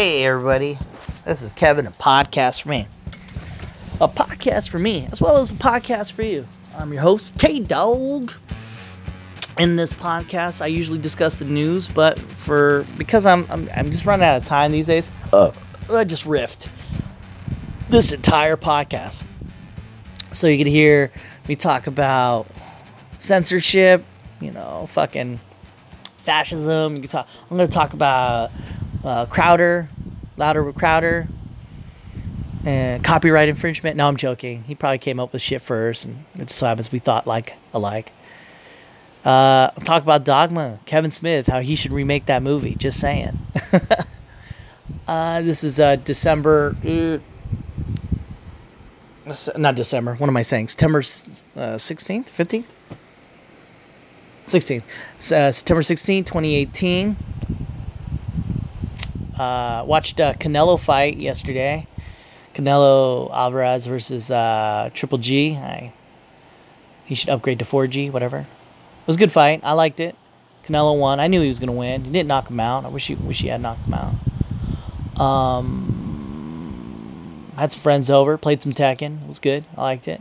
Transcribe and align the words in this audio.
Hey, 0.00 0.24
everybody. 0.24 0.78
This 1.26 1.42
is 1.42 1.52
Kevin, 1.52 1.86
a 1.86 1.90
podcast 1.90 2.62
for 2.62 2.70
me. 2.70 2.86
A 4.00 4.08
podcast 4.08 4.70
for 4.70 4.78
me, 4.78 5.06
as 5.12 5.20
well 5.20 5.36
as 5.36 5.50
a 5.50 5.54
podcast 5.54 6.12
for 6.12 6.22
you. 6.22 6.48
I'm 6.74 6.90
your 6.90 7.02
host, 7.02 7.38
K 7.38 7.60
Dog. 7.60 8.32
In 9.58 9.76
this 9.76 9.92
podcast, 9.92 10.62
I 10.62 10.68
usually 10.68 10.98
discuss 10.98 11.34
the 11.34 11.44
news, 11.44 11.86
but 11.86 12.18
for 12.18 12.86
because 12.96 13.26
I'm 13.26 13.44
I'm, 13.50 13.68
I'm 13.76 13.90
just 13.90 14.06
running 14.06 14.24
out 14.24 14.38
of 14.38 14.46
time 14.46 14.72
these 14.72 14.86
days, 14.86 15.12
uh, 15.34 15.52
I 15.92 16.04
just 16.04 16.24
riffed 16.24 16.70
this 17.90 18.14
entire 18.14 18.56
podcast. 18.56 19.26
So 20.32 20.46
you 20.46 20.56
can 20.56 20.66
hear 20.66 21.12
me 21.46 21.56
talk 21.56 21.86
about 21.86 22.46
censorship, 23.18 24.02
you 24.40 24.50
know, 24.50 24.86
fucking 24.86 25.40
fascism. 26.16 26.94
You 26.94 27.02
can 27.02 27.10
talk. 27.10 27.28
I'm 27.50 27.58
going 27.58 27.68
to 27.68 27.74
talk 27.74 27.92
about 27.92 28.50
uh, 29.04 29.26
Crowder, 29.26 29.88
louder 30.36 30.62
with 30.62 30.76
Crowder, 30.76 31.28
and 32.64 33.02
copyright 33.02 33.48
infringement. 33.48 33.96
No, 33.96 34.08
I'm 34.08 34.16
joking. 34.16 34.64
He 34.64 34.74
probably 34.74 34.98
came 34.98 35.18
up 35.20 35.32
with 35.32 35.42
shit 35.42 35.62
first, 35.62 36.04
and 36.04 36.24
it 36.34 36.46
just 36.46 36.56
so 36.56 36.66
happens 36.66 36.92
we 36.92 36.98
thought 36.98 37.26
like 37.26 37.54
alike. 37.72 38.12
Uh, 39.24 39.68
talk 39.84 40.02
about 40.02 40.24
Dogma, 40.24 40.78
Kevin 40.86 41.10
Smith, 41.10 41.46
how 41.46 41.60
he 41.60 41.74
should 41.74 41.92
remake 41.92 42.26
that 42.26 42.42
movie. 42.42 42.74
Just 42.74 42.98
saying. 43.00 43.38
uh, 45.08 45.42
this 45.42 45.62
is 45.62 45.78
uh, 45.78 45.96
December. 45.96 46.76
Uh, 46.84 47.18
not 49.56 49.74
December. 49.76 50.14
What 50.14 50.28
am 50.28 50.36
I 50.36 50.42
saying? 50.42 50.68
September 50.68 51.02
uh, 51.56 51.78
sixteenth, 51.78 52.28
fifteenth. 52.28 52.70
16th. 54.50 54.82
Uh, 55.32 55.52
September 55.52 55.82
16th, 55.82 56.26
2018. 56.26 57.16
Uh, 59.40 59.82
watched 59.86 60.20
uh, 60.20 60.34
Canelo 60.34 60.78
fight 60.78 61.16
yesterday. 61.16 61.86
Canelo 62.54 63.32
Alvarez 63.32 63.86
versus 63.86 64.30
uh, 64.30 64.90
Triple 64.92 65.16
G. 65.16 65.56
I, 65.56 65.94
he 67.06 67.14
should 67.14 67.30
upgrade 67.30 67.58
to 67.60 67.64
4G, 67.64 68.12
whatever. 68.12 68.40
It 68.40 69.06
was 69.06 69.16
a 69.16 69.18
good 69.18 69.32
fight. 69.32 69.62
I 69.62 69.72
liked 69.72 69.98
it. 69.98 70.14
Canelo 70.64 71.00
won. 71.00 71.20
I 71.20 71.26
knew 71.26 71.40
he 71.40 71.48
was 71.48 71.58
going 71.58 71.68
to 71.68 71.72
win. 71.72 72.04
He 72.04 72.10
didn't 72.10 72.28
knock 72.28 72.50
him 72.50 72.60
out. 72.60 72.84
I 72.84 72.88
wish 72.88 73.06
he 73.06 73.14
wish 73.14 73.40
he 73.40 73.48
had 73.48 73.62
knocked 73.62 73.86
him 73.86 73.94
out. 73.94 74.12
Um, 75.18 75.90
had 77.56 77.72
some 77.72 77.80
friends 77.80 78.10
over, 78.10 78.36
played 78.36 78.60
some 78.60 78.74
Tekken. 78.74 79.22
It 79.22 79.28
was 79.28 79.38
good. 79.38 79.64
I 79.74 79.80
liked 79.80 80.06
it. 80.06 80.20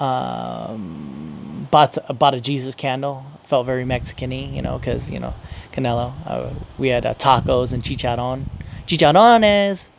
Um, 0.00 1.68
bought 1.70 1.98
bought 2.18 2.34
a 2.34 2.40
Jesus 2.40 2.74
candle. 2.74 3.26
Felt 3.42 3.66
very 3.66 3.84
Mexican-y, 3.84 4.48
you 4.54 4.62
know, 4.62 4.78
because 4.78 5.10
you 5.10 5.20
know 5.20 5.34
Canelo. 5.76 6.14
Uh, 6.26 6.50
we 6.78 6.88
had 6.88 7.04
uh, 7.04 7.14
tacos 7.14 7.72
and 7.72 7.82
chicharron, 7.82 8.46
chicharrones. 8.86 9.90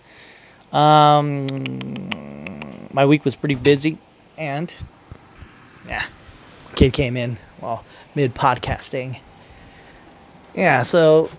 Um, 0.75 1.47
my 2.92 3.06
week 3.06 3.23
was 3.23 3.36
pretty 3.36 3.56
busy, 3.56 3.98
and 4.38 4.75
yeah, 5.88 6.05
kid 6.75 6.94
came 6.94 7.16
in 7.16 7.38
well 7.61 7.86
mid 8.16 8.33
podcasting. 8.33 9.20
Yeah, 10.55 10.81
so 10.81 11.30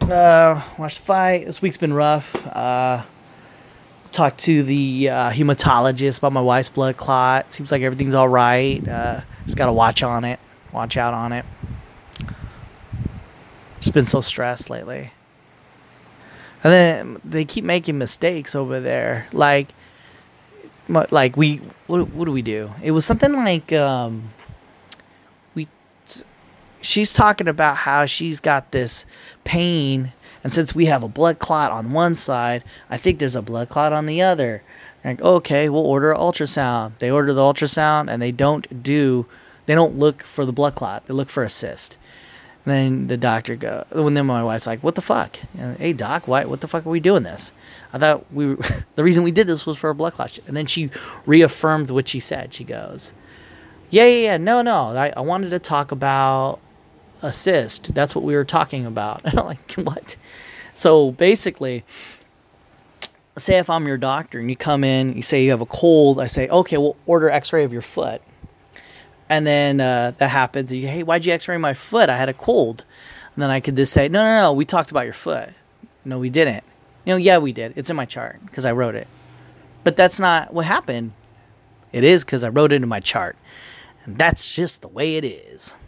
uh, 0.00 0.62
watched 0.78 0.98
the 0.98 1.04
fight. 1.04 1.44
This 1.44 1.60
week's 1.60 1.76
been 1.76 1.92
rough. 1.92 2.46
Uh, 2.46 3.02
talked 4.10 4.38
to 4.40 4.62
the 4.62 5.10
uh, 5.10 5.30
hematologist 5.30 6.18
about 6.18 6.32
my 6.32 6.40
wife's 6.40 6.70
blood 6.70 6.96
clot. 6.96 7.52
Seems 7.52 7.70
like 7.70 7.82
everything's 7.82 8.14
all 8.14 8.28
right. 8.28 8.86
Uh, 8.88 9.20
just 9.44 9.58
got 9.58 9.66
to 9.66 9.72
watch 9.72 10.02
on 10.02 10.24
it, 10.24 10.40
watch 10.72 10.96
out 10.96 11.12
on 11.12 11.32
it. 11.32 11.44
Just 13.90 13.94
been 13.94 14.06
so 14.06 14.20
stressed 14.20 14.70
lately. 14.70 15.10
And 16.62 16.72
then 16.72 17.20
they 17.24 17.44
keep 17.44 17.64
making 17.64 17.98
mistakes 17.98 18.54
over 18.54 18.78
there. 18.78 19.26
Like, 19.32 19.74
like 20.88 21.36
we, 21.36 21.56
what, 21.88 22.08
what 22.10 22.26
do 22.26 22.30
we 22.30 22.42
do? 22.42 22.70
It 22.84 22.92
was 22.92 23.04
something 23.04 23.32
like, 23.32 23.72
um, 23.72 24.30
we, 25.56 25.66
she's 26.80 27.12
talking 27.12 27.48
about 27.48 27.78
how 27.78 28.06
she's 28.06 28.38
got 28.38 28.70
this 28.70 29.06
pain 29.42 30.12
and 30.42 30.52
since 30.52 30.72
we 30.72 30.86
have 30.86 31.02
a 31.02 31.08
blood 31.08 31.40
clot 31.40 31.70
on 31.70 31.92
one 31.92 32.14
side, 32.14 32.62
I 32.88 32.96
think 32.96 33.18
there's 33.18 33.36
a 33.36 33.42
blood 33.42 33.68
clot 33.68 33.92
on 33.92 34.06
the 34.06 34.22
other. 34.22 34.62
Like, 35.04 35.20
okay, 35.20 35.68
we'll 35.68 35.84
order 35.84 36.12
an 36.12 36.18
ultrasound. 36.18 36.98
They 36.98 37.10
order 37.10 37.32
the 37.32 37.40
ultrasound 37.40 38.08
and 38.08 38.22
they 38.22 38.32
don't 38.32 38.82
do, 38.82 39.26
they 39.66 39.74
don't 39.74 39.98
look 39.98 40.22
for 40.22 40.46
the 40.46 40.52
blood 40.52 40.74
clot. 40.76 41.06
They 41.06 41.14
look 41.14 41.28
for 41.28 41.42
a 41.42 41.50
cyst. 41.50 41.98
And 42.64 42.74
then 42.74 43.06
the 43.06 43.16
doctor 43.16 43.56
go. 43.56 43.86
When 43.90 44.14
then 44.14 44.26
my 44.26 44.42
wife's 44.42 44.66
like, 44.66 44.82
"What 44.82 44.94
the 44.94 45.00
fuck? 45.00 45.38
Hey 45.78 45.92
doc, 45.92 46.28
why? 46.28 46.44
What 46.44 46.60
the 46.60 46.68
fuck 46.68 46.86
are 46.86 46.90
we 46.90 47.00
doing 47.00 47.22
this? 47.22 47.52
I 47.92 47.98
thought 47.98 48.30
we, 48.32 48.54
were, 48.54 48.64
the 48.94 49.04
reason 49.04 49.24
we 49.24 49.30
did 49.32 49.46
this 49.46 49.64
was 49.64 49.78
for 49.78 49.90
a 49.90 49.94
blood 49.94 50.14
clot." 50.14 50.38
And 50.46 50.56
then 50.56 50.66
she 50.66 50.90
reaffirmed 51.24 51.90
what 51.90 52.08
she 52.08 52.20
said. 52.20 52.52
She 52.52 52.64
goes, 52.64 53.14
"Yeah, 53.88 54.04
yeah, 54.04 54.24
yeah. 54.24 54.36
No, 54.36 54.62
no. 54.62 54.96
I, 54.96 55.12
I 55.16 55.20
wanted 55.20 55.50
to 55.50 55.58
talk 55.58 55.90
about 55.90 56.58
a 57.22 57.32
cyst. 57.32 57.94
That's 57.94 58.14
what 58.14 58.24
we 58.24 58.34
were 58.34 58.44
talking 58.44 58.84
about." 58.84 59.22
And 59.24 59.38
I'm 59.38 59.46
like, 59.46 59.72
"What?" 59.74 60.16
So 60.74 61.12
basically, 61.12 61.84
say 63.36 63.58
if 63.58 63.70
I'm 63.70 63.86
your 63.86 63.96
doctor 63.96 64.38
and 64.38 64.50
you 64.50 64.56
come 64.56 64.84
in, 64.84 65.14
you 65.14 65.22
say 65.22 65.44
you 65.44 65.50
have 65.50 65.60
a 65.60 65.66
cold, 65.66 66.20
I 66.20 66.26
say, 66.26 66.48
okay, 66.48 66.76
we'll 66.76 66.96
order 67.06 67.30
X-ray 67.30 67.64
of 67.64 67.72
your 67.72 67.82
foot, 67.82 68.22
and 69.30 69.46
then 69.46 69.80
uh, 69.80 70.12
that 70.18 70.28
happens. 70.28 70.72
You, 70.72 70.86
hey, 70.86 71.02
why'd 71.02 71.24
you 71.24 71.32
X-ray 71.32 71.56
my 71.56 71.72
foot? 71.72 72.10
I 72.10 72.18
had 72.18 72.28
a 72.28 72.34
cold, 72.34 72.84
and 73.34 73.42
then 73.42 73.48
I 73.48 73.60
could 73.60 73.76
just 73.76 73.92
say, 73.92 74.08
no, 74.08 74.22
no, 74.22 74.40
no, 74.40 74.52
we 74.52 74.66
talked 74.66 74.90
about 74.90 75.06
your 75.06 75.14
foot. 75.14 75.50
No, 76.04 76.18
we 76.18 76.28
didn't. 76.28 76.64
You 77.06 77.14
know, 77.14 77.16
yeah, 77.16 77.38
we 77.38 77.52
did. 77.52 77.72
It's 77.76 77.88
in 77.88 77.96
my 77.96 78.04
chart 78.04 78.40
because 78.44 78.66
I 78.66 78.72
wrote 78.72 78.94
it, 78.94 79.08
but 79.84 79.96
that's 79.96 80.20
not 80.20 80.52
what 80.52 80.66
happened. 80.66 81.12
It 81.92 82.04
is 82.04 82.24
because 82.24 82.44
I 82.44 82.50
wrote 82.50 82.72
it 82.72 82.82
in 82.82 82.88
my 82.88 83.00
chart, 83.00 83.36
and 84.04 84.18
that's 84.18 84.54
just 84.54 84.82
the 84.82 84.88
way 84.88 85.16
it 85.16 85.24
is. 85.24 85.76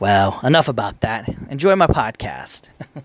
Well, 0.00 0.40
enough 0.42 0.68
about 0.68 1.02
that. 1.02 1.28
Enjoy 1.50 1.76
my 1.76 1.86
podcast. 1.86 2.70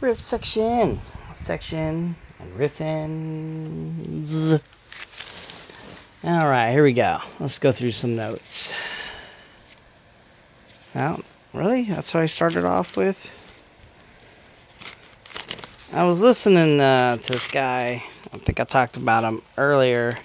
Riff 0.00 0.18
section. 0.18 1.00
Section 1.32 2.16
and 2.40 2.58
riffins. 2.58 4.60
All 6.26 6.48
right, 6.48 6.70
here 6.70 6.82
we 6.82 6.94
go. 6.94 7.18
Let's 7.38 7.58
go 7.58 7.70
through 7.70 7.90
some 7.90 8.16
notes. 8.16 8.72
Well, 10.94 11.20
really? 11.52 11.82
That's 11.82 12.14
what 12.14 12.22
I 12.22 12.26
started 12.26 12.64
off 12.64 12.96
with? 12.96 13.30
I 15.92 16.04
was 16.04 16.22
listening 16.22 16.80
uh, 16.80 17.18
to 17.18 17.32
this 17.32 17.46
guy. 17.46 18.04
I 18.32 18.38
think 18.38 18.58
I 18.58 18.64
talked 18.64 18.96
about 18.96 19.24
him 19.24 19.42
earlier. 19.58 20.16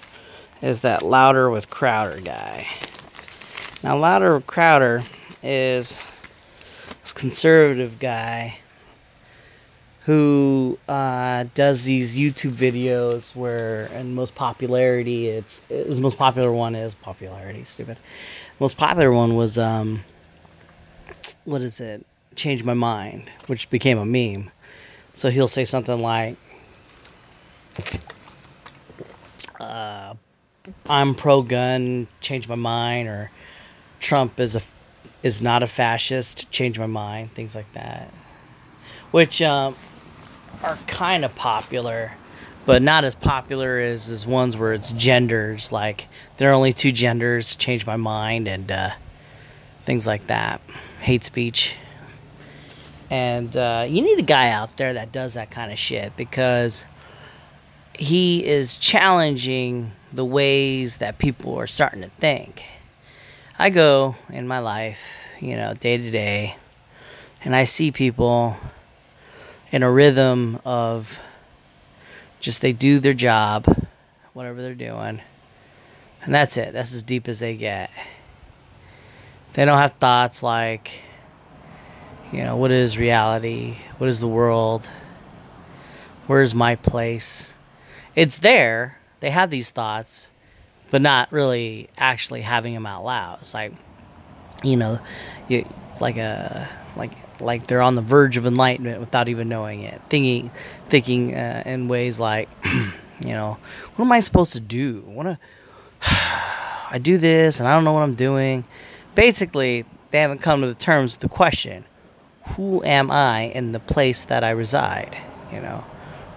Is 0.62 0.80
that 0.80 1.02
Louder 1.02 1.50
with 1.50 1.68
Crowder 1.68 2.22
guy? 2.22 2.66
Now, 3.82 3.98
Louder 3.98 4.36
with 4.36 4.46
Crowder 4.46 5.02
is 5.42 6.00
this 7.02 7.12
conservative 7.12 7.98
guy 7.98 8.59
who 10.04 10.78
uh, 10.88 11.44
does 11.54 11.84
these 11.84 12.16
YouTube 12.16 12.52
videos 12.52 13.36
where, 13.36 13.90
and 13.92 14.14
most 14.14 14.34
popularity, 14.34 15.28
it's 15.28 15.60
his 15.68 16.00
most 16.00 16.16
popular 16.16 16.50
one 16.50 16.74
is 16.74 16.94
popularity. 16.94 17.64
Stupid. 17.64 17.98
Most 18.58 18.78
popular 18.78 19.12
one 19.12 19.36
was 19.36 19.58
um, 19.58 20.04
what 21.44 21.62
is 21.62 21.80
it? 21.80 22.06
Change 22.34 22.64
my 22.64 22.74
mind, 22.74 23.30
which 23.46 23.68
became 23.68 23.98
a 23.98 24.06
meme. 24.06 24.50
So 25.12 25.28
he'll 25.30 25.48
say 25.48 25.64
something 25.64 26.00
like, 26.00 26.36
uh, 29.58 30.14
"I'm 30.88 31.14
pro-gun, 31.14 32.06
change 32.20 32.48
my 32.48 32.54
mind," 32.54 33.08
or 33.08 33.30
Trump 33.98 34.40
is 34.40 34.56
a 34.56 34.62
is 35.22 35.42
not 35.42 35.62
a 35.62 35.66
fascist. 35.66 36.50
Change 36.50 36.78
my 36.78 36.86
mind. 36.86 37.32
Things 37.32 37.54
like 37.54 37.70
that, 37.74 38.12
which 39.10 39.42
um, 39.42 39.74
are 40.62 40.76
kind 40.86 41.24
of 41.24 41.34
popular, 41.34 42.12
but 42.66 42.82
not 42.82 43.04
as 43.04 43.14
popular 43.14 43.78
as 43.78 44.08
as 44.10 44.26
ones 44.26 44.56
where 44.56 44.72
it's 44.72 44.92
genders. 44.92 45.72
Like 45.72 46.08
there 46.36 46.50
are 46.50 46.54
only 46.54 46.72
two 46.72 46.92
genders. 46.92 47.56
Change 47.56 47.86
my 47.86 47.96
mind 47.96 48.48
and 48.48 48.70
uh, 48.70 48.90
things 49.82 50.06
like 50.06 50.26
that. 50.26 50.60
Hate 51.00 51.24
speech. 51.24 51.76
And 53.10 53.56
uh, 53.56 53.86
you 53.88 54.02
need 54.02 54.18
a 54.18 54.22
guy 54.22 54.50
out 54.50 54.76
there 54.76 54.92
that 54.92 55.10
does 55.10 55.34
that 55.34 55.50
kind 55.50 55.72
of 55.72 55.78
shit 55.78 56.16
because 56.16 56.84
he 57.92 58.46
is 58.46 58.76
challenging 58.76 59.92
the 60.12 60.24
ways 60.24 60.98
that 60.98 61.18
people 61.18 61.56
are 61.56 61.66
starting 61.66 62.02
to 62.02 62.08
think 62.08 62.64
I 63.60 63.68
go 63.68 64.16
in 64.30 64.48
my 64.48 64.60
life, 64.60 65.22
you 65.38 65.54
know, 65.54 65.74
day 65.74 65.98
to 65.98 66.10
day, 66.10 66.56
and 67.44 67.54
I 67.54 67.64
see 67.64 67.92
people 67.92 68.56
in 69.70 69.82
a 69.82 69.90
rhythm 69.90 70.60
of 70.64 71.20
just 72.40 72.60
they 72.60 72.72
do 72.72 72.98
their 72.98 73.14
job, 73.14 73.66
whatever 74.32 74.62
they're 74.62 74.74
doing, 74.74 75.20
and 76.22 76.34
that's 76.34 76.56
it. 76.56 76.72
That's 76.72 76.94
as 76.94 77.02
deep 77.02 77.28
as 77.28 77.38
they 77.40 77.56
get. 77.56 77.90
They 79.52 79.64
don't 79.64 79.78
have 79.78 79.94
thoughts 79.94 80.42
like, 80.42 81.02
You 82.32 82.44
know, 82.44 82.56
what 82.56 82.70
is 82.70 82.96
reality? 82.96 83.76
What 83.98 84.08
is 84.08 84.20
the 84.20 84.28
world? 84.28 84.88
Where's 86.26 86.54
my 86.54 86.76
place? 86.76 87.54
It's 88.14 88.38
there. 88.38 88.98
They 89.18 89.30
have 89.30 89.50
these 89.50 89.70
thoughts, 89.70 90.30
but 90.90 91.02
not 91.02 91.32
really 91.32 91.90
actually 91.98 92.42
having 92.42 92.72
them 92.72 92.86
out 92.86 93.04
loud. 93.04 93.38
It's 93.40 93.52
like, 93.52 93.72
you 94.62 94.76
know, 94.76 95.00
you 95.48 95.66
like 96.00 96.16
a 96.16 96.68
like 96.96 97.12
like 97.40 97.66
they're 97.66 97.82
on 97.82 97.94
the 97.94 98.02
verge 98.02 98.36
of 98.36 98.46
enlightenment 98.46 99.00
without 99.00 99.28
even 99.28 99.48
knowing 99.48 99.82
it. 99.82 100.00
Thinking, 100.08 100.50
thinking 100.88 101.34
uh, 101.34 101.62
in 101.66 101.88
ways 101.88 102.20
like, 102.20 102.48
you 102.64 103.32
know, 103.32 103.58
what 103.94 104.04
am 104.04 104.12
I 104.12 104.20
supposed 104.20 104.52
to 104.52 104.60
do? 104.60 105.02
What 105.06 105.26
a, 105.26 105.38
I 106.02 106.98
do 107.00 107.18
this 107.18 107.60
and 107.60 107.68
I 107.68 107.74
don't 107.74 107.84
know 107.84 107.92
what 107.92 108.02
I'm 108.02 108.14
doing. 108.14 108.64
Basically, 109.14 109.84
they 110.10 110.20
haven't 110.20 110.42
come 110.42 110.60
to 110.62 110.66
the 110.66 110.74
terms 110.74 111.14
with 111.14 111.20
the 111.20 111.28
question, 111.28 111.84
who 112.56 112.82
am 112.84 113.10
I 113.10 113.52
in 113.54 113.72
the 113.72 113.80
place 113.80 114.24
that 114.24 114.44
I 114.44 114.50
reside? 114.50 115.16
You 115.52 115.60
know, 115.60 115.84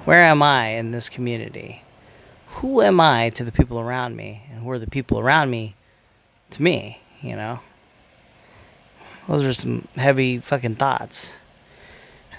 where 0.05 0.21
am 0.21 0.41
I 0.41 0.69
in 0.69 0.91
this 0.91 1.09
community? 1.09 1.83
Who 2.57 2.81
am 2.81 2.99
I 2.99 3.29
to 3.31 3.43
the 3.43 3.51
people 3.51 3.79
around 3.79 4.15
me? 4.15 4.43
And 4.51 4.63
who 4.63 4.69
are 4.71 4.79
the 4.79 4.89
people 4.89 5.19
around 5.19 5.49
me 5.49 5.75
to 6.51 6.61
me? 6.61 7.01
You 7.21 7.35
know? 7.35 7.59
Those 9.27 9.43
are 9.43 9.53
some 9.53 9.87
heavy 9.95 10.39
fucking 10.39 10.75
thoughts. 10.75 11.37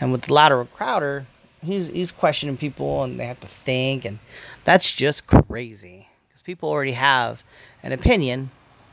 And 0.00 0.12
with 0.12 0.22
the 0.22 0.34
lateral 0.34 0.66
Crowder, 0.66 1.26
he's 1.62 1.88
he's 1.88 2.12
questioning 2.12 2.56
people 2.56 3.02
and 3.04 3.18
they 3.18 3.26
have 3.26 3.40
to 3.40 3.46
think 3.46 4.04
and 4.04 4.18
that's 4.64 4.92
just 4.92 5.26
crazy. 5.26 6.08
Because 6.28 6.42
people 6.42 6.68
already 6.68 6.92
have 6.92 7.42
an 7.82 7.92
opinion 7.92 8.50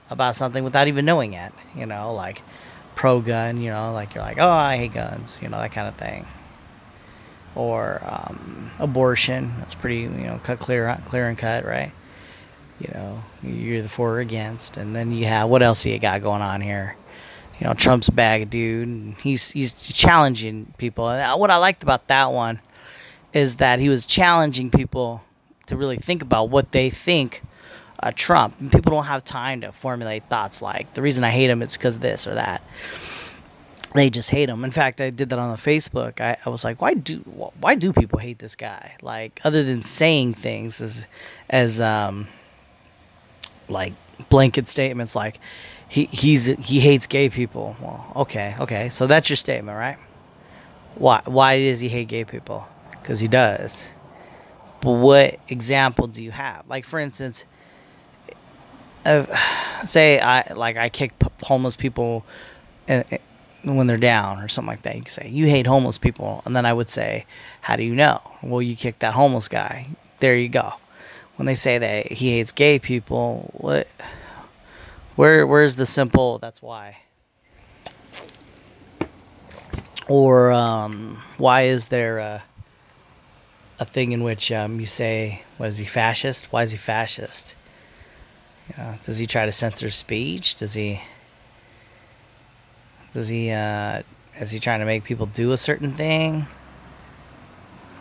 about 0.10 0.36
something 0.36 0.64
without 0.64 0.88
even 0.90 1.06
knowing 1.06 1.34
it 1.34 1.54
you 1.74 1.86
know 1.86 2.14
like 2.14 2.42
pro 2.96 3.22
gun 3.22 3.56
you 3.62 3.70
know 3.70 3.94
like 3.94 4.14
you're 4.14 4.24
like 4.24 4.38
oh 4.38 4.50
i 4.50 4.76
hate 4.76 4.92
guns 4.92 5.38
you 5.42 5.48
know 5.48 5.58
that 5.58 5.72
kind 5.72 5.88
of 5.88 5.96
thing. 5.96 6.26
Or 7.54 8.02
um, 8.06 8.72
abortion 8.80 9.54
that's 9.58 9.76
pretty 9.76 10.02
you 10.02 10.08
know 10.10 10.40
cut 10.42 10.60
clear 10.60 10.98
clear 11.06 11.28
and 11.28 11.38
cut 11.38 11.66
right? 11.66 11.92
You 12.80 12.90
know 12.94 13.24
you're 13.44 13.82
the 13.82 13.90
for 13.90 14.16
or 14.16 14.20
against. 14.20 14.78
And 14.78 14.96
then 14.96 15.12
you 15.12 15.26
have 15.26 15.50
what 15.50 15.62
else 15.62 15.84
do 15.84 15.90
you 15.90 16.00
got 16.00 16.22
going 16.22 16.42
on 16.42 16.62
here 16.62 16.96
you 17.62 17.68
know 17.68 17.76
Trump's 17.76 18.10
bag 18.10 18.50
dude. 18.50 19.16
He's 19.22 19.52
he's 19.52 19.74
challenging 19.76 20.74
people. 20.80 21.08
And 21.08 21.40
what 21.40 21.52
I 21.52 21.58
liked 21.58 21.84
about 21.84 22.08
that 22.08 22.32
one 22.32 22.60
is 23.34 23.58
that 23.58 23.80
he 23.80 23.88
was 23.88 24.08
challenging 24.08 24.72
people 24.72 25.24
to 25.68 25.78
really 25.78 25.98
think 25.98 26.24
about 26.24 26.50
what 26.50 26.72
they 26.72 26.90
think 26.90 27.44
uh, 28.00 28.12
Trump. 28.16 28.60
And 28.60 28.72
people 28.72 28.92
don't 28.92 29.06
have 29.06 29.24
time 29.24 29.62
to 29.62 29.72
formulate 29.72 30.28
thoughts 30.28 30.62
like 30.62 30.96
the 30.96 31.04
reason 31.04 31.24
I 31.24 31.30
hate 31.30 31.52
him 31.52 31.62
is 31.62 31.74
because 31.74 32.00
this 32.00 32.26
or 32.26 32.34
that. 32.34 32.64
They 33.94 34.10
just 34.10 34.32
hate 34.32 34.50
him. 34.50 34.64
In 34.64 34.72
fact, 34.72 35.02
I 35.02 35.10
did 35.10 35.30
that 35.30 35.38
on 35.38 35.52
the 35.52 35.58
Facebook. 35.58 36.20
I, 36.22 36.38
I 36.46 36.50
was 36.50 36.64
like, 36.64 36.82
why 36.82 36.96
do 36.96 37.18
why 37.60 37.76
do 37.76 37.94
people 37.94 38.18
hate 38.18 38.40
this 38.40 38.56
guy? 38.56 38.96
Like 39.04 39.40
other 39.44 39.64
than 39.64 39.84
saying 39.84 40.34
things 40.34 40.82
as 40.82 41.06
as 41.48 41.80
um 41.80 42.28
like 43.70 43.94
blanket 44.30 44.68
statements 44.68 45.16
like 45.16 45.40
he 45.92 46.06
he's 46.06 46.46
he 46.46 46.80
hates 46.80 47.06
gay 47.06 47.30
people. 47.30 47.76
Well, 47.82 48.14
okay, 48.16 48.56
okay. 48.62 48.88
So 48.88 49.08
that's 49.08 49.30
your 49.30 49.36
statement, 49.36 49.78
right? 49.78 49.98
Why 50.96 51.22
why 51.26 51.60
does 51.60 51.82
he 51.82 51.90
hate 51.90 52.08
gay 52.08 52.24
people? 52.24 52.66
Because 52.92 53.20
he 53.20 53.28
does. 53.28 53.92
But 54.80 54.94
what 54.94 55.38
example 55.50 56.08
do 56.08 56.24
you 56.24 56.32
have? 56.32 56.66
Like 56.70 56.86
for 56.86 56.98
instance, 56.98 57.44
uh, 59.06 59.26
say 59.86 60.22
I 60.22 60.54
like 60.54 60.78
I 60.78 60.88
kick 60.88 61.12
homeless 61.44 61.76
people 61.76 62.26
when 62.88 63.88
they're 63.88 63.98
down 63.98 64.40
or 64.40 64.48
something 64.48 64.70
like 64.70 64.84
that. 64.84 64.96
You 64.96 65.02
can 65.02 65.12
say 65.12 65.28
you 65.28 65.48
hate 65.48 65.68
homeless 65.68 65.98
people, 65.98 66.42
and 66.46 66.56
then 66.56 66.66
I 66.66 66.72
would 66.72 66.88
say, 66.88 67.26
how 67.60 67.76
do 67.76 67.84
you 67.84 67.96
know? 67.96 68.22
Well, 68.42 68.62
you 68.62 68.78
kicked 68.78 69.02
that 69.02 69.14
homeless 69.14 69.50
guy. 69.50 69.88
There 70.22 70.38
you 70.38 70.48
go. 70.48 70.72
When 71.36 71.48
they 71.48 71.56
say 71.56 71.80
that 71.80 72.14
he 72.14 72.38
hates 72.38 72.54
gay 72.54 72.80
people, 72.80 73.50
what? 73.52 73.90
Where 75.22 75.46
where's 75.46 75.76
the 75.76 75.86
simple? 75.86 76.40
That's 76.40 76.64
why. 76.64 76.98
Or 80.08 80.52
um, 80.52 81.22
why 81.38 81.66
is 81.66 81.90
there 81.90 82.18
a, 82.18 82.44
a 83.80 83.86
thing 83.86 84.14
in 84.14 84.24
which 84.24 84.52
um, 84.52 84.80
you 84.80 84.88
say, 84.88 85.44
"What 85.58 85.70
is 85.70 85.78
he 85.78 85.86
fascist?" 85.86 86.52
Why 86.52 86.64
is 86.64 86.72
he 86.72 86.80
fascist? 86.80 87.56
Know, 88.76 88.96
does 89.04 89.20
he 89.20 89.28
try 89.28 89.46
to 89.46 89.52
censor 89.52 89.92
speech? 89.92 90.56
Does 90.56 90.74
he? 90.74 91.02
Does 93.14 93.28
he? 93.28 93.52
Uh, 93.52 94.02
is 94.40 94.50
he 94.50 94.58
trying 94.58 94.80
to 94.80 94.88
make 94.88 95.04
people 95.04 95.28
do 95.28 95.52
a 95.52 95.58
certain 95.58 95.92
thing? 95.92 96.48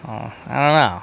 Oh, 0.08 0.32
I 0.46 0.54
don't 0.54 0.74
know. 0.74 1.02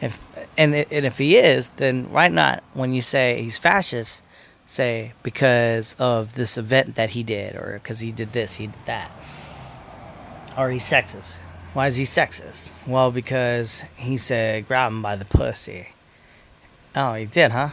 If 0.00 0.26
and 0.58 0.74
and 0.74 1.06
if 1.06 1.18
he 1.18 1.36
is, 1.36 1.68
then 1.76 2.10
why 2.10 2.26
not? 2.26 2.64
When 2.72 2.92
you 2.92 3.02
say 3.02 3.40
he's 3.40 3.56
fascist, 3.56 4.24
say 4.66 5.12
because 5.22 5.94
of 5.98 6.34
this 6.34 6.56
event 6.56 6.94
that 6.94 7.10
he 7.10 7.22
did 7.22 7.56
or 7.56 7.74
because 7.74 8.00
he 8.00 8.12
did 8.12 8.32
this 8.32 8.54
he 8.56 8.66
did 8.68 8.86
that. 8.86 9.10
Or 10.56 10.70
he's 10.70 10.84
sexist. 10.84 11.38
Why 11.72 11.88
is 11.88 11.96
he 11.96 12.04
sexist? 12.04 12.70
Well 12.86 13.10
because 13.10 13.84
he 13.96 14.16
said 14.16 14.66
grab 14.66 14.92
him 14.92 15.02
by 15.02 15.16
the 15.16 15.24
pussy. 15.24 15.88
Oh 16.96 17.14
he 17.14 17.26
did 17.26 17.52
huh? 17.52 17.70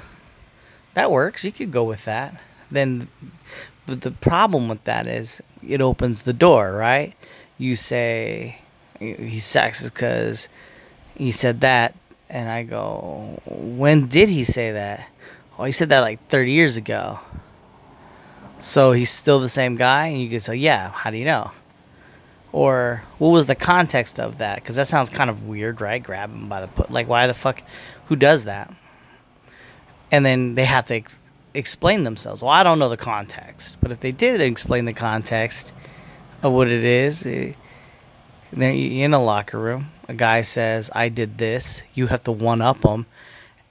That 0.94 1.12
works. 1.12 1.44
You 1.44 1.52
could 1.52 1.72
go 1.72 1.84
with 1.84 2.06
that. 2.06 2.42
Then 2.70 3.08
but 3.86 4.02
the 4.02 4.12
problem 4.12 4.70
with 4.70 4.84
that 4.84 5.08
is 5.08 5.42
it 5.66 5.82
opens 5.82 6.24
the 6.24 6.34
door 6.34 6.74
right? 6.74 7.14
You 7.58 7.76
say 7.76 8.60
he's 9.00 9.46
sexist 9.46 9.94
because 9.94 10.50
he 11.16 11.32
said 11.32 11.62
that. 11.62 11.96
And 12.30 12.50
i 12.50 12.64
go 12.64 13.42
when 13.46 14.08
did 14.08 14.30
he 14.30 14.46
say 14.46 14.72
that 14.72 15.11
well, 15.62 15.68
he 15.68 15.72
said 15.74 15.90
that 15.90 16.00
like 16.00 16.28
30 16.28 16.54
years 16.54 16.76
ago. 16.76 17.20
So 18.58 18.94
he's 18.94 19.12
still 19.12 19.40
the 19.40 19.48
same 19.48 19.76
guy? 19.76 20.08
And 20.08 20.20
you 20.20 20.28
could 20.28 20.42
say, 20.42 20.56
yeah, 20.56 20.90
how 20.90 21.12
do 21.12 21.18
you 21.18 21.26
know? 21.26 21.52
Or 22.52 23.04
what 23.20 23.30
was 23.30 23.46
the 23.46 23.54
context 23.54 24.20
of 24.20 24.40
that? 24.40 24.56
Because 24.56 24.76
that 24.78 24.88
sounds 24.88 25.12
kind 25.12 25.30
of 25.30 25.48
weird, 25.48 25.80
right? 25.80 26.02
Grab 26.02 26.32
him 26.32 26.50
by 26.50 26.62
the 26.62 26.68
put. 26.68 26.90
Like, 26.90 27.08
why 27.08 27.28
the 27.28 27.36
fuck? 27.36 27.62
Who 28.08 28.16
does 28.16 28.46
that? 28.46 28.74
And 30.10 30.26
then 30.26 30.56
they 30.56 30.66
have 30.66 30.86
to 30.86 30.96
ex- 30.96 31.20
explain 31.54 32.06
themselves. 32.06 32.42
Well, 32.42 32.50
I 32.50 32.64
don't 32.64 32.80
know 32.80 32.90
the 32.90 32.98
context. 32.98 33.78
But 33.82 33.92
if 33.92 34.00
they 34.00 34.12
did 34.12 34.42
explain 34.42 34.86
the 34.86 34.94
context 34.94 35.72
of 36.42 36.54
what 36.54 36.70
it 36.70 36.84
is, 36.84 37.24
it, 37.24 37.56
eh, 38.58 38.66
in 38.66 39.14
a 39.14 39.24
locker 39.24 39.60
room, 39.60 39.92
a 40.08 40.16
guy 40.16 40.42
says, 40.42 40.90
I 40.96 41.10
did 41.10 41.38
this. 41.38 41.84
You 41.94 42.08
have 42.08 42.24
to 42.24 42.32
one 42.32 42.62
up 42.62 42.80
them 42.80 43.06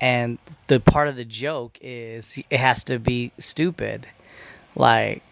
and 0.01 0.39
the 0.67 0.81
part 0.81 1.09
of 1.09 1.17
the 1.17 1.25
joke 1.25 1.79
is 1.81 2.43
it 2.49 2.61
has 2.61 2.85
to 2.85 2.99
be 2.99 3.33
stupid. 3.39 4.07
Like 4.75 5.23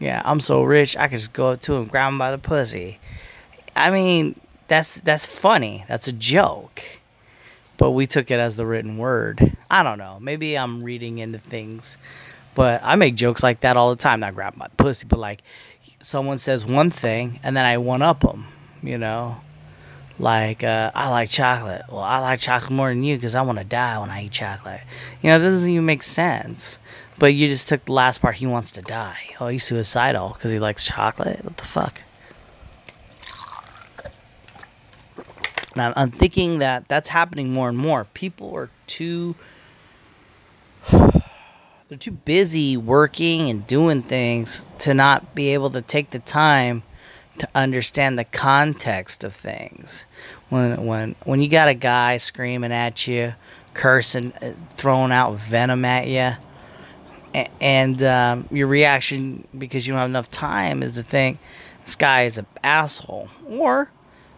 yeah 0.00 0.20
i'm 0.24 0.40
so 0.40 0.62
rich 0.62 0.96
i 0.96 1.06
could 1.06 1.18
just 1.18 1.32
go 1.32 1.50
up 1.50 1.60
to 1.60 1.74
him 1.74 1.84
grab 1.86 2.08
him 2.08 2.18
by 2.18 2.30
the 2.30 2.38
pussy. 2.38 2.98
I 3.76 3.90
mean 3.90 4.38
that's 4.68 5.00
that's 5.00 5.26
funny. 5.26 5.84
That's 5.88 6.08
a 6.08 6.12
joke. 6.12 6.82
But 7.76 7.92
we 7.92 8.06
took 8.06 8.30
it 8.30 8.38
as 8.38 8.56
the 8.56 8.66
written 8.66 8.96
word. 8.96 9.56
I 9.70 9.82
don't 9.82 9.98
know. 9.98 10.18
Maybe 10.20 10.56
i'm 10.56 10.82
reading 10.82 11.18
into 11.18 11.38
things. 11.38 11.96
But 12.54 12.80
i 12.82 12.96
make 12.96 13.14
jokes 13.14 13.42
like 13.42 13.60
that 13.60 13.76
all 13.76 13.90
the 13.90 14.02
time. 14.02 14.20
Not 14.20 14.34
grab 14.34 14.56
my 14.56 14.68
pussy 14.76 15.06
but 15.06 15.18
like 15.18 15.42
someone 16.00 16.38
says 16.38 16.64
one 16.66 16.90
thing 16.90 17.38
and 17.44 17.56
then 17.56 17.64
i 17.64 17.78
one 17.78 18.02
up 18.02 18.20
them 18.20 18.48
you 18.82 18.98
know 18.98 19.40
like 20.22 20.62
uh, 20.62 20.92
I 20.94 21.10
like 21.10 21.28
chocolate. 21.30 21.82
Well, 21.88 21.98
I 21.98 22.18
like 22.20 22.40
chocolate 22.40 22.70
more 22.70 22.88
than 22.88 23.02
you 23.02 23.16
because 23.16 23.34
I 23.34 23.42
want 23.42 23.58
to 23.58 23.64
die 23.64 23.98
when 23.98 24.08
I 24.08 24.24
eat 24.24 24.32
chocolate. 24.32 24.80
You 25.20 25.30
know, 25.30 25.38
that 25.38 25.44
doesn't 25.44 25.70
even 25.70 25.84
make 25.84 26.02
sense. 26.02 26.78
But 27.18 27.34
you 27.34 27.48
just 27.48 27.68
took 27.68 27.84
the 27.84 27.92
last 27.92 28.22
part. 28.22 28.36
He 28.36 28.46
wants 28.46 28.72
to 28.72 28.82
die. 28.82 29.18
Oh, 29.40 29.48
he's 29.48 29.64
suicidal 29.64 30.30
because 30.30 30.50
he 30.50 30.58
likes 30.58 30.86
chocolate. 30.86 31.44
What 31.44 31.56
the 31.56 31.64
fuck? 31.64 32.02
Now 35.74 35.92
I'm 35.96 36.10
thinking 36.10 36.58
that 36.60 36.88
that's 36.88 37.08
happening 37.08 37.50
more 37.50 37.68
and 37.68 37.78
more. 37.78 38.04
People 38.14 38.54
are 38.54 38.70
too 38.86 39.34
they're 40.90 41.98
too 41.98 42.10
busy 42.12 42.76
working 42.76 43.50
and 43.50 43.66
doing 43.66 44.02
things 44.02 44.64
to 44.78 44.94
not 44.94 45.34
be 45.34 45.52
able 45.52 45.70
to 45.70 45.82
take 45.82 46.10
the 46.10 46.18
time 46.18 46.82
to 47.42 47.48
understand 47.56 48.16
the 48.16 48.24
context 48.24 49.24
of 49.24 49.34
things. 49.34 50.06
When 50.48 50.86
when 50.86 51.16
when 51.24 51.42
you 51.42 51.48
got 51.48 51.66
a 51.66 51.74
guy 51.74 52.16
screaming 52.18 52.70
at 52.70 53.08
you, 53.08 53.34
cursing, 53.74 54.32
uh, 54.40 54.52
throwing 54.70 55.10
out 55.10 55.34
venom 55.34 55.84
at 55.84 56.06
you, 56.06 56.30
and 57.60 58.00
um, 58.04 58.46
your 58.52 58.68
reaction 58.68 59.48
because 59.58 59.88
you 59.88 59.92
don't 59.92 59.98
have 59.98 60.08
enough 60.08 60.30
time 60.30 60.84
is 60.84 60.92
to 60.92 61.02
think 61.02 61.40
this 61.82 61.96
guy 61.96 62.22
is 62.22 62.38
an 62.38 62.46
asshole, 62.62 63.28
or 63.48 63.90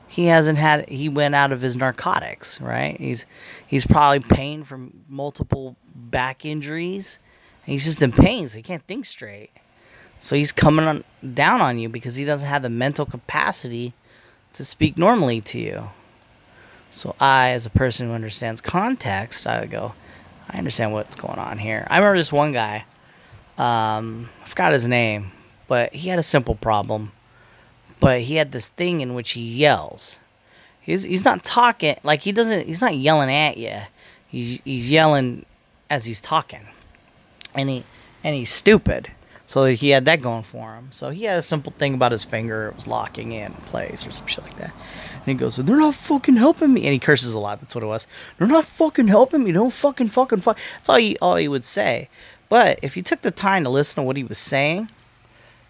he 0.09 0.25
hasn't 0.27 0.57
had 0.57 0.89
he 0.89 1.11
went 1.11 1.35
out 1.35 1.53
of 1.53 1.61
his 1.61 1.77
narcotics, 1.77 2.59
right? 2.63 2.99
He's 2.99 3.27
he's 3.67 3.87
probably 3.87 4.21
pain 4.21 4.65
from 4.65 5.05
multiple 5.11 5.77
back 5.95 6.47
injuries. 6.47 7.19
He's 7.67 7.85
just 7.85 8.01
in 8.01 8.13
pain, 8.13 8.49
so 8.49 8.57
he 8.57 8.63
can't 8.63 8.87
think 8.87 9.05
straight. 9.05 9.51
So 10.19 10.37
he's 10.37 10.53
coming 10.53 10.87
on, 10.87 11.05
down 11.33 11.61
on 11.61 11.79
you 11.79 11.89
because 11.89 12.17
he 12.17 12.25
doesn't 12.25 12.49
have 12.49 12.63
the 12.63 12.71
mental 12.71 13.07
capacity 13.07 13.95
to 14.53 14.65
speak 14.65 14.97
normally 14.97 15.41
to 15.41 15.59
you. 15.59 15.91
So 16.91 17.17
I, 17.19 17.51
as 17.51 17.67
a 17.67 17.71
person 17.71 18.09
who 18.09 18.15
understands 18.15 18.61
context, 18.61 19.47
I 19.47 19.61
would 19.61 19.71
go, 19.71 19.95
I 20.49 20.59
understand 20.59 20.93
what's 20.93 21.17
going 21.17 21.39
on 21.39 21.59
here. 21.59 21.87
I 21.91 21.99
remember 21.99 22.19
this 22.19 22.33
one 22.33 22.53
guy, 22.53 22.85
um, 23.59 24.29
I 24.43 24.47
forgot 24.47 24.73
his 24.73 24.87
name, 24.87 25.33
but 25.67 25.93
he 25.95 26.09
had 26.09 26.19
a 26.19 26.23
simple 26.23 26.55
problem. 26.55 27.13
But 28.01 28.23
he 28.23 28.37
had 28.37 28.53
this 28.53 28.69
thing 28.69 29.01
in 29.01 29.15
which 29.15 29.33
he 29.33 29.41
yells. 29.41 30.19
He's 30.81 31.05
he's 31.05 31.25
not 31.25 31.43
talking 31.43 31.97
like 32.03 32.21
he 32.21 32.33
doesn't. 32.33 32.67
He's 32.67 32.83
not 32.83 32.95
yelling 32.95 33.31
at 33.31 33.57
you. 33.57 33.77
He's 34.29 34.61
he's 34.65 34.91
yelling 34.91 35.47
as 35.89 36.05
he's 36.05 36.21
talking, 36.21 36.67
and 37.55 37.71
he 37.71 37.85
and 38.23 38.37
he's 38.37 38.51
stupid. 38.51 39.11
So 39.47 39.67
he 39.67 39.91
had 39.91 40.07
that 40.07 40.23
going 40.23 40.43
for 40.43 40.75
him. 40.75 40.89
So 40.91 41.11
he 41.11 41.25
had 41.25 41.39
a 41.39 41.43
simple 41.43 41.73
thing 41.73 41.95
about 41.95 42.13
his 42.13 42.25
finger; 42.25 42.69
it 42.69 42.75
was 42.75 42.87
locking 42.87 43.33
in 43.33 43.53
place 43.53 44.07
or 44.07 44.11
some 44.11 44.27
shit 44.27 44.45
like 44.45 44.57
that. 44.57 44.73
And 44.73 45.27
he 45.27 45.35
goes, 45.35 45.57
"They're 45.57 45.77
not 45.77 45.95
fucking 45.95 46.37
helping 46.37 46.73
me," 46.73 46.85
and 46.85 46.93
he 46.93 46.99
curses 46.99 47.33
a 47.33 47.39
lot. 47.39 47.61
That's 47.61 47.75
what 47.75 47.85
it 47.85 47.89
was. 47.89 48.07
They're 48.39 48.49
not 48.49 48.65
fucking 48.65 49.09
helping 49.09 49.45
me. 49.45 49.53
Don't 49.53 49.73
fucking 49.73 50.09
fucking 50.09 50.39
fuck. 50.39 50.59
That's 50.77 50.89
all 50.89 50.97
he 50.97 51.17
all 51.21 51.37
he 51.37 51.49
would 51.49 51.65
say. 51.65 52.09
But 52.49 52.79
if 52.83 52.97
you 52.97 53.03
took 53.03 53.23
the 53.23 53.31
time 53.31 53.65
to 53.65 53.71
listen 53.71 53.97
to 53.97 54.03
what 54.03 54.17
he 54.17 54.25
was 54.25 54.39
saying, 54.39 54.89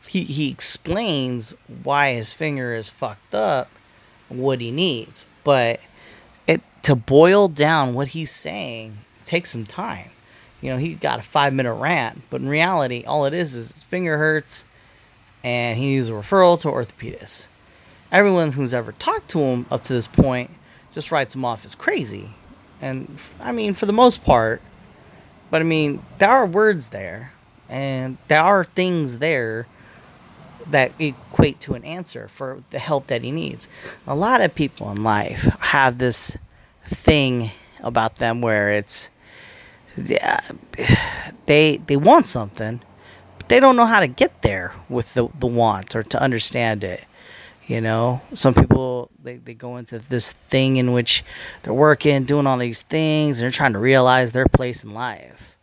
he 0.06 0.22
he 0.24 0.50
explains 0.50 1.54
why 1.82 2.14
his 2.14 2.32
finger 2.32 2.74
is 2.74 2.90
fucked 2.90 3.34
up, 3.34 3.70
what 4.28 4.60
he 4.60 4.70
needs. 4.70 5.26
But 5.42 5.80
it 6.46 6.62
to 6.82 6.94
boil 6.94 7.48
down 7.48 7.94
what 7.94 8.08
he's 8.08 8.30
saying 8.30 8.98
takes 9.24 9.50
some 9.50 9.66
time. 9.66 10.10
You 10.64 10.70
know, 10.70 10.78
he 10.78 10.94
got 10.94 11.18
a 11.18 11.22
five 11.22 11.52
minute 11.52 11.74
rant, 11.74 12.22
but 12.30 12.40
in 12.40 12.48
reality, 12.48 13.04
all 13.06 13.26
it 13.26 13.34
is 13.34 13.54
is 13.54 13.72
his 13.72 13.82
finger 13.82 14.16
hurts, 14.16 14.64
and 15.44 15.76
he 15.76 15.88
needs 15.88 16.08
a 16.08 16.12
referral 16.12 16.58
to 16.60 16.68
orthopedist. 16.68 17.48
Everyone 18.10 18.52
who's 18.52 18.72
ever 18.72 18.92
talked 18.92 19.28
to 19.32 19.40
him 19.40 19.66
up 19.70 19.84
to 19.84 19.92
this 19.92 20.06
point 20.06 20.50
just 20.90 21.12
writes 21.12 21.34
him 21.34 21.44
off 21.44 21.66
as 21.66 21.74
crazy, 21.74 22.30
and 22.80 23.18
I 23.40 23.52
mean, 23.52 23.74
for 23.74 23.84
the 23.84 23.92
most 23.92 24.24
part. 24.24 24.62
But 25.50 25.60
I 25.60 25.64
mean, 25.64 26.02
there 26.16 26.30
are 26.30 26.46
words 26.46 26.88
there, 26.88 27.34
and 27.68 28.16
there 28.28 28.40
are 28.40 28.64
things 28.64 29.18
there 29.18 29.66
that 30.66 30.92
equate 30.98 31.60
to 31.60 31.74
an 31.74 31.84
answer 31.84 32.26
for 32.26 32.62
the 32.70 32.78
help 32.78 33.08
that 33.08 33.22
he 33.22 33.32
needs. 33.32 33.68
A 34.06 34.14
lot 34.14 34.40
of 34.40 34.54
people 34.54 34.90
in 34.90 35.02
life 35.02 35.42
have 35.60 35.98
this 35.98 36.38
thing 36.86 37.50
about 37.82 38.16
them 38.16 38.40
where 38.40 38.70
it's 38.70 39.10
they 41.46 41.76
they 41.86 41.96
want 41.96 42.26
something, 42.26 42.80
but 43.38 43.48
they 43.48 43.60
don't 43.60 43.76
know 43.76 43.86
how 43.86 44.00
to 44.00 44.08
get 44.08 44.42
there 44.42 44.74
with 44.88 45.14
the 45.14 45.28
the 45.38 45.46
want 45.46 45.94
or 45.94 46.02
to 46.02 46.20
understand 46.20 46.84
it. 46.84 47.04
You 47.66 47.80
know, 47.80 48.20
some 48.34 48.52
people 48.52 49.10
they, 49.22 49.36
they 49.38 49.54
go 49.54 49.76
into 49.76 49.98
this 49.98 50.32
thing 50.32 50.76
in 50.76 50.92
which 50.92 51.24
they're 51.62 51.72
working, 51.72 52.24
doing 52.24 52.46
all 52.46 52.58
these 52.58 52.82
things, 52.82 53.40
and 53.40 53.44
they're 53.44 53.56
trying 53.56 53.72
to 53.72 53.78
realize 53.78 54.32
their 54.32 54.46
place 54.46 54.84
in 54.84 54.92
life. 54.92 55.56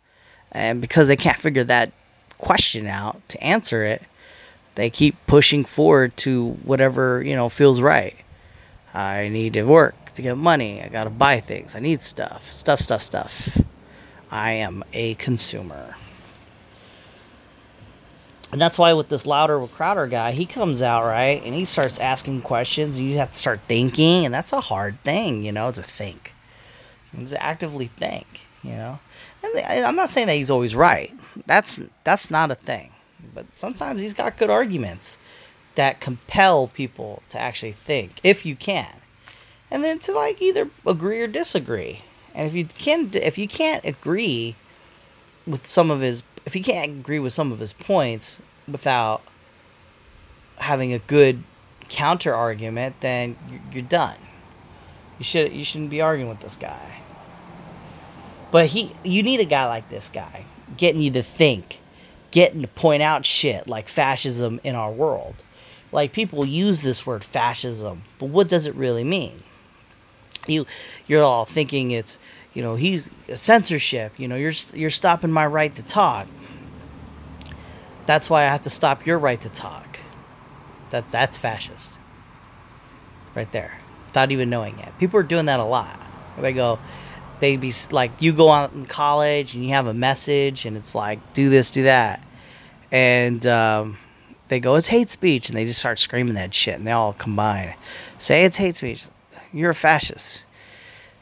And 0.50 0.80
because 0.80 1.08
they 1.08 1.16
can't 1.16 1.38
figure 1.38 1.64
that 1.64 1.92
question 2.38 2.86
out 2.86 3.26
to 3.28 3.42
answer 3.42 3.84
it, 3.84 4.02
they 4.74 4.90
keep 4.90 5.16
pushing 5.26 5.64
forward 5.64 6.16
to 6.18 6.50
whatever, 6.64 7.22
you 7.22 7.36
know, 7.36 7.48
feels 7.48 7.80
right. 7.80 8.16
I 8.92 9.28
need 9.28 9.54
to 9.54 9.62
work 9.62 10.12
to 10.14 10.22
get 10.22 10.36
money. 10.36 10.82
I 10.82 10.88
got 10.88 11.04
to 11.04 11.10
buy 11.10 11.40
things. 11.40 11.74
I 11.74 11.80
need 11.80 12.02
stuff. 12.02 12.52
Stuff, 12.52 12.80
stuff, 12.80 13.02
stuff. 13.02 13.58
I 14.32 14.52
am 14.52 14.82
a 14.94 15.14
consumer. 15.16 15.94
And 18.50 18.60
that's 18.60 18.78
why 18.78 18.94
with 18.94 19.10
this 19.10 19.26
louder 19.26 19.58
with 19.58 19.72
Crowder 19.72 20.06
guy, 20.06 20.32
he 20.32 20.46
comes 20.46 20.80
out 20.80 21.04
right 21.04 21.42
and 21.44 21.54
he 21.54 21.66
starts 21.66 21.98
asking 22.00 22.40
questions. 22.40 22.96
And 22.96 23.04
you 23.04 23.18
have 23.18 23.32
to 23.32 23.38
start 23.38 23.60
thinking, 23.68 24.24
and 24.24 24.32
that's 24.32 24.52
a 24.52 24.60
hard 24.60 24.98
thing, 25.00 25.42
you 25.42 25.52
know, 25.52 25.70
to 25.70 25.82
think, 25.82 26.32
and 27.12 27.26
to 27.28 27.42
actively 27.42 27.88
think, 27.88 28.46
you 28.62 28.72
know. 28.72 29.00
And 29.42 29.84
I'm 29.84 29.96
not 29.96 30.08
saying 30.08 30.28
that 30.28 30.34
he's 30.34 30.50
always 30.50 30.74
right. 30.74 31.12
That's 31.46 31.80
that's 32.04 32.30
not 32.30 32.50
a 32.50 32.54
thing, 32.54 32.92
but 33.34 33.46
sometimes 33.54 34.00
he's 34.00 34.14
got 34.14 34.38
good 34.38 34.50
arguments 34.50 35.18
that 35.74 36.00
compel 36.00 36.68
people 36.68 37.22
to 37.30 37.38
actually 37.38 37.72
think, 37.72 38.12
if 38.22 38.46
you 38.46 38.56
can, 38.56 38.96
and 39.70 39.84
then 39.84 39.98
to 40.00 40.12
like 40.12 40.40
either 40.40 40.68
agree 40.86 41.20
or 41.20 41.26
disagree. 41.26 42.00
And 42.34 42.46
if 42.46 42.54
you 42.54 42.64
can't 42.66 43.14
if 43.14 43.38
you 43.38 43.48
can't 43.48 43.84
agree 43.84 44.56
with 45.46 45.66
some 45.66 45.90
of 45.90 46.00
his 46.00 46.22
if 46.44 46.56
you 46.56 46.62
can't 46.62 46.90
agree 46.90 47.18
with 47.18 47.32
some 47.32 47.52
of 47.52 47.58
his 47.58 47.72
points 47.72 48.38
without 48.66 49.22
having 50.58 50.92
a 50.92 50.98
good 50.98 51.42
counter 51.88 52.34
argument, 52.34 52.96
then 53.00 53.36
you're 53.72 53.82
done. 53.82 54.16
You 55.18 55.24
should 55.24 55.52
you 55.52 55.64
shouldn't 55.64 55.90
be 55.90 56.00
arguing 56.00 56.30
with 56.30 56.40
this 56.40 56.56
guy. 56.56 57.00
But 58.50 58.68
he 58.68 58.92
you 59.04 59.22
need 59.22 59.40
a 59.40 59.44
guy 59.44 59.66
like 59.66 59.88
this 59.88 60.08
guy 60.08 60.44
getting 60.76 61.00
you 61.00 61.10
to 61.12 61.22
think, 61.22 61.78
getting 62.30 62.62
to 62.62 62.68
point 62.68 63.02
out 63.02 63.26
shit 63.26 63.68
like 63.68 63.88
fascism 63.88 64.60
in 64.64 64.74
our 64.74 64.90
world. 64.90 65.34
Like 65.90 66.12
people 66.12 66.46
use 66.46 66.82
this 66.82 67.06
word 67.06 67.22
fascism, 67.22 68.04
but 68.18 68.26
what 68.26 68.48
does 68.48 68.64
it 68.64 68.74
really 68.74 69.04
mean? 69.04 69.41
You 70.46 70.66
you're 71.06 71.22
all 71.22 71.44
thinking 71.44 71.90
it's 71.90 72.18
you 72.54 72.62
know 72.62 72.74
he's 72.74 73.08
censorship 73.34 74.12
you 74.18 74.28
know 74.28 74.36
you're 74.36 74.52
you're 74.74 74.90
stopping 74.90 75.30
my 75.30 75.46
right 75.46 75.74
to 75.74 75.82
talk. 75.82 76.26
That's 78.04 78.28
why 78.28 78.42
i 78.42 78.46
have 78.46 78.62
to 78.62 78.70
stop 78.70 79.06
your 79.06 79.18
right 79.18 79.40
to 79.40 79.48
talk. 79.48 80.00
That 80.90 81.10
that's 81.10 81.38
fascist. 81.38 81.98
Right 83.34 83.50
there 83.52 83.78
without 84.06 84.30
even 84.30 84.50
knowing 84.50 84.78
it. 84.78 84.90
People 84.98 85.18
are 85.20 85.24
doing 85.24 85.46
that 85.46 85.58
a 85.58 85.64
lot. 85.64 85.98
They 86.38 86.52
go 86.52 86.78
they 87.40 87.56
be 87.56 87.72
like 87.90 88.10
you 88.20 88.32
go 88.32 88.50
out 88.50 88.72
in 88.72 88.86
college 88.86 89.54
and 89.54 89.64
you 89.64 89.70
have 89.70 89.86
a 89.86 89.94
message 89.94 90.64
and 90.66 90.76
it's 90.76 90.94
like 90.94 91.32
do 91.32 91.48
this 91.48 91.70
do 91.70 91.84
that. 91.84 92.22
And 92.90 93.46
um, 93.46 93.96
they 94.48 94.60
go 94.60 94.74
it's 94.74 94.88
hate 94.88 95.08
speech. 95.08 95.48
And 95.48 95.56
they 95.56 95.64
just 95.64 95.78
start 95.78 95.98
screaming 95.98 96.34
that 96.34 96.52
shit 96.52 96.74
and 96.74 96.86
they 96.86 96.92
all 96.92 97.14
combine. 97.14 97.74
Say 98.18 98.44
it's 98.44 98.58
hate 98.58 98.76
speech 98.76 99.06
you're 99.52 99.70
a 99.70 99.74
fascist 99.74 100.44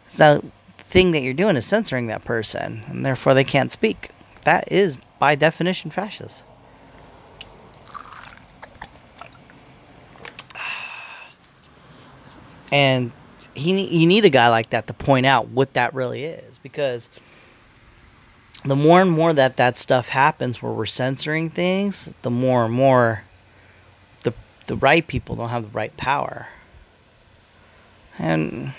so 0.07 0.43
thing 0.77 1.13
that 1.13 1.23
you're 1.23 1.35
doing 1.35 1.55
is 1.55 1.65
censoring 1.65 2.09
that 2.09 2.25
person, 2.25 2.83
and 2.89 3.07
therefore 3.07 3.33
they 3.33 3.45
can't 3.45 3.71
speak. 3.71 4.11
That 4.43 4.71
is, 4.73 5.01
by 5.21 5.37
definition, 5.37 5.89
fascist. 5.91 6.43
And 12.73 13.13
he, 13.55 13.85
you 13.85 14.07
need 14.07 14.25
a 14.25 14.31
guy 14.31 14.49
like 14.49 14.71
that 14.71 14.89
to 14.89 14.95
point 14.95 15.27
out 15.27 15.49
what 15.49 15.75
that 15.75 15.95
really 15.95 16.25
is, 16.25 16.59
because 16.59 17.09
the 18.65 18.77
more 18.77 19.01
and 19.01 19.11
more 19.11 19.33
that 19.33 19.57
that 19.59 19.79
stuff 19.79 20.09
happens, 20.09 20.61
where 20.61 20.73
we're 20.73 20.87
censoring 20.87 21.51
things, 21.51 22.13
the 22.23 22.31
more 22.31 22.65
and 22.65 22.75
more 22.75 23.25
the 24.23 24.35
the 24.67 24.77
right 24.77 25.07
people 25.07 25.37
don't 25.37 25.51
have 25.51 25.63
the 25.63 25.69
right 25.69 25.97
power. 25.97 26.49
And 28.21 28.75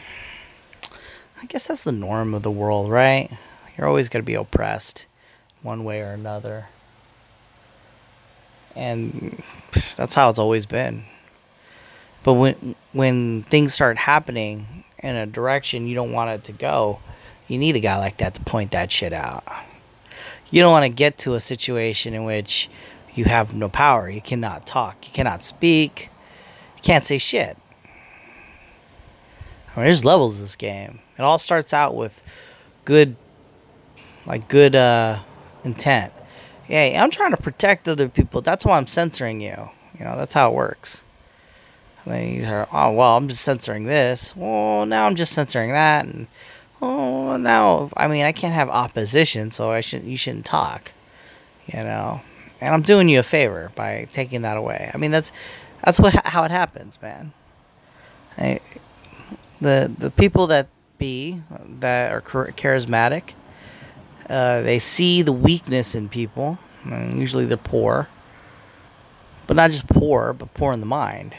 I 1.42 1.46
guess 1.48 1.68
that's 1.68 1.84
the 1.84 1.92
norm 1.92 2.36
of 2.36 2.44
the 2.44 2.52
world, 2.52 2.90
right? 2.90 3.30
You're 3.76 3.88
always 3.88 4.08
going 4.08 4.22
to 4.24 4.26
be 4.26 4.36
oppressed 4.36 5.08
one 5.64 5.84
way 5.84 6.02
or 6.02 6.12
another. 6.12 6.68
And 8.76 9.44
that's 9.98 10.14
how 10.14 10.30
it's 10.30 10.40
always 10.40 10.68
been. 10.68 11.06
But 12.24 12.34
when 12.34 12.76
when 12.94 13.42
things 13.44 13.74
start 13.74 13.98
happening 13.98 14.84
in 15.00 15.16
a 15.16 15.26
direction 15.26 15.88
you 15.88 15.96
don't 15.96 16.12
want 16.12 16.30
it 16.30 16.44
to 16.46 16.52
go, 16.52 17.00
you 17.48 17.58
need 17.58 17.76
a 17.76 17.80
guy 17.80 17.98
like 17.98 18.18
that 18.18 18.36
to 18.36 18.42
point 18.42 18.72
that 18.72 18.92
shit 18.92 19.12
out. 19.12 19.44
You 20.52 20.62
don't 20.62 20.72
want 20.72 20.84
to 20.86 20.90
get 20.90 21.18
to 21.20 21.34
a 21.34 21.40
situation 21.40 22.14
in 22.14 22.26
which 22.26 22.70
you 23.16 23.26
have 23.26 23.56
no 23.56 23.70
power. 23.70 24.08
You 24.08 24.22
cannot 24.22 24.68
talk. 24.68 25.08
You 25.08 25.12
cannot 25.12 25.42
speak. 25.42 26.10
You 26.76 26.84
can't 26.84 27.04
say 27.04 27.18
shit. 27.18 27.58
I 29.74 29.80
mean, 29.80 29.86
there's 29.86 30.06
levels 30.06 30.36
of 30.36 30.42
this 30.42 30.56
game. 30.56 31.00
It 31.18 31.22
all 31.22 31.40
starts 31.40 31.74
out 31.74 31.96
with 31.96 32.22
good, 32.84 33.16
like 34.26 34.48
good 34.48 34.76
uh, 34.76 35.20
intent. 35.64 36.14
Hey, 36.64 36.98
I'm 36.98 37.12
trying 37.12 37.32
to 37.32 37.42
protect 37.42 37.88
other 37.88 38.10
people. 38.10 38.42
That's 38.42 38.66
why 38.66 38.78
I'm 38.78 38.88
censoring 38.88 39.42
you. 39.42 39.70
You 39.98 40.06
know, 40.06 40.18
that's 40.18 40.34
how 40.34 40.52
it 40.52 40.56
works. 40.56 41.04
And 42.04 42.14
then 42.14 42.34
you 42.34 42.46
hear, 42.46 42.68
oh 42.72 42.92
well, 42.92 43.18
I'm 43.18 43.28
just 43.28 43.42
censoring 43.42 43.84
this. 43.84 44.36
Well, 44.36 44.86
now 44.86 45.06
I'm 45.06 45.16
just 45.16 45.34
censoring 45.34 45.72
that, 45.72 46.06
and 46.06 46.28
oh 46.82 47.38
now 47.38 47.90
I 47.96 48.08
mean 48.08 48.26
I 48.26 48.32
can't 48.32 48.56
have 48.56 48.70
opposition, 48.70 49.52
so 49.52 49.70
I 49.70 49.82
shouldn't. 49.82 50.10
you 50.10 50.18
shouldn't 50.18 50.46
talk. 50.46 50.94
You 51.68 51.84
know, 51.84 52.22
and 52.60 52.74
I'm 52.74 52.82
doing 52.82 53.08
you 53.08 53.20
a 53.20 53.24
favor 53.24 53.72
by 53.76 54.08
taking 54.12 54.42
that 54.42 54.58
away. 54.58 54.90
I 54.94 54.98
mean 54.98 55.12
that's 55.12 55.32
that's 55.86 56.00
what 56.00 56.14
how 56.26 56.44
it 56.44 56.52
happens, 56.52 57.00
man. 57.02 57.34
I, 58.38 58.60
the 59.62 59.92
the 59.98 60.12
people 60.12 60.48
that 60.48 60.68
be 60.98 61.42
that 61.80 62.12
are 62.12 62.22
charismatic. 62.22 63.34
Uh, 64.30 64.62
they 64.62 64.80
see 64.80 65.22
the 65.22 65.34
weakness 65.34 65.96
in 65.96 66.10
people. 66.10 66.58
usually 66.86 67.46
they're 67.46 67.58
poor. 67.58 68.08
but 69.48 69.56
not 69.56 69.72
just 69.72 69.88
poor, 69.88 70.34
but 70.34 70.54
poor 70.54 70.74
in 70.74 70.80
the 70.80 70.86
mind. 70.86 71.34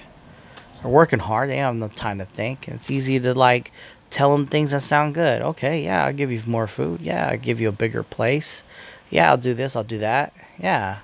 They're 0.83 0.91
working 0.91 1.21
hard. 1.21 1.49
They 1.51 1.57
don't 1.57 1.65
have 1.65 1.75
enough 1.77 1.95
time 1.95 2.19
to 2.19 2.25
think. 2.27 2.69
It's 2.69 2.91
easy 2.91 3.19
to 3.21 3.35
like 3.35 3.73
tell 4.11 4.37
them 4.37 4.47
things 4.47 4.73
that 4.73 4.81
sound 4.81 5.15
good. 5.15 5.43
Okay, 5.43 5.85
yeah, 5.85 6.05
I'll 6.05 6.13
give 6.13 6.31
you 6.31 6.43
more 6.47 6.67
food. 6.67 7.01
Yeah, 7.03 7.29
I'll 7.31 7.39
give 7.39 7.61
you 7.61 7.69
a 7.69 7.73
bigger 7.73 8.03
place. 8.03 8.63
Yeah, 9.11 9.31
I'll 9.31 9.39
do 9.39 9.55
this. 9.55 9.77
I'll 9.77 9.85
do 9.85 9.99
that. 9.99 10.33
Yeah. 10.59 10.99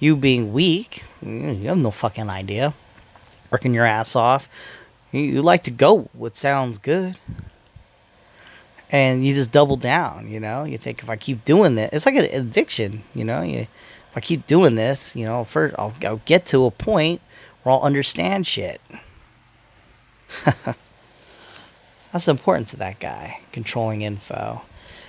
You 0.00 0.16
being 0.16 0.52
weak, 0.52 1.04
mm, 1.24 1.60
you 1.60 1.68
have 1.68 1.78
no 1.78 1.90
fucking 1.90 2.28
idea. 2.30 2.74
Working 3.50 3.74
your 3.74 3.86
ass 3.86 4.14
off. 4.14 4.48
You, 5.12 5.42
like 5.42 5.62
to 5.64 5.70
go 5.70 6.10
what 6.12 6.36
sounds 6.36 6.78
good. 6.78 7.16
And 8.90 9.24
you 9.24 9.34
just 9.34 9.52
double 9.52 9.76
down, 9.76 10.28
you 10.28 10.40
know? 10.40 10.64
You 10.64 10.78
think 10.78 11.02
if 11.02 11.10
I 11.10 11.16
keep 11.16 11.44
doing 11.44 11.74
this, 11.74 11.90
it's 11.92 12.06
like 12.06 12.14
an 12.14 12.24
addiction, 12.24 13.04
you 13.14 13.24
know? 13.24 13.42
You, 13.42 13.60
if 13.60 14.16
I 14.16 14.20
keep 14.20 14.46
doing 14.46 14.74
this, 14.74 15.14
you 15.14 15.26
know, 15.26 15.44
first 15.44 15.74
I'll, 15.78 15.92
I'll 16.02 16.22
get 16.24 16.46
to 16.46 16.64
a 16.64 16.70
point 16.70 17.20
where 17.62 17.74
I'll 17.74 17.82
understand 17.82 18.46
shit. 18.46 18.80
That's 22.12 22.24
the 22.24 22.30
importance 22.30 22.72
of 22.72 22.78
that 22.78 22.98
guy 22.98 23.40
controlling 23.52 24.00
info. 24.02 24.62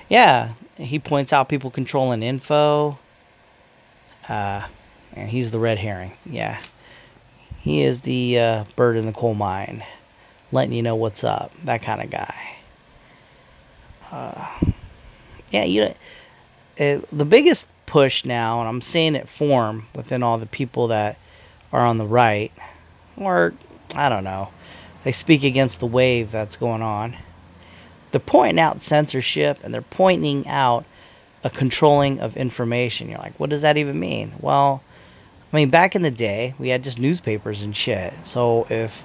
Yeah, 0.09 0.53
he 0.75 0.99
points 0.99 1.31
out 1.31 1.47
people 1.47 1.71
controlling 1.71 2.23
info. 2.23 2.99
Uh, 4.27 4.67
and 5.13 5.29
he's 5.29 5.51
the 5.51 5.59
red 5.59 5.79
herring. 5.79 6.11
Yeah, 6.25 6.61
he 7.59 7.81
is 7.83 8.01
the 8.01 8.39
uh, 8.39 8.63
bird 8.75 8.95
in 8.95 9.05
the 9.05 9.11
coal 9.11 9.33
mine, 9.33 9.83
letting 10.51 10.73
you 10.73 10.81
know 10.81 10.95
what's 10.95 11.23
up. 11.23 11.51
That 11.63 11.81
kind 11.81 12.01
of 12.01 12.09
guy. 12.09 12.55
Uh, 14.11 14.47
yeah, 15.51 15.63
you 15.63 15.81
know, 15.81 15.93
uh, 16.79 17.01
the 17.11 17.25
biggest 17.25 17.67
push 17.85 18.23
now, 18.23 18.59
and 18.59 18.69
I'm 18.69 18.81
seeing 18.81 19.15
it 19.15 19.27
form 19.27 19.85
within 19.95 20.23
all 20.23 20.37
the 20.37 20.45
people 20.45 20.87
that 20.87 21.17
are 21.71 21.85
on 21.85 21.97
the 21.97 22.07
right, 22.07 22.51
or 23.17 23.53
I 23.95 24.09
don't 24.09 24.23
know, 24.23 24.49
they 25.03 25.11
speak 25.11 25.43
against 25.43 25.79
the 25.79 25.87
wave 25.87 26.31
that's 26.31 26.55
going 26.55 26.81
on. 26.81 27.17
They're 28.11 28.19
pointing 28.19 28.59
out 28.59 28.81
censorship 28.81 29.59
and 29.63 29.73
they're 29.73 29.81
pointing 29.81 30.47
out 30.47 30.85
a 31.43 31.49
controlling 31.49 32.19
of 32.19 32.35
information. 32.35 33.09
You're 33.09 33.19
like, 33.19 33.39
what 33.39 33.49
does 33.49 33.61
that 33.61 33.77
even 33.77 33.99
mean? 33.99 34.33
Well, 34.39 34.83
I 35.51 35.55
mean, 35.55 35.69
back 35.69 35.95
in 35.95 36.03
the 36.03 36.11
day, 36.11 36.53
we 36.59 36.69
had 36.69 36.83
just 36.83 36.99
newspapers 36.99 37.61
and 37.61 37.75
shit. 37.75 38.13
So 38.23 38.67
if, 38.69 39.03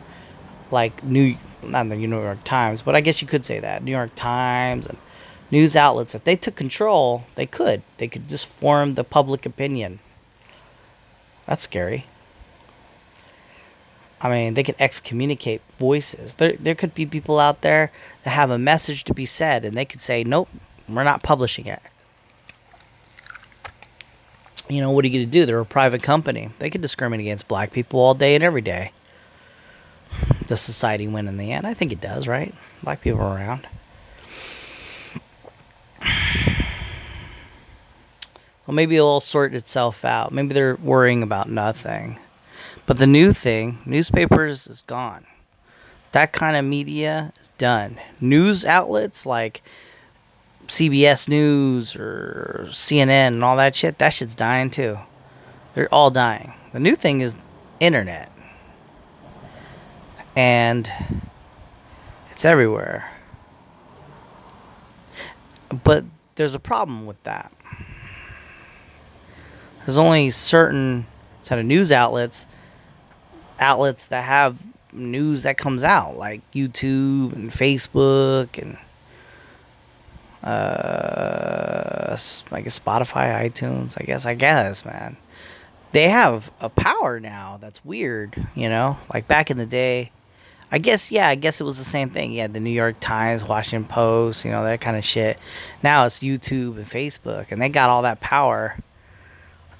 like, 0.70 1.02
New, 1.02 1.36
not 1.62 1.88
the 1.88 1.96
New 1.96 2.08
York 2.08 2.44
Times, 2.44 2.82
but 2.82 2.94
I 2.94 3.00
guess 3.00 3.22
you 3.22 3.28
could 3.28 3.44
say 3.44 3.60
that 3.60 3.82
New 3.82 3.92
York 3.92 4.10
Times 4.14 4.86
and 4.86 4.98
news 5.50 5.74
outlets, 5.74 6.14
if 6.14 6.24
they 6.24 6.36
took 6.36 6.54
control, 6.54 7.24
they 7.34 7.46
could. 7.46 7.82
They 7.96 8.08
could 8.08 8.28
just 8.28 8.46
form 8.46 8.94
the 8.94 9.04
public 9.04 9.46
opinion. 9.46 10.00
That's 11.46 11.64
scary. 11.64 12.06
I 14.20 14.30
mean, 14.30 14.54
they 14.54 14.62
could 14.62 14.76
excommunicate 14.78 15.60
voices. 15.78 16.34
There, 16.34 16.54
there 16.54 16.74
could 16.74 16.94
be 16.94 17.04
people 17.04 17.38
out 17.38 17.60
there 17.60 17.92
that 18.24 18.30
have 18.30 18.50
a 18.50 18.58
message 18.58 19.04
to 19.04 19.14
be 19.14 19.26
said, 19.26 19.64
and 19.64 19.76
they 19.76 19.84
could 19.84 20.00
say, 20.00 20.24
"Nope, 20.24 20.48
we're 20.88 21.04
not 21.04 21.22
publishing 21.22 21.66
it." 21.66 21.82
You 24.68 24.80
know, 24.80 24.90
what 24.90 25.04
are 25.04 25.08
you 25.08 25.18
going 25.18 25.26
to 25.26 25.30
do? 25.30 25.44
They're 25.46 25.60
a 25.60 25.66
private 25.66 26.02
company. 26.02 26.50
They 26.58 26.70
could 26.70 26.80
discriminate 26.80 27.26
against 27.26 27.48
black 27.48 27.72
people 27.72 28.00
all 28.00 28.14
day 28.14 28.34
and 28.34 28.42
every 28.42 28.62
day. 28.62 28.92
Does 30.46 30.60
society 30.60 31.06
win 31.06 31.28
in 31.28 31.36
the 31.36 31.52
end? 31.52 31.66
I 31.66 31.74
think 31.74 31.92
it 31.92 32.00
does, 32.00 32.26
right? 32.26 32.54
Black 32.82 33.00
people 33.00 33.20
are 33.20 33.36
around. 33.36 33.66
Well, 38.66 38.74
maybe 38.74 38.96
it'll 38.96 39.08
all 39.08 39.20
sort 39.20 39.54
itself 39.54 40.04
out. 40.04 40.32
Maybe 40.32 40.54
they're 40.54 40.76
worrying 40.76 41.22
about 41.22 41.50
nothing. 41.50 42.18
But 42.86 42.98
the 42.98 43.06
new 43.06 43.32
thing, 43.32 43.78
newspapers 43.84 44.66
is 44.66 44.80
gone. 44.82 45.26
That 46.12 46.32
kind 46.32 46.56
of 46.56 46.64
media 46.64 47.32
is 47.40 47.50
done. 47.58 47.98
News 48.20 48.64
outlets 48.64 49.26
like 49.26 49.62
CBS 50.66 51.28
News 51.28 51.96
or 51.96 52.66
CNN 52.70 53.28
and 53.28 53.44
all 53.44 53.56
that 53.56 53.74
shit, 53.76 53.98
that 53.98 54.10
shit's 54.10 54.34
dying 54.34 54.70
too. 54.70 54.98
They're 55.74 55.92
all 55.92 56.10
dying. 56.10 56.54
The 56.72 56.80
new 56.80 56.96
thing 56.96 57.20
is 57.20 57.36
internet. 57.80 58.30
And 60.36 60.90
it's 62.30 62.44
everywhere. 62.44 63.10
But 65.82 66.04
there's 66.34 66.54
a 66.54 66.60
problem 66.60 67.06
with 67.06 67.22
that. 67.24 67.52
There's 69.84 69.98
only 69.98 70.30
certain 70.30 71.06
set 71.42 71.58
of 71.58 71.66
news 71.66 71.92
outlets 71.92 72.46
outlets 73.60 74.06
that 74.06 74.24
have 74.24 74.58
news 74.92 75.42
that 75.42 75.56
comes 75.56 75.84
out, 75.84 76.16
like 76.16 76.40
YouTube 76.52 77.32
and 77.32 77.50
Facebook 77.50 78.60
and 78.60 78.78
uh, 80.44 82.16
guess 82.16 82.42
Spotify, 82.78 83.50
iTunes. 83.50 83.96
I 84.00 84.04
guess, 84.04 84.26
I 84.26 84.34
guess, 84.34 84.84
man, 84.84 85.16
they 85.92 86.08
have 86.08 86.50
a 86.60 86.68
power 86.68 87.18
now 87.18 87.58
that's 87.60 87.84
weird. 87.84 88.46
You 88.54 88.68
know, 88.68 88.98
like 89.12 89.26
back 89.26 89.50
in 89.50 89.56
the 89.56 89.66
day. 89.66 90.10
I 90.72 90.78
guess, 90.78 91.12
yeah, 91.12 91.28
I 91.28 91.36
guess 91.36 91.60
it 91.60 91.64
was 91.64 91.78
the 91.78 91.84
same 91.84 92.10
thing. 92.10 92.32
Yeah, 92.32 92.48
the 92.48 92.58
New 92.58 92.70
York 92.70 92.96
Times, 92.98 93.44
Washington 93.44 93.88
Post, 93.88 94.44
you 94.44 94.50
know, 94.50 94.64
that 94.64 94.80
kind 94.80 94.96
of 94.96 95.04
shit. 95.04 95.38
Now 95.84 96.04
it's 96.06 96.18
YouTube 96.18 96.76
and 96.76 96.86
Facebook, 96.86 97.52
and 97.52 97.62
they 97.62 97.68
got 97.68 97.90
all 97.90 98.02
that 98.02 98.20
power 98.20 98.76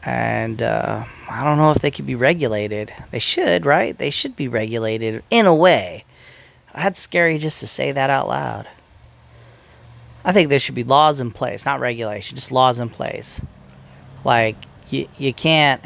and 0.05 0.61
uh, 0.61 1.05
I 1.31 1.45
don't 1.45 1.57
know 1.57 1.71
if 1.71 1.79
they 1.79 1.91
could 1.91 2.07
be 2.07 2.15
regulated. 2.15 2.93
They 3.11 3.19
should, 3.19 3.65
right? 3.65 3.97
They 3.97 4.11
should 4.11 4.37
be 4.37 4.49
regulated 4.49 5.23
in 5.31 5.47
a 5.47 5.55
way. 5.55 6.05
That's 6.75 7.01
scary 7.01 7.39
just 7.39 7.61
to 7.61 7.67
say 7.67 7.93
that 7.93 8.11
out 8.11 8.29
loud. 8.29 8.69
I 10.25 10.33
think 10.33 10.49
there 10.49 10.59
should 10.59 10.75
be 10.75 10.85
laws 10.85 11.21
in 11.21 11.31
place, 11.31 11.67
not 11.67 11.81
regulation, 11.81 12.37
just 12.37 12.51
laws 12.51 12.81
in 12.81 12.89
place. 12.89 13.41
Like 14.25 14.57
you, 14.89 15.09
you 15.19 15.33
can't. 15.33 15.85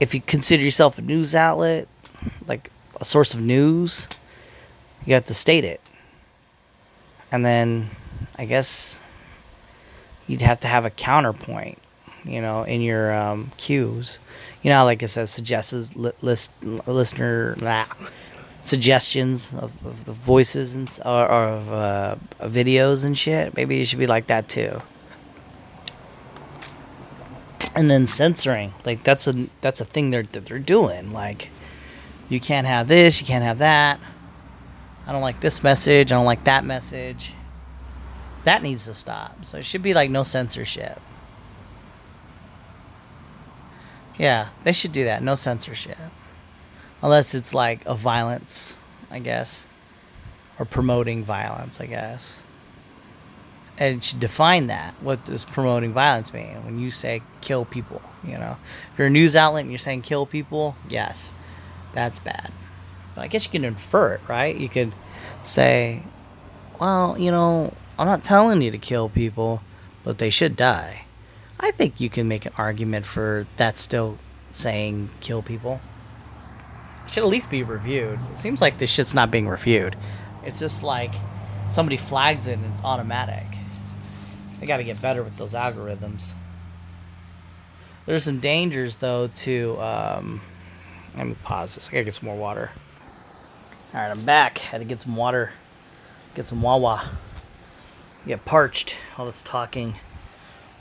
If 0.00 0.14
you 0.14 0.20
consider 0.20 0.62
yourself 0.62 0.98
a 0.98 1.02
news 1.02 1.34
outlet, 1.34 1.88
like 2.46 2.70
a 3.00 3.04
source 3.04 3.34
of 3.34 3.40
news, 3.40 4.06
you 5.06 5.14
have 5.14 5.24
to 5.24 5.34
state 5.34 5.64
it. 5.64 5.80
And 7.32 7.44
then, 7.44 7.90
I 8.36 8.44
guess 8.44 9.00
you'd 10.26 10.40
have 10.40 10.60
to 10.60 10.68
have 10.68 10.84
a 10.84 10.90
counterpoint 10.90 11.78
you 12.24 12.40
know, 12.40 12.62
in 12.62 12.80
your 12.80 13.12
um, 13.14 13.50
cues. 13.56 14.20
You 14.62 14.70
know, 14.70 14.84
like 14.84 15.02
it 15.02 15.08
says, 15.08 15.30
suggests 15.30 15.96
li- 15.96 16.12
list 16.20 16.52
listener 16.62 17.56
blah, 17.56 17.86
suggestions 18.68 19.52
of, 19.54 19.72
of, 19.84 20.04
the 20.04 20.12
voices 20.12 20.76
and 20.76 20.88
or, 21.04 21.28
or 21.28 21.44
of 21.48 21.72
uh, 21.72 22.16
videos 22.40 23.04
and 23.04 23.16
shit. 23.16 23.56
Maybe 23.56 23.80
it 23.80 23.86
should 23.86 23.98
be 23.98 24.06
like 24.06 24.26
that 24.28 24.48
too. 24.48 24.82
And 27.74 27.90
then 27.90 28.06
censoring, 28.06 28.74
like 28.84 29.04
that's 29.04 29.26
a 29.26 29.46
that's 29.60 29.80
a 29.80 29.84
thing 29.84 30.10
they're 30.10 30.24
that 30.24 30.46
they're 30.46 30.58
doing. 30.58 31.12
Like, 31.12 31.50
you 32.28 32.40
can't 32.40 32.66
have 32.66 32.88
this, 32.88 33.20
you 33.20 33.26
can't 33.26 33.44
have 33.44 33.58
that. 33.58 34.00
I 35.06 35.12
don't 35.12 35.22
like 35.22 35.40
this 35.40 35.64
message. 35.64 36.12
I 36.12 36.16
don't 36.16 36.26
like 36.26 36.44
that 36.44 36.64
message. 36.64 37.32
That 38.44 38.62
needs 38.62 38.84
to 38.84 38.94
stop. 38.94 39.44
So 39.44 39.58
it 39.58 39.64
should 39.64 39.82
be 39.82 39.94
like 39.94 40.10
no 40.10 40.22
censorship. 40.22 41.00
Yeah, 44.18 44.48
they 44.64 44.72
should 44.72 44.92
do 44.92 45.04
that. 45.04 45.22
No 45.22 45.34
censorship. 45.34 45.96
Unless 47.02 47.34
it's 47.34 47.54
like 47.54 47.84
a 47.86 47.94
violence, 47.94 48.78
I 49.10 49.18
guess. 49.18 49.66
Or 50.58 50.64
promoting 50.64 51.24
violence, 51.24 51.80
I 51.80 51.86
guess. 51.86 52.42
And 53.78 53.98
it 53.98 54.02
should 54.02 54.20
define 54.20 54.66
that. 54.66 54.94
What 55.00 55.24
does 55.24 55.44
promoting 55.44 55.92
violence 55.92 56.34
mean? 56.34 56.64
When 56.64 56.80
you 56.80 56.90
say 56.90 57.22
kill 57.40 57.64
people, 57.64 58.02
you 58.24 58.32
know. 58.32 58.56
If 58.92 58.98
you're 58.98 59.06
a 59.06 59.10
news 59.10 59.36
outlet 59.36 59.62
and 59.62 59.70
you're 59.70 59.78
saying 59.78 60.02
kill 60.02 60.26
people, 60.26 60.74
yes, 60.88 61.32
that's 61.92 62.18
bad. 62.18 62.52
But 63.14 63.22
I 63.22 63.26
guess 63.28 63.44
you 63.44 63.52
can 63.52 63.64
infer 63.64 64.14
it, 64.14 64.20
right? 64.26 64.56
You 64.56 64.68
could 64.68 64.92
say, 65.44 66.02
well, 66.80 67.16
you 67.16 67.30
know, 67.30 67.72
I'm 67.98 68.06
not 68.06 68.24
telling 68.24 68.62
you 68.62 68.72
to 68.72 68.78
kill 68.78 69.08
people, 69.08 69.62
but 70.02 70.18
they 70.18 70.30
should 70.30 70.56
die. 70.56 71.04
I 71.60 71.70
think 71.70 72.00
you 72.00 72.08
can 72.08 72.28
make 72.28 72.46
an 72.46 72.52
argument 72.56 73.06
for 73.06 73.46
that 73.56 73.78
still 73.78 74.18
saying 74.50 75.10
kill 75.20 75.42
people. 75.42 75.80
Should 77.10 77.24
at 77.24 77.28
least 77.28 77.50
be 77.50 77.62
reviewed. 77.62 78.18
It 78.32 78.38
seems 78.38 78.60
like 78.60 78.78
this 78.78 78.90
shit's 78.90 79.14
not 79.14 79.30
being 79.30 79.48
reviewed. 79.48 79.96
It's 80.44 80.58
just 80.58 80.82
like 80.82 81.12
somebody 81.70 81.96
flags 81.96 82.48
it 82.48 82.58
and 82.58 82.66
it's 82.72 82.84
automatic. 82.84 83.44
They 84.60 84.66
got 84.66 84.78
to 84.78 84.84
get 84.84 85.00
better 85.00 85.22
with 85.22 85.36
those 85.36 85.54
algorithms. 85.54 86.32
There's 88.06 88.24
some 88.24 88.40
dangers 88.40 88.96
though 88.96 89.28
to. 89.28 89.78
Um, 89.80 90.40
let 91.16 91.26
me 91.26 91.34
pause 91.42 91.74
this. 91.74 91.88
I 91.88 91.92
gotta 91.92 92.04
get 92.04 92.14
some 92.14 92.26
more 92.28 92.38
water. 92.38 92.70
All 93.92 94.00
right, 94.00 94.10
I'm 94.10 94.24
back. 94.24 94.58
Had 94.58 94.78
to 94.78 94.84
get 94.84 95.00
some 95.02 95.14
water. 95.14 95.50
Get 96.34 96.46
some 96.46 96.62
Wawa. 96.62 97.06
Get 98.26 98.44
parched. 98.44 98.96
All 99.18 99.26
this 99.26 99.42
talking. 99.42 99.96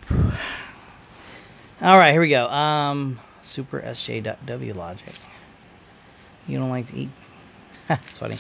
All 0.12 1.98
right, 1.98 2.12
here 2.12 2.22
we 2.22 2.30
go. 2.30 2.48
Um, 2.48 3.20
Super 3.42 3.82
SJW 3.82 4.76
logic. 4.76 5.16
You 6.48 6.60
don't 6.60 6.70
like 6.70 6.88
to 6.88 6.98
eat. 6.98 7.10
That's 7.88 8.18
funny. 8.18 8.38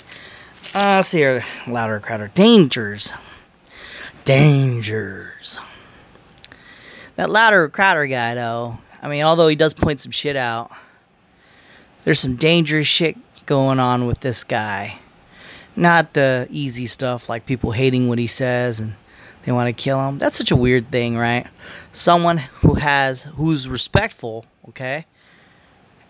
Uh, 0.73 0.97
let's 0.97 1.09
see 1.09 1.19
here. 1.19 1.43
Louder, 1.67 1.99
crowder. 1.99 2.31
Dangers. 2.33 3.13
Dangers. 4.25 5.59
That 7.15 7.29
louder 7.29 7.67
crowder 7.69 8.05
guy, 8.05 8.35
though. 8.35 8.79
I 9.01 9.09
mean, 9.09 9.23
although 9.23 9.47
he 9.47 9.55
does 9.55 9.73
point 9.73 10.01
some 10.01 10.11
shit 10.11 10.35
out, 10.35 10.71
there's 12.03 12.19
some 12.19 12.35
dangerous 12.35 12.87
shit 12.87 13.17
going 13.45 13.79
on 13.79 14.05
with 14.05 14.19
this 14.19 14.43
guy. 14.43 14.99
Not 15.75 16.13
the 16.13 16.47
easy 16.49 16.85
stuff 16.85 17.29
like 17.29 17.45
people 17.45 17.71
hating 17.71 18.07
what 18.07 18.19
he 18.19 18.27
says 18.27 18.79
and 18.79 18.95
they 19.43 19.51
want 19.51 19.67
to 19.67 19.73
kill 19.73 20.07
him. 20.07 20.17
That's 20.17 20.35
such 20.35 20.51
a 20.51 20.55
weird 20.55 20.91
thing, 20.91 21.17
right? 21.17 21.47
Someone 21.91 22.37
who 22.37 22.75
has 22.75 23.23
who's 23.23 23.67
respectful, 23.67 24.45
okay, 24.69 25.05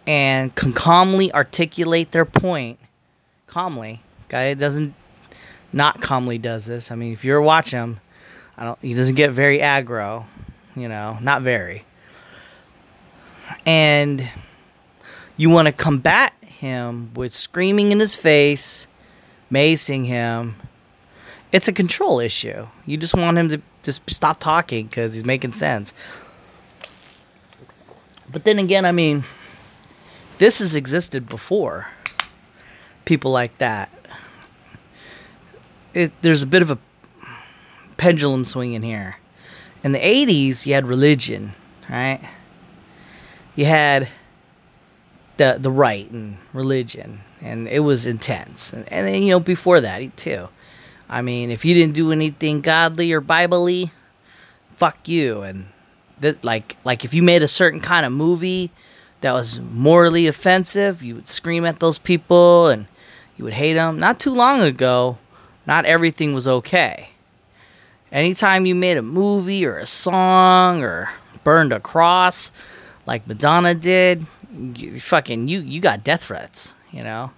and 0.08 0.56
can 0.56 0.72
calmly 0.72 1.32
articulate 1.34 2.12
their 2.14 2.26
point 2.26 2.80
calmly. 3.46 4.02
Guy 4.30 4.54
doesn't 4.54 4.96
not 5.74 6.02
calmly 6.02 6.38
does 6.38 6.66
this. 6.66 6.92
I 6.92 6.96
mean, 6.96 7.12
if 7.12 7.26
you're 7.26 7.42
watching 7.42 7.80
him, 7.80 8.00
I 8.58 8.64
don't. 8.64 8.80
He 8.82 8.94
doesn't 8.94 9.16
get 9.16 9.32
very 9.32 9.60
aggro, 9.60 10.26
you 10.76 10.88
know, 10.88 11.18
not 11.22 11.42
very. 11.42 11.84
And 13.66 14.28
you 15.36 15.50
want 15.50 15.68
to 15.68 15.72
combat 15.72 16.34
him 16.42 17.14
with 17.14 17.34
screaming 17.34 17.92
in 17.92 18.00
his 18.00 18.16
face, 18.16 18.88
macing 19.52 20.06
him. 20.06 20.56
It's 21.52 21.68
a 21.68 21.74
control 21.74 22.20
issue. 22.20 22.68
You 22.86 22.98
just 22.98 23.16
want 23.16 23.38
him 23.38 23.50
to 23.50 23.62
just 23.84 24.10
stop 24.10 24.40
talking 24.40 24.88
because 24.88 25.14
he's 25.14 25.26
making 25.26 25.54
sense. 25.54 25.94
But 28.30 28.44
then 28.44 28.60
again, 28.60 28.86
I 28.86 28.92
mean, 28.92 29.24
this 30.38 30.60
has 30.60 30.76
existed 30.76 31.28
before. 31.28 31.88
People 33.06 33.32
like 33.32 33.58
that. 33.58 33.90
It, 35.94 36.12
there's 36.22 36.44
a 36.44 36.48
bit 36.48 36.62
of 36.62 36.72
a 36.72 36.78
pendulum 37.98 38.44
swing 38.44 38.74
in 38.74 38.84
here. 38.84 39.18
In 39.84 39.92
the 39.92 40.00
80s, 40.00 40.66
you 40.66 40.74
had 40.74 40.86
religion, 40.86 41.54
right? 41.90 42.20
You 43.56 43.66
had 43.66 44.10
the 45.38 45.58
the 45.60 45.72
right 45.72 46.10
and 46.12 46.38
religion, 46.54 47.22
and 47.42 47.68
it 47.68 47.80
was 47.80 48.06
intense. 48.06 48.74
And, 48.74 48.92
and 48.92 49.08
then 49.08 49.24
you 49.24 49.32
know 49.32 49.40
before 49.40 49.82
that 49.82 50.18
too. 50.18 50.50
I 51.10 51.22
mean, 51.22 51.50
if 51.52 51.64
you 51.64 51.74
didn't 51.74 51.94
do 51.96 52.12
anything 52.12 52.62
godly 52.62 53.12
or 53.14 53.22
biblically, 53.22 53.92
fuck 54.76 55.08
you. 55.08 55.42
And 55.42 55.68
that 56.20 56.44
like 56.44 56.78
like 56.84 57.06
if 57.06 57.14
you 57.14 57.24
made 57.24 57.44
a 57.44 57.48
certain 57.48 57.80
kind 57.80 58.06
of 58.06 58.12
movie 58.12 58.72
that 59.22 59.34
was 59.34 59.60
morally 59.60 60.28
offensive, 60.28 61.02
you 61.02 61.16
would 61.16 61.28
scream 61.28 61.66
at 61.66 61.80
those 61.80 61.98
people 61.98 62.68
and 62.68 62.88
you 63.36 63.44
would 63.44 63.54
hate 63.54 63.74
them. 63.74 64.00
Not 64.00 64.20
too 64.20 64.34
long 64.34 64.62
ago, 64.62 65.18
not 65.66 65.86
everything 65.86 66.34
was 66.34 66.48
okay. 66.48 67.10
Anytime 68.12 68.66
you 68.66 68.74
made 68.74 68.98
a 68.98 69.02
movie 69.02 69.66
or 69.66 69.78
a 69.78 69.86
song 69.86 70.84
or 70.84 71.10
burned 71.44 71.74
a 71.74 71.80
cross 71.80 72.52
like 73.06 73.28
Madonna 73.28 73.74
did, 73.76 74.26
you, 74.76 75.00
fucking 75.00 75.48
you 75.48 75.60
you 75.62 75.82
got 75.82 76.04
death 76.04 76.26
threats, 76.26 76.74
you 76.92 77.04
know. 77.04 77.32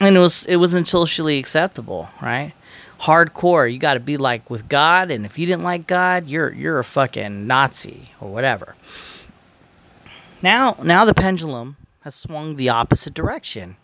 And 0.00 0.16
it 0.16 0.20
was 0.20 0.44
it 0.46 0.56
wasn't 0.56 0.88
socially 0.88 1.38
acceptable, 1.38 2.08
right? 2.20 2.52
Hardcore, 3.00 3.70
you 3.70 3.78
got 3.78 3.94
to 3.94 4.00
be 4.00 4.16
like 4.16 4.48
with 4.48 4.68
God, 4.68 5.10
and 5.10 5.26
if 5.26 5.38
you 5.38 5.46
didn't 5.46 5.62
like 5.62 5.86
God, 5.86 6.26
you're 6.26 6.52
you're 6.52 6.78
a 6.78 6.84
fucking 6.84 7.46
Nazi 7.46 8.10
or 8.20 8.30
whatever. 8.32 8.74
Now 10.42 10.76
now 10.82 11.04
the 11.04 11.14
pendulum 11.14 11.76
has 12.00 12.14
swung 12.14 12.56
the 12.56 12.68
opposite 12.68 13.14
direction. 13.14 13.76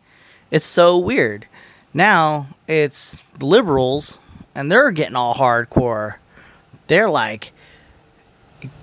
It's 0.51 0.67
so 0.67 0.99
weird. 0.99 1.47
Now 1.95 2.49
it's 2.67 3.23
liberals, 3.41 4.21
and 4.55 4.71
they're 4.71 4.91
getting 4.91 5.17
all 5.17 5.35
hardcore. 5.35 6.17
They're 6.87 7.11
like, 7.11 7.53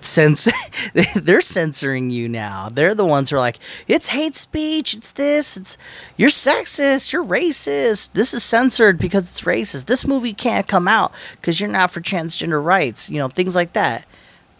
sense 0.01 0.47
they're 1.15 1.41
censoring 1.41 2.09
you 2.09 2.27
now. 2.27 2.69
They're 2.69 2.95
the 2.95 3.05
ones 3.05 3.29
who 3.29 3.35
are 3.37 3.39
like, 3.39 3.59
it's 3.87 4.09
hate 4.09 4.35
speech, 4.35 4.93
it's 4.93 5.11
this, 5.11 5.57
it's 5.57 5.77
you're 6.17 6.29
sexist, 6.29 7.11
you're 7.11 7.23
racist. 7.23 8.13
This 8.13 8.33
is 8.33 8.43
censored 8.43 8.97
because 8.97 9.29
it's 9.29 9.41
racist. 9.41 9.85
This 9.85 10.05
movie 10.05 10.33
can't 10.33 10.67
come 10.67 10.87
out 10.87 11.13
because 11.33 11.59
you're 11.59 11.69
not 11.69 11.91
for 11.91 12.01
transgender 12.01 12.63
rights. 12.63 13.09
You 13.09 13.19
know, 13.19 13.27
things 13.27 13.55
like 13.55 13.73
that. 13.73 14.05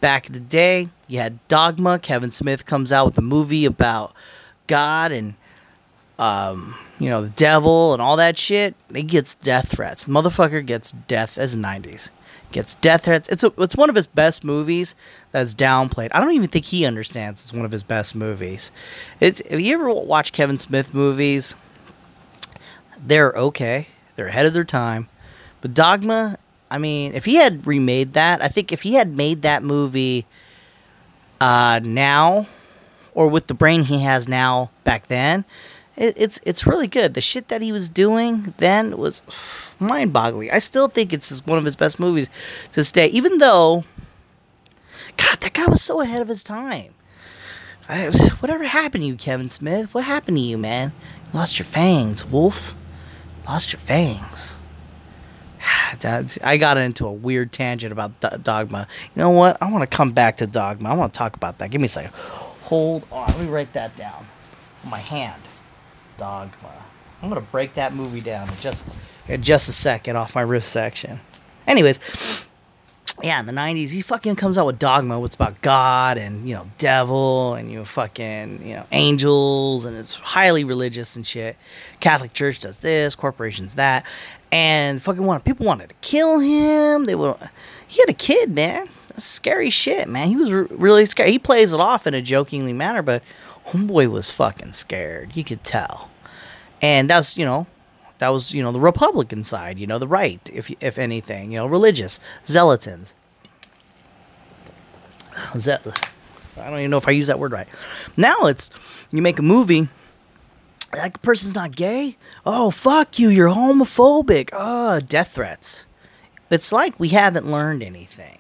Back 0.01 0.27
in 0.27 0.33
the 0.33 0.39
day, 0.39 0.89
you 1.07 1.19
had 1.19 1.45
Dogma. 1.47 1.99
Kevin 1.99 2.31
Smith 2.31 2.65
comes 2.65 2.91
out 2.91 3.07
with 3.07 3.17
a 3.17 3.21
movie 3.21 3.65
about 3.65 4.13
God 4.67 5.12
and 5.12 5.35
um, 6.17 6.75
you 6.99 7.09
know, 7.09 7.21
the 7.21 7.29
devil 7.29 7.93
and 7.93 8.01
all 8.01 8.17
that 8.17 8.38
shit. 8.38 8.75
He 8.93 9.03
gets 9.03 9.35
death 9.35 9.69
threats. 9.69 10.05
The 10.05 10.12
motherfucker 10.12 10.65
gets 10.65 10.91
death 10.91 11.38
as 11.38 11.55
90s 11.55 12.09
gets 12.51 12.75
death 12.75 13.05
threats. 13.05 13.29
It's 13.29 13.43
a, 13.43 13.53
it's 13.57 13.75
one 13.75 13.89
of 13.89 13.95
his 13.95 14.07
best 14.07 14.43
movies 14.43 14.95
that's 15.31 15.53
downplayed. 15.53 16.09
I 16.12 16.19
don't 16.19 16.31
even 16.31 16.49
think 16.49 16.65
he 16.65 16.85
understands 16.85 17.41
it's 17.41 17.53
one 17.53 17.65
of 17.65 17.71
his 17.71 17.83
best 17.83 18.15
movies. 18.15 18.71
It's 19.19 19.41
if 19.41 19.59
you 19.59 19.73
ever 19.73 19.93
watch 19.93 20.31
Kevin 20.31 20.57
Smith 20.57 20.93
movies, 20.93 21.55
they're 22.97 23.33
okay. 23.33 23.88
They're 24.15 24.27
ahead 24.27 24.45
of 24.45 24.53
their 24.53 24.63
time. 24.63 25.09
But 25.62 25.73
Dogma, 25.73 26.38
I 26.71 26.77
mean, 26.77 27.13
if 27.13 27.25
he 27.25 27.36
had 27.36 27.65
remade 27.65 28.13
that, 28.13 28.41
I 28.43 28.47
think 28.47 28.71
if 28.71 28.84
he 28.84 28.93
had 28.93 29.15
made 29.15 29.41
that 29.41 29.63
movie 29.63 30.25
uh, 31.41 31.79
now 31.84 32.47
or 33.13 33.27
with 33.27 33.47
the 33.47 33.53
brain 33.53 33.84
he 33.84 34.01
has 34.01 34.27
now 34.27 34.71
back 34.84 35.08
then, 35.08 35.45
it, 35.95 36.13
it's 36.15 36.39
it's 36.45 36.67
really 36.67 36.88
good. 36.88 37.13
The 37.13 37.21
shit 37.21 37.47
that 37.47 37.62
he 37.62 37.71
was 37.71 37.89
doing 37.89 38.53
then 38.58 38.97
was 38.97 39.21
mind 39.79 40.13
boggling. 40.13 40.51
I 40.51 40.60
still 40.60 40.88
think 40.88 41.12
it's 41.12 41.45
one 41.45 41.58
of 41.58 41.65
his 41.65 41.75
best 41.75 41.99
movies 41.99 42.29
to 42.71 42.84
stay, 42.84 43.08
even 43.08 43.39
though, 43.39 43.84
God, 45.17 45.41
that 45.41 45.53
guy 45.53 45.65
was 45.65 45.82
so 45.82 46.01
ahead 46.01 46.21
of 46.21 46.27
his 46.27 46.43
time. 46.43 46.93
I, 47.89 48.12
whatever 48.39 48.65
happened 48.65 49.01
to 49.01 49.08
you, 49.08 49.15
Kevin 49.15 49.49
Smith? 49.49 49.93
What 49.95 50.03
happened 50.03 50.38
to 50.38 50.41
you, 50.41 50.60
man? 50.60 50.93
You 51.34 51.39
lost 51.39 51.58
your 51.58 51.65
fangs, 51.65 52.23
Wolf. 52.23 52.75
Lost 53.47 53.73
your 53.73 53.79
fangs. 53.79 54.55
I 56.43 56.58
got 56.58 56.78
into 56.78 57.06
a 57.08 57.12
weird 57.12 57.52
tangent 57.52 57.91
about 57.91 58.43
Dogma. 58.43 58.88
You 59.15 59.22
know 59.22 59.32
what? 59.32 59.58
I 59.62 59.72
want 59.72 59.89
to 59.89 59.95
come 59.95 60.12
back 60.12 60.38
to 60.38 60.48
Dogma. 60.48 60.89
I 60.89 60.93
want 60.93 61.13
to 61.13 61.17
talk 61.17 61.36
about 61.36 61.58
that. 61.60 61.72
Give 61.72 61.82
me 61.82 61.86
a 61.86 61.89
second. 61.89 62.12
Hold 62.63 63.06
on. 63.12 63.28
Let 63.28 63.39
me 63.39 63.48
write 63.48 63.74
that 63.74 63.95
down 63.98 64.28
my 64.86 65.00
hand. 65.00 65.41
Dogma. 66.17 66.74
I'm 67.22 67.30
gonna 67.30 67.41
break 67.41 67.74
that 67.76 67.93
movie 67.93 68.22
down 68.22 68.48
in 68.50 68.56
just 68.62 68.86
in 69.28 69.41
just 69.41 69.69
a 69.69 69.72
second 69.72 70.15
off 70.15 70.36
my 70.36 70.41
riff 70.41 70.63
section. 70.63 71.19
Anyways, 71.67 72.00
yeah, 73.23 73.39
in 73.39 73.45
the 73.45 73.53
'90s, 73.53 73.91
he 73.91 74.01
fucking 74.01 74.36
comes 74.36 74.58
out 74.58 74.65
with 74.65 74.79
Dogma, 74.79 75.19
what's 75.19 75.36
about 75.36 75.62
God 75.62 76.17
and 76.17 76.47
you 76.47 76.55
know 76.55 76.69
devil 76.77 77.53
and 77.55 77.71
you 77.71 77.79
know 77.79 77.86
fucking 77.86 78.65
you 78.65 78.75
know 78.75 78.86
angels, 78.91 79.86
and 79.86 79.97
it's 79.97 80.15
highly 80.15 80.63
religious 80.63 81.15
and 81.15 81.25
shit. 81.25 81.58
Catholic 81.99 82.34
Church 82.34 82.60
does 82.60 82.79
this, 82.79 83.15
corporations 83.15 83.75
that, 83.75 84.05
and 84.51 85.01
fucking 85.01 85.23
wanted 85.23 85.45
people 85.45 85.65
wanted 85.65 85.89
to 85.89 85.95
kill 86.01 86.39
him. 86.39 87.05
They 87.05 87.15
were 87.15 87.38
he 87.88 88.01
had 88.01 88.10
a 88.10 88.13
kid, 88.13 88.51
man. 88.51 88.88
That's 89.10 89.23
scary 89.23 89.69
shit, 89.69 90.08
man. 90.08 90.27
He 90.27 90.36
was 90.36 90.51
re- 90.51 90.67
really 90.69 91.05
scared. 91.05 91.29
He 91.29 91.39
plays 91.39 91.73
it 91.73 91.79
off 91.79 92.08
in 92.08 92.13
a 92.13 92.21
jokingly 92.21 92.73
manner, 92.73 93.01
but 93.01 93.23
homeboy 93.67 94.10
was 94.10 94.29
fucking 94.29 94.73
scared. 94.73 95.36
You 95.36 95.43
could 95.43 95.63
tell 95.63 96.10
and 96.82 97.10
that's 97.10 97.38
you 97.38 97.45
know 97.45 97.67
that 98.19 98.29
was 98.29 98.53
you 98.53 98.62
know 98.62 98.71
the 98.71 98.79
Republican 98.79 99.43
side, 99.43 99.79
you 99.79 99.88
know 99.88 99.99
the 99.99 100.08
right, 100.08 100.47
if 100.53 100.71
if 100.79 100.97
anything, 100.97 101.51
you 101.51 101.58
know 101.58 101.65
religious 101.65 102.19
zealotins. 102.45 103.13
Ze- 105.58 105.77
I 106.58 106.69
don't 106.69 106.79
even 106.79 106.91
know 106.91 106.97
if 106.97 107.08
I 107.08 107.12
use 107.12 107.27
that 107.27 107.39
word 107.39 107.51
right. 107.51 107.67
Now 108.17 108.45
it's 108.45 108.69
you 109.12 109.21
make 109.21 109.39
a 109.39 109.43
movie. 109.43 109.88
That 110.91 111.21
person's 111.21 111.55
not 111.55 111.75
gay. 111.75 112.17
Oh 112.45 112.71
fuck 112.71 113.19
you! 113.19 113.29
You're 113.29 113.49
homophobic. 113.49 114.49
Oh, 114.53 114.99
death 114.99 115.29
threats. 115.36 115.86
It's 116.49 116.71
like 116.71 116.99
we 116.99 117.10
haven't 117.10 117.49
learned 117.49 117.84
anything. 117.84 118.39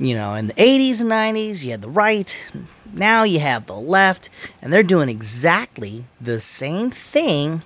You 0.00 0.14
know, 0.14 0.34
in 0.34 0.46
the 0.46 0.54
80s 0.54 1.00
and 1.00 1.10
90s, 1.10 1.64
you 1.64 1.72
had 1.72 1.82
the 1.82 1.90
right. 1.90 2.44
Now 2.92 3.24
you 3.24 3.40
have 3.40 3.66
the 3.66 3.74
left, 3.74 4.30
and 4.62 4.72
they're 4.72 4.84
doing 4.84 5.08
exactly 5.08 6.06
the 6.20 6.38
same 6.38 6.90
thing 6.90 7.62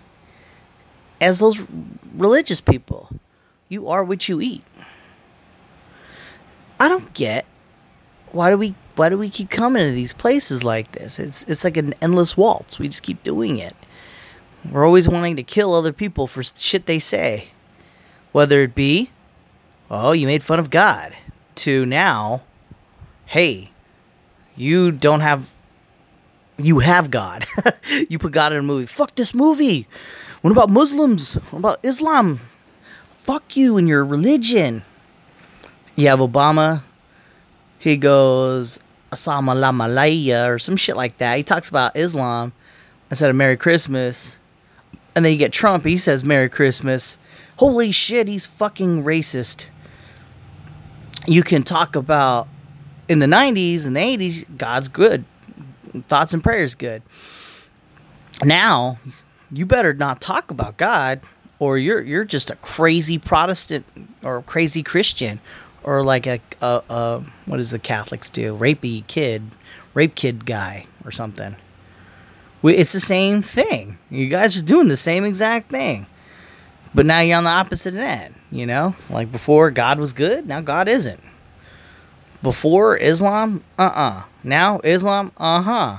as 1.23 1.39
those 1.39 1.59
religious 2.17 2.61
people. 2.61 3.09
You 3.69 3.89
are 3.89 4.05
what 4.05 4.29
you 4.29 4.41
eat. 4.41 4.65
I 6.79 6.89
don't 6.89 7.15
get 7.15 7.47
why 8.33 8.51
do 8.51 8.57
we 8.59 8.75
why 8.97 9.09
do 9.09 9.17
we 9.17 9.31
keep 9.31 9.51
coming 9.51 9.87
to 9.87 9.95
these 9.95 10.13
places 10.13 10.65
like 10.65 10.93
this? 10.93 11.19
It's 11.19 11.45
it's 11.45 11.65
like 11.65 11.77
an 11.77 11.95
endless 12.03 12.37
waltz. 12.37 12.79
We 12.79 12.89
just 12.89 13.03
keep 13.03 13.23
doing 13.23 13.59
it. 13.59 13.77
We're 14.71 14.87
always 14.87 15.09
wanting 15.09 15.37
to 15.37 15.43
kill 15.43 15.75
other 15.75 15.93
people 15.93 16.27
for 16.27 16.43
shit 16.43 16.87
they 16.87 16.99
say. 16.99 17.49
Whether 18.33 18.63
it 18.63 18.75
be, 18.75 19.11
oh, 19.91 20.13
you 20.13 20.27
made 20.27 20.43
fun 20.43 20.59
of 20.59 20.71
God, 20.71 21.15
to 21.57 21.85
now, 21.85 22.43
hey, 23.27 23.71
you 24.57 24.91
don't 24.91 25.21
have 25.21 25.51
you 26.59 26.79
have 26.79 27.11
God. 27.11 27.45
you 28.09 28.19
put 28.19 28.33
God 28.33 28.53
in 28.53 28.59
a 28.59 28.63
movie. 28.63 28.87
Fuck 28.87 29.15
this 29.15 29.35
movie. 29.35 29.87
What 30.43 30.51
about 30.51 30.71
Muslims? 30.71 31.35
What 31.35 31.59
about 31.59 31.79
Islam? 31.85 32.41
Fuck 33.15 33.57
you 33.57 33.77
and 33.77 33.87
your 33.89 34.05
religion. 34.05 34.83
You 35.95 36.09
have 36.09 36.19
Obama. 36.19 36.83
He 37.79 37.97
goes 37.97 38.81
Assalamu 39.13 39.55
alaikum 39.55 40.49
or 40.49 40.59
some 40.59 40.77
shit 40.77 40.97
like 40.97 41.19
that. 41.19 41.37
He 41.37 41.45
talks 41.45 41.69
about 41.69 41.97
Islam 41.97 42.53
instead 43.09 43.31
of 43.31 43.37
Merry 43.37 43.57
Christmas. 43.57 44.39
And 45.15 45.25
then 45.25 45.33
you 45.33 45.39
get 45.39 45.53
Trump. 45.53 45.85
He 45.85 45.97
says 45.97 46.25
Merry 46.25 46.49
Christmas. 46.49 47.19
Holy 47.59 47.93
shit, 47.93 48.27
he's 48.27 48.47
fucking 48.47 49.05
racist. 49.05 49.67
You 51.29 51.45
can 51.45 51.63
talk 51.63 51.95
about 51.95 52.49
in 53.09 53.21
the 53.21 53.27
90s 53.27 53.87
and 53.87 53.95
the 53.95 54.01
80s, 54.01 54.45
God's 54.57 54.89
good. 54.89 55.25
Thoughts 56.09 56.35
and 56.35 56.43
prayers 56.43 56.75
good. 56.75 57.03
Now, 58.43 58.99
you 59.53 59.67
better 59.67 59.93
not 59.93 60.21
talk 60.21 60.51
about 60.51 60.77
God 60.77 61.21
or 61.59 61.79
you're 61.79 62.01
you're 62.01 62.25
just 62.25 62.51
a 62.51 62.57
crazy 62.57 63.19
Protestant 63.19 63.87
or 64.23 64.43
crazy 64.43 64.83
Christian 64.83 65.41
or 65.85 66.03
like 66.03 66.27
a, 66.27 66.41
a, 66.61 66.83
a 66.89 67.23
what 67.47 67.59
does 67.59 67.71
the 67.71 67.79
Catholics 67.79 68.31
do? 68.31 68.57
Rapey 68.57 69.07
kid, 69.07 69.43
rape 69.95 70.15
kid 70.15 70.47
guy 70.47 70.87
or 71.05 71.11
something. 71.11 71.57
It's 72.65 72.93
the 72.93 73.01
same 73.01 73.43
thing. 73.43 73.99
You 74.09 74.29
guys 74.29 74.57
are 74.57 74.63
doing 74.63 74.89
the 74.89 74.97
same 74.97 75.25
exact 75.25 75.71
thing. 75.71 76.07
But 76.95 77.07
now 77.07 77.21
you're 77.21 77.39
on 77.39 77.45
the 77.45 77.51
opposite 77.51 77.95
end, 77.95 78.35
you 78.51 78.67
know? 78.67 78.95
Like 79.11 79.33
before 79.33 79.71
God 79.71 79.99
was 79.99 80.13
good, 80.13 80.47
now 80.47 80.61
God 80.61 80.89
isn't. 80.89 81.21
Before 82.43 82.97
Islam, 82.97 83.65
uh-uh. 83.79 84.25
Now 84.45 84.81
Islam, 84.85 85.33
uh-huh. 85.39 85.99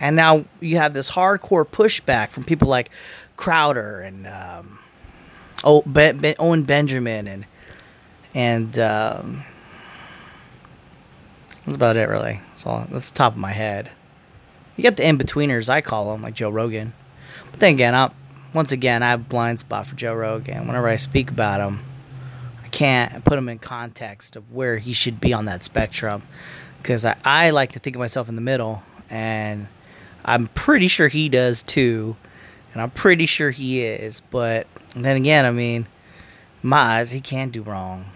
And 0.00 0.16
now 0.16 0.44
you 0.60 0.76
have 0.76 0.92
this 0.92 1.10
hardcore 1.10 1.66
pushback 1.66 2.30
from 2.30 2.44
people 2.44 2.68
like 2.68 2.90
Crowder 3.36 4.00
and 4.00 4.26
um, 4.26 4.78
oh, 5.64 5.82
ben, 5.86 6.18
ben, 6.18 6.34
Owen 6.38 6.62
Benjamin 6.64 7.26
and 7.26 7.46
and 8.34 8.78
um, 8.78 9.44
that's 11.64 11.76
about 11.76 11.96
it, 11.96 12.08
really. 12.08 12.40
That's 12.50 12.66
all. 12.66 12.86
That's 12.90 13.10
the 13.10 13.16
top 13.16 13.32
of 13.32 13.38
my 13.38 13.52
head. 13.52 13.90
You 14.76 14.84
got 14.84 14.96
the 14.96 15.06
in 15.06 15.18
betweeners, 15.18 15.68
I 15.68 15.80
call 15.80 16.12
them, 16.12 16.22
like 16.22 16.34
Joe 16.34 16.50
Rogan. 16.50 16.92
But 17.50 17.60
then 17.60 17.74
again, 17.74 17.94
I 17.94 18.12
once 18.54 18.70
again 18.70 19.02
I 19.02 19.10
have 19.10 19.20
a 19.20 19.24
blind 19.24 19.60
spot 19.60 19.86
for 19.86 19.96
Joe 19.96 20.14
Rogan. 20.14 20.66
Whenever 20.66 20.88
I 20.88 20.96
speak 20.96 21.30
about 21.30 21.60
him, 21.60 21.80
I 22.64 22.68
can't 22.68 23.24
put 23.24 23.38
him 23.38 23.48
in 23.48 23.58
context 23.58 24.36
of 24.36 24.52
where 24.52 24.78
he 24.78 24.92
should 24.92 25.20
be 25.20 25.32
on 25.32 25.46
that 25.46 25.64
spectrum, 25.64 26.22
because 26.78 27.04
I, 27.04 27.16
I 27.24 27.50
like 27.50 27.72
to 27.72 27.78
think 27.78 27.96
of 27.96 28.00
myself 28.00 28.28
in 28.28 28.34
the 28.36 28.40
middle, 28.40 28.82
and 29.10 29.66
I'm 30.28 30.48
pretty 30.48 30.88
sure 30.88 31.08
he 31.08 31.28
does 31.28 31.62
too, 31.62 32.16
and 32.72 32.82
I'm 32.82 32.90
pretty 32.90 33.26
sure 33.26 33.50
he 33.50 33.82
is. 33.82 34.20
But 34.20 34.66
then 34.94 35.16
again, 35.16 35.44
I 35.44 35.50
mean, 35.50 35.86
my 36.62 36.98
eyes, 36.98 37.12
he 37.12 37.20
can't 37.20 37.50
do 37.50 37.62
wrong. 37.62 38.06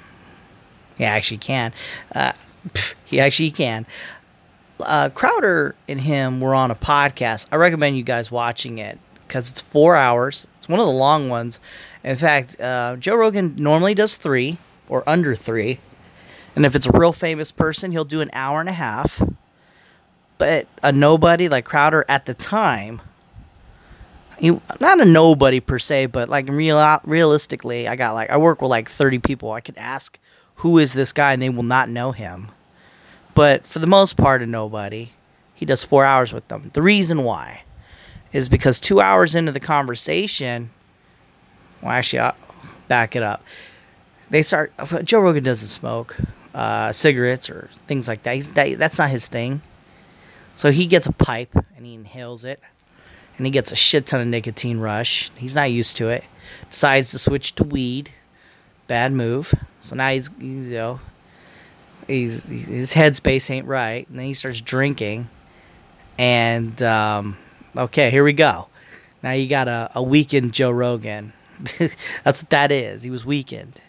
He 0.99 1.05
actually 1.05 1.39
can. 1.39 1.73
Uh, 2.15 2.33
he 3.05 3.19
actually 3.19 3.51
can. 3.51 3.87
Uh, 4.79 5.09
Crowder 5.11 5.75
and 5.89 6.03
him 6.03 6.41
were 6.41 6.55
on 6.55 6.71
a 6.71 6.75
podcast. 6.75 7.47
I 7.51 7.57
recommend 7.57 7.97
you 7.97 8.03
guys 8.03 8.31
watching 8.31 8.79
it 8.79 8.99
because 9.27 9.51
it's 9.51 9.61
four 9.61 9.97
hours. 9.97 10.47
It's 10.59 10.69
one 10.69 10.81
of 10.81 10.87
the 10.87 10.93
long 10.93 11.29
ones. 11.29 11.61
In 12.05 12.17
fact, 12.17 12.61
uh, 12.61 12.97
Joe 12.97 13.15
Rogan 13.15 13.55
normally 13.57 13.95
does 13.95 14.17
three 14.17 14.59
or 14.89 15.03
under 15.09 15.35
three. 15.35 15.79
And 16.55 16.67
if 16.67 16.75
it's 16.77 16.87
a 16.87 16.93
real 16.93 17.13
famous 17.13 17.51
person, 17.51 17.93
he'll 17.93 18.05
do 18.05 18.21
an 18.21 18.31
hour 18.35 18.61
and 18.61 18.69
a 18.69 18.73
half. 18.73 19.23
But 20.43 20.67
a 20.83 20.91
nobody 20.91 21.49
like 21.49 21.65
Crowder 21.65 22.05
at 22.09 22.27
the 22.27 22.35
time, 22.35 23.01
he, 24.41 24.51
not 24.81 25.01
a 25.01 25.05
nobody 25.05 25.61
per 25.61 25.79
se, 25.79 26.07
but 26.07 26.29
like 26.29 26.49
real 26.49 26.99
realistically, 27.05 27.87
I 27.87 27.95
got 27.95 28.15
like 28.15 28.29
I 28.29 28.39
work 28.39 28.61
with 28.61 28.69
like 28.69 28.89
30 28.89 29.21
people. 29.21 29.53
I 29.53 29.61
could 29.61 29.79
ask 29.79 30.19
who 30.57 30.79
is 30.79 30.95
this 30.95 31.13
guy 31.13 31.33
and 31.33 31.41
they 31.41 31.49
will 31.49 31.63
not 31.63 31.89
know 31.89 32.11
him. 32.11 32.49
But 33.37 33.65
for 33.65 33.79
the 33.79 33.87
most 33.87 34.17
part, 34.17 34.43
a 34.43 34.47
nobody. 34.49 35.11
He 35.55 35.65
does 35.65 35.85
four 35.85 36.05
hours 36.05 36.33
with 36.33 36.49
them. 36.49 36.73
The 36.73 36.83
reason 36.83 37.23
why 37.23 37.63
is 38.33 38.49
because 38.49 38.81
two 38.81 39.01
hours 39.01 39.37
into 39.37 39.53
the 39.53 39.61
conversation, 39.61 40.71
well, 41.81 41.93
actually, 41.93 42.19
I'll 42.19 42.35
back 42.89 43.15
it 43.15 43.23
up. 43.23 43.45
They 44.29 44.43
start. 44.43 44.73
Joe 45.05 45.21
Rogan 45.21 45.45
doesn't 45.45 45.69
smoke 45.69 46.17
uh, 46.53 46.91
cigarettes 46.91 47.49
or 47.49 47.69
things 47.87 48.09
like 48.09 48.25
that. 48.25 48.35
He's, 48.35 48.55
that. 48.55 48.77
That's 48.77 48.99
not 48.99 49.11
his 49.11 49.29
thing. 49.29 49.63
So 50.55 50.71
he 50.71 50.87
gets 50.87 51.07
a 51.07 51.13
pipe 51.13 51.55
and 51.77 51.87
he 51.87 51.95
inhales 51.95 52.45
it, 52.45 52.61
and 53.37 53.47
he 53.47 53.51
gets 53.51 53.73
a 53.73 53.77
shit 53.77 54.07
ton 54.07 54.21
of 54.21 54.27
nicotine 54.29 54.79
rush. 54.79 55.31
He's 55.37 55.55
not 55.55 55.71
used 55.71 55.97
to 55.97 56.09
it. 56.09 56.25
Decides 56.71 57.11
to 57.13 57.19
switch 57.19 57.55
to 57.57 57.65
weed. 57.65 58.11
Bad 58.87 59.13
move. 59.13 59.55
So 59.81 59.97
now 59.97 60.11
he's, 60.11 60.31
you 60.39 60.49
know 60.49 61.01
he's 62.07 62.45
his 62.45 62.95
headspace 62.95 63.51
ain't 63.51 63.67
right, 63.67 64.09
and 64.09 64.19
then 64.19 64.27
he 64.27 64.35
starts 64.35 64.61
drinking, 64.61 65.29
and 66.19 66.83
um, 66.83 67.37
okay, 67.77 68.11
here 68.11 68.25
we 68.25 68.33
go. 68.33 68.69
Now 69.23 69.33
you 69.33 69.49
got 69.49 69.69
a, 69.69 69.91
a 69.95 70.03
weakened 70.03 70.53
Joe 70.53 70.71
Rogan. 70.71 71.33
That's 72.25 72.43
what 72.43 72.51
that 72.51 72.73
is. 72.73 73.03
He 73.03 73.11
was 73.11 73.25
weakened. 73.25 73.81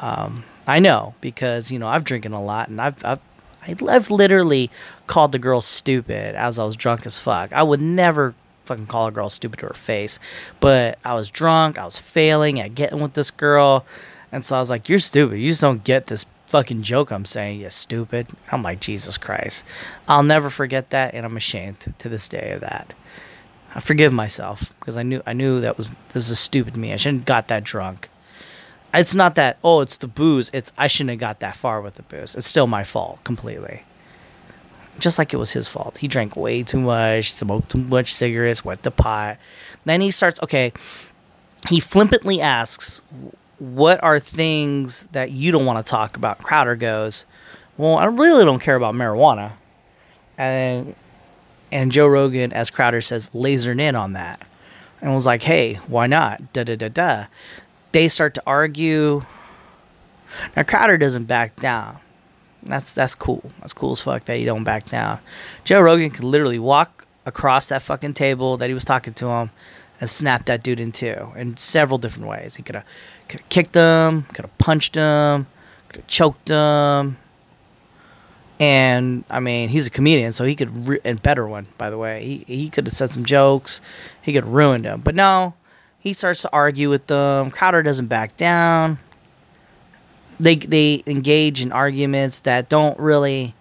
Um, 0.00 0.44
I 0.66 0.78
know 0.78 1.14
because 1.20 1.70
you 1.70 1.78
know 1.78 1.88
I've 1.88 2.04
drinking 2.04 2.32
a 2.32 2.42
lot, 2.42 2.68
and 2.68 2.80
I've, 2.80 3.04
I've 3.04 3.20
I've 3.62 4.10
literally 4.10 4.70
called 5.10 5.32
the 5.32 5.38
girl 5.38 5.60
stupid 5.60 6.36
as 6.36 6.58
I 6.58 6.64
was 6.64 6.76
drunk 6.76 7.04
as 7.04 7.18
fuck. 7.18 7.52
I 7.52 7.64
would 7.64 7.80
never 7.80 8.34
fucking 8.64 8.86
call 8.86 9.08
a 9.08 9.10
girl 9.10 9.28
stupid 9.28 9.58
to 9.58 9.66
her 9.66 9.74
face, 9.74 10.20
but 10.60 10.98
I 11.04 11.14
was 11.14 11.30
drunk. 11.30 11.78
I 11.78 11.84
was 11.84 11.98
failing 11.98 12.60
at 12.60 12.76
getting 12.76 13.00
with 13.00 13.14
this 13.14 13.32
girl, 13.32 13.84
and 14.30 14.44
so 14.46 14.56
I 14.56 14.60
was 14.60 14.70
like, 14.70 14.88
"You're 14.88 15.00
stupid. 15.00 15.40
You 15.40 15.48
just 15.48 15.60
don't 15.60 15.82
get 15.82 16.06
this 16.06 16.26
fucking 16.46 16.82
joke 16.82 17.10
I'm 17.10 17.24
saying, 17.24 17.60
You're 17.60 17.70
stupid. 17.70 18.28
I'm 18.50 18.62
like, 18.62 18.80
Jesus 18.80 19.16
Christ. 19.16 19.64
I'll 20.08 20.24
never 20.24 20.50
forget 20.50 20.90
that, 20.90 21.14
and 21.14 21.24
I'm 21.24 21.36
ashamed 21.36 21.94
to 21.98 22.08
this 22.08 22.28
day 22.28 22.52
of 22.52 22.60
that. 22.60 22.92
I 23.74 23.80
forgive 23.80 24.12
myself 24.12 24.78
because 24.78 24.96
I 24.96 25.02
knew 25.02 25.22
I 25.26 25.32
knew 25.32 25.60
that 25.60 25.76
was 25.76 25.88
that 25.88 26.14
was 26.14 26.30
a 26.30 26.36
stupid 26.36 26.76
me. 26.76 26.92
I 26.92 26.96
shouldn't 26.96 27.22
have 27.22 27.26
got 27.26 27.48
that 27.48 27.64
drunk. 27.64 28.08
It's 28.92 29.14
not 29.14 29.36
that 29.36 29.58
oh, 29.62 29.80
it's 29.80 29.96
the 29.96 30.08
booze. 30.08 30.50
It's 30.52 30.72
I 30.78 30.86
shouldn't 30.86 31.10
have 31.10 31.20
got 31.20 31.40
that 31.40 31.56
far 31.56 31.80
with 31.80 31.94
the 31.94 32.02
booze. 32.02 32.34
It's 32.34 32.48
still 32.48 32.66
my 32.66 32.84
fault 32.84 33.22
completely. 33.24 33.84
Just 35.00 35.18
like 35.18 35.34
it 35.34 35.38
was 35.38 35.52
his 35.52 35.66
fault. 35.66 35.98
He 35.98 36.08
drank 36.08 36.36
way 36.36 36.62
too 36.62 36.80
much, 36.80 37.32
smoked 37.32 37.70
too 37.70 37.78
much 37.78 38.12
cigarettes, 38.12 38.64
wet 38.64 38.82
the 38.82 38.90
pot. 38.90 39.38
Then 39.84 40.00
he 40.00 40.10
starts 40.10 40.40
okay. 40.42 40.72
He 41.68 41.80
flippantly 41.80 42.40
asks, 42.40 43.02
what 43.58 44.02
are 44.02 44.18
things 44.18 45.06
that 45.12 45.30
you 45.30 45.52
don't 45.52 45.66
want 45.66 45.84
to 45.84 45.90
talk 45.90 46.16
about? 46.16 46.38
Crowder 46.38 46.76
goes, 46.76 47.24
well, 47.76 47.96
I 47.96 48.06
really 48.06 48.44
don't 48.44 48.60
care 48.60 48.76
about 48.76 48.94
marijuana. 48.94 49.52
And 50.38 50.94
and 51.72 51.92
Joe 51.92 52.06
Rogan, 52.06 52.52
as 52.52 52.70
Crowder 52.70 53.00
says, 53.00 53.30
lasered 53.30 53.80
in 53.80 53.94
on 53.94 54.14
that 54.14 54.40
and 55.00 55.14
was 55.14 55.26
like, 55.26 55.42
hey, 55.42 55.74
why 55.88 56.06
not? 56.06 56.52
Da 56.52 56.64
da 56.64 56.76
da 56.76 56.88
da. 56.88 57.26
They 57.92 58.08
start 58.08 58.34
to 58.34 58.42
argue. 58.46 59.22
Now 60.56 60.62
Crowder 60.62 60.98
doesn't 60.98 61.24
back 61.24 61.56
down. 61.56 61.98
That's 62.62 62.94
that's 62.94 63.14
cool. 63.14 63.42
That's 63.60 63.72
cool 63.72 63.92
as 63.92 64.00
fuck 64.00 64.24
that 64.26 64.36
he 64.36 64.44
don't 64.44 64.64
back 64.64 64.86
down. 64.86 65.20
Joe 65.64 65.80
Rogan 65.80 66.10
could 66.10 66.24
literally 66.24 66.58
walk 66.58 67.06
across 67.26 67.68
that 67.68 67.82
fucking 67.82 68.14
table 68.14 68.56
that 68.56 68.68
he 68.68 68.74
was 68.74 68.84
talking 68.84 69.14
to 69.14 69.28
him 69.28 69.50
and 70.00 70.08
snap 70.08 70.46
that 70.46 70.62
dude 70.62 70.80
in 70.80 70.92
two 70.92 71.32
in 71.36 71.56
several 71.56 71.98
different 71.98 72.28
ways. 72.28 72.56
He 72.56 72.62
could 72.62 72.74
have 72.76 72.84
kicked 73.48 73.74
him, 73.74 74.22
could 74.22 74.44
have 74.44 74.58
punched 74.58 74.94
him, 74.94 75.46
could 75.88 75.96
have 75.96 76.06
choked 76.06 76.48
him. 76.48 77.18
And 78.58 79.24
I 79.30 79.40
mean, 79.40 79.70
he's 79.70 79.86
a 79.86 79.90
comedian, 79.90 80.32
so 80.32 80.44
he 80.44 80.54
could 80.54 80.86
re- 80.86 81.00
and 81.02 81.22
better 81.22 81.46
one, 81.46 81.68
by 81.78 81.88
the 81.88 81.96
way. 81.96 82.22
He 82.22 82.44
he 82.46 82.68
could 82.68 82.86
have 82.86 82.94
said 82.94 83.10
some 83.10 83.24
jokes. 83.24 83.80
He 84.20 84.32
could 84.32 84.44
have 84.44 84.52
ruined 84.52 84.84
him. 84.84 85.00
But 85.00 85.14
no, 85.14 85.54
he 85.98 86.12
starts 86.12 86.42
to 86.42 86.50
argue 86.52 86.90
with 86.90 87.06
them. 87.06 87.50
Crowder 87.50 87.82
doesn't 87.82 88.06
back 88.06 88.36
down. 88.36 88.98
They 90.40 90.56
they 90.56 91.02
engage 91.06 91.60
in 91.60 91.70
arguments 91.70 92.40
that 92.40 92.68
don't 92.68 92.98
really 92.98 93.54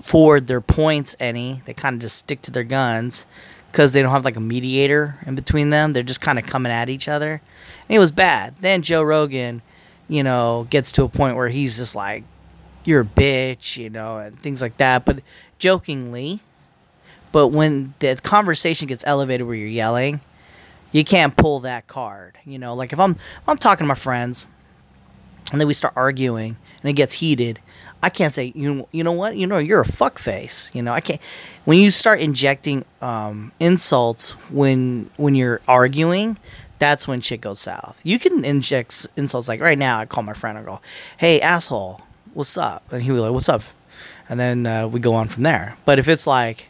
forward 0.00 0.46
their 0.46 0.60
points 0.60 1.16
any. 1.20 1.62
They 1.64 1.74
kind 1.74 1.94
of 1.94 2.00
just 2.00 2.16
stick 2.16 2.42
to 2.42 2.50
their 2.50 2.64
guns 2.64 3.26
because 3.70 3.92
they 3.92 4.02
don't 4.02 4.10
have 4.10 4.24
like 4.24 4.36
a 4.36 4.40
mediator 4.40 5.18
in 5.26 5.34
between 5.34 5.70
them. 5.70 5.92
They're 5.92 6.02
just 6.02 6.20
kind 6.20 6.38
of 6.38 6.46
coming 6.46 6.72
at 6.72 6.88
each 6.88 7.08
other. 7.08 7.40
And 7.88 7.96
it 7.96 7.98
was 7.98 8.10
bad. 8.10 8.56
Then 8.56 8.82
Joe 8.82 9.02
Rogan, 9.02 9.62
you 10.08 10.22
know, 10.22 10.66
gets 10.70 10.92
to 10.92 11.04
a 11.04 11.08
point 11.08 11.36
where 11.36 11.48
he's 11.48 11.76
just 11.76 11.94
like, 11.94 12.24
you're 12.84 13.02
a 13.02 13.04
bitch, 13.04 13.76
you 13.76 13.90
know, 13.90 14.18
and 14.18 14.38
things 14.38 14.62
like 14.62 14.76
that. 14.78 15.04
But 15.04 15.20
jokingly, 15.58 16.40
but 17.32 17.48
when 17.48 17.94
the 17.98 18.16
conversation 18.22 18.88
gets 18.88 19.04
elevated 19.06 19.46
where 19.46 19.56
you're 19.56 19.68
yelling, 19.68 20.20
you 20.92 21.04
can't 21.04 21.36
pull 21.36 21.60
that 21.60 21.86
card. 21.86 22.38
You 22.44 22.58
know, 22.58 22.74
like 22.74 22.92
if 22.92 23.00
I'm 23.00 23.16
I'm 23.46 23.58
talking 23.58 23.84
to 23.84 23.88
my 23.88 23.94
friends 23.94 24.46
and 25.52 25.60
then 25.60 25.68
we 25.68 25.74
start 25.74 25.94
arguing, 25.96 26.56
and 26.82 26.90
it 26.90 26.94
gets 26.94 27.14
heated. 27.14 27.60
I 28.02 28.10
can't 28.10 28.32
say 28.32 28.52
you 28.54 28.86
you 28.92 29.02
know 29.02 29.12
what 29.12 29.36
you 29.36 29.46
know 29.46 29.58
you're 29.58 29.80
a 29.80 29.86
fuck 29.86 30.18
face. 30.18 30.70
You 30.74 30.82
know 30.82 30.92
I 30.92 31.00
can't 31.00 31.20
when 31.64 31.78
you 31.78 31.90
start 31.90 32.20
injecting 32.20 32.84
um, 33.00 33.52
insults 33.58 34.30
when 34.50 35.10
when 35.16 35.34
you're 35.34 35.60
arguing. 35.66 36.38
That's 36.78 37.08
when 37.08 37.22
shit 37.22 37.40
goes 37.40 37.58
south. 37.58 37.98
You 38.02 38.18
can 38.18 38.44
inject 38.44 39.06
insults 39.16 39.48
like 39.48 39.60
right 39.60 39.78
now. 39.78 39.98
I 39.98 40.04
call 40.04 40.22
my 40.22 40.34
friend 40.34 40.58
and 40.58 40.66
go, 40.66 40.80
"Hey 41.16 41.40
asshole, 41.40 42.02
what's 42.34 42.58
up?" 42.58 42.84
And 42.92 43.02
he 43.02 43.10
will 43.10 43.18
be 43.18 43.22
like, 43.22 43.32
"What's 43.32 43.48
up?" 43.48 43.62
And 44.28 44.38
then 44.38 44.66
uh, 44.66 44.86
we 44.86 45.00
go 45.00 45.14
on 45.14 45.28
from 45.28 45.42
there. 45.42 45.76
But 45.86 45.98
if 45.98 46.06
it's 46.06 46.26
like, 46.26 46.68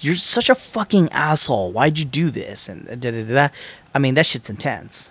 "You're 0.00 0.14
such 0.14 0.48
a 0.48 0.54
fucking 0.54 1.10
asshole. 1.10 1.72
Why'd 1.72 1.98
you 1.98 2.04
do 2.04 2.30
this?" 2.30 2.68
and 2.68 2.86
da 3.00 3.10
da, 3.10 3.24
da 3.24 3.48
I 3.94 3.98
mean 3.98 4.14
that 4.14 4.26
shit's 4.26 4.48
intense. 4.48 5.10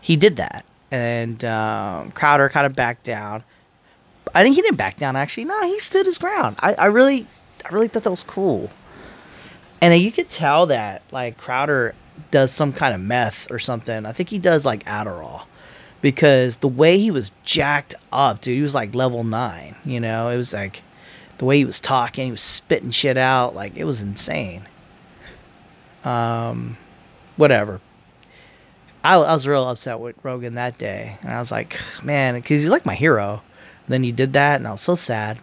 He 0.00 0.16
did 0.16 0.36
that, 0.36 0.64
and 0.90 1.44
um, 1.44 2.10
Crowder 2.12 2.48
kind 2.48 2.66
of 2.66 2.74
backed 2.74 3.04
down. 3.04 3.44
I 4.34 4.42
think 4.42 4.56
he 4.56 4.62
didn't 4.62 4.76
back 4.76 4.96
down. 4.96 5.16
Actually, 5.16 5.44
no, 5.44 5.62
he 5.62 5.78
stood 5.78 6.06
his 6.06 6.18
ground. 6.18 6.56
I, 6.60 6.74
I 6.74 6.86
really, 6.86 7.26
I 7.64 7.72
really 7.72 7.88
thought 7.88 8.04
that 8.04 8.10
was 8.10 8.24
cool. 8.24 8.70
And 9.80 9.96
you 10.00 10.10
could 10.10 10.28
tell 10.28 10.66
that 10.66 11.02
like 11.10 11.38
Crowder 11.38 11.94
does 12.30 12.50
some 12.50 12.72
kind 12.72 12.94
of 12.94 13.00
meth 13.00 13.50
or 13.50 13.58
something. 13.58 14.04
I 14.04 14.12
think 14.12 14.28
he 14.28 14.38
does 14.38 14.64
like 14.64 14.84
Adderall 14.84 15.44
because 16.00 16.58
the 16.58 16.68
way 16.68 16.98
he 16.98 17.10
was 17.10 17.32
jacked 17.44 17.94
up, 18.12 18.40
dude, 18.40 18.56
he 18.56 18.62
was 18.62 18.74
like 18.74 18.94
level 18.94 19.24
nine. 19.24 19.76
You 19.84 20.00
know, 20.00 20.28
it 20.28 20.36
was 20.36 20.52
like 20.52 20.82
the 21.38 21.44
way 21.44 21.58
he 21.58 21.64
was 21.64 21.80
talking, 21.80 22.26
he 22.26 22.32
was 22.32 22.40
spitting 22.40 22.90
shit 22.90 23.16
out, 23.16 23.54
like 23.54 23.76
it 23.76 23.84
was 23.84 24.02
insane. 24.02 24.66
Um, 26.04 26.76
whatever. 27.36 27.80
I, 29.08 29.14
I 29.14 29.32
was 29.32 29.46
real 29.46 29.66
upset 29.66 30.00
with 30.00 30.16
Rogan 30.22 30.54
that 30.56 30.76
day, 30.76 31.16
and 31.22 31.32
I 31.32 31.38
was 31.38 31.50
like, 31.50 31.80
man, 32.02 32.34
because 32.34 32.60
he's 32.60 32.68
like 32.68 32.84
my 32.84 32.94
hero. 32.94 33.40
Then 33.88 34.02
he 34.02 34.12
did 34.12 34.34
that, 34.34 34.56
and 34.56 34.68
I 34.68 34.72
was 34.72 34.82
so 34.82 34.96
sad. 34.96 35.38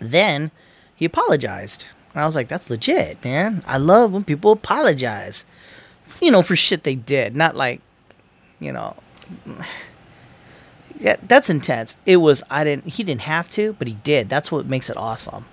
Then 0.00 0.50
he 0.96 1.04
apologized, 1.04 1.88
and 2.14 2.22
I 2.22 2.26
was 2.26 2.34
like, 2.34 2.48
that's 2.48 2.70
legit, 2.70 3.22
man. 3.22 3.62
I 3.66 3.76
love 3.76 4.14
when 4.14 4.24
people 4.24 4.50
apologize, 4.50 5.44
you 6.22 6.30
know, 6.30 6.40
for 6.40 6.56
shit 6.56 6.84
they 6.84 6.94
did, 6.94 7.36
not 7.36 7.54
like, 7.54 7.82
you 8.58 8.72
know. 8.72 8.96
Yeah, 11.00 11.16
that's 11.24 11.50
intense. 11.50 11.96
It 12.06 12.18
was 12.18 12.42
I 12.48 12.62
didn't 12.62 12.86
he 12.86 13.02
didn't 13.02 13.22
have 13.22 13.48
to, 13.50 13.72
but 13.74 13.88
he 13.88 13.94
did. 13.94 14.28
That's 14.28 14.52
what 14.52 14.66
makes 14.66 14.88
it 14.88 14.96
awesome. 14.96 15.44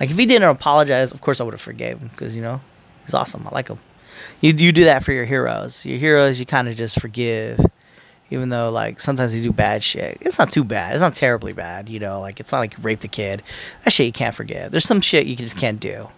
Like 0.00 0.10
if 0.10 0.18
he 0.18 0.26
didn't 0.26 0.48
apologize, 0.48 1.12
of 1.12 1.20
course 1.20 1.40
I 1.40 1.44
would 1.44 1.54
have 1.54 1.60
forgave 1.60 2.00
him 2.00 2.08
because 2.08 2.34
you 2.34 2.42
know 2.42 2.60
he's 3.04 3.14
awesome. 3.14 3.46
I 3.46 3.54
like 3.54 3.68
him. 3.68 3.78
You 4.40 4.52
you 4.52 4.72
do 4.72 4.84
that 4.84 5.04
for 5.04 5.12
your 5.12 5.24
heroes. 5.24 5.84
Your 5.84 5.98
heroes 5.98 6.38
you 6.40 6.46
kind 6.46 6.68
of 6.68 6.76
just 6.76 7.00
forgive, 7.00 7.60
even 8.30 8.48
though 8.48 8.70
like 8.70 9.00
sometimes 9.00 9.32
they 9.32 9.40
do 9.40 9.52
bad 9.52 9.82
shit. 9.82 10.18
It's 10.20 10.38
not 10.38 10.52
too 10.52 10.64
bad. 10.64 10.92
It's 10.94 11.00
not 11.00 11.14
terribly 11.14 11.52
bad. 11.52 11.88
You 11.88 11.98
know, 11.98 12.20
like 12.20 12.40
it's 12.40 12.52
not 12.52 12.58
like 12.58 12.76
you 12.76 12.82
raped 12.82 13.04
a 13.04 13.08
kid. 13.08 13.42
That 13.84 13.92
shit 13.92 14.06
you 14.06 14.12
can't 14.12 14.34
forgive. 14.34 14.70
There's 14.70 14.86
some 14.86 15.00
shit 15.00 15.26
you 15.26 15.36
just 15.36 15.56
can't 15.56 15.80
do. 15.80 16.08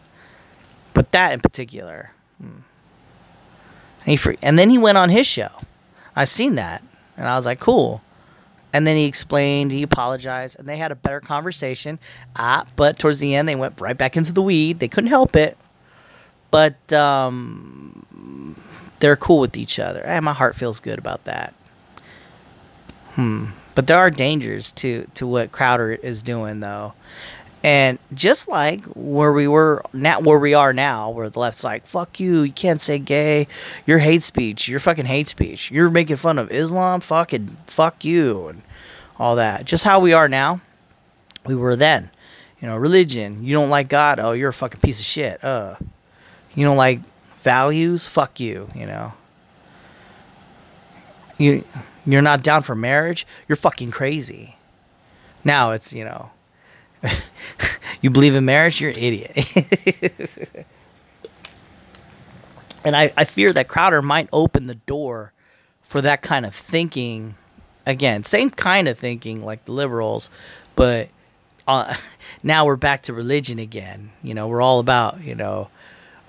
But 0.93 1.13
that 1.13 1.33
in 1.33 1.41
particular, 1.41 2.13
hmm. 2.41 2.61
and 4.01 4.07
he 4.07 4.17
for, 4.17 4.35
and 4.43 4.59
then 4.59 4.71
he 4.71 4.79
went 4.79 4.99
on 4.99 5.09
his 5.11 5.27
show. 5.27 5.51
I 6.17 6.25
seen 6.25 6.57
that, 6.57 6.83
and 7.17 7.29
I 7.29 7.37
was 7.37 7.47
like, 7.47 7.61
cool. 7.61 8.03
And 8.73 8.87
then 8.87 8.97
he 8.97 9.07
explained, 9.07 9.73
he 9.73 9.83
apologized, 9.83 10.59
and 10.59 10.69
they 10.69 10.77
had 10.77 10.93
a 10.93 10.95
better 10.95 11.21
conversation. 11.21 11.99
Ah, 12.37 12.67
but 12.77 12.99
towards 12.99 13.19
the 13.19 13.35
end, 13.35 13.49
they 13.49 13.57
went 13.57 13.81
right 13.81 13.97
back 13.99 14.17
into 14.17 14.33
the 14.33 14.43
weed. 14.43 14.79
They 14.79 14.89
couldn't 14.89 15.11
help 15.11 15.35
it, 15.35 15.57
but 16.51 16.93
um, 16.93 18.55
they're 19.01 19.17
cool 19.17 19.41
with 19.41 19.57
each 19.57 19.79
other. 19.79 20.01
And 20.01 20.25
my 20.25 20.33
heart 20.33 20.57
feels 20.57 20.81
good 20.81 20.99
about 20.99 21.25
that. 21.25 21.55
Hmm. 23.13 23.47
But 23.75 23.87
there 23.87 23.99
are 23.99 24.11
dangers 24.11 24.73
to 24.73 25.07
to 25.15 25.27
what 25.27 25.53
Crowder 25.53 25.93
is 25.93 26.23
doing, 26.23 26.61
though. 26.61 26.95
And 27.63 27.99
just 28.15 28.49
like 28.49 28.85
where 28.87 29.33
we 29.33 29.47
were 29.47 29.85
now, 29.93 30.21
where 30.21 30.39
we 30.39 30.55
are 30.55 30.73
now, 30.73 31.11
where 31.11 31.29
the 31.29 31.39
left's 31.39 31.63
like, 31.63 31.87
"Fuck 31.87 32.19
you, 32.19 32.43
you 32.43 32.53
can't 32.53 32.81
say 32.81 32.99
gay, 32.99 33.47
you're 33.87 33.99
hate 33.99 34.23
speech, 34.23 34.67
you're 34.67 34.81
fucking 34.81 35.05
hate 35.05 35.29
speech, 35.29 35.71
you're 35.71 35.91
making 35.91 36.17
fun 36.17 36.39
of 36.39 36.51
Islam, 36.51 37.01
fucking 37.01 37.59
fuck 37.67 38.05
you," 38.05 38.49
and 38.49 38.63
all 39.19 39.37
that. 39.37 39.67
Just 39.67 39.85
how 39.85 40.01
we 40.01 40.13
are 40.13 40.29
now, 40.29 40.63
we 41.45 41.55
were 41.55 41.77
then. 41.77 42.11
You 42.61 42.69
know, 42.69 42.77
religion, 42.77 43.45
you 43.45 43.55
don't 43.55 43.71
like 43.71 43.89
God, 43.89 44.21
oh, 44.21 44.33
you're 44.33 44.51
a 44.51 44.55
fucking 44.55 44.81
piece 44.81 44.99
of 44.99 45.07
shit. 45.07 45.43
Uh, 45.43 45.77
you 46.55 46.65
don't 46.65 46.77
like 46.77 47.01
values, 47.43 48.07
fuck 48.07 48.41
you. 48.41 48.69
You 48.75 48.87
know, 48.87 49.13
you 51.39 51.65
you're 52.07 52.23
not 52.23 52.43
down 52.43 52.63
for 52.63 52.75
marriage, 52.75 53.27
you're 53.49 53.57
fucking 53.57 53.91
crazy. 53.91 54.57
Now 55.45 55.73
it's 55.73 55.93
you 55.93 56.05
know. 56.05 56.31
you 58.03 58.11
believe 58.11 58.35
in 58.35 58.45
marriage, 58.45 58.81
you're 58.81 58.91
an 58.91 58.99
idiot. 58.99 59.33
and 62.85 62.95
I, 62.95 63.13
I 63.17 63.25
fear 63.25 63.53
that 63.53 63.69
Crowder 63.69 64.03
might 64.03 64.29
open 64.33 64.67
the 64.67 64.75
door 64.75 65.33
for 65.83 66.01
that 66.03 66.23
kind 66.23 66.45
of 66.45 66.55
thinking. 66.55 67.37
Again, 67.87 68.25
same 68.25 68.51
kind 68.51 68.87
of 68.89 68.99
thinking 68.99 69.43
like 69.43 69.65
the 69.65 69.73
liberals, 69.73 70.29
but 70.77 71.09
uh, 71.67 71.95
now 72.43 72.67
we're 72.67 72.77
back 72.77 73.01
to 73.03 73.15
religion 73.15 73.59
again. 73.59 74.11
You 74.23 74.35
know, 74.35 74.49
we're 74.49 74.61
all 74.61 74.79
about, 74.81 75.23
you 75.23 75.35
know, 75.35 75.69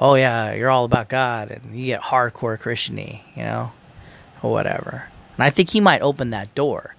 oh 0.01 0.15
yeah, 0.15 0.53
you're 0.53 0.71
all 0.71 0.83
about 0.83 1.07
God, 1.07 1.51
and 1.51 1.77
you 1.77 1.85
get 1.85 2.01
hardcore 2.01 2.59
Christiany, 2.59 3.23
you 3.35 3.43
know, 3.43 3.71
or 4.41 4.51
whatever. 4.51 5.07
And 5.37 5.43
I 5.43 5.51
think 5.51 5.69
he 5.69 5.79
might 5.79 6.01
open 6.01 6.31
that 6.31 6.53
door 6.55 6.95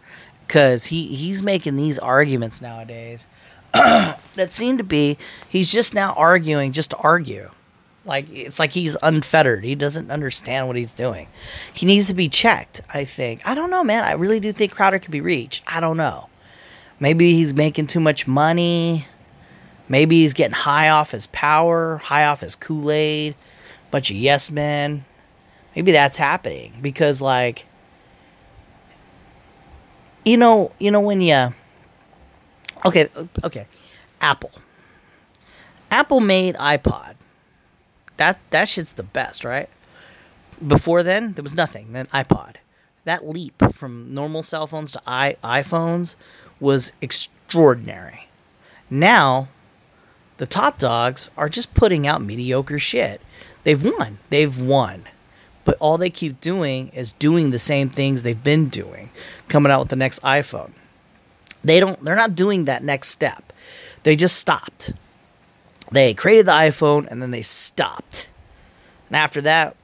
because 0.47 0.87
he, 0.87 1.09
he's 1.09 1.43
making 1.43 1.77
these 1.77 1.99
arguments 1.99 2.63
nowadays 2.63 3.27
that 3.73 4.53
seem 4.53 4.79
to 4.79 4.85
be 4.85 5.19
he's 5.49 5.71
just 5.71 5.95
now 5.95 6.13
arguing 6.15 6.73
just 6.73 6.91
to 6.91 6.97
argue. 6.99 7.51
Like 8.05 8.29
it's 8.33 8.59
like 8.59 8.73
he's 8.73 8.97
unfettered. 9.03 9.65
He 9.65 9.75
doesn't 9.75 10.11
understand 10.11 10.67
what 10.67 10.77
he's 10.77 10.93
doing. 10.93 11.29
He 11.73 11.87
needs 11.87 12.09
to 12.09 12.15
be 12.15 12.29
checked, 12.29 12.81
I 12.93 13.05
think. 13.05 13.47
I 13.47 13.55
don't 13.55 13.71
know, 13.71 13.85
man. 13.85 14.05
I 14.05 14.13
really 14.13 14.41
do 14.41 14.53
think 14.53 14.73
Crowder 14.73 14.99
could 14.99 15.13
be 15.13 15.21
reached. 15.21 15.63
I 15.67 15.81
don't 15.81 15.97
know. 15.97 16.29
Maybe 16.99 17.33
he's 17.33 17.55
making 17.55 17.89
too 17.89 18.01
much 18.01 18.29
money. 18.29 19.07
Maybe 19.93 20.23
he's 20.23 20.33
getting 20.33 20.55
high 20.55 20.89
off 20.89 21.11
his 21.11 21.27
power, 21.27 21.99
high 21.99 22.25
off 22.25 22.41
his 22.41 22.57
Kool-Aid, 22.57 23.35
bunch 23.91 24.11
of 24.11 24.17
yes 24.17 24.51
men. 24.51 25.05
Maybe 25.77 25.93
that's 25.93 26.17
happening 26.17 26.73
because 26.81 27.21
like 27.21 27.67
you 30.25 30.39
know, 30.39 30.73
you 30.79 30.91
know 30.91 31.01
when 31.01 31.21
you 31.21 31.53
Okay, 32.87 33.09
okay. 33.45 33.67
Apple. 34.23 34.53
Apple 35.91 36.21
made 36.21 36.55
iPod. 36.55 37.17
That 38.17 38.41
that 38.49 38.71
shit's 38.71 38.95
the 38.95 39.03
best, 39.03 39.45
right? 39.45 39.69
Before 40.67 41.03
then, 41.03 41.33
there 41.33 41.43
was 41.43 41.55
nothing. 41.55 41.93
Then 41.93 42.07
iPod. 42.07 42.55
That 43.05 43.29
leap 43.29 43.63
from 43.75 44.15
normal 44.15 44.43
cell 44.43 44.67
phones 44.67 44.93
to 44.93 45.03
i 45.07 45.37
iPhones 45.45 46.15
was 46.61 46.93
extraordinary. 47.03 48.29
Now, 48.89 49.49
the 50.43 50.47
top 50.47 50.77
dogs 50.77 51.31
are 51.37 51.49
just 51.49 51.73
putting 51.73 52.05
out 52.05 52.21
mediocre 52.21 52.79
shit. 52.79 53.21
They've 53.63 53.83
won. 53.83 54.19
They've 54.29 54.59
won. 54.59 55.05
But 55.65 55.77
all 55.79 55.97
they 55.97 56.11
keep 56.11 56.41
doing 56.41 56.89
is 56.89 57.13
doing 57.13 57.51
the 57.51 57.61
same 57.61 57.89
things 57.89 58.25
they've 58.25 58.43
been 58.43 58.69
doing, 58.69 59.11
coming 59.47 59.71
out 59.71 59.79
with 59.79 59.91
the 59.91 59.97
next 59.97 60.21
iPhone 60.23 60.73
they 61.65 61.81
don't 61.81 62.03
they're 62.05 62.17
not 62.17 62.35
doing 62.35 62.65
that 62.65 62.83
next 62.83 63.09
step 63.09 63.53
they 64.03 64.17
just 64.17 64.37
stopped 64.37 64.93
they 65.91 66.15
created 66.15 66.47
the 66.47 66.53
iphone 66.53 67.07
and 67.09 67.23
then 67.23 67.31
they 67.31 67.43
stopped 67.43 68.29
and 69.09 69.17
after 69.17 69.41
that 69.41 69.77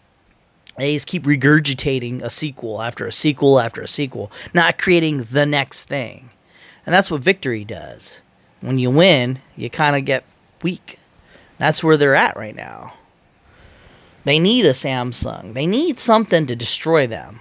they 0.77 0.95
just 0.95 1.07
keep 1.07 1.25
regurgitating 1.25 2.23
a 2.23 2.31
sequel 2.31 2.81
after 2.81 3.07
a 3.07 3.13
sequel 3.13 3.59
after 3.61 3.83
a 3.83 3.89
sequel 3.89 4.31
not 4.55 4.79
creating 4.79 5.25
the 5.31 5.47
next 5.47 5.85
thing 5.85 6.31
and 6.87 6.95
that's 6.95 7.11
what 7.11 7.23
victory 7.23 7.65
does 7.65 8.21
when 8.61 8.79
you 8.79 8.91
win 8.91 9.39
you 9.57 9.71
kind 9.71 9.97
of 9.97 10.05
get 10.05 10.25
weak 10.63 10.99
that's 11.59 11.83
where 11.83 11.97
they're 11.97 12.15
at 12.15 12.37
right 12.37 12.57
now 12.57 12.95
they 14.25 14.39
need 14.39 14.65
a 14.65 14.71
samsung 14.71 15.55
they 15.55 15.67
need 15.67 15.99
something 15.99 16.47
to 16.47 16.57
destroy 16.57 17.07
them 17.07 17.41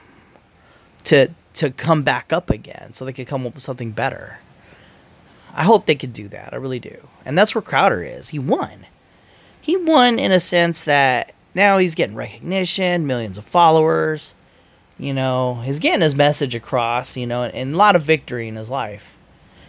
to 1.04 1.30
to 1.58 1.72
come 1.72 2.04
back 2.04 2.32
up 2.32 2.50
again 2.50 2.94
so 2.94 3.04
they 3.04 3.14
could 3.14 3.28
come 3.28 3.46
up 3.46 3.56
with 3.56 3.64
something 3.64 3.92
better. 3.92 4.38
I 5.56 5.64
hope 5.64 5.86
they 5.86 5.96
could 5.96 6.14
do 6.14 6.28
that. 6.28 6.54
I 6.54 6.58
really 6.58 6.80
do. 6.80 7.08
And 7.26 7.36
that's 7.36 7.56
where 7.56 7.64
Crowder 7.64 8.04
is. 8.04 8.30
He 8.30 8.38
won. 8.38 8.86
He 9.60 9.76
won 9.76 10.20
in 10.20 10.32
a 10.32 10.40
sense 10.40 10.84
that 10.84 11.34
now 11.56 11.80
he's 11.80 11.96
getting 11.96 12.16
recognition, 12.16 13.08
millions 13.08 13.40
of 13.40 13.44
followers. 13.44 14.36
You 15.00 15.16
know, 15.16 15.62
he's 15.64 15.80
getting 15.80 16.02
his 16.02 16.16
message 16.16 16.54
across, 16.54 17.18
you 17.18 17.26
know, 17.26 17.44
and 17.44 17.74
a 17.74 17.78
lot 17.78 17.96
of 17.96 18.04
victory 18.04 18.48
in 18.48 18.56
his 18.56 18.70
life. 18.70 19.18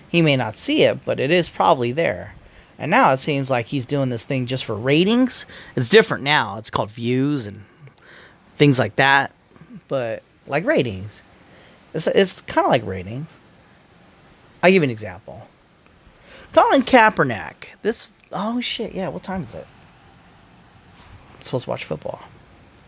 He 0.08 0.20
may 0.20 0.36
not 0.36 0.56
see 0.56 0.82
it, 0.82 1.04
but 1.06 1.18
it 1.18 1.30
is 1.30 1.48
probably 1.48 1.92
there. 1.92 2.34
And 2.78 2.90
now 2.90 3.12
it 3.12 3.18
seems 3.18 3.50
like 3.50 3.66
he's 3.66 3.86
doing 3.86 4.08
this 4.08 4.24
thing 4.24 4.46
just 4.46 4.64
for 4.64 4.74
ratings. 4.74 5.46
It's 5.74 5.88
different 5.88 6.22
now. 6.22 6.58
It's 6.58 6.70
called 6.70 6.90
views 6.90 7.46
and 7.46 7.64
things 8.54 8.78
like 8.78 8.96
that. 8.96 9.32
But 9.88 10.22
like 10.46 10.64
ratings 10.64 11.22
It's, 11.92 12.06
it's 12.06 12.40
kind 12.42 12.64
of 12.64 12.70
like 12.70 12.86
ratings. 12.86 13.40
I'll 14.62 14.70
give 14.70 14.82
you 14.82 14.84
an 14.84 14.90
example. 14.90 15.48
Colin 16.52 16.82
Kaepernick. 16.82 17.74
This. 17.82 18.10
Oh, 18.32 18.60
shit. 18.60 18.92
Yeah, 18.92 19.08
what 19.08 19.22
time 19.22 19.42
is 19.44 19.54
it? 19.54 19.66
I'm 21.36 21.42
supposed 21.42 21.64
to 21.64 21.70
watch 21.70 21.84
football. 21.84 22.22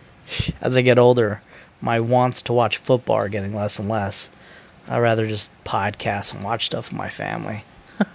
As 0.61 0.76
I 0.76 0.82
get 0.82 0.99
older, 0.99 1.41
my 1.80 2.01
wants 2.01 2.43
to 2.43 2.53
watch 2.53 2.76
football 2.76 3.16
are 3.16 3.28
getting 3.28 3.55
less 3.55 3.78
and 3.78 3.88
less. 3.88 4.30
I'd 4.88 4.99
rather 4.99 5.26
just 5.26 5.53
podcast 5.64 6.34
and 6.34 6.43
watch 6.43 6.66
stuff 6.66 6.91
with 6.91 6.99
my 6.99 7.09
family. 7.09 7.64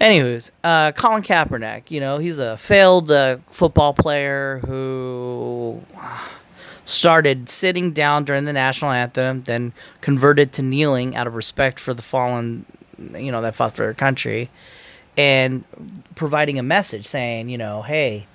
Anyways, 0.00 0.50
uh, 0.64 0.92
Colin 0.92 1.22
Kaepernick, 1.22 1.90
you 1.90 2.00
know, 2.00 2.16
he's 2.16 2.38
a 2.38 2.56
failed 2.56 3.10
uh, 3.10 3.36
football 3.46 3.92
player 3.92 4.60
who 4.64 5.82
started 6.86 7.50
sitting 7.50 7.92
down 7.92 8.24
during 8.24 8.46
the 8.46 8.52
national 8.54 8.92
anthem, 8.92 9.42
then 9.42 9.74
converted 10.00 10.52
to 10.54 10.62
kneeling 10.62 11.14
out 11.14 11.26
of 11.26 11.34
respect 11.34 11.78
for 11.78 11.92
the 11.92 12.00
fallen, 12.00 12.64
you 13.14 13.30
know, 13.30 13.42
that 13.42 13.54
fought 13.54 13.74
for 13.74 13.82
their 13.82 13.92
country, 13.92 14.48
and 15.18 15.64
providing 16.14 16.58
a 16.58 16.62
message 16.62 17.04
saying, 17.04 17.50
you 17.50 17.58
know, 17.58 17.82
hey, 17.82 18.26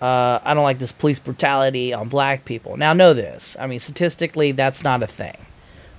uh, 0.00 0.38
I 0.44 0.54
don't 0.54 0.62
like 0.62 0.78
this 0.78 0.92
police 0.92 1.18
brutality 1.18 1.92
on 1.92 2.08
black 2.08 2.44
people. 2.44 2.76
Now, 2.76 2.92
know 2.92 3.14
this. 3.14 3.56
I 3.58 3.66
mean, 3.66 3.80
statistically, 3.80 4.52
that's 4.52 4.84
not 4.84 5.02
a 5.02 5.08
thing. 5.08 5.36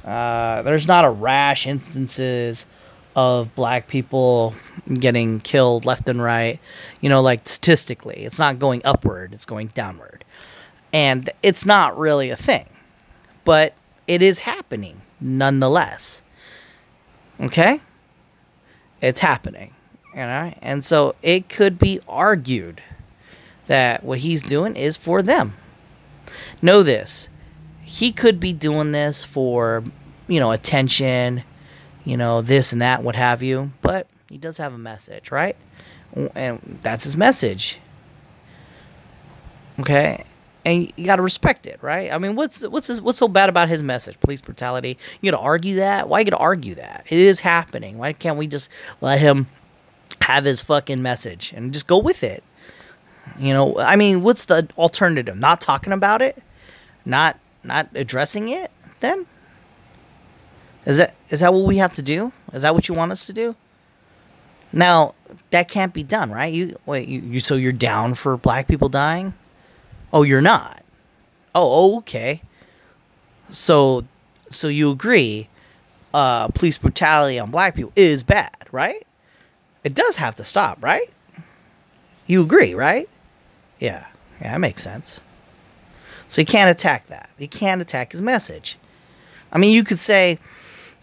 Uh, 0.05 0.61
there's 0.61 0.87
not 0.87 1.03
a 1.03 1.09
rash 1.09 1.67
instances 1.67 2.65
of 3.19 3.53
black 3.53 3.89
people 3.89 4.53
getting 4.93 5.41
killed 5.41 5.83
left 5.83 6.07
and 6.07 6.21
right. 6.21 6.57
You 7.01 7.09
know, 7.09 7.21
like 7.21 7.47
statistically, 7.49 8.23
it's 8.23 8.39
not 8.39 8.59
going 8.59 8.81
upward, 8.85 9.33
it's 9.33 9.43
going 9.43 9.67
downward. 9.67 10.23
And 10.93 11.29
it's 11.43 11.65
not 11.65 11.97
really 11.97 12.29
a 12.29 12.37
thing. 12.37 12.69
But 13.43 13.73
it 14.07 14.21
is 14.21 14.39
happening 14.39 15.01
nonetheless. 15.19 16.23
Okay? 17.41 17.81
It's 19.01 19.19
happening. 19.19 19.73
You 20.13 20.21
know? 20.21 20.53
And 20.61 20.85
so 20.85 21.15
it 21.21 21.49
could 21.49 21.77
be 21.77 21.99
argued 22.07 22.81
that 23.67 24.03
what 24.03 24.19
he's 24.19 24.41
doing 24.41 24.77
is 24.77 24.95
for 24.95 25.21
them. 25.21 25.55
Know 26.61 26.83
this. 26.83 27.27
He 27.83 28.13
could 28.13 28.39
be 28.39 28.53
doing 28.53 28.91
this 28.91 29.25
for, 29.25 29.83
you 30.27 30.39
know, 30.39 30.51
attention, 30.51 31.43
you 32.09 32.17
know, 32.17 32.41
this 32.41 32.73
and 32.73 32.81
that, 32.81 33.03
what 33.03 33.15
have 33.15 33.43
you, 33.43 33.69
but 33.81 34.07
he 34.29 34.37
does 34.39 34.57
have 34.57 34.73
a 34.73 34.79
message, 34.79 35.29
right? 35.29 35.55
And 36.33 36.79
that's 36.81 37.03
his 37.03 37.15
message. 37.15 37.79
Okay? 39.79 40.25
And 40.65 40.91
you 40.95 41.05
got 41.05 41.17
to 41.17 41.21
respect 41.21 41.67
it, 41.67 41.77
right? 41.83 42.11
I 42.11 42.17
mean, 42.17 42.35
what's 42.35 42.67
what's 42.67 42.87
his, 42.87 42.99
what's 42.99 43.19
so 43.19 43.27
bad 43.27 43.47
about 43.47 43.69
his 43.69 43.83
message? 43.83 44.19
Police 44.21 44.41
brutality. 44.41 44.97
You 45.21 45.29
got 45.31 45.37
to 45.37 45.43
argue 45.43 45.75
that? 45.75 46.09
Why 46.09 46.19
you 46.19 46.25
got 46.25 46.37
to 46.37 46.43
argue 46.43 46.73
that? 46.75 47.05
It 47.09 47.19
is 47.19 47.41
happening. 47.41 47.99
Why 47.99 48.13
can't 48.13 48.37
we 48.37 48.47
just 48.47 48.71
let 49.01 49.19
him 49.19 49.45
have 50.23 50.45
his 50.45 50.63
fucking 50.63 51.03
message 51.03 51.53
and 51.55 51.71
just 51.71 51.85
go 51.85 51.99
with 51.99 52.23
it? 52.23 52.43
You 53.37 53.53
know, 53.53 53.77
I 53.77 53.95
mean, 53.95 54.23
what's 54.23 54.45
the 54.45 54.67
alternative? 54.79 55.37
Not 55.37 55.61
talking 55.61 55.93
about 55.93 56.23
it? 56.23 56.41
Not 57.05 57.39
not 57.63 57.87
addressing 57.93 58.49
it? 58.49 58.71
Then 58.99 59.27
is 60.89 60.97
that 60.97 61.13
is 61.29 61.41
that 61.41 61.53
what 61.53 61.65
we 61.65 61.77
have 61.77 61.93
to 61.93 62.01
do? 62.01 62.31
Is 62.51 62.63
that 62.63 62.73
what 62.73 62.89
you 62.89 62.95
want 62.95 63.11
us 63.11 63.25
to 63.27 63.33
do? 63.33 63.55
Now 64.73 65.13
that 65.51 65.67
can't 65.67 65.93
be 65.93 66.01
done, 66.01 66.31
right? 66.31 66.51
You 66.51 66.75
wait, 66.87 67.07
you, 67.07 67.21
you 67.21 67.39
so 67.39 67.55
you're 67.55 67.71
down 67.71 68.15
for 68.15 68.35
black 68.35 68.67
people 68.67 68.89
dying? 68.89 69.35
Oh, 70.11 70.23
you're 70.23 70.41
not. 70.41 70.83
Oh, 71.53 71.97
okay. 71.99 72.41
So, 73.51 74.05
so 74.49 74.67
you 74.67 74.89
agree? 74.89 75.47
Uh, 76.11 76.47
police 76.47 76.79
brutality 76.79 77.37
on 77.37 77.51
black 77.51 77.75
people 77.75 77.91
is 77.95 78.23
bad, 78.23 78.55
right? 78.71 79.05
It 79.83 79.93
does 79.93 80.15
have 80.15 80.35
to 80.37 80.43
stop, 80.43 80.83
right? 80.83 81.07
You 82.25 82.41
agree, 82.41 82.73
right? 82.73 83.07
Yeah, 83.79 84.07
yeah, 84.41 84.53
that 84.53 84.59
makes 84.59 84.81
sense. 84.81 85.21
So 86.27 86.41
you 86.41 86.47
can't 86.47 86.71
attack 86.71 87.07
that. 87.07 87.29
You 87.37 87.47
can't 87.47 87.79
attack 87.79 88.11
his 88.11 88.23
message. 88.23 88.77
I 89.51 89.59
mean, 89.59 89.71
you 89.71 89.83
could 89.83 89.99
say 89.99 90.39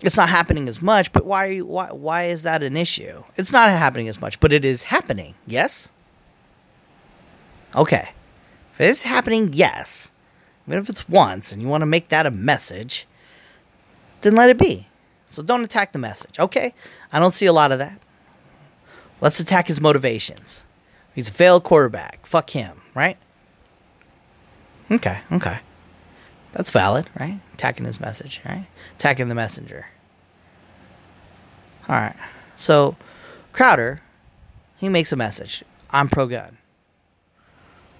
it's 0.03 0.17
not 0.17 0.29
happening 0.29 0.69
as 0.69 0.83
much, 0.83 1.13
but 1.13 1.25
why 1.25 1.59
why 1.59 1.93
why 1.93 2.25
is 2.25 2.43
that 2.43 2.63
an 2.63 2.77
issue? 2.77 3.25
It's 3.37 3.53
not 3.53 3.71
happening 3.71 4.09
as 4.09 4.21
much, 4.21 4.41
but 4.41 4.53
it 4.53 4.65
is 4.65 4.85
happening. 4.85 5.35
Yes? 5.47 5.93
Okay. 7.75 8.11
If 8.75 8.81
it's 8.81 9.03
happening, 9.03 9.51
yes. 9.53 10.13
Even 10.67 10.81
if 10.81 10.89
it's 10.89 11.09
once 11.09 11.53
and 11.53 11.63
you 11.63 11.69
want 11.69 11.83
to 11.83 11.87
make 11.87 12.09
that 12.09 12.27
a 12.27 12.31
message, 12.31 13.07
then 14.21 14.35
let 14.35 14.51
it 14.51 14.59
be. 14.59 14.87
So 15.29 15.43
don't 15.43 15.65
attack 15.65 15.93
the 15.93 15.99
message. 15.99 16.39
Okay? 16.39 16.75
I 17.13 17.19
don't 17.19 17.31
see 17.31 17.47
a 17.47 17.53
lot 17.53 17.73
of 17.73 17.79
that. 17.79 18.01
Let's 19.21 19.41
attack 19.41 19.69
his 19.69 19.81
motivations. 19.81 20.65
He's 21.15 21.29
a 21.29 21.33
failed 21.33 21.65
quarterback. 21.65 22.27
Fuck 22.27 22.51
him, 22.51 22.83
right? 22.95 23.17
Okay, 24.91 25.19
okay. 25.33 25.59
That's 26.57 26.71
valid, 26.71 27.07
right? 27.21 27.39
Attacking 27.53 27.85
his 27.85 28.01
message, 28.01 28.41
right? 28.43 28.67
Attacking 28.95 29.29
the 29.29 29.35
messenger. 29.35 29.89
All 31.87 31.97
right. 31.97 32.17
So, 32.57 32.97
Crowder, 33.53 34.01
he 34.79 34.89
makes 34.89 35.13
a 35.13 35.17
message. 35.17 35.63
I'm 35.91 36.09
pro 36.09 36.27
gun. 36.27 36.57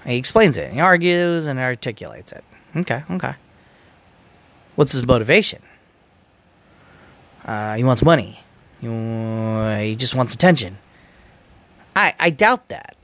He 0.07 0.17
explains 0.17 0.57
it. 0.57 0.73
He 0.73 0.81
argues 0.81 1.47
and 1.47 1.59
articulates 1.59 2.33
it. 2.33 2.45
Okay, 2.75 3.05
okay. 3.11 3.35
What's 4.75 4.93
his 4.93 5.07
motivation? 5.07 5.61
Uh, 7.45 7.75
he 7.75 7.85
wants 7.85 8.03
money. 8.03 8.41
He, 8.81 8.87
he 8.87 9.97
just 9.97 10.15
wants 10.15 10.35
attention. 10.35 10.79
I, 11.95 12.15
I 12.19 12.31
doubt 12.31 12.69
that. 12.69 12.97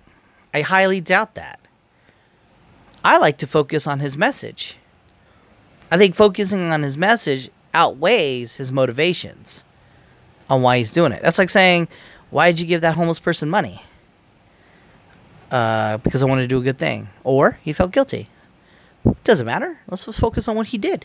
I 0.55 0.63
highly 0.63 1.03
doubt 1.03 1.35
that. 1.35 1.61
I 3.05 3.19
like 3.19 3.37
to 3.39 3.47
focus 3.47 3.87
on 3.87 4.01
his 4.01 4.17
message. 4.17 4.79
I 5.93 5.99
think 5.99 6.15
focusing 6.15 6.71
on 6.71 6.83
his 6.83 6.97
message 6.97 7.51
outweighs 7.75 8.57
his 8.57 8.73
motivations 8.73 9.63
on 10.49 10.63
why 10.63 10.79
he's 10.79 10.91
doing 10.91 11.13
it. 11.13 11.21
That's 11.21 11.37
like 11.37 11.51
saying, 11.51 11.87
why 12.31 12.51
did 12.51 12.61
you 12.61 12.67
give 12.67 12.81
that 12.81 12.95
homeless 12.95 13.21
person 13.21 13.51
money? 13.51 13.83
Uh, 15.51 15.99
because 15.99 16.23
I 16.23 16.27
wanted 16.27 16.43
to 16.43 16.49
do 16.49 16.57
a 16.57 16.63
good 16.63 16.79
thing. 16.79 17.11
Or 17.25 17.59
he 17.63 17.75
felt 17.75 17.93
guilty. 17.93 18.31
Doesn't 19.23 19.45
matter. 19.45 19.81
Let's 19.87 20.07
just 20.07 20.19
focus 20.19 20.49
on 20.49 20.57
what 20.57 20.69
he 20.69 20.79
did. 20.79 21.05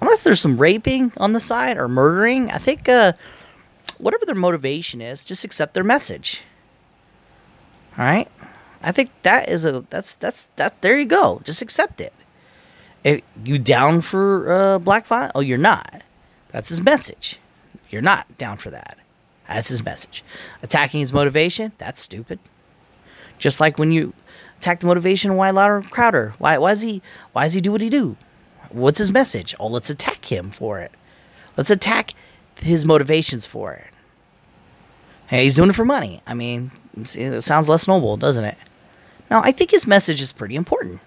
Unless 0.00 0.22
there's 0.22 0.40
some 0.40 0.56
raping 0.56 1.12
on 1.18 1.34
the 1.34 1.40
side 1.40 1.76
or 1.76 1.88
murdering, 1.88 2.50
I 2.50 2.56
think 2.56 2.88
uh, 2.88 3.12
whatever 3.98 4.24
their 4.24 4.34
motivation 4.34 5.02
is, 5.02 5.26
just 5.26 5.44
accept 5.44 5.74
their 5.74 5.84
message. 5.84 6.42
All 7.98 8.04
right? 8.06 8.30
I 8.82 8.92
think 8.92 9.10
that 9.24 9.50
is 9.50 9.66
a 9.66 9.84
that's 9.90 10.14
that's 10.14 10.46
that 10.56 10.80
there 10.80 10.98
you 10.98 11.04
go. 11.04 11.42
Just 11.44 11.60
accept 11.60 12.00
it. 12.00 12.14
If 13.02 13.22
you 13.44 13.58
down 13.58 14.00
for 14.00 14.50
uh, 14.50 14.78
Black 14.78 15.06
Fire? 15.06 15.30
Oh, 15.34 15.40
you're 15.40 15.58
not. 15.58 16.02
That's 16.48 16.68
his 16.68 16.82
message. 16.82 17.38
You're 17.88 18.02
not 18.02 18.36
down 18.38 18.56
for 18.56 18.70
that. 18.70 18.98
That's 19.48 19.68
his 19.68 19.84
message. 19.84 20.22
Attacking 20.62 21.00
his 21.00 21.12
motivation? 21.12 21.72
That's 21.78 22.00
stupid. 22.00 22.38
Just 23.38 23.58
like 23.58 23.78
when 23.78 23.90
you 23.90 24.12
attack 24.58 24.80
the 24.80 24.86
motivation 24.86 25.36
why 25.36 25.50
Louder 25.50 25.82
Crowder. 25.88 26.34
Why 26.38 26.58
why 26.58 26.72
is 26.72 26.82
he 26.82 27.02
why 27.32 27.44
does 27.44 27.54
he 27.54 27.60
do 27.60 27.72
what 27.72 27.80
he 27.80 27.88
do? 27.88 28.16
What's 28.70 28.98
his 28.98 29.10
message? 29.10 29.54
Oh, 29.58 29.66
let's 29.66 29.90
attack 29.90 30.30
him 30.30 30.50
for 30.50 30.78
it. 30.80 30.92
Let's 31.56 31.70
attack 31.70 32.12
his 32.56 32.84
motivations 32.84 33.46
for 33.46 33.72
it. 33.72 33.88
Hey, 35.26 35.44
he's 35.44 35.54
doing 35.54 35.70
it 35.70 35.76
for 35.76 35.84
money. 35.84 36.22
I 36.26 36.34
mean, 36.34 36.70
it 36.96 37.42
sounds 37.42 37.68
less 37.68 37.88
noble, 37.88 38.16
doesn't 38.16 38.44
it? 38.44 38.58
Now, 39.30 39.42
I 39.42 39.52
think 39.52 39.70
his 39.70 39.86
message 39.86 40.20
is 40.20 40.32
pretty 40.32 40.56
important. 40.56 41.00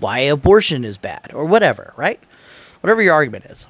Why 0.00 0.20
abortion 0.20 0.84
is 0.84 0.98
bad, 0.98 1.30
or 1.32 1.44
whatever, 1.44 1.92
right? 1.96 2.20
Whatever 2.80 3.02
your 3.02 3.14
argument 3.14 3.46
is. 3.46 3.68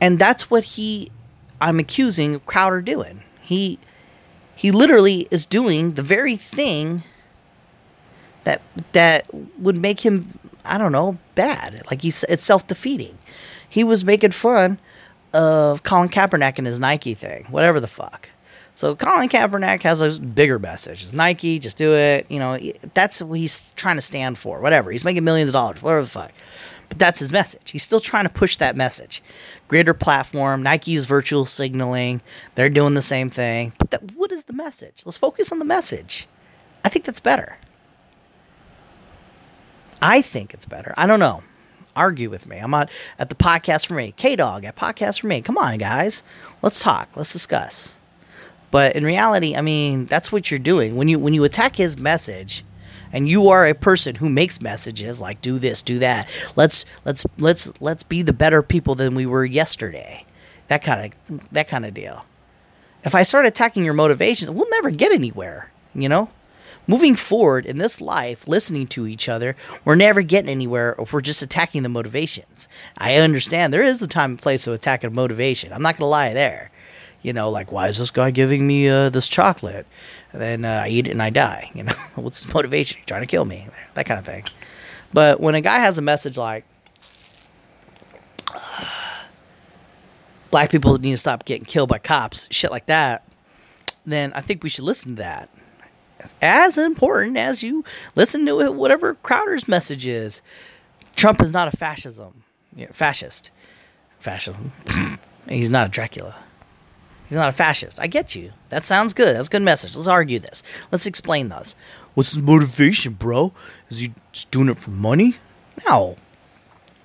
And 0.00 0.18
that's 0.18 0.50
what 0.50 0.64
he, 0.64 1.10
I'm 1.60 1.78
accusing 1.78 2.40
Crowder 2.40 2.80
doing. 2.80 3.22
He, 3.40 3.78
he 4.54 4.70
literally 4.72 5.28
is 5.30 5.46
doing 5.46 5.92
the 5.92 6.02
very 6.02 6.36
thing 6.36 7.02
that 8.44 8.60
that 8.92 9.26
would 9.58 9.78
make 9.78 10.00
him, 10.00 10.38
I 10.64 10.78
don't 10.78 10.92
know, 10.92 11.18
bad. 11.36 11.82
Like 11.90 12.02
he's, 12.02 12.24
it's 12.24 12.44
self 12.44 12.66
defeating. 12.66 13.18
He 13.68 13.84
was 13.84 14.04
making 14.04 14.32
fun 14.32 14.78
of 15.32 15.82
Colin 15.82 16.08
Kaepernick 16.08 16.58
and 16.58 16.66
his 16.66 16.78
Nike 16.78 17.14
thing, 17.14 17.46
whatever 17.48 17.80
the 17.80 17.86
fuck. 17.86 18.28
So 18.74 18.96
Colin 18.96 19.28
Kaepernick 19.28 19.82
has 19.82 20.00
a 20.00 20.18
bigger 20.18 20.58
message. 20.58 21.02
It's 21.02 21.12
Nike, 21.12 21.58
just 21.58 21.76
do 21.76 21.92
it. 21.92 22.26
You 22.30 22.38
know, 22.38 22.58
that's 22.94 23.20
what 23.20 23.38
he's 23.38 23.72
trying 23.72 23.96
to 23.96 24.02
stand 24.02 24.38
for. 24.38 24.60
Whatever. 24.60 24.90
He's 24.90 25.04
making 25.04 25.24
millions 25.24 25.48
of 25.50 25.52
dollars, 25.52 25.82
whatever 25.82 26.02
the 26.02 26.08
fuck. 26.08 26.32
But 26.88 26.98
that's 26.98 27.20
his 27.20 27.32
message. 27.32 27.70
He's 27.70 27.82
still 27.82 28.00
trying 28.00 28.24
to 28.24 28.30
push 28.30 28.56
that 28.58 28.76
message. 28.76 29.22
Greater 29.68 29.94
platform. 29.94 30.62
Nike's 30.62 31.04
virtual 31.04 31.46
signaling. 31.46 32.22
They're 32.54 32.70
doing 32.70 32.94
the 32.94 33.02
same 33.02 33.28
thing. 33.28 33.72
But 33.78 33.90
that, 33.90 34.12
what 34.14 34.32
is 34.32 34.44
the 34.44 34.52
message? 34.52 35.02
Let's 35.04 35.18
focus 35.18 35.52
on 35.52 35.58
the 35.58 35.64
message. 35.64 36.26
I 36.84 36.88
think 36.88 37.04
that's 37.04 37.20
better. 37.20 37.58
I 40.00 40.20
think 40.20 40.52
it's 40.52 40.66
better. 40.66 40.92
I 40.96 41.06
don't 41.06 41.20
know. 41.20 41.42
Argue 41.94 42.30
with 42.30 42.46
me. 42.46 42.58
I'm 42.58 42.74
on 42.74 42.88
at 43.18 43.28
the 43.28 43.34
podcast 43.34 43.86
for 43.86 43.94
me. 43.94 44.12
K 44.16 44.34
Dog 44.34 44.64
at 44.64 44.76
podcast 44.76 45.20
for 45.20 45.26
me. 45.26 45.42
Come 45.42 45.58
on, 45.58 45.78
guys. 45.78 46.22
Let's 46.62 46.80
talk. 46.80 47.10
Let's 47.16 47.32
discuss. 47.32 47.96
But 48.72 48.96
in 48.96 49.04
reality, 49.04 49.54
I 49.54 49.60
mean, 49.60 50.06
that's 50.06 50.32
what 50.32 50.50
you're 50.50 50.58
doing 50.58 50.96
when 50.96 51.06
you 51.06 51.18
when 51.18 51.34
you 51.34 51.44
attack 51.44 51.76
his 51.76 51.98
message, 51.98 52.64
and 53.12 53.28
you 53.28 53.48
are 53.48 53.66
a 53.66 53.74
person 53.74 54.14
who 54.16 54.30
makes 54.30 54.62
messages 54.62 55.20
like 55.20 55.42
do 55.42 55.58
this, 55.58 55.82
do 55.82 55.98
that. 55.98 56.26
Let's 56.56 56.86
let's 57.04 57.26
let's 57.38 57.70
let's 57.80 58.02
be 58.02 58.22
the 58.22 58.32
better 58.32 58.62
people 58.62 58.94
than 58.94 59.14
we 59.14 59.26
were 59.26 59.44
yesterday. 59.44 60.24
That 60.68 60.82
kind 60.82 61.12
of 61.28 61.52
that 61.52 61.68
kind 61.68 61.84
of 61.84 61.92
deal. 61.92 62.24
If 63.04 63.14
I 63.14 63.24
start 63.24 63.44
attacking 63.44 63.84
your 63.84 63.94
motivations, 63.94 64.50
we'll 64.50 64.70
never 64.70 64.88
get 64.90 65.12
anywhere. 65.12 65.70
You 65.94 66.08
know, 66.08 66.30
moving 66.86 67.14
forward 67.14 67.66
in 67.66 67.76
this 67.76 68.00
life, 68.00 68.48
listening 68.48 68.86
to 68.86 69.06
each 69.06 69.28
other, 69.28 69.54
we're 69.84 69.96
never 69.96 70.22
getting 70.22 70.48
anywhere 70.48 70.96
if 70.98 71.12
we're 71.12 71.20
just 71.20 71.42
attacking 71.42 71.82
the 71.82 71.90
motivations. 71.90 72.70
I 72.96 73.16
understand 73.16 73.74
there 73.74 73.82
is 73.82 74.00
a 74.00 74.06
time 74.06 74.30
and 74.30 74.38
place 74.38 74.64
to 74.64 74.72
attack 74.72 75.04
a 75.04 75.10
motivation. 75.10 75.74
I'm 75.74 75.82
not 75.82 75.98
gonna 75.98 76.08
lie 76.08 76.32
there 76.32 76.70
you 77.22 77.32
know, 77.32 77.50
like 77.50 77.72
why 77.72 77.88
is 77.88 77.98
this 77.98 78.10
guy 78.10 78.30
giving 78.30 78.66
me 78.66 78.88
uh, 78.88 79.08
this 79.10 79.28
chocolate? 79.28 79.86
And 80.32 80.40
then 80.40 80.64
uh, 80.64 80.82
I 80.84 80.88
eat 80.88 81.08
it 81.08 81.12
and 81.12 81.22
I 81.22 81.30
die. 81.30 81.70
You 81.74 81.84
know, 81.84 81.94
what's 82.16 82.44
his 82.44 82.52
motivation? 82.52 82.98
He's 82.98 83.06
trying 83.06 83.22
to 83.22 83.26
kill 83.26 83.44
me, 83.44 83.68
that 83.94 84.06
kind 84.06 84.18
of 84.18 84.26
thing. 84.26 84.44
But 85.12 85.40
when 85.40 85.54
a 85.54 85.60
guy 85.60 85.78
has 85.78 85.98
a 85.98 86.02
message 86.02 86.36
like 86.36 86.64
black 90.50 90.70
people 90.70 90.96
need 90.98 91.12
to 91.12 91.16
stop 91.16 91.44
getting 91.44 91.64
killed 91.64 91.88
by 91.88 91.98
cops, 91.98 92.46
shit 92.50 92.70
like 92.70 92.86
that, 92.86 93.24
then 94.04 94.32
I 94.34 94.40
think 94.40 94.62
we 94.62 94.68
should 94.68 94.84
listen 94.84 95.16
to 95.16 95.22
that. 95.22 95.48
As 96.40 96.78
important 96.78 97.36
as 97.36 97.62
you 97.62 97.84
listen 98.14 98.46
to 98.46 98.70
whatever 98.70 99.14
Crowder's 99.14 99.66
message 99.66 100.06
is. 100.06 100.40
Trump 101.16 101.40
is 101.40 101.52
not 101.52 101.68
a 101.68 101.76
fascism, 101.76 102.42
fascist, 102.92 103.50
fascism. 104.18 104.72
He's 105.48 105.68
not 105.68 105.88
a 105.88 105.90
Dracula. 105.90 106.36
He's 107.32 107.38
not 107.38 107.48
a 107.48 107.52
fascist. 107.52 107.98
I 107.98 108.08
get 108.08 108.34
you. 108.34 108.52
That 108.68 108.84
sounds 108.84 109.14
good. 109.14 109.34
That's 109.34 109.48
a 109.48 109.50
good 109.50 109.62
message. 109.62 109.96
Let's 109.96 110.06
argue 110.06 110.38
this. 110.38 110.62
Let's 110.90 111.06
explain 111.06 111.48
those. 111.48 111.74
What's 112.12 112.32
his 112.32 112.42
motivation, 112.42 113.14
bro? 113.14 113.54
Is 113.88 114.00
he 114.00 114.12
just 114.32 114.50
doing 114.50 114.68
it 114.68 114.76
for 114.76 114.90
money? 114.90 115.36
No. 115.88 116.16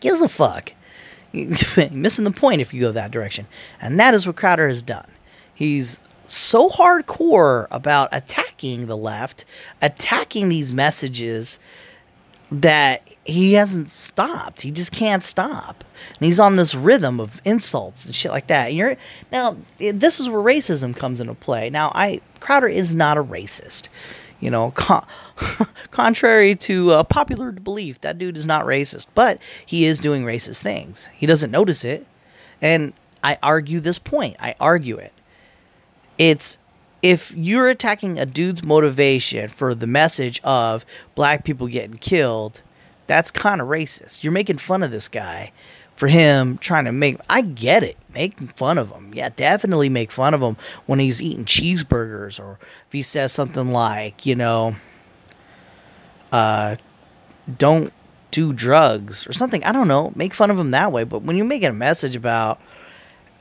Gives 0.01 0.19
a 0.19 0.28
fuck. 0.28 0.73
Missing 1.34 2.25
the 2.25 2.32
point 2.32 2.59
if 2.59 2.73
you 2.73 2.82
go 2.82 2.91
that 2.91 3.09
direction. 3.09 3.47
And 3.80 3.97
that 4.01 4.13
is 4.13 4.28
what 4.28 4.36
Crowder 4.36 4.67
has 4.67 4.82
done. 4.82 5.09
He's 5.53 6.01
so 6.25 6.67
hardcore 6.67 7.67
about 7.71 8.09
attacking 8.11 8.88
the 8.88 8.97
left, 8.97 9.45
attacking 9.82 10.49
these 10.49 10.73
messages 10.73 11.57
that 12.51 13.07
he 13.23 13.53
hasn't 13.53 13.91
stopped. 13.91 14.59
He 14.59 14.71
just 14.71 14.91
can't 14.91 15.23
stop. 15.23 15.86
And 16.20 16.26
he's 16.26 16.39
on 16.39 16.55
this 16.55 16.74
rhythm 16.74 17.20
of 17.20 17.41
insults 17.45 18.05
and 18.05 18.15
shit 18.15 18.32
like 18.32 18.47
that. 18.47 18.70
And 18.70 18.78
you're 18.78 18.97
now 19.32 19.57
this 19.78 20.20
is 20.20 20.30
where 20.30 20.41
racism 20.41 20.95
comes 20.95 21.22
into 21.22 21.36
play. 21.36 21.70
Now, 21.70 21.91
I 21.93 22.22
Crowder 22.39 22.68
is 22.68 22.95
not 22.95 23.18
a 23.18 23.24
racist. 23.24 23.89
You 24.39 24.51
know, 24.51 24.72
con- 24.72 25.05
contrary 25.91 26.55
to 26.55 26.91
uh, 26.91 27.03
popular 27.03 27.51
belief, 27.51 28.01
that 28.01 28.20
dude 28.20 28.38
is 28.38 28.45
not 28.45 28.65
racist, 28.65 29.07
but 29.15 29.41
he 29.65 29.86
is 29.86 29.99
doing 29.99 30.24
racist 30.24 30.61
things. 30.61 31.09
He 31.15 31.26
doesn't 31.26 31.49
notice 31.49 31.84
it. 31.84 32.05
And 32.61 32.93
I 33.24 33.39
argue 33.41 33.80
this 33.80 33.97
point. 33.97 34.36
I 34.39 34.55
argue 34.59 34.97
it. 34.97 35.13
It's 36.18 36.59
if 37.01 37.36
you're 37.36 37.68
attacking 37.68 38.20
a 38.20 38.26
dude's 38.26 38.63
motivation 38.63 39.47
for 39.49 39.76
the 39.76 39.88
message 39.88 40.41
of 40.43 40.86
black 41.15 41.43
people 41.43 41.68
getting 41.68 41.97
killed, 41.97 42.61
that's 43.05 43.32
kind 43.32 43.61
of 43.61 43.68
racist. 43.68 44.24
You're 44.24 44.34
making 44.34 44.57
fun 44.57 44.84
of 44.84 44.91
this 44.91 45.07
guy 45.07 45.51
for 45.98 46.08
him 46.08 46.58
trying 46.60 46.86
to 46.86 46.91
make. 46.91 47.18
I 47.30 47.41
get 47.41 47.84
it, 47.84 47.98
making 48.14 48.48
fun 48.50 48.78
of 48.78 48.91
him. 48.91 49.12
Yeah, 49.14 49.30
definitely 49.36 49.89
make 49.89 50.12
fun 50.12 50.34
of 50.34 50.41
him 50.41 50.56
when 50.86 51.00
he's 51.00 51.22
eating 51.22 51.43
cheeseburgers 51.43 52.39
or 52.39 52.60
if 52.62 52.93
he 52.93 53.02
says 53.02 53.34
something 53.34 53.72
like, 53.72 54.26
you 54.26 54.36
know, 54.36 54.76
uh, 56.32 56.78
don't 57.58 57.91
do 58.32 58.54
drugs 58.54 59.26
or 59.28 59.34
something. 59.34 59.64
I 59.64 59.72
don't 59.72 59.88
know. 59.88 60.14
Make 60.16 60.34
fun 60.34 60.52
of 60.52 60.60
him 60.60 60.72
that 60.72 60.91
way. 60.91 61.04
But 61.04 61.24
when 61.24 61.36
you're 61.36 61.45
making 61.45 61.70
a 61.70 61.74
message 61.74 62.16
about, 62.16 62.62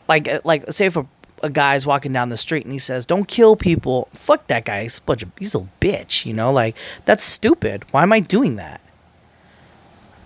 like, 0.09 0.27
uh, 0.27 0.41
like 0.45 0.73
say 0.73 0.87
if 0.87 0.97
a, 0.97 1.07
a 1.43 1.51
guy's 1.51 1.85
walking 1.85 2.13
down 2.13 2.31
the 2.31 2.37
street 2.37 2.65
and 2.65 2.73
he 2.73 2.79
says, 2.79 3.05
"Don't 3.05 3.29
kill 3.29 3.57
people," 3.57 4.09
fuck 4.15 4.47
that 4.47 4.65
guy. 4.65 4.85
He's 4.85 4.99
a 4.99 5.03
bunch 5.03 5.23
of 5.23 5.31
he's 5.39 5.55
a 5.55 5.69
bitch. 5.81 6.25
You 6.25 6.33
know, 6.33 6.51
like 6.51 6.77
that's 7.05 7.25
stupid. 7.25 7.85
Why 7.91 8.03
am 8.03 8.13
I 8.13 8.21
doing 8.21 8.57
that? 8.57 8.81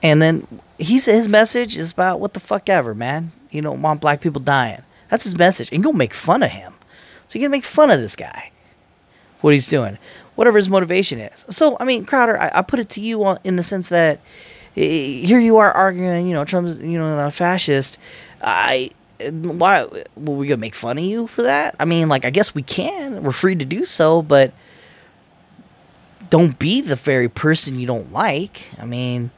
And 0.03 0.21
then 0.21 0.47
he's 0.79 1.07
his 1.07 1.29
message 1.29 1.77
is 1.77 1.93
about 1.93 2.21
what 2.21 2.35
the 2.35 2.41
fuck 2.41 2.69
ever, 2.69 2.95
man. 2.95 3.33
You 3.51 3.63
don't 3.63 3.83
want 3.83 4.01
black 4.01 4.21
people 4.21 4.41
dying. 4.41 4.83
That's 5.09 5.25
his 5.25 5.37
message. 5.37 5.69
And 5.71 5.79
you're 5.79 5.93
gonna 5.93 5.99
make 5.99 6.15
fun 6.15 6.43
of 6.43 6.51
him. 6.51 6.75
So 7.27 7.39
you're 7.39 7.47
gonna 7.47 7.57
make 7.57 7.65
fun 7.65 7.91
of 7.91 8.01
this 8.01 8.17
guy. 8.17 8.51
What 9.41 9.53
he's 9.53 9.69
doing. 9.69 9.99
Whatever 10.37 10.59
his 10.59 10.69
motivation 10.69 11.19
is. 11.19 11.45
So 11.51 11.77
I 11.81 11.85
mean, 11.85 12.05
Crowder, 12.05 12.41
I, 12.41 12.51
I 12.55 12.63
put 12.63 12.81
it 12.81 12.89
to 12.91 13.01
you 13.01 13.37
in 13.45 13.57
the 13.57 13.63
sense 13.63 13.89
that 13.89 14.21
eh, 14.77 15.27
here 15.27 15.41
you 15.41 15.59
are 15.59 15.73
arguing, 15.73 16.27
you 16.27 16.35
know, 16.35 16.45
Trump's 16.45 16.79
you 16.79 16.99
know 16.99 17.17
not 17.17 17.29
a 17.29 17.31
fascist. 17.31 17.99
I 18.43 18.93
why 19.29 19.85
were 20.17 20.35
we 20.35 20.47
gonna 20.47 20.59
make 20.59 20.75
fun 20.75 20.97
of 20.97 21.05
you 21.05 21.27
for 21.27 21.43
that? 21.43 21.75
I 21.79 21.85
mean, 21.85 22.09
like 22.09 22.25
I 22.25 22.31
guess 22.31 22.55
we 22.55 22.63
can. 22.63 23.23
We're 23.23 23.33
free 23.33 23.57
to 23.57 23.65
do 23.65 23.85
so, 23.85 24.23
but 24.23 24.53
don't 26.31 26.59
be 26.59 26.81
the 26.81 26.97
very 26.97 27.29
person 27.29 27.79
you 27.79 27.87
don't 27.87 28.13
like. 28.13 28.71
I 28.79 28.87
mean, 28.87 29.31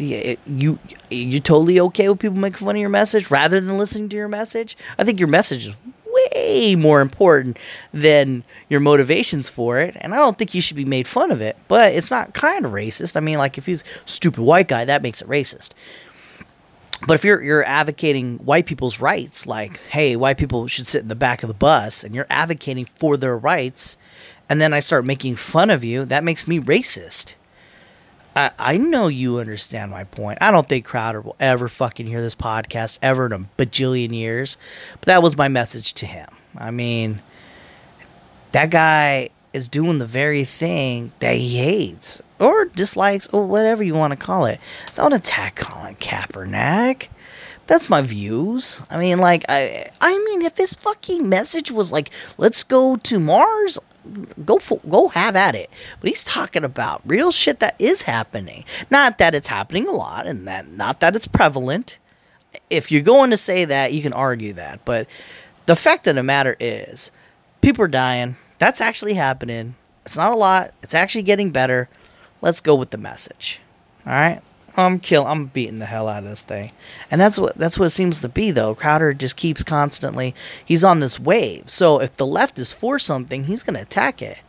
you 0.00 0.78
you 1.10 1.40
totally 1.40 1.80
okay 1.80 2.08
with 2.08 2.18
people 2.18 2.38
making 2.38 2.66
fun 2.66 2.76
of 2.76 2.80
your 2.80 2.88
message 2.88 3.30
rather 3.30 3.60
than 3.60 3.78
listening 3.78 4.08
to 4.10 4.16
your 4.16 4.28
message? 4.28 4.76
I 4.98 5.04
think 5.04 5.18
your 5.18 5.28
message 5.28 5.68
is 5.68 5.74
way 6.06 6.74
more 6.76 7.00
important 7.00 7.58
than 7.92 8.44
your 8.68 8.80
motivations 8.80 9.48
for 9.48 9.78
it, 9.80 9.96
and 10.00 10.14
I 10.14 10.16
don't 10.16 10.36
think 10.38 10.54
you 10.54 10.60
should 10.60 10.76
be 10.76 10.84
made 10.84 11.06
fun 11.06 11.30
of 11.30 11.40
it. 11.40 11.56
But 11.68 11.94
it's 11.94 12.10
not 12.10 12.34
kind 12.34 12.64
of 12.64 12.72
racist. 12.72 13.16
I 13.16 13.20
mean, 13.20 13.38
like 13.38 13.58
if 13.58 13.66
he's 13.66 13.84
stupid 14.04 14.42
white 14.42 14.68
guy, 14.68 14.84
that 14.84 15.02
makes 15.02 15.22
it 15.22 15.28
racist. 15.28 15.70
But 17.06 17.14
if 17.14 17.24
you're 17.24 17.42
you're 17.42 17.64
advocating 17.64 18.38
white 18.38 18.66
people's 18.66 19.00
rights, 19.00 19.46
like 19.46 19.80
hey, 19.88 20.16
white 20.16 20.38
people 20.38 20.66
should 20.66 20.88
sit 20.88 21.02
in 21.02 21.08
the 21.08 21.14
back 21.14 21.42
of 21.42 21.48
the 21.48 21.54
bus, 21.54 22.04
and 22.04 22.14
you're 22.14 22.26
advocating 22.28 22.86
for 22.86 23.16
their 23.16 23.38
rights, 23.38 23.96
and 24.48 24.60
then 24.60 24.72
I 24.72 24.80
start 24.80 25.04
making 25.04 25.36
fun 25.36 25.70
of 25.70 25.84
you, 25.84 26.04
that 26.06 26.24
makes 26.24 26.46
me 26.46 26.60
racist. 26.60 27.36
I, 28.36 28.50
I 28.58 28.76
know 28.76 29.08
you 29.08 29.38
understand 29.38 29.90
my 29.90 30.04
point. 30.04 30.38
I 30.40 30.50
don't 30.50 30.68
think 30.68 30.84
Crowder 30.84 31.20
will 31.20 31.36
ever 31.40 31.68
fucking 31.68 32.06
hear 32.06 32.20
this 32.20 32.34
podcast 32.34 32.98
ever 33.02 33.26
in 33.26 33.32
a 33.32 33.38
bajillion 33.58 34.14
years. 34.14 34.56
But 34.92 35.06
that 35.06 35.22
was 35.22 35.36
my 35.36 35.48
message 35.48 35.94
to 35.94 36.06
him. 36.06 36.28
I 36.56 36.70
mean, 36.70 37.22
that 38.52 38.70
guy 38.70 39.30
is 39.52 39.68
doing 39.68 39.98
the 39.98 40.06
very 40.06 40.44
thing 40.44 41.12
that 41.18 41.34
he 41.36 41.58
hates 41.58 42.22
or 42.38 42.66
dislikes 42.66 43.28
or 43.28 43.46
whatever 43.46 43.82
you 43.82 43.94
want 43.94 44.12
to 44.12 44.16
call 44.16 44.44
it. 44.46 44.60
Don't 44.94 45.12
attack 45.12 45.56
Colin 45.56 45.96
Kaepernick. 45.96 47.08
That's 47.66 47.88
my 47.88 48.02
views. 48.02 48.82
I 48.90 48.98
mean, 48.98 49.18
like, 49.18 49.44
I, 49.48 49.88
I 50.00 50.18
mean, 50.24 50.42
if 50.42 50.56
his 50.56 50.74
fucking 50.74 51.28
message 51.28 51.70
was 51.70 51.92
like, 51.92 52.10
"Let's 52.36 52.64
go 52.64 52.96
to 52.96 53.20
Mars," 53.20 53.78
go 54.44 54.58
for, 54.58 54.80
go 54.88 55.08
have 55.08 55.36
at 55.36 55.54
it. 55.54 55.70
But 56.00 56.08
he's 56.08 56.24
talking 56.24 56.64
about 56.64 57.02
real 57.04 57.32
shit 57.32 57.60
that 57.60 57.76
is 57.78 58.02
happening. 58.02 58.64
Not 58.90 59.18
that 59.18 59.34
it's 59.34 59.48
happening 59.48 59.86
a 59.86 59.92
lot, 59.92 60.26
and 60.26 60.46
that 60.46 60.68
not 60.68 61.00
that 61.00 61.16
it's 61.16 61.28
prevalent. 61.28 61.98
If 62.68 62.90
you're 62.90 63.02
going 63.02 63.30
to 63.30 63.36
say 63.36 63.64
that, 63.64 63.92
you 63.92 64.02
can 64.02 64.12
argue 64.12 64.52
that. 64.54 64.84
But 64.84 65.06
the 65.66 65.76
fact 65.76 66.06
of 66.06 66.16
the 66.16 66.22
matter 66.22 66.56
is, 66.58 67.10
people 67.60 67.84
are 67.84 67.88
dying. 67.88 68.36
That's 68.58 68.80
actually 68.80 69.14
happening. 69.14 69.76
It's 70.04 70.16
not 70.16 70.32
a 70.32 70.36
lot. 70.36 70.74
It's 70.82 70.94
actually 70.94 71.22
getting 71.22 71.50
better. 71.50 71.88
Let's 72.40 72.60
go 72.60 72.74
with 72.74 72.90
the 72.90 72.98
message. 72.98 73.60
All 74.06 74.12
right. 74.12 74.40
I'm 74.76 74.98
kill. 74.98 75.26
I'm 75.26 75.46
beating 75.46 75.78
the 75.78 75.86
hell 75.86 76.08
out 76.08 76.24
of 76.24 76.30
this 76.30 76.42
thing, 76.42 76.72
and 77.10 77.20
that's 77.20 77.38
what 77.38 77.56
that's 77.56 77.78
what 77.78 77.86
it 77.86 77.90
seems 77.90 78.20
to 78.20 78.28
be 78.28 78.50
though. 78.50 78.74
Crowder 78.74 79.14
just 79.14 79.36
keeps 79.36 79.64
constantly. 79.64 80.34
He's 80.64 80.84
on 80.84 81.00
this 81.00 81.18
wave. 81.18 81.68
So 81.70 82.00
if 82.00 82.16
the 82.16 82.26
left 82.26 82.58
is 82.58 82.72
for 82.72 82.98
something, 82.98 83.44
he's 83.44 83.62
going 83.62 83.76
to 83.76 83.82
attack 83.82 84.22
it, 84.22 84.42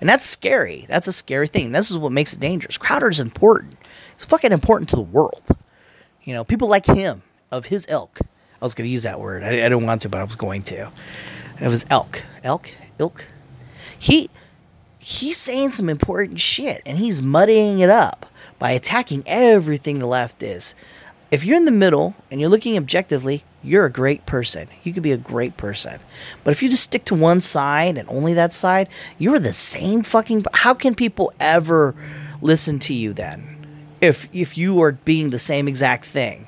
and 0.00 0.08
that's 0.08 0.26
scary. 0.26 0.86
That's 0.88 1.08
a 1.08 1.12
scary 1.12 1.48
thing. 1.48 1.72
This 1.72 1.90
is 1.90 1.98
what 1.98 2.12
makes 2.12 2.32
it 2.32 2.40
dangerous. 2.40 2.78
Crowder's 2.78 3.20
important. 3.20 3.76
He's 4.16 4.24
fucking 4.24 4.52
important 4.52 4.88
to 4.90 4.96
the 4.96 5.02
world. 5.02 5.42
You 6.22 6.34
know, 6.34 6.44
people 6.44 6.68
like 6.68 6.86
him 6.86 7.22
of 7.50 7.66
his 7.66 7.86
ilk. 7.88 8.18
I 8.20 8.64
was 8.64 8.74
going 8.74 8.86
to 8.86 8.92
use 8.92 9.02
that 9.02 9.20
word. 9.20 9.44
I, 9.44 9.48
I 9.48 9.50
didn't 9.50 9.84
want 9.84 10.02
to, 10.02 10.08
but 10.08 10.20
I 10.20 10.24
was 10.24 10.36
going 10.36 10.62
to. 10.64 10.90
It 11.60 11.68
was 11.68 11.86
elk, 11.90 12.24
elk, 12.42 12.72
ilk. 12.98 13.26
He 13.98 14.30
he's 14.98 15.36
saying 15.36 15.72
some 15.72 15.88
important 15.88 16.40
shit, 16.40 16.82
and 16.84 16.98
he's 16.98 17.22
muddying 17.22 17.78
it 17.78 17.90
up 17.90 18.26
by 18.58 18.72
attacking 18.72 19.22
everything 19.26 19.98
the 19.98 20.06
left 20.06 20.42
is. 20.42 20.74
If 21.30 21.44
you're 21.44 21.56
in 21.56 21.64
the 21.64 21.72
middle 21.72 22.14
and 22.30 22.40
you're 22.40 22.50
looking 22.50 22.76
objectively, 22.76 23.44
you're 23.62 23.84
a 23.84 23.90
great 23.90 24.26
person. 24.26 24.68
You 24.84 24.92
could 24.92 25.02
be 25.02 25.12
a 25.12 25.16
great 25.16 25.56
person. 25.56 25.98
But 26.44 26.52
if 26.52 26.62
you 26.62 26.68
just 26.68 26.84
stick 26.84 27.04
to 27.06 27.14
one 27.14 27.40
side 27.40 27.98
and 27.98 28.08
only 28.08 28.34
that 28.34 28.54
side, 28.54 28.88
you're 29.18 29.40
the 29.40 29.52
same 29.52 30.02
fucking. 30.02 30.44
How 30.52 30.72
can 30.72 30.94
people 30.94 31.32
ever 31.40 31.94
listen 32.40 32.78
to 32.80 32.94
you 32.94 33.12
then? 33.12 33.56
if 34.00 34.28
if 34.32 34.56
you 34.58 34.80
are 34.82 34.92
being 34.92 35.30
the 35.30 35.38
same 35.38 35.68
exact 35.68 36.04
thing? 36.04 36.46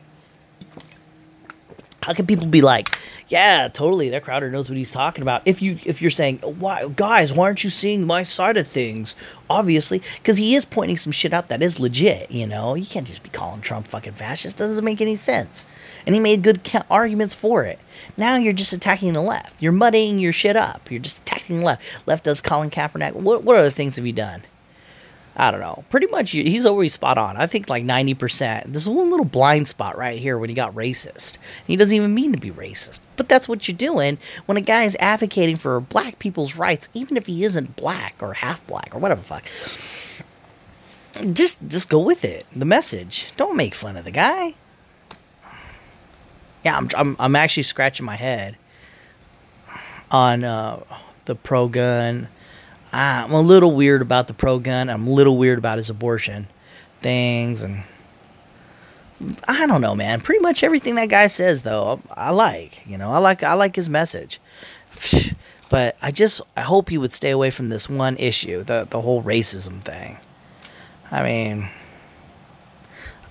How 2.03 2.15
can 2.15 2.27
people 2.27 2.47
be 2.47 2.63
like, 2.63 2.97
yeah, 3.29 3.69
totally. 3.69 4.09
That 4.09 4.25
Crowder 4.25 4.51
knows 4.51 4.71
what 4.71 4.79
he's 4.79 4.91
talking 4.91 5.23
about. 5.23 5.43
If 5.45 5.61
you 5.61 5.79
if 5.85 6.01
you're 6.01 6.11
saying, 6.11 6.39
why, 6.39 6.89
guys, 6.89 7.33
why 7.33 7.45
aren't 7.45 7.63
you 7.63 7.71
seeing 7.71 8.07
my 8.07 8.23
side 8.23 8.57
of 8.57 8.67
things? 8.67 9.15
Obviously, 9.51 10.03
because 10.17 10.39
he 10.39 10.55
is 10.55 10.65
pointing 10.65 10.97
some 10.97 11.13
shit 11.13 11.35
out 11.35 11.49
that 11.49 11.63
is 11.63 11.79
legit. 11.79 12.31
You 12.31 12.47
know, 12.47 12.75
you 12.75 12.87
can't 12.87 13.07
just 13.07 13.23
be 13.23 13.29
calling 13.29 13.61
Trump 13.61 13.89
fucking 13.89 14.15
fascist. 14.15 14.57
Doesn't 14.59 14.85
make 14.85 15.01
any 15.01 15.17
sense. 15.17 15.67
And 16.07 16.15
he 16.15 16.21
made 16.21 16.43
good 16.43 16.61
arguments 16.91 17.35
for 17.35 17.65
it. 17.65 17.79
Now 18.17 18.37
you're 18.37 18.53
just 18.55 18.73
attacking 18.73 19.13
the 19.13 19.23
left. 19.23 19.63
You're 19.63 19.73
muddying 19.73 20.19
your 20.19 20.33
shit 20.33 20.57
up. 20.57 20.91
You're 20.91 21.01
just 21.01 21.23
attacking 21.23 21.59
the 21.59 21.65
left. 21.65 21.83
Left 22.07 22.25
does 22.25 22.41
Colin 22.41 22.71
Kaepernick. 22.71 23.13
What 23.13 23.45
what 23.45 23.57
other 23.57 23.71
things 23.71 23.97
have 23.97 24.07
you 24.07 24.13
done? 24.15 24.43
I 25.41 25.53
don't 25.53 25.61
know. 25.61 25.85
Pretty 25.89 26.09
much, 26.09 26.33
he's 26.33 26.67
always 26.67 26.95
spot 26.95 27.17
on. 27.17 27.37
I 27.37 27.47
think 27.47 27.69
like 27.69 27.85
90%. 27.85 28.65
There's 28.67 28.89
one 28.89 29.09
little 29.09 29.25
blind 29.25 29.69
spot 29.69 29.97
right 29.97 30.19
here 30.19 30.37
when 30.37 30.49
he 30.49 30.55
got 30.55 30.75
racist. 30.75 31.39
He 31.65 31.77
doesn't 31.77 31.95
even 31.95 32.13
mean 32.13 32.33
to 32.33 32.39
be 32.39 32.51
racist. 32.51 33.01
But 33.17 33.29
that's 33.29 33.49
what 33.49 33.69
you're 33.69 33.77
doing 33.77 34.19
when 34.47 34.57
a 34.57 34.61
guy 34.61 34.83
is 34.83 34.97
advocating 34.99 35.55
for 35.55 35.81
black 35.81 36.19
people's 36.19 36.57
rights, 36.57 36.89
even 36.93 37.17
if 37.17 37.27
he 37.27 37.45
isn't 37.45 37.77
black 37.77 38.17
or 38.21 38.35
half 38.35 38.67
black 38.67 38.93
or 38.93 38.99
whatever 38.99 39.21
the 39.21 39.27
fuck. 39.27 39.45
Just, 41.35 41.69
just 41.69 41.89
go 41.89 42.01
with 42.01 42.25
it. 42.25 42.45
The 42.55 42.65
message. 42.65 43.31
Don't 43.37 43.57
make 43.57 43.75
fun 43.75 43.97
of 43.97 44.05
the 44.05 44.11
guy. 44.11 44.55
Yeah, 46.65 46.77
I'm, 46.77 46.89
I'm, 46.97 47.17
I'm 47.21 47.37
actually 47.37 47.63
scratching 47.63 48.05
my 48.05 48.17
head 48.17 48.57
on 50.11 50.43
uh, 50.43 50.83
the 51.27 51.37
pro 51.37 51.69
gun 51.69 52.27
I'm 52.99 53.31
a 53.31 53.41
little 53.41 53.77
weird 53.77 54.03
about 54.03 54.27
the 54.27 54.35
pro 54.35 54.59
gun. 54.59 54.91
I'm 54.91 55.07
a 55.07 55.11
little 55.11 55.39
weird 55.39 55.59
about 55.59 55.79
his 55.79 55.89
abortion 55.89 56.49
things, 57.01 57.63
and 57.63 57.85
I 59.47 59.69
don't 59.69 59.81
know, 59.81 59.95
man. 59.95 60.21
Pretty 60.21 60.41
much 60.41 60.65
everything 60.65 60.97
that 60.97 61.09
guy 61.09 61.29
says, 61.29 61.63
though, 61.63 62.01
I 62.11 62.31
like. 62.31 62.85
You 62.89 62.99
know, 62.99 63.11
I 63.11 63.19
like 63.19 63.45
I 63.45 63.55
like 63.55 63.77
his 63.77 63.89
message. 63.89 64.41
But 65.71 65.99
I 66.01 66.13
just 66.13 66.41
I 66.57 66.63
hope 66.63 66.89
he 66.89 66.97
would 66.97 67.13
stay 67.13 67.29
away 67.29 67.51
from 67.51 67.69
this 67.69 67.91
one 67.91 68.17
issue, 68.17 68.65
the 68.65 68.87
the 68.89 69.03
whole 69.03 69.23
racism 69.23 69.83
thing. 69.83 70.17
I 71.11 71.23
mean, 71.23 71.69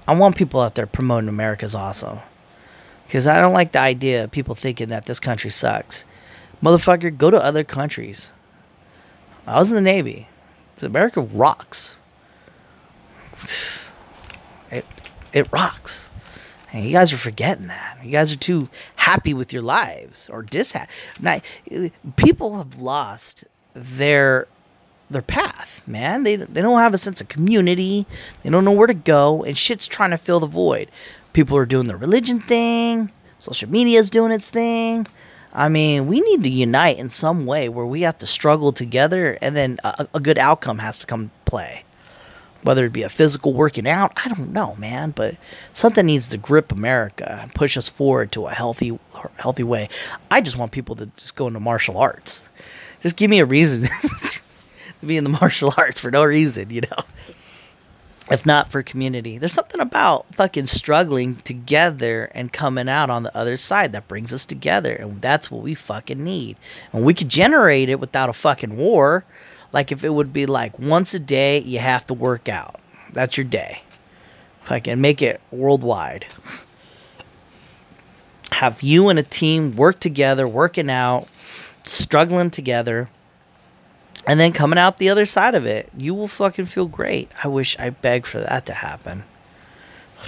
I 0.07 0.13
want 0.13 0.35
people 0.35 0.61
out 0.61 0.75
there 0.75 0.85
promoting 0.85 1.29
America's 1.29 1.73
awesome. 1.73 2.19
Because 3.07 3.25
I 3.25 3.41
don't 3.41 3.53
like 3.53 3.71
the 3.71 3.79
idea 3.79 4.25
of 4.25 4.29
people 4.29 4.53
thinking 4.53 4.89
that 4.89 5.07
this 5.07 5.19
country 5.19 5.49
sucks. 5.49 6.05
Motherfucker, 6.61 7.17
go 7.17 7.31
to 7.31 7.43
other 7.43 7.63
countries. 7.63 8.31
I 9.47 9.59
was 9.59 9.71
in 9.71 9.75
the 9.75 9.81
Navy. 9.81 10.27
America 10.81 11.21
rocks. 11.21 11.99
It 14.69 14.85
it 15.33 15.51
rocks. 15.51 16.09
And 16.73 16.83
you 16.85 16.91
guys 16.91 17.13
are 17.13 17.17
forgetting 17.17 17.67
that. 17.67 17.97
You 18.03 18.11
guys 18.11 18.33
are 18.33 18.37
too 18.37 18.67
happy 18.97 19.33
with 19.33 19.53
your 19.53 19.61
lives 19.61 20.29
or 20.29 20.43
dishappy. 20.43 20.91
Now, 21.19 21.39
people 22.17 22.57
have 22.57 22.77
lost 22.77 23.45
their 23.73 24.47
their 25.09 25.21
path, 25.21 25.87
man. 25.87 26.23
They 26.23 26.35
they 26.35 26.61
don't 26.61 26.79
have 26.79 26.93
a 26.93 26.97
sense 26.97 27.21
of 27.21 27.29
community. 27.29 28.05
They 28.43 28.49
don't 28.49 28.65
know 28.65 28.71
where 28.73 28.87
to 28.87 28.93
go, 28.93 29.43
and 29.43 29.57
shit's 29.57 29.87
trying 29.87 30.11
to 30.11 30.17
fill 30.17 30.41
the 30.41 30.47
void. 30.47 30.91
People 31.31 31.55
are 31.57 31.65
doing 31.65 31.87
the 31.87 31.95
religion 31.95 32.39
thing. 32.39 33.11
Social 33.39 33.69
media 33.69 33.99
is 33.99 34.09
doing 34.09 34.31
its 34.33 34.49
thing. 34.49 35.07
I 35.57 35.69
mean, 35.69 36.05
we 36.05 36.21
need 36.21 36.43
to 36.43 36.49
unite 36.49 36.99
in 36.99 37.09
some 37.09 37.47
way 37.47 37.67
where 37.67 37.85
we 37.85 38.01
have 38.01 38.19
to 38.19 38.27
struggle 38.27 38.71
together 38.71 39.39
and 39.41 39.55
then 39.55 39.79
a, 39.83 40.07
a 40.13 40.19
good 40.19 40.37
outcome 40.37 40.77
has 40.77 40.99
to 40.99 41.07
come 41.07 41.31
play. 41.45 41.83
Whether 42.61 42.85
it 42.85 42.93
be 42.93 43.01
a 43.01 43.09
physical 43.09 43.53
working 43.53 43.87
out, 43.87 44.11
I 44.23 44.27
don't 44.27 44.53
know, 44.53 44.75
man, 44.75 45.11
but 45.11 45.35
something 45.73 46.05
needs 46.05 46.27
to 46.27 46.37
grip 46.37 46.71
America 46.71 47.39
and 47.41 47.55
push 47.55 47.75
us 47.75 47.89
forward 47.89 48.31
to 48.33 48.45
a 48.45 48.51
healthy 48.51 48.99
healthy 49.37 49.63
way. 49.63 49.89
I 50.29 50.41
just 50.41 50.57
want 50.57 50.71
people 50.71 50.95
to 50.97 51.07
just 51.17 51.35
go 51.35 51.47
into 51.47 51.59
martial 51.59 51.97
arts. 51.97 52.47
Just 53.01 53.17
give 53.17 53.31
me 53.31 53.39
a 53.39 53.45
reason 53.45 53.83
to 55.01 55.05
be 55.05 55.17
in 55.17 55.23
the 55.23 55.31
martial 55.31 55.73
arts 55.75 55.99
for 55.99 56.11
no 56.11 56.23
reason, 56.23 56.69
you 56.69 56.81
know 56.81 57.03
if 58.29 58.45
not 58.45 58.69
for 58.69 58.83
community. 58.83 59.37
There's 59.37 59.53
something 59.53 59.79
about 59.79 60.35
fucking 60.35 60.67
struggling 60.67 61.35
together 61.35 62.25
and 62.33 62.51
coming 62.51 62.89
out 62.89 63.09
on 63.09 63.23
the 63.23 63.35
other 63.35 63.57
side 63.57 63.93
that 63.93 64.07
brings 64.07 64.33
us 64.33 64.45
together. 64.45 64.93
And 64.93 65.21
that's 65.21 65.49
what 65.49 65.63
we 65.63 65.73
fucking 65.73 66.23
need. 66.23 66.57
And 66.91 67.05
we 67.05 67.13
could 67.13 67.29
generate 67.29 67.89
it 67.89 67.99
without 67.99 68.29
a 68.29 68.33
fucking 68.33 68.75
war. 68.75 69.23
Like 69.71 69.91
if 69.91 70.03
it 70.03 70.09
would 70.09 70.33
be 70.33 70.45
like 70.45 70.77
once 70.77 71.13
a 71.13 71.19
day, 71.19 71.59
you 71.59 71.79
have 71.79 72.05
to 72.07 72.13
work 72.13 72.49
out. 72.49 72.79
That's 73.13 73.37
your 73.37 73.45
day. 73.45 73.83
Fucking 74.63 74.99
make 74.99 75.21
it 75.21 75.39
worldwide. 75.51 76.25
Have 78.51 78.81
you 78.81 79.07
and 79.07 79.19
a 79.19 79.23
team 79.23 79.75
work 79.75 79.99
together, 79.99 80.47
working 80.47 80.89
out, 80.89 81.27
struggling 81.83 82.49
together 82.49 83.09
and 84.27 84.39
then 84.39 84.51
coming 84.51 84.77
out 84.77 84.97
the 84.97 85.09
other 85.09 85.25
side 85.25 85.55
of 85.55 85.65
it, 85.65 85.89
you 85.97 86.13
will 86.13 86.27
fucking 86.27 86.65
feel 86.65 86.85
great. 86.85 87.31
I 87.43 87.47
wish 87.47 87.79
I 87.79 87.89
beg 87.89 88.25
for 88.25 88.39
that 88.39 88.65
to 88.65 88.73
happen. 88.73 89.23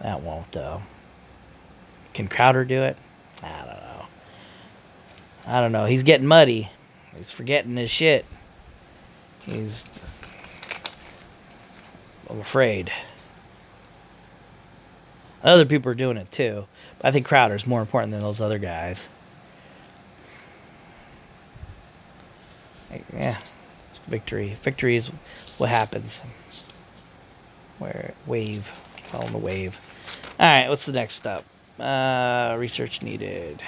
that 0.00 0.22
won't 0.22 0.52
though. 0.52 0.82
Can 2.14 2.28
Crowder 2.28 2.64
do 2.64 2.82
it? 2.82 2.96
I 3.42 3.58
don't 3.58 3.80
know. 3.80 4.06
I 5.46 5.60
don't 5.60 5.72
know. 5.72 5.84
He's 5.86 6.02
getting 6.02 6.26
muddy. 6.26 6.70
He's 7.16 7.30
forgetting 7.30 7.76
his 7.76 7.90
shit. 7.90 8.24
He's. 9.44 9.84
Just, 9.84 10.18
I'm 12.30 12.40
afraid. 12.40 12.92
Other 15.42 15.64
people 15.64 15.90
are 15.90 15.96
doing 15.96 16.16
it 16.16 16.30
too. 16.30 16.66
But 16.98 17.08
I 17.08 17.12
think 17.12 17.26
Crowder's 17.26 17.66
more 17.66 17.80
important 17.80 18.12
than 18.12 18.22
those 18.22 18.40
other 18.40 18.58
guys. 18.58 19.08
Yeah, 23.12 23.38
it's 23.88 23.98
victory. 23.98 24.56
Victory 24.62 24.96
is 24.96 25.08
what 25.58 25.70
happens. 25.70 26.22
Where 27.78 28.14
wave, 28.26 28.66
follow 28.66 29.28
the 29.28 29.38
wave. 29.38 29.78
All 30.38 30.46
right, 30.46 30.68
what's 30.68 30.86
the 30.86 30.92
next 30.92 31.14
step? 31.14 31.44
Uh, 31.78 32.56
research 32.58 33.02
needed. 33.02 33.62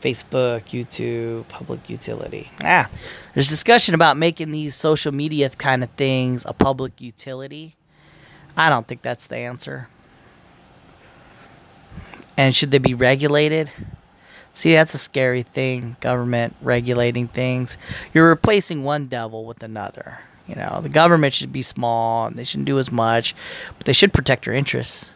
Facebook, 0.00 0.64
YouTube, 0.66 1.48
public 1.48 1.88
utility. 1.88 2.50
Ah, 2.62 2.90
there's 3.32 3.48
discussion 3.48 3.94
about 3.94 4.18
making 4.18 4.50
these 4.50 4.74
social 4.74 5.12
media 5.12 5.48
kind 5.48 5.82
of 5.82 5.88
things 5.90 6.44
a 6.44 6.52
public 6.52 7.00
utility. 7.00 7.74
I 8.56 8.68
don't 8.68 8.86
think 8.86 9.00
that's 9.00 9.26
the 9.26 9.38
answer. 9.38 9.88
And 12.36 12.54
should 12.54 12.70
they 12.70 12.78
be 12.78 12.94
regulated? 12.94 13.72
See, 14.54 14.72
that's 14.72 14.94
a 14.94 14.98
scary 14.98 15.42
thing, 15.42 15.96
government 16.00 16.54
regulating 16.62 17.26
things. 17.26 17.76
You're 18.14 18.28
replacing 18.28 18.84
one 18.84 19.08
devil 19.08 19.44
with 19.44 19.62
another. 19.64 20.20
You 20.46 20.54
know, 20.54 20.80
the 20.80 20.88
government 20.88 21.34
should 21.34 21.52
be 21.52 21.60
small 21.60 22.26
and 22.26 22.36
they 22.36 22.44
shouldn't 22.44 22.66
do 22.66 22.78
as 22.78 22.92
much, 22.92 23.34
but 23.76 23.84
they 23.84 23.92
should 23.92 24.12
protect 24.12 24.46
your 24.46 24.54
interests. 24.54 25.10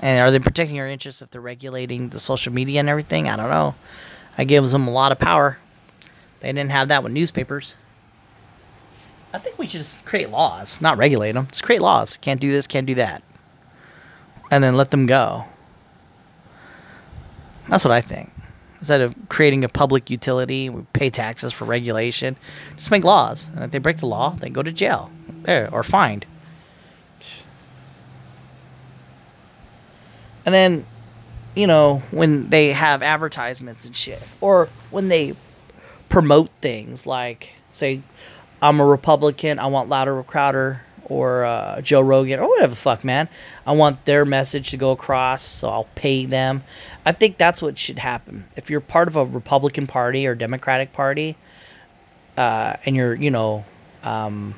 And 0.00 0.20
are 0.20 0.30
they 0.30 0.38
protecting 0.38 0.76
your 0.76 0.86
interests 0.86 1.20
if 1.20 1.30
they're 1.30 1.40
regulating 1.40 2.10
the 2.10 2.20
social 2.20 2.52
media 2.52 2.78
and 2.78 2.88
everything? 2.88 3.28
I 3.28 3.34
don't 3.34 3.50
know. 3.50 3.74
I 4.38 4.44
gives 4.44 4.70
them 4.70 4.86
a 4.86 4.92
lot 4.92 5.10
of 5.10 5.18
power. 5.18 5.58
They 6.40 6.52
didn't 6.52 6.70
have 6.70 6.88
that 6.88 7.02
with 7.02 7.12
newspapers. 7.12 7.74
I 9.32 9.38
think 9.38 9.58
we 9.58 9.66
should 9.66 9.80
just 9.80 10.04
create 10.04 10.30
laws, 10.30 10.80
not 10.80 10.96
regulate 10.96 11.32
them. 11.32 11.48
Just 11.48 11.64
create 11.64 11.82
laws. 11.82 12.18
Can't 12.18 12.40
do 12.40 12.52
this, 12.52 12.68
can't 12.68 12.86
do 12.86 12.94
that. 12.94 13.24
And 14.48 14.62
then 14.62 14.76
let 14.76 14.92
them 14.92 15.06
go. 15.06 15.46
That's 17.68 17.84
what 17.84 17.92
I 17.92 18.00
think. 18.00 18.30
Instead 18.78 19.00
of 19.00 19.14
creating 19.28 19.64
a 19.64 19.68
public 19.68 20.10
utility, 20.10 20.68
we 20.68 20.82
pay 20.92 21.10
taxes 21.10 21.52
for 21.52 21.64
regulation. 21.64 22.36
Just 22.76 22.90
make 22.90 23.04
laws, 23.04 23.48
and 23.54 23.64
if 23.64 23.70
they 23.70 23.78
break 23.78 23.98
the 23.98 24.06
law, 24.06 24.30
they 24.30 24.50
go 24.50 24.62
to 24.62 24.70
jail, 24.70 25.10
there 25.42 25.68
or 25.72 25.82
fined. 25.82 26.26
And 30.44 30.54
then, 30.54 30.86
you 31.56 31.66
know, 31.66 32.02
when 32.12 32.50
they 32.50 32.72
have 32.72 33.02
advertisements 33.02 33.84
and 33.84 33.96
shit, 33.96 34.22
or 34.40 34.68
when 34.90 35.08
they 35.08 35.34
promote 36.08 36.50
things 36.60 37.04
like, 37.06 37.54
say, 37.72 38.02
I'm 38.62 38.78
a 38.78 38.86
Republican, 38.86 39.58
I 39.58 39.66
want 39.66 39.88
louder 39.88 40.22
Crowder 40.22 40.82
or 41.08 41.44
uh, 41.44 41.80
Joe 41.80 42.00
Rogan 42.00 42.40
or 42.40 42.48
whatever 42.48 42.70
the 42.70 42.76
fuck, 42.76 43.04
man. 43.04 43.28
I 43.66 43.72
want 43.72 44.04
their 44.04 44.24
message 44.24 44.70
to 44.70 44.76
go 44.76 44.90
across, 44.90 45.42
so 45.42 45.68
I'll 45.68 45.88
pay 45.94 46.26
them. 46.26 46.64
I 47.04 47.12
think 47.12 47.38
that's 47.38 47.62
what 47.62 47.78
should 47.78 47.98
happen. 47.98 48.44
If 48.56 48.70
you're 48.70 48.80
part 48.80 49.08
of 49.08 49.16
a 49.16 49.24
Republican 49.24 49.86
Party 49.86 50.26
or 50.26 50.34
Democratic 50.34 50.92
Party, 50.92 51.36
uh, 52.36 52.76
and 52.84 52.96
you're, 52.96 53.14
you 53.14 53.30
know, 53.30 53.64
um, 54.02 54.54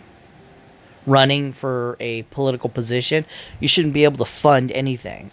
running 1.07 1.53
for 1.53 1.97
a 2.01 2.23
political 2.25 2.71
position, 2.71 3.25
you 3.61 3.69
shouldn't 3.69 3.95
be 3.95 4.05
able 4.05 4.19
to 4.19 4.25
fund 4.25 4.73
anything. 4.73 5.31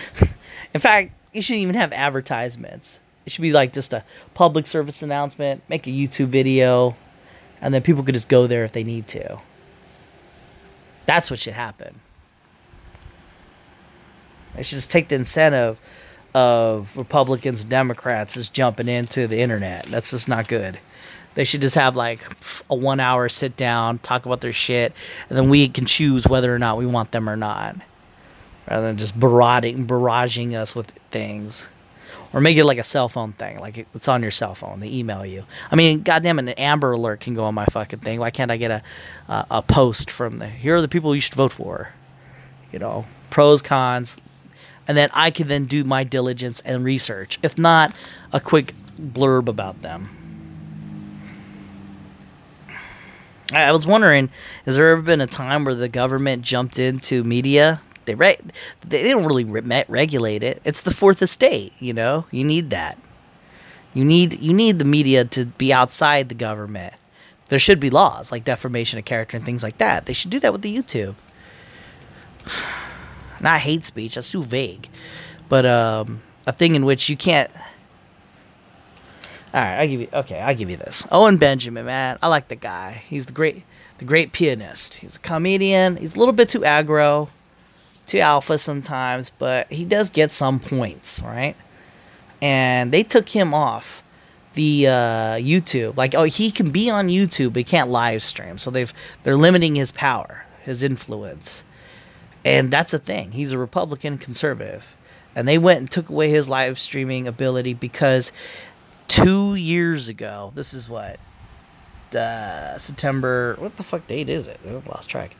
In 0.74 0.80
fact, 0.80 1.12
you 1.32 1.42
shouldn't 1.42 1.62
even 1.62 1.74
have 1.76 1.92
advertisements. 1.92 3.00
It 3.24 3.32
should 3.32 3.42
be 3.42 3.52
like 3.52 3.72
just 3.72 3.92
a 3.92 4.04
public 4.34 4.66
service 4.66 5.02
announcement, 5.02 5.62
make 5.68 5.86
a 5.86 5.90
YouTube 5.90 6.28
video, 6.28 6.96
and 7.60 7.72
then 7.72 7.82
people 7.82 8.02
could 8.02 8.14
just 8.14 8.28
go 8.28 8.46
there 8.46 8.64
if 8.64 8.72
they 8.72 8.82
need 8.82 9.06
to. 9.08 9.38
That's 11.06 11.30
what 11.30 11.38
should 11.38 11.54
happen. 11.54 12.00
They 14.54 14.62
should 14.62 14.76
just 14.76 14.90
take 14.90 15.08
the 15.08 15.14
incentive 15.14 15.78
of 16.34 16.96
Republicans 16.96 17.62
and 17.62 17.70
Democrats 17.70 18.34
just 18.34 18.54
jumping 18.54 18.88
into 18.88 19.26
the 19.26 19.40
internet. 19.40 19.86
That's 19.86 20.10
just 20.10 20.28
not 20.28 20.48
good. 20.48 20.78
They 21.34 21.44
should 21.44 21.62
just 21.62 21.74
have 21.76 21.96
like 21.96 22.20
a 22.68 22.74
one 22.74 23.00
hour 23.00 23.28
sit 23.28 23.56
down, 23.56 23.98
talk 23.98 24.26
about 24.26 24.40
their 24.42 24.52
shit, 24.52 24.92
and 25.28 25.38
then 25.38 25.48
we 25.48 25.68
can 25.68 25.86
choose 25.86 26.26
whether 26.26 26.54
or 26.54 26.58
not 26.58 26.76
we 26.76 26.86
want 26.86 27.12
them 27.12 27.28
or 27.28 27.36
not. 27.36 27.76
Rather 28.68 28.86
than 28.86 28.98
just 28.98 29.18
barraging, 29.18 29.86
barraging 29.86 30.54
us 30.54 30.74
with 30.74 30.90
things. 31.10 31.68
Or 32.32 32.40
make 32.40 32.56
it 32.56 32.64
like 32.64 32.78
a 32.78 32.82
cell 32.82 33.10
phone 33.10 33.32
thing, 33.32 33.58
like 33.58 33.86
it's 33.94 34.08
on 34.08 34.22
your 34.22 34.30
cell 34.30 34.54
phone. 34.54 34.80
They 34.80 34.88
email 34.88 35.26
you. 35.26 35.44
I 35.70 35.76
mean, 35.76 36.02
goddamn, 36.02 36.38
an 36.38 36.48
Amber 36.50 36.92
Alert 36.92 37.20
can 37.20 37.34
go 37.34 37.44
on 37.44 37.54
my 37.54 37.66
fucking 37.66 37.98
thing. 37.98 38.20
Why 38.20 38.30
can't 38.30 38.50
I 38.50 38.56
get 38.56 38.70
a 38.70 38.82
a, 39.28 39.46
a 39.50 39.62
post 39.62 40.10
from 40.10 40.38
the? 40.38 40.46
Here 40.46 40.76
are 40.76 40.80
the 40.80 40.88
people 40.88 41.14
you 41.14 41.20
should 41.20 41.34
vote 41.34 41.52
for. 41.52 41.90
You 42.72 42.78
know, 42.78 43.04
pros, 43.28 43.60
cons, 43.60 44.16
and 44.88 44.96
then 44.96 45.10
I 45.12 45.30
can 45.30 45.48
then 45.48 45.66
do 45.66 45.84
my 45.84 46.04
diligence 46.04 46.62
and 46.64 46.84
research. 46.84 47.38
If 47.42 47.58
not, 47.58 47.94
a 48.32 48.40
quick 48.40 48.74
blurb 48.98 49.48
about 49.48 49.82
them. 49.82 50.08
I 53.52 53.70
was 53.72 53.86
wondering, 53.86 54.30
has 54.64 54.76
there 54.76 54.90
ever 54.90 55.02
been 55.02 55.20
a 55.20 55.26
time 55.26 55.64
where 55.64 55.74
the 55.74 55.88
government 55.88 56.42
jumped 56.42 56.78
into 56.78 57.22
media? 57.22 57.82
They 58.04 58.14
re- 58.14 58.38
they 58.86 59.08
don't 59.08 59.24
really 59.24 59.44
re- 59.44 59.84
regulate 59.88 60.42
it. 60.42 60.60
It's 60.64 60.82
the 60.82 60.92
fourth 60.92 61.22
estate, 61.22 61.72
you 61.78 61.92
know. 61.92 62.26
You 62.30 62.44
need 62.44 62.70
that. 62.70 62.98
You 63.94 64.04
need 64.04 64.40
you 64.40 64.52
need 64.52 64.78
the 64.78 64.84
media 64.84 65.24
to 65.26 65.46
be 65.46 65.72
outside 65.72 66.28
the 66.28 66.34
government. 66.34 66.94
There 67.48 67.58
should 67.58 67.80
be 67.80 67.90
laws 67.90 68.32
like 68.32 68.44
defamation 68.44 68.98
of 68.98 69.04
character 69.04 69.36
and 69.36 69.44
things 69.44 69.62
like 69.62 69.78
that. 69.78 70.06
They 70.06 70.14
should 70.14 70.30
do 70.30 70.40
that 70.40 70.52
with 70.52 70.62
the 70.62 70.74
YouTube. 70.74 71.14
Not 73.40 73.60
hate 73.60 73.84
speech. 73.84 74.14
That's 74.14 74.30
too 74.30 74.42
vague. 74.42 74.88
But 75.48 75.66
um, 75.66 76.22
a 76.46 76.52
thing 76.52 76.74
in 76.74 76.84
which 76.84 77.08
you 77.08 77.16
can't. 77.16 77.50
All 79.54 79.60
right, 79.60 79.80
I 79.80 79.86
give 79.86 80.00
you. 80.00 80.08
Okay, 80.14 80.40
I 80.40 80.54
give 80.54 80.70
you 80.70 80.78
this. 80.78 81.06
Owen 81.12 81.36
Benjamin, 81.36 81.84
man, 81.84 82.18
I 82.22 82.28
like 82.28 82.48
the 82.48 82.56
guy. 82.56 83.02
He's 83.06 83.26
the 83.26 83.32
great, 83.32 83.64
the 83.98 84.06
great 84.06 84.32
pianist. 84.32 84.94
He's 84.94 85.16
a 85.16 85.18
comedian. 85.18 85.96
He's 85.96 86.14
a 86.14 86.18
little 86.18 86.32
bit 86.32 86.48
too 86.48 86.60
aggro, 86.60 87.28
alpha 88.20 88.58
sometimes, 88.58 89.30
but 89.30 89.70
he 89.72 89.84
does 89.84 90.10
get 90.10 90.32
some 90.32 90.60
points, 90.60 91.22
right? 91.22 91.56
And 92.40 92.92
they 92.92 93.02
took 93.02 93.28
him 93.28 93.54
off 93.54 94.02
the 94.54 94.86
uh, 94.86 94.90
YouTube. 95.36 95.96
Like, 95.96 96.14
oh, 96.14 96.24
he 96.24 96.50
can 96.50 96.70
be 96.70 96.90
on 96.90 97.08
YouTube, 97.08 97.54
but 97.54 97.58
he 97.58 97.64
can't 97.64 97.90
live 97.90 98.22
stream. 98.22 98.58
So 98.58 98.70
they've 98.70 98.92
they're 99.22 99.36
limiting 99.36 99.76
his 99.76 99.92
power, 99.92 100.44
his 100.62 100.82
influence, 100.82 101.64
and 102.44 102.70
that's 102.70 102.92
a 102.92 102.98
thing. 102.98 103.32
He's 103.32 103.52
a 103.52 103.58
Republican 103.58 104.18
conservative, 104.18 104.96
and 105.34 105.46
they 105.46 105.58
went 105.58 105.80
and 105.80 105.90
took 105.90 106.08
away 106.08 106.30
his 106.30 106.48
live 106.48 106.78
streaming 106.78 107.26
ability 107.26 107.74
because 107.74 108.32
two 109.06 109.54
years 109.54 110.08
ago, 110.08 110.52
this 110.54 110.74
is 110.74 110.88
what 110.88 111.18
uh, 112.14 112.78
September. 112.78 113.56
What 113.58 113.76
the 113.76 113.82
fuck 113.82 114.06
date 114.06 114.28
is 114.28 114.48
it? 114.48 114.58
I 114.66 114.72
lost 114.72 115.08
track. 115.08 115.36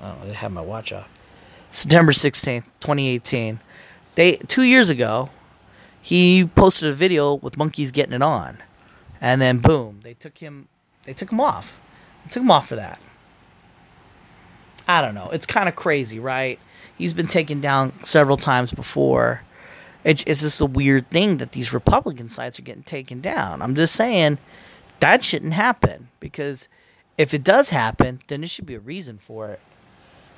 Oh, 0.00 0.16
I 0.20 0.24
didn't 0.24 0.36
have 0.36 0.52
my 0.52 0.60
watch 0.60 0.92
off. 0.92 1.08
September 1.70 2.12
sixteenth, 2.12 2.68
twenty 2.80 3.08
eighteen. 3.08 3.60
They 4.14 4.36
two 4.36 4.62
years 4.62 4.90
ago, 4.90 5.30
he 6.00 6.46
posted 6.46 6.88
a 6.88 6.94
video 6.94 7.34
with 7.34 7.56
monkeys 7.56 7.90
getting 7.90 8.14
it 8.14 8.22
on, 8.22 8.62
and 9.20 9.40
then 9.40 9.58
boom, 9.58 10.00
they 10.02 10.14
took 10.14 10.38
him. 10.38 10.68
They 11.04 11.12
took 11.12 11.30
him 11.30 11.40
off. 11.40 11.78
They 12.24 12.30
took 12.30 12.42
him 12.42 12.50
off 12.50 12.68
for 12.68 12.76
that. 12.76 13.00
I 14.88 15.00
don't 15.00 15.14
know. 15.14 15.30
It's 15.30 15.46
kind 15.46 15.68
of 15.68 15.76
crazy, 15.76 16.18
right? 16.18 16.58
He's 16.96 17.12
been 17.12 17.26
taken 17.26 17.60
down 17.60 17.92
several 18.04 18.36
times 18.36 18.72
before. 18.72 19.42
It's, 20.04 20.22
it's 20.24 20.40
just 20.42 20.60
a 20.60 20.66
weird 20.66 21.10
thing 21.10 21.38
that 21.38 21.52
these 21.52 21.72
Republican 21.72 22.28
sites 22.28 22.58
are 22.58 22.62
getting 22.62 22.84
taken 22.84 23.20
down. 23.20 23.60
I'm 23.62 23.74
just 23.74 23.94
saying 23.94 24.38
that 25.00 25.24
shouldn't 25.24 25.54
happen 25.54 26.08
because 26.20 26.68
if 27.18 27.34
it 27.34 27.42
does 27.42 27.70
happen, 27.70 28.20
then 28.28 28.42
there 28.42 28.48
should 28.48 28.66
be 28.66 28.76
a 28.76 28.80
reason 28.80 29.18
for 29.18 29.48
it. 29.50 29.60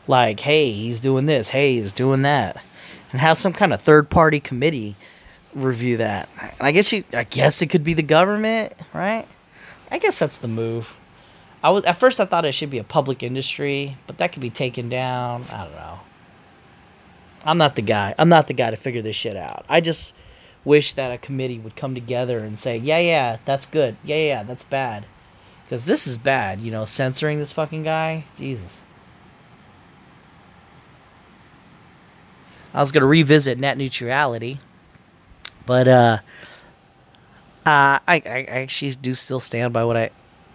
Like, 0.09 0.41
hey, 0.41 0.73
he's 0.73 0.99
doing 1.01 1.27
this. 1.27 1.51
Hey, 1.51 1.75
he's 1.75 1.93
doing 1.93 2.23
that, 2.23 2.61
and 3.13 3.21
have 3.21 3.39
some 3.39 3.53
kind 3.53 3.73
of 3.73 3.81
third 3.81 4.11
party 4.11 4.41
committee 4.41 4.97
review 5.55 5.99
that. 5.99 6.29
And 6.41 6.67
I 6.67 6.73
guess 6.73 6.93
you, 6.93 7.05
I 7.13 7.25
guess 7.25 7.63
it 7.63 7.67
could 7.67 7.85
be 7.85 7.95
the 7.95 8.03
government, 8.03 8.73
right? 8.93 9.27
I 9.91 9.99
guess 9.99 10.19
that's 10.19 10.39
the 10.39 10.49
move. 10.49 10.99
I 11.63 11.71
was 11.71 11.85
at 11.85 11.99
first 11.99 12.21
I 12.21 12.25
thought 12.25 12.45
it 12.45 12.53
should 12.53 12.71
be 12.71 12.79
a 12.79 12.85
public 12.85 13.23
industry, 13.23 13.97
but 14.07 14.19
that 14.19 14.33
could 14.33 14.43
be 14.43 14.51
taken 14.51 14.89
down. 14.89 15.45
I 15.53 15.65
don't 15.65 15.75
know. 15.75 16.01
I'm 17.45 17.59
not 17.59 17.77
the 17.77 17.83
guy. 17.83 18.15
I'm 18.19 18.29
not 18.29 18.47
the 18.47 18.55
guy 18.55 18.71
to 18.71 18.77
figure 18.77 19.03
this 19.03 19.17
shit 19.17 19.37
out. 19.37 19.65
I 19.69 19.81
just 19.81 20.15
wish 20.65 20.93
that 20.93 21.13
a 21.13 21.19
committee 21.19 21.59
would 21.59 21.77
come 21.77 21.95
together 21.95 22.41
and 22.41 22.59
say, 22.59 22.77
"Yeah, 22.77 22.99
yeah, 22.99 23.39
that's 23.45 23.67
good. 23.67 23.97
Yeah, 24.05 24.17
yeah, 24.17 24.43
that's 24.43 24.65
bad." 24.65 25.07
Cuz 25.69 25.85
this 25.85 26.07
is 26.07 26.17
bad, 26.17 26.61
you 26.61 26.71
know, 26.71 26.85
censoring 26.85 27.39
this 27.39 27.53
fucking 27.53 27.83
guy. 27.83 28.25
Jesus. 28.37 28.83
I 32.79 32.81
was 32.81 32.93
going 32.93 33.03
to 33.03 33.09
revisit 33.09 33.59
net 33.59 33.77
neutrality, 33.77 34.61
but 35.67 35.89
uh 35.89 36.19
uh, 37.67 38.01
I, 38.09 38.23
I 38.25 38.47
actually 38.49 38.93
do 38.93 39.13
still 39.13 39.41
stand 39.41 39.75
by 39.75 39.85
what 39.85 39.97
I 39.99 40.09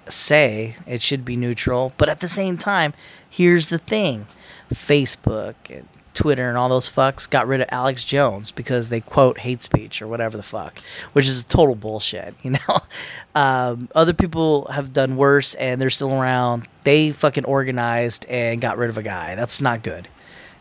say. 0.09 0.77
It 0.87 1.03
should 1.03 1.23
be 1.23 1.35
neutral. 1.35 1.93
But 1.97 2.09
at 2.09 2.21
the 2.21 2.27
same 2.27 2.57
time, 2.57 2.93
here's 3.29 3.69
the 3.69 3.77
thing 3.77 4.25
Facebook 4.73 5.53
and 5.69 5.87
Twitter 6.15 6.49
and 6.49 6.57
all 6.57 6.69
those 6.69 6.89
fucks 6.89 7.29
got 7.29 7.45
rid 7.45 7.61
of 7.61 7.67
Alex 7.71 8.03
Jones 8.03 8.49
because 8.49 8.89
they 8.89 8.99
quote 8.99 9.39
hate 9.39 9.61
speech 9.61 10.01
or 10.01 10.07
whatever 10.07 10.37
the 10.37 10.43
fuck, 10.43 10.79
which 11.11 11.27
is 11.27 11.45
total 11.45 11.75
bullshit, 11.75 12.33
you 12.41 12.51
know? 12.51 12.79
Um, 13.35 13.89
other 13.93 14.13
people 14.13 14.65
have 14.71 14.91
done 14.91 15.15
worse 15.15 15.53
and 15.55 15.79
they're 15.79 15.91
still 15.91 16.13
around. 16.13 16.67
They 16.83 17.11
fucking 17.11 17.45
organized 17.45 18.25
and 18.27 18.59
got 18.59 18.79
rid 18.79 18.89
of 18.89 18.97
a 18.97 19.03
guy. 19.03 19.35
That's 19.35 19.61
not 19.61 19.83
good. 19.83 20.07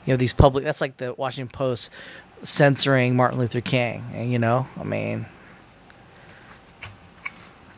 You 0.05 0.13
know, 0.13 0.17
these 0.17 0.33
public, 0.33 0.65
that's 0.65 0.81
like 0.81 0.97
the 0.97 1.15
Washington 1.15 1.53
Post 1.53 1.91
censoring 2.43 3.15
Martin 3.15 3.39
Luther 3.39 3.61
King, 3.61 4.05
and 4.15 4.33
you 4.33 4.39
know, 4.39 4.67
I 4.79 4.85
mean, 4.85 5.27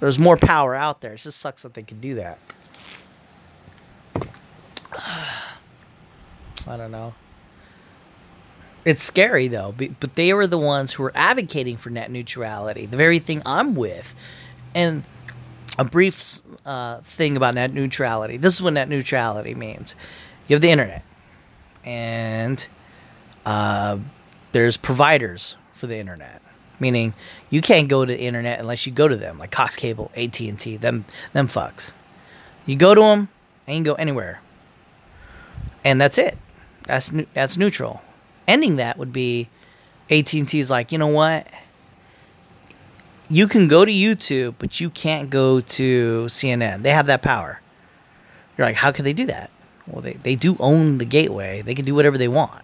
there's 0.01 0.19
more 0.19 0.37
power 0.37 0.75
out 0.75 1.01
there. 1.01 1.15
It 1.15 1.19
just 1.19 1.39
sucks 1.39 1.63
that 1.63 1.75
they 1.75 1.83
can 1.83 2.01
do 2.01 2.15
that. 2.15 2.39
I 6.67 6.77
don't 6.77 6.91
know. 6.91 7.15
It's 8.85 9.03
scary 9.03 9.49
though, 9.49 9.75
but 9.77 10.15
they 10.15 10.33
were 10.35 10.47
the 10.47 10.59
ones 10.59 10.93
who 10.93 11.03
were 11.05 11.13
advocating 11.15 11.77
for 11.77 11.89
net 11.91 12.11
neutrality, 12.11 12.87
the 12.87 12.99
very 12.99 13.19
thing 13.19 13.43
I'm 13.47 13.75
with. 13.75 14.15
And 14.75 15.05
a 15.79 15.85
brief 15.85 16.41
uh, 16.67 17.01
thing 17.01 17.37
about 17.37 17.55
net 17.55 17.73
neutrality. 17.73 18.37
This 18.37 18.55
is 18.55 18.63
what 18.63 18.75
net 18.75 18.89
neutrality 18.89 19.55
means. 19.55 19.97
You 20.49 20.55
have 20.55 20.61
the 20.61 20.71
internet, 20.71 21.03
and 21.85 22.67
uh, 23.47 23.99
there's 24.53 24.77
providers 24.77 25.57
for 25.73 25.87
the 25.87 25.97
internet 25.97 26.41
meaning 26.81 27.15
you 27.51 27.61
can't 27.61 27.89
go 27.89 28.05
to 28.05 28.13
the 28.13 28.21
internet 28.21 28.61
unless 28.61 28.87
you 28.87 28.93
go 28.93 29.09
to 29.09 29.17
them, 29.17 29.39
like 29.39 29.51
Cox 29.51 29.77
Cable, 29.77 30.11
AT 30.17 30.39
and 30.41 30.59
T, 30.59 30.77
them 30.77 31.05
them 31.33 31.49
fucks. 31.49 31.93
You 32.67 32.77
go 32.77 32.95
to 32.95 33.01
them, 33.01 33.29
and 33.67 33.77
you 33.77 33.83
can 33.83 33.83
go 33.85 33.95
anywhere, 33.95 34.41
and 35.85 36.01
that's 36.01 36.19
it. 36.19 36.39
That's 36.85 37.13
that's 37.33 37.57
neutral. 37.57 38.03
Ending 38.47 38.77
that 38.77 38.99
would 38.99 39.13
be 39.13 39.49
AT 40.11 40.33
and 40.35 40.49
T 40.49 40.61
is 40.61 40.71
like, 40.71 40.93
you 40.93 40.99
know 40.99 41.09
what? 41.09 41.49
You 43.31 43.49
can 43.49 43.69
go 43.69 43.87
to 43.87 43.91
YouTube, 43.91 44.57
but 44.59 44.81
you 44.81 44.91
can't 44.91 45.31
go 45.31 45.61
to 45.61 46.25
CNN. 46.27 46.83
They 46.83 46.91
have 46.91 47.07
that 47.07 47.23
power. 47.23 47.61
You're 48.57 48.67
like, 48.67 48.77
how 48.77 48.93
can 48.93 49.05
they 49.05 49.15
do 49.15 49.25
that? 49.27 49.51
Well, 49.87 50.03
they, 50.03 50.15
they 50.15 50.35
do 50.35 50.57
own 50.61 50.99
the 50.99 51.05
gateway. 51.05 51.63
They 51.63 51.75
can 51.75 51.85
do 51.85 51.95
whatever 51.95 52.17
they 52.17 52.29
want. 52.29 52.63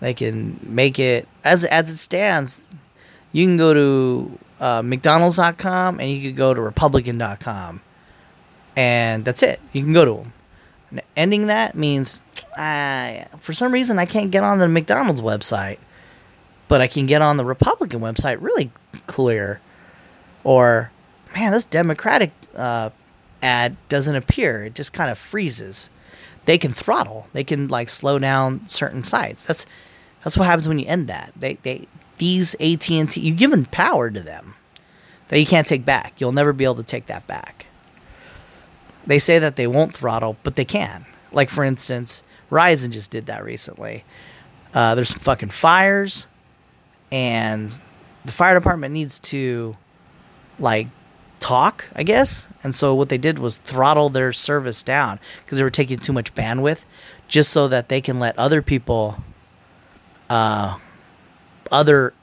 They 0.00 0.14
can 0.14 0.58
make 0.62 0.98
it 0.98 1.28
as 1.44 1.64
as 1.66 1.90
it 1.90 1.96
stands 1.98 2.64
you 3.32 3.46
can 3.46 3.56
go 3.56 3.74
to 3.74 4.38
uh, 4.58 4.82
McDonald's.com 4.82 6.00
and 6.00 6.10
you 6.10 6.28
can 6.28 6.36
go 6.36 6.52
to 6.52 6.60
Republican.com, 6.60 7.80
and 8.76 9.24
that's 9.24 9.42
it. 9.42 9.60
You 9.72 9.82
can 9.82 9.92
go 9.92 10.04
to 10.04 10.14
them. 10.14 10.32
And 10.90 11.02
ending 11.16 11.46
that 11.46 11.74
means, 11.76 12.20
I, 12.56 13.26
for 13.38 13.52
some 13.52 13.72
reason, 13.72 13.98
I 13.98 14.06
can't 14.06 14.30
get 14.30 14.42
on 14.42 14.58
the 14.58 14.68
McDonald's 14.68 15.20
website, 15.20 15.78
but 16.66 16.80
I 16.80 16.88
can 16.88 17.06
get 17.06 17.22
on 17.22 17.36
the 17.36 17.44
Republican 17.44 18.00
website 18.00 18.38
really 18.40 18.72
clear. 19.06 19.60
Or, 20.42 20.90
man, 21.34 21.52
this 21.52 21.64
Democratic 21.64 22.32
uh, 22.56 22.90
ad 23.42 23.76
doesn't 23.88 24.16
appear; 24.16 24.64
it 24.64 24.74
just 24.74 24.92
kind 24.92 25.10
of 25.10 25.18
freezes. 25.18 25.90
They 26.44 26.58
can 26.58 26.72
throttle. 26.72 27.28
They 27.32 27.44
can 27.44 27.68
like 27.68 27.90
slow 27.90 28.18
down 28.18 28.66
certain 28.66 29.04
sites. 29.04 29.44
That's 29.44 29.66
that's 30.24 30.36
what 30.36 30.46
happens 30.46 30.68
when 30.68 30.78
you 30.78 30.86
end 30.86 31.08
that. 31.08 31.32
They 31.36 31.54
they 31.62 31.86
these 32.18 32.54
AT&T, 32.60 33.18
you've 33.18 33.38
given 33.38 33.64
power 33.66 34.10
to 34.10 34.20
them 34.20 34.54
that 35.28 35.40
you 35.40 35.46
can't 35.46 35.66
take 35.66 35.86
back. 35.86 36.20
You'll 36.20 36.32
never 36.32 36.52
be 36.52 36.64
able 36.64 36.74
to 36.76 36.82
take 36.82 37.06
that 37.06 37.26
back. 37.26 37.66
they 39.06 39.18
say 39.18 39.38
that 39.38 39.56
they 39.56 39.66
won't 39.66 39.94
throttle, 39.94 40.36
but 40.42 40.56
they 40.56 40.64
can. 40.64 41.06
Like 41.32 41.48
for 41.48 41.64
instance, 41.64 42.22
Verizon 42.50 42.90
just 42.90 43.10
did 43.10 43.26
that 43.26 43.44
recently. 43.44 44.04
Uh, 44.74 44.94
there's 44.94 45.08
some 45.08 45.18
fucking 45.18 45.48
fires, 45.50 46.26
and 47.10 47.72
the 48.24 48.32
fire 48.32 48.54
department 48.54 48.92
needs 48.92 49.18
to 49.18 49.76
like 50.58 50.88
talk, 51.40 51.88
I 51.96 52.02
guess. 52.04 52.48
And 52.62 52.74
so 52.74 52.94
what 52.94 53.08
they 53.08 53.18
did 53.18 53.38
was 53.38 53.56
throttle 53.56 54.08
their 54.08 54.32
service 54.32 54.82
down 54.82 55.18
because 55.44 55.58
they 55.58 55.64
were 55.64 55.70
taking 55.70 55.98
too 55.98 56.12
much 56.12 56.34
bandwidth, 56.34 56.84
just 57.26 57.50
so 57.50 57.66
that 57.68 57.88
they 57.88 58.00
can 58.00 58.20
let 58.20 58.38
other 58.38 58.62
people, 58.62 59.16
uh, 60.28 60.78
other 61.72 62.14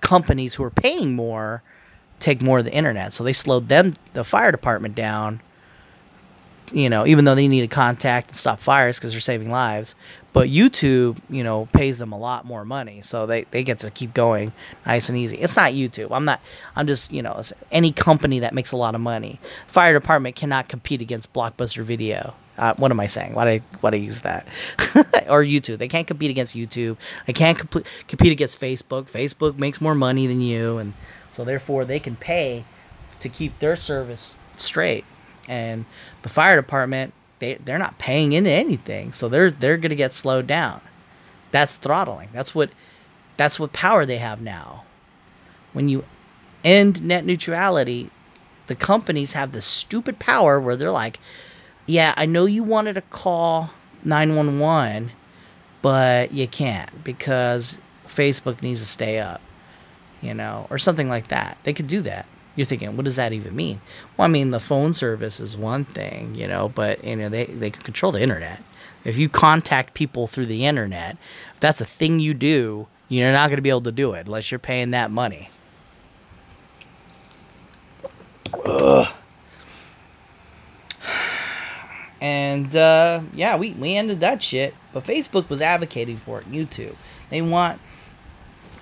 companies 0.00 0.54
who 0.54 0.64
are 0.64 0.70
paying 0.70 1.14
more, 1.14 1.62
take 2.18 2.40
more 2.40 2.58
of 2.60 2.64
the 2.64 2.72
internet. 2.72 3.12
So 3.12 3.24
they 3.24 3.32
slowed 3.32 3.68
them, 3.68 3.94
the 4.12 4.24
fire 4.24 4.52
department, 4.52 4.94
down. 4.94 5.40
You 6.72 6.88
know, 6.88 7.04
even 7.04 7.24
though 7.24 7.34
they 7.34 7.48
need 7.48 7.62
to 7.62 7.66
contact 7.66 8.28
and 8.28 8.36
stop 8.36 8.60
fires 8.60 8.98
because 8.98 9.10
they're 9.10 9.20
saving 9.20 9.50
lives, 9.50 9.96
but 10.32 10.48
YouTube, 10.48 11.18
you 11.28 11.42
know, 11.42 11.66
pays 11.72 11.98
them 11.98 12.12
a 12.12 12.18
lot 12.18 12.44
more 12.44 12.64
money, 12.64 13.02
so 13.02 13.26
they, 13.26 13.44
they 13.50 13.64
get 13.64 13.78
to 13.80 13.90
keep 13.90 14.14
going 14.14 14.52
nice 14.86 15.08
and 15.08 15.18
easy. 15.18 15.36
It's 15.38 15.56
not 15.56 15.72
YouTube. 15.72 16.08
I'm 16.12 16.24
not. 16.24 16.40
I'm 16.76 16.86
just 16.86 17.12
you 17.12 17.22
know 17.22 17.42
any 17.72 17.92
company 17.92 18.38
that 18.40 18.54
makes 18.54 18.72
a 18.72 18.76
lot 18.76 18.94
of 18.94 19.00
money. 19.00 19.40
Fire 19.66 19.92
department 19.92 20.36
cannot 20.36 20.68
compete 20.68 21.00
against 21.00 21.32
Blockbuster 21.32 21.82
Video. 21.82 22.34
Uh, 22.56 22.74
what 22.74 22.90
am 22.90 23.00
I 23.00 23.06
saying? 23.06 23.34
Why 23.34 23.44
do 23.44 23.50
I 23.50 23.76
why 23.80 23.90
do 23.90 23.96
I 23.96 24.00
use 24.00 24.20
that? 24.20 24.46
or 25.28 25.42
YouTube? 25.42 25.78
They 25.78 25.88
can't 25.88 26.06
compete 26.06 26.30
against 26.30 26.54
YouTube. 26.54 26.96
They 27.26 27.32
can't 27.32 27.58
compl- 27.58 27.86
compete 28.06 28.32
against 28.32 28.60
Facebook. 28.60 29.10
Facebook 29.10 29.58
makes 29.58 29.80
more 29.80 29.94
money 29.94 30.26
than 30.26 30.40
you, 30.40 30.78
and 30.78 30.94
so 31.30 31.44
therefore 31.44 31.84
they 31.84 31.98
can 31.98 32.16
pay 32.16 32.64
to 33.20 33.28
keep 33.28 33.58
their 33.58 33.76
service 33.76 34.36
straight. 34.56 35.04
And 35.48 35.86
the 36.22 36.28
fire 36.28 36.54
department 36.54 37.14
they 37.40 37.54
they're 37.54 37.78
not 37.78 37.98
paying 37.98 38.32
into 38.32 38.50
anything, 38.50 39.12
so 39.12 39.28
they're 39.28 39.50
they're 39.50 39.76
gonna 39.76 39.96
get 39.96 40.12
slowed 40.12 40.46
down. 40.46 40.80
That's 41.50 41.74
throttling. 41.74 42.28
That's 42.32 42.54
what 42.54 42.70
that's 43.36 43.58
what 43.58 43.72
power 43.72 44.06
they 44.06 44.18
have 44.18 44.40
now. 44.40 44.84
When 45.72 45.88
you 45.88 46.04
end 46.62 47.02
net 47.02 47.24
neutrality, 47.24 48.10
the 48.68 48.74
companies 48.74 49.32
have 49.32 49.52
this 49.52 49.64
stupid 49.64 50.18
power 50.18 50.60
where 50.60 50.76
they're 50.76 50.90
like, 50.90 51.18
"Yeah, 51.86 52.14
I 52.16 52.26
know 52.26 52.44
you 52.46 52.62
wanted 52.62 52.94
to 52.94 53.02
call 53.02 53.70
911, 54.04 55.10
but 55.82 56.32
you 56.32 56.46
can't 56.46 57.02
because 57.02 57.78
Facebook 58.06 58.62
needs 58.62 58.80
to 58.80 58.86
stay 58.86 59.18
up." 59.18 59.40
You 60.20 60.34
know, 60.34 60.66
or 60.68 60.78
something 60.78 61.08
like 61.08 61.28
that. 61.28 61.56
They 61.64 61.72
could 61.72 61.88
do 61.88 62.02
that 62.02 62.26
you're 62.60 62.66
thinking, 62.66 62.94
what 62.94 63.06
does 63.06 63.16
that 63.16 63.32
even 63.32 63.56
mean? 63.56 63.80
Well, 64.18 64.26
I 64.26 64.28
mean, 64.28 64.50
the 64.50 64.60
phone 64.60 64.92
service 64.92 65.40
is 65.40 65.56
one 65.56 65.82
thing, 65.82 66.34
you 66.34 66.46
know, 66.46 66.68
but 66.68 67.02
you 67.02 67.16
know 67.16 67.30
they 67.30 67.46
they 67.46 67.70
can 67.70 67.80
control 67.80 68.12
the 68.12 68.20
internet. 68.20 68.62
If 69.02 69.16
you 69.16 69.30
contact 69.30 69.94
people 69.94 70.26
through 70.26 70.44
the 70.44 70.66
internet, 70.66 71.16
if 71.54 71.60
that's 71.60 71.80
a 71.80 71.86
thing 71.86 72.20
you 72.20 72.34
do, 72.34 72.86
you're 73.08 73.32
not 73.32 73.48
going 73.48 73.56
to 73.56 73.62
be 73.62 73.70
able 73.70 73.80
to 73.80 73.92
do 73.92 74.12
it 74.12 74.26
unless 74.26 74.50
you're 74.50 74.58
paying 74.58 74.90
that 74.90 75.10
money. 75.10 75.48
Ugh. 78.66 79.08
And 82.20 82.76
uh, 82.76 83.22
yeah, 83.32 83.56
we, 83.56 83.70
we 83.70 83.96
ended 83.96 84.20
that 84.20 84.42
shit. 84.42 84.74
But 84.92 85.04
Facebook 85.04 85.48
was 85.48 85.62
advocating 85.62 86.18
for 86.18 86.40
it. 86.40 86.52
YouTube, 86.52 86.96
they 87.30 87.40
want 87.40 87.80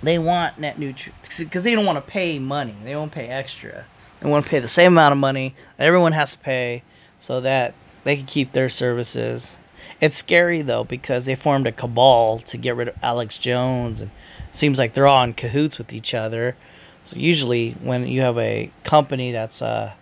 they 0.03 0.19
want 0.19 0.59
net 0.59 0.79
neutral 0.79 1.15
because 1.39 1.65
they 1.65 1.75
don't 1.75 1.87
want 1.87 2.05
to 2.05 2.11
pay 2.11 2.39
money. 2.39 2.75
They 2.85 2.95
won't 2.95 3.13
pay 3.13 3.29
extra. 3.29 3.87
They 4.21 4.29
want 4.29 4.45
to 4.45 4.51
pay 4.51 4.59
the 4.59 4.69
same 4.69 4.93
amount 4.93 5.13
of 5.13 5.19
money 5.19 5.55
that 5.77 5.87
everyone 5.87 6.13
has 6.13 6.33
to 6.33 6.39
pay 6.39 6.83
so 7.19 7.41
that 7.41 7.75
they 8.05 8.17
can 8.17 8.27
keep 8.27 8.53
their 8.53 8.69
services. 8.69 9.57
It's 10.01 10.17
scary 10.17 10.63
though 10.63 10.85
because 10.85 11.25
they 11.25 11.35
formed 11.35 11.67
a 11.67 11.73
cabal 11.73 12.39
to 12.41 12.57
get 12.57 12.77
rid 12.77 12.89
of 12.89 12.97
Alex 13.03 13.39
Jones 13.39 14.01
and 14.01 14.11
seems 14.53 14.79
like 14.79 14.95
they're 14.95 15.07
all 15.07 15.25
in 15.25 15.35
cahoots 15.35 15.79
with 15.79 15.93
each 15.93 16.15
other. 16.15 16.57
So 17.03 17.17
usually 17.17 17.73
when 17.73 18.07
you 18.07 18.21
have 18.21 18.39
a 18.39 18.71
company 18.85 19.33
that's 19.33 19.63
uh 19.63 19.93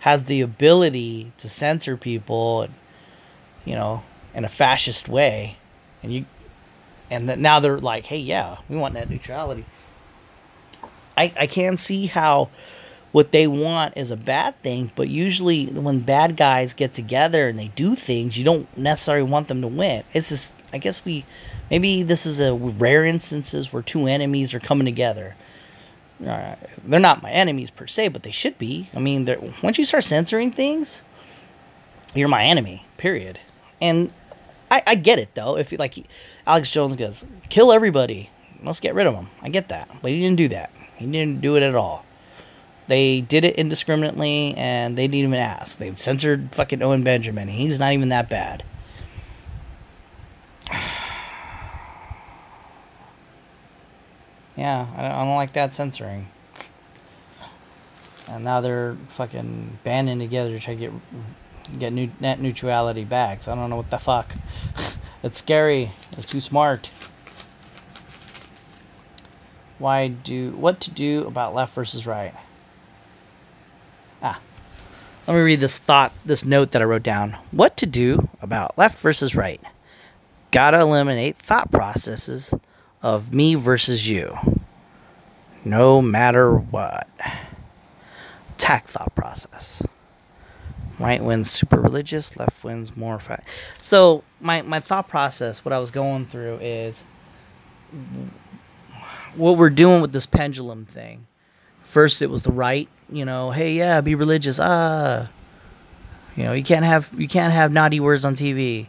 has 0.00 0.24
the 0.24 0.40
ability 0.40 1.32
to 1.38 1.48
censor 1.48 1.96
people 1.96 2.68
you 3.64 3.74
know 3.74 4.02
in 4.34 4.44
a 4.44 4.48
fascist 4.48 5.08
way 5.08 5.56
and 6.02 6.12
you 6.12 6.24
and 7.14 7.40
now 7.40 7.60
they're 7.60 7.78
like, 7.78 8.06
hey, 8.06 8.18
yeah, 8.18 8.58
we 8.68 8.76
want 8.76 8.94
net 8.94 9.08
neutrality. 9.08 9.64
I 11.16 11.32
I 11.38 11.46
can 11.46 11.76
see 11.76 12.06
how 12.06 12.50
what 13.12 13.30
they 13.30 13.46
want 13.46 13.96
is 13.96 14.10
a 14.10 14.16
bad 14.16 14.60
thing, 14.62 14.90
but 14.96 15.08
usually 15.08 15.66
when 15.66 16.00
bad 16.00 16.36
guys 16.36 16.74
get 16.74 16.92
together 16.92 17.46
and 17.48 17.56
they 17.56 17.68
do 17.68 17.94
things, 17.94 18.36
you 18.36 18.42
don't 18.42 18.76
necessarily 18.76 19.30
want 19.30 19.46
them 19.46 19.62
to 19.62 19.68
win. 19.68 20.02
It's 20.12 20.30
just 20.30 20.56
I 20.72 20.78
guess 20.78 21.04
we 21.04 21.24
maybe 21.70 22.02
this 22.02 22.26
is 22.26 22.40
a 22.40 22.52
rare 22.52 23.04
instances 23.04 23.72
where 23.72 23.82
two 23.82 24.06
enemies 24.06 24.52
are 24.52 24.60
coming 24.60 24.84
together. 24.84 25.36
Uh, 26.24 26.56
they're 26.84 27.00
not 27.00 27.22
my 27.22 27.30
enemies 27.30 27.70
per 27.70 27.86
se, 27.86 28.08
but 28.08 28.22
they 28.22 28.30
should 28.30 28.56
be. 28.58 28.88
I 28.94 29.00
mean, 29.00 29.26
once 29.62 29.78
you 29.78 29.84
start 29.84 30.04
censoring 30.04 30.50
things, 30.50 31.02
you're 32.14 32.28
my 32.28 32.44
enemy. 32.44 32.86
Period. 32.96 33.38
And 33.80 34.12
I, 34.74 34.82
I 34.88 34.94
get 34.96 35.20
it 35.20 35.34
though. 35.36 35.56
If 35.56 35.70
like 35.78 35.94
Alex 36.46 36.70
Jones 36.70 36.96
goes, 36.96 37.24
kill 37.48 37.72
everybody, 37.72 38.30
let's 38.64 38.80
get 38.80 38.94
rid 38.94 39.06
of 39.06 39.14
him. 39.14 39.28
I 39.40 39.48
get 39.48 39.68
that, 39.68 39.88
but 40.02 40.10
he 40.10 40.18
didn't 40.20 40.36
do 40.36 40.48
that. 40.48 40.72
He 40.96 41.06
didn't 41.06 41.40
do 41.40 41.54
it 41.54 41.62
at 41.62 41.76
all. 41.76 42.04
They 42.88 43.20
did 43.20 43.44
it 43.44 43.54
indiscriminately, 43.54 44.54
and 44.56 44.98
they 44.98 45.06
didn't 45.06 45.26
even 45.26 45.34
ask. 45.34 45.78
They 45.78 45.94
censored 45.94 46.52
fucking 46.52 46.82
Owen 46.82 47.04
Benjamin. 47.04 47.46
He's 47.48 47.78
not 47.78 47.92
even 47.92 48.08
that 48.08 48.28
bad. 48.28 48.64
yeah, 54.56 54.86
I 54.96 55.24
don't 55.24 55.36
like 55.36 55.52
that 55.52 55.72
censoring. 55.72 56.26
And 58.28 58.42
now 58.42 58.60
they're 58.60 58.96
fucking 59.08 59.78
banding 59.84 60.18
together 60.18 60.50
to 60.50 60.58
try 60.58 60.74
to 60.74 60.80
get 60.80 60.90
get 61.78 61.92
new, 61.92 62.10
net 62.20 62.40
neutrality 62.40 63.04
back. 63.04 63.42
So 63.42 63.52
I 63.52 63.54
don't 63.54 63.70
know 63.70 63.76
what 63.76 63.90
the 63.90 63.98
fuck. 63.98 64.34
it's 65.22 65.38
scary. 65.38 65.90
They're 66.12 66.24
too 66.24 66.40
smart. 66.40 66.90
Why 69.78 70.08
do 70.08 70.52
what 70.52 70.80
to 70.80 70.90
do 70.90 71.26
about 71.26 71.54
left 71.54 71.74
versus 71.74 72.06
right? 72.06 72.34
Ah. 74.22 74.40
Let 75.26 75.34
me 75.34 75.40
read 75.40 75.60
this 75.60 75.78
thought, 75.78 76.12
this 76.24 76.44
note 76.44 76.70
that 76.72 76.82
I 76.82 76.84
wrote 76.84 77.02
down. 77.02 77.38
What 77.50 77.76
to 77.78 77.86
do 77.86 78.28
about 78.40 78.76
left 78.78 78.98
versus 78.98 79.34
right? 79.34 79.60
Gotta 80.50 80.80
eliminate 80.80 81.36
thought 81.36 81.72
processes 81.72 82.54
of 83.02 83.34
me 83.34 83.54
versus 83.54 84.08
you. 84.08 84.38
No 85.64 86.00
matter 86.00 86.54
what. 86.54 87.08
Attack 88.50 88.86
thought 88.86 89.14
process 89.14 89.82
right 90.98 91.22
wing's 91.22 91.50
super 91.50 91.80
religious, 91.80 92.36
left 92.36 92.62
wing's 92.64 92.96
more 92.96 93.18
fat. 93.18 93.44
So 93.80 94.24
my 94.40 94.62
my 94.62 94.80
thought 94.80 95.08
process, 95.08 95.64
what 95.64 95.72
I 95.72 95.78
was 95.78 95.90
going 95.90 96.26
through 96.26 96.58
is 96.60 97.04
what 99.34 99.56
we're 99.56 99.70
doing 99.70 100.00
with 100.00 100.12
this 100.12 100.26
pendulum 100.26 100.84
thing. 100.84 101.26
First, 101.82 102.22
it 102.22 102.30
was 102.30 102.42
the 102.42 102.52
right, 102.52 102.88
you 103.10 103.24
know, 103.24 103.50
hey 103.50 103.72
yeah, 103.74 104.00
be 104.00 104.14
religious, 104.14 104.58
ah, 104.60 105.28
you 106.36 106.44
know, 106.44 106.52
you 106.52 106.64
can't 106.64 106.84
have 106.84 107.10
you 107.16 107.28
can't 107.28 107.52
have 107.52 107.72
naughty 107.72 108.00
words 108.00 108.24
on 108.24 108.34
TV. 108.34 108.86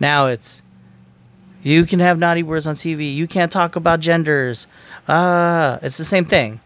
Now 0.00 0.26
it's 0.26 0.62
you 1.62 1.86
can 1.86 2.00
have 2.00 2.18
naughty 2.18 2.42
words 2.42 2.66
on 2.66 2.74
TV. 2.74 3.14
You 3.14 3.28
can't 3.28 3.52
talk 3.52 3.76
about 3.76 4.00
genders. 4.00 4.66
Ah, 5.08 5.78
it's 5.82 5.96
the 5.96 6.04
same 6.04 6.24
thing. 6.24 6.60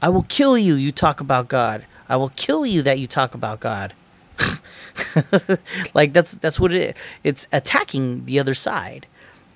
I 0.00 0.08
will 0.08 0.22
kill 0.22 0.56
you. 0.56 0.74
You 0.74 0.92
talk 0.92 1.20
about 1.20 1.48
God. 1.48 1.84
I 2.08 2.16
will 2.16 2.30
kill 2.30 2.64
you 2.64 2.80
that 2.82 2.98
you 2.98 3.06
talk 3.06 3.34
about 3.34 3.60
God. 3.60 3.92
like 5.94 6.12
that's 6.12 6.32
that's 6.32 6.58
what 6.60 6.72
it 6.72 6.96
it's 7.24 7.48
attacking 7.52 8.24
the 8.24 8.38
other 8.38 8.54
side. 8.54 9.06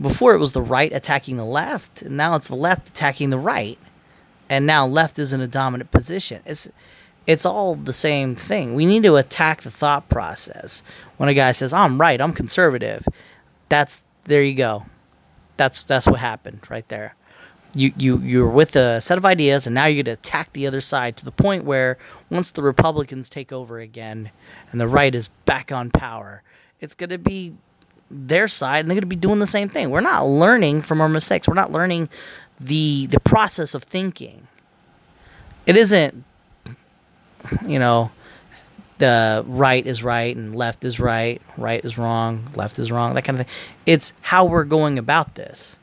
Before 0.01 0.35
it 0.35 0.39
was 0.39 0.53
the 0.53 0.63
right 0.63 0.93
attacking 0.93 1.37
the 1.37 1.45
left, 1.45 2.03
and 2.03 2.17
now 2.17 2.35
it's 2.35 2.49
the 2.49 2.57
left 2.57 2.89
attacking 2.89 3.31
the 3.31 3.39
right. 3.39 3.79
And 4.49 4.67
now 4.67 4.87
left 4.87 5.19
is 5.19 5.33
in 5.33 5.41
a 5.41 5.47
dominant 5.47 5.91
position. 5.91 6.43
It's 6.45 6.69
it's 7.27 7.47
all 7.47 7.77
the 7.77 7.93
same 7.93 8.35
thing. 8.35 8.75
We 8.75 8.85
need 8.85 9.05
to 9.05 9.17
attack 9.17 9.63
the 9.63 9.71
thought 9.71 10.09
process. 10.09 10.83
When 11.17 11.29
a 11.29 11.35
guy 11.35 11.53
says, 11.53 11.73
"I'm 11.73 12.01
right, 12.01 12.21
I'm 12.21 12.33
conservative," 12.33 13.07
that's 13.69 14.05
there 14.25 14.43
you 14.43 14.55
go. 14.55 14.87
That's 15.57 15.85
that's 15.85 16.07
what 16.07 16.19
happened 16.19 16.61
right 16.69 16.89
there 16.89 17.15
you 17.75 17.93
you 17.97 18.19
you're 18.19 18.49
with 18.49 18.77
a 18.77 19.01
set 19.01 19.19
of 19.19 19.25
ideas 19.25 19.67
and 19.67 19.75
now 19.75 19.87
you're 19.87 20.03
going 20.03 20.17
to 20.17 20.21
attack 20.21 20.53
the 20.53 20.67
other 20.67 20.81
side 20.81 21.17
to 21.17 21.25
the 21.25 21.33
point 21.33 21.65
where 21.65 21.97
once 22.31 22.51
the 22.51 22.63
republicans 22.63 23.31
take 23.31 23.53
over 23.53 23.79
again 23.79 24.31
and 24.73 24.81
the 24.81 24.89
right 24.89 25.15
is 25.15 25.29
back 25.47 25.71
on 25.71 25.91
power 25.91 26.43
it's 26.81 26.95
going 26.95 27.11
to 27.11 27.19
be 27.19 27.55
their 28.11 28.49
side 28.49 28.81
and 28.81 28.91
they're 28.91 28.97
going 28.97 29.03
to 29.03 29.07
be 29.07 29.17
doing 29.17 29.39
the 29.39 29.47
same 29.47 29.69
thing 29.69 29.91
we're 29.91 30.01
not 30.01 30.27
learning 30.27 30.83
from 30.83 31.01
our 31.01 31.09
mistakes 31.09 31.47
we're 31.47 31.55
not 31.55 31.71
learning 31.71 32.09
the 32.61 33.07
the 33.07 33.21
process 33.21 33.75
of 33.75 33.83
thinking 33.83 34.49
it 35.67 35.77
isn't 35.77 36.25
you 37.67 37.79
know 37.79 38.11
the 39.03 39.45
right 39.49 39.85
is 39.85 40.05
right 40.05 40.37
and 40.37 40.55
left 40.55 40.85
is 40.85 41.01
right, 41.01 41.43
right 41.57 41.85
is 41.85 41.99
wrong, 41.99 42.49
left 42.55 42.79
is 42.79 42.93
wrong, 42.93 43.15
that 43.15 43.25
kind 43.25 43.41
of 43.41 43.47
thing. 43.49 43.55
It's 43.85 44.13
how 44.21 44.45
we're 44.45 44.63
going 44.63 44.97
about 44.97 45.35
this. 45.35 45.81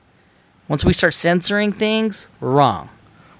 Once 0.70 0.86
we 0.86 0.94
start 0.94 1.14
censoring 1.14 1.74
things, 1.74 2.30
we're 2.40 2.52
wrong. 2.52 2.90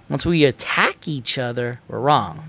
Once 0.10 0.26
we 0.26 0.44
attack 0.44 1.08
each 1.08 1.38
other, 1.38 1.80
we're 1.88 2.02
wrong. 2.02 2.44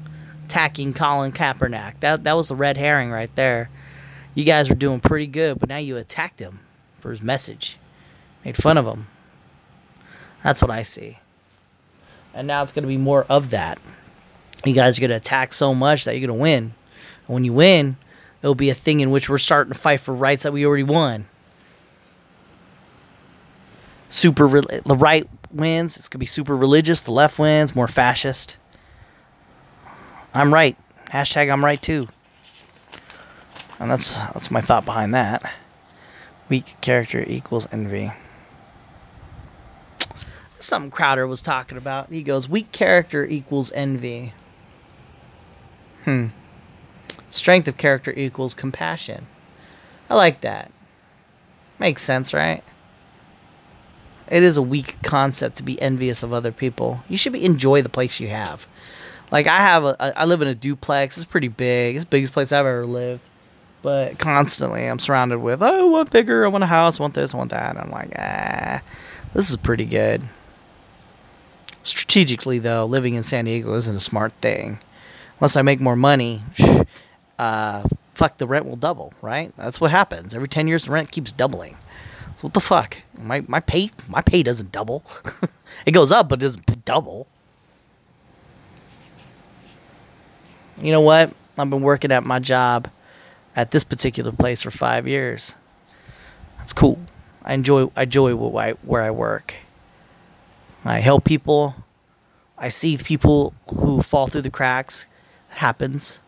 Attacking 0.51 0.95
Colin 0.95 1.31
Kaepernick, 1.31 2.01
that 2.01 2.25
that 2.25 2.37
was 2.37 2.51
a 2.51 2.57
red 2.57 2.77
herring 2.77 3.13
right 3.13 3.33
there. 3.37 3.71
You 4.35 4.43
guys 4.43 4.69
were 4.69 4.75
doing 4.75 4.99
pretty 4.99 5.29
good, 5.29 5.61
but 5.61 5.69
now 5.69 5.77
you 5.77 5.97
attacked 5.97 6.41
him 6.41 6.59
for 6.99 7.11
his 7.11 7.23
message, 7.23 7.79
made 8.45 8.57
fun 8.57 8.77
of 8.77 8.85
him. 8.85 9.07
That's 10.43 10.61
what 10.61 10.73
I 10.73 10.83
see. 10.83 11.21
And 12.35 12.49
now 12.49 12.65
it's 12.65 12.73
going 12.73 12.83
to 12.83 12.89
be 12.89 12.97
more 12.97 13.27
of 13.29 13.51
that. 13.51 13.79
You 14.65 14.75
guys 14.75 14.99
are 14.99 15.01
going 15.01 15.11
to 15.11 15.17
attack 15.17 15.53
so 15.53 15.73
much 15.73 16.05
that 16.05 16.17
you're 16.17 16.27
going 16.27 16.37
to 16.37 16.43
win. 16.43 16.65
And 17.29 17.35
when 17.35 17.45
you 17.45 17.53
win, 17.53 17.97
it'll 18.43 18.57
be 18.57 18.71
a 18.71 18.75
thing 18.75 18.99
in 18.99 19.13
which 19.13 19.29
we're 19.29 19.39
starting 19.39 19.73
to 19.73 19.79
fight 19.79 20.01
for 20.01 20.13
rights 20.13 20.43
that 20.43 20.53
we 20.53 20.67
already 20.67 20.83
won. 20.83 21.27
Super, 24.09 24.49
the 24.61 24.97
right 24.99 25.29
wins. 25.53 25.97
It's 25.97 26.09
going 26.09 26.17
to 26.17 26.19
be 26.19 26.27
super 26.27 26.57
religious. 26.57 27.03
The 27.03 27.13
left 27.13 27.39
wins, 27.39 27.77
more 27.77 27.87
fascist. 27.87 28.57
I'm 30.33 30.53
right. 30.55 30.77
Hashtag 31.07 31.53
I'm 31.53 31.65
right 31.65 31.81
too. 31.81 32.09
And 33.79 33.91
that's 33.91 34.19
that's 34.19 34.51
my 34.51 34.61
thought 34.61 34.85
behind 34.85 35.15
that. 35.15 35.53
Weak 36.49 36.77
character 36.81 37.25
equals 37.27 37.67
envy. 37.73 38.13
Something 40.59 40.91
Crowder 40.91 41.27
was 41.27 41.41
talking 41.41 41.79
about. 41.79 42.11
He 42.11 42.23
goes, 42.23 42.49
weak 42.49 42.71
character 42.71 43.25
equals 43.25 43.73
envy. 43.73 44.35
Hmm. 46.05 46.27
Strength 47.31 47.69
of 47.69 47.79
character 47.79 48.13
equals 48.15 48.53
compassion. 48.53 49.27
I 50.11 50.17
like 50.17 50.43
that. 50.43 50.71
Makes 51.79 52.03
sense, 52.03 52.35
right? 52.35 52.63
It 54.29 54.43
is 54.43 54.57
a 54.57 54.63
weak 54.63 54.97
concept 55.03 55.57
to 55.57 55.63
be 55.63 55.81
envious 55.81 56.23
of 56.23 56.33
other 56.33 56.53
people. 56.53 57.03
You 57.09 57.17
should 57.17 57.33
be, 57.33 57.45
enjoy 57.45 57.81
the 57.81 57.89
place 57.89 58.21
you 58.21 58.29
have. 58.29 58.67
Like 59.31 59.47
I 59.47 59.57
have 59.59 59.85
a, 59.85 60.19
I 60.19 60.25
live 60.25 60.43
in 60.43 60.49
a 60.49 60.55
duplex. 60.55 61.17
It's 61.17 61.27
pretty 61.27 61.49
big. 61.49 61.97
It's 61.97 62.05
the 62.05 62.11
biggest 62.11 62.33
place 62.33 62.53
I've 62.53 62.67
ever 62.67 62.87
lived. 62.87 63.23
But 63.83 64.19
constantly, 64.19 64.85
I'm 64.85 64.99
surrounded 64.99 65.39
with, 65.39 65.63
oh, 65.63 65.87
I 65.87 65.91
want 65.91 66.11
bigger. 66.11 66.45
I 66.45 66.49
want 66.49 66.65
a 66.65 66.67
house. 66.67 67.01
I 67.01 67.03
want 67.03 67.15
this. 67.15 67.35
I 67.35 67.39
want 67.39 67.51
that. 67.51 67.77
I'm 67.77 67.91
like, 67.91 68.13
ah, 68.19 68.83
this 69.33 69.49
is 69.49 69.57
pretty 69.57 69.87
good. 69.87 70.29
Strategically, 71.83 72.59
though, 72.59 72.85
living 72.85 73.15
in 73.15 73.23
San 73.23 73.47
Diego 73.47 73.75
isn't 73.75 73.97
a 73.97 74.01
smart 74.01 74.33
thing. 74.43 74.79
Unless 75.39 75.57
I 75.57 75.63
make 75.63 75.81
more 75.81 75.97
money, 75.97 76.43
uh, 77.39 77.89
fuck, 78.13 78.37
the 78.37 78.47
rent 78.47 78.67
will 78.67 78.77
double, 78.77 79.15
right? 79.23 79.57
That's 79.57 79.81
what 79.81 79.91
happens. 79.91 80.35
Every 80.35 80.49
10 80.49 80.69
years, 80.69 80.85
the 80.85 80.93
rent 80.93 81.11
keeps 81.11 81.33
doubling. 81.33 81.79
So 82.37 82.49
what 82.49 82.55
the 82.55 82.61
fuck? 82.61 82.99
My, 83.19 83.43
my 83.49 83.61
pay 83.61 83.91
my 84.09 84.23
pay 84.23 84.43
doesn't 84.43 84.73
double. 84.73 85.05
it 85.87 85.93
goes 85.93 86.13
up, 86.13 86.29
but 86.29 86.39
it 86.39 86.43
doesn't 86.43 86.85
double. 86.85 87.27
You 90.81 90.93
know 90.93 91.01
what? 91.01 91.33
I've 91.59 91.71
been 91.71 91.83
working 91.83 92.11
at 92.13 92.25
my 92.25 92.39
job 92.39 92.89
at 93.55 93.71
this 93.71 93.85
particular 93.85 94.33
place 94.33 94.63
for 94.63 94.71
five 94.71 95.07
years. 95.07 95.55
That's 96.59 96.73
cool. 96.73 96.99
I 97.43 97.55
enjoy 97.55 97.91
I 97.97 98.05
enjoy 98.05 98.35
where 98.35 98.65
I, 98.65 98.73
where 98.83 99.03
I 99.03 99.11
work. 99.11 99.57
I 100.85 101.01
help 101.01 101.25
people. 101.25 101.75
I 102.57 102.69
see 102.69 102.97
people 102.97 103.55
who 103.69 104.03
fall 104.03 104.27
through 104.27 104.43
the 104.43 104.51
cracks. 104.51 105.07
It 105.51 105.59
happens. 105.59 106.21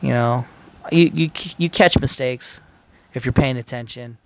You 0.00 0.10
know, 0.10 0.46
you, 0.92 1.10
you 1.14 1.30
you 1.58 1.70
catch 1.70 1.98
mistakes 1.98 2.60
if 3.14 3.24
you're 3.24 3.32
paying 3.32 3.56
attention, 3.56 4.18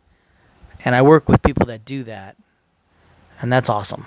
and 0.85 0.95
I 0.95 1.03
work 1.03 1.29
with 1.29 1.43
people 1.43 1.67
that 1.67 1.85
do 1.85 2.03
that, 2.05 2.37
and 3.41 3.53
that's 3.53 3.69
awesome. 3.69 4.07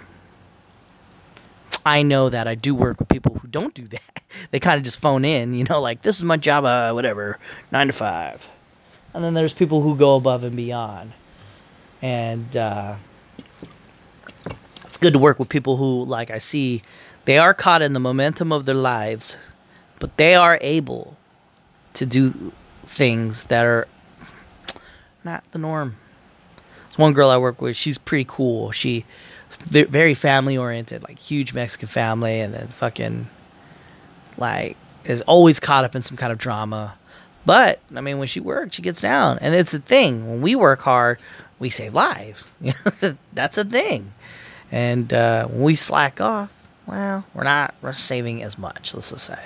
I 1.85 2.03
know 2.03 2.29
that 2.29 2.47
I 2.47 2.55
do 2.55 2.75
work 2.75 2.99
with 2.99 3.09
people 3.09 3.35
who 3.35 3.47
don't 3.47 3.73
do 3.73 3.87
that. 3.87 4.01
They 4.49 4.59
kind 4.59 4.77
of 4.77 4.83
just 4.83 4.99
phone 4.99 5.23
in, 5.23 5.53
you 5.53 5.65
know, 5.65 5.79
like 5.79 6.01
this 6.01 6.17
is 6.17 6.23
my 6.23 6.35
job, 6.35 6.65
uh, 6.65 6.91
whatever, 6.93 7.37
nine 7.71 7.87
to 7.87 7.93
five. 7.93 8.49
And 9.13 9.23
then 9.23 9.33
there's 9.33 9.53
people 9.53 9.81
who 9.81 9.95
go 9.95 10.15
above 10.15 10.43
and 10.43 10.55
beyond, 10.55 11.11
and 12.01 12.55
uh, 12.57 12.95
it's 14.85 14.97
good 14.97 15.13
to 15.13 15.19
work 15.19 15.37
with 15.37 15.47
people 15.47 15.77
who, 15.77 16.05
like 16.05 16.31
I 16.31 16.37
see, 16.37 16.81
they 17.25 17.37
are 17.37 17.53
caught 17.53 17.81
in 17.81 17.93
the 17.93 17.99
momentum 17.99 18.51
of 18.51 18.65
their 18.65 18.75
lives, 18.75 19.37
but 19.99 20.17
they 20.17 20.33
are 20.33 20.57
able 20.61 21.17
to 21.93 22.05
do 22.05 22.51
things 22.83 23.43
that 23.45 23.65
are 23.65 23.87
not 25.23 25.43
the 25.51 25.59
norm. 25.59 25.97
There's 26.87 26.97
one 26.97 27.13
girl 27.13 27.29
I 27.29 27.37
work 27.37 27.61
with. 27.61 27.75
She's 27.75 27.97
pretty 27.97 28.25
cool. 28.27 28.71
She 28.71 29.05
very 29.57 30.13
family 30.13 30.57
oriented, 30.57 31.03
like 31.03 31.19
huge 31.19 31.53
Mexican 31.53 31.87
family, 31.87 32.39
and 32.39 32.53
then 32.53 32.67
fucking 32.69 33.27
like 34.37 34.77
is 35.03 35.21
always 35.21 35.59
caught 35.59 35.83
up 35.83 35.95
in 35.95 36.01
some 36.01 36.17
kind 36.17 36.31
of 36.31 36.37
drama. 36.37 36.95
But 37.45 37.79
I 37.95 38.01
mean, 38.01 38.17
when 38.19 38.27
she 38.27 38.39
works, 38.39 38.75
she 38.75 38.81
gets 38.81 39.01
down, 39.01 39.39
and 39.39 39.55
it's 39.55 39.73
a 39.73 39.79
thing. 39.79 40.29
When 40.29 40.41
we 40.41 40.55
work 40.55 40.81
hard, 40.81 41.19
we 41.59 41.69
save 41.69 41.93
lives. 41.93 42.49
That's 43.33 43.57
a 43.57 43.65
thing. 43.65 44.13
And 44.71 45.11
uh, 45.13 45.47
when 45.47 45.61
we 45.61 45.75
slack 45.75 46.21
off, 46.21 46.51
well, 46.87 47.25
we're 47.33 47.43
not 47.43 47.73
we're 47.81 47.93
saving 47.93 48.43
as 48.43 48.57
much. 48.57 48.93
Let's 48.93 49.11
just 49.11 49.25
say. 49.25 49.39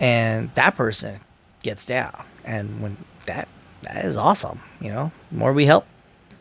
And 0.00 0.50
that 0.54 0.74
person 0.74 1.20
gets 1.62 1.84
down, 1.84 2.24
and 2.44 2.80
when 2.82 2.96
that 3.26 3.48
that 3.82 4.04
is 4.04 4.16
awesome. 4.16 4.60
You 4.80 4.90
know, 4.90 5.12
the 5.30 5.38
more 5.38 5.52
we 5.52 5.66
help, 5.66 5.86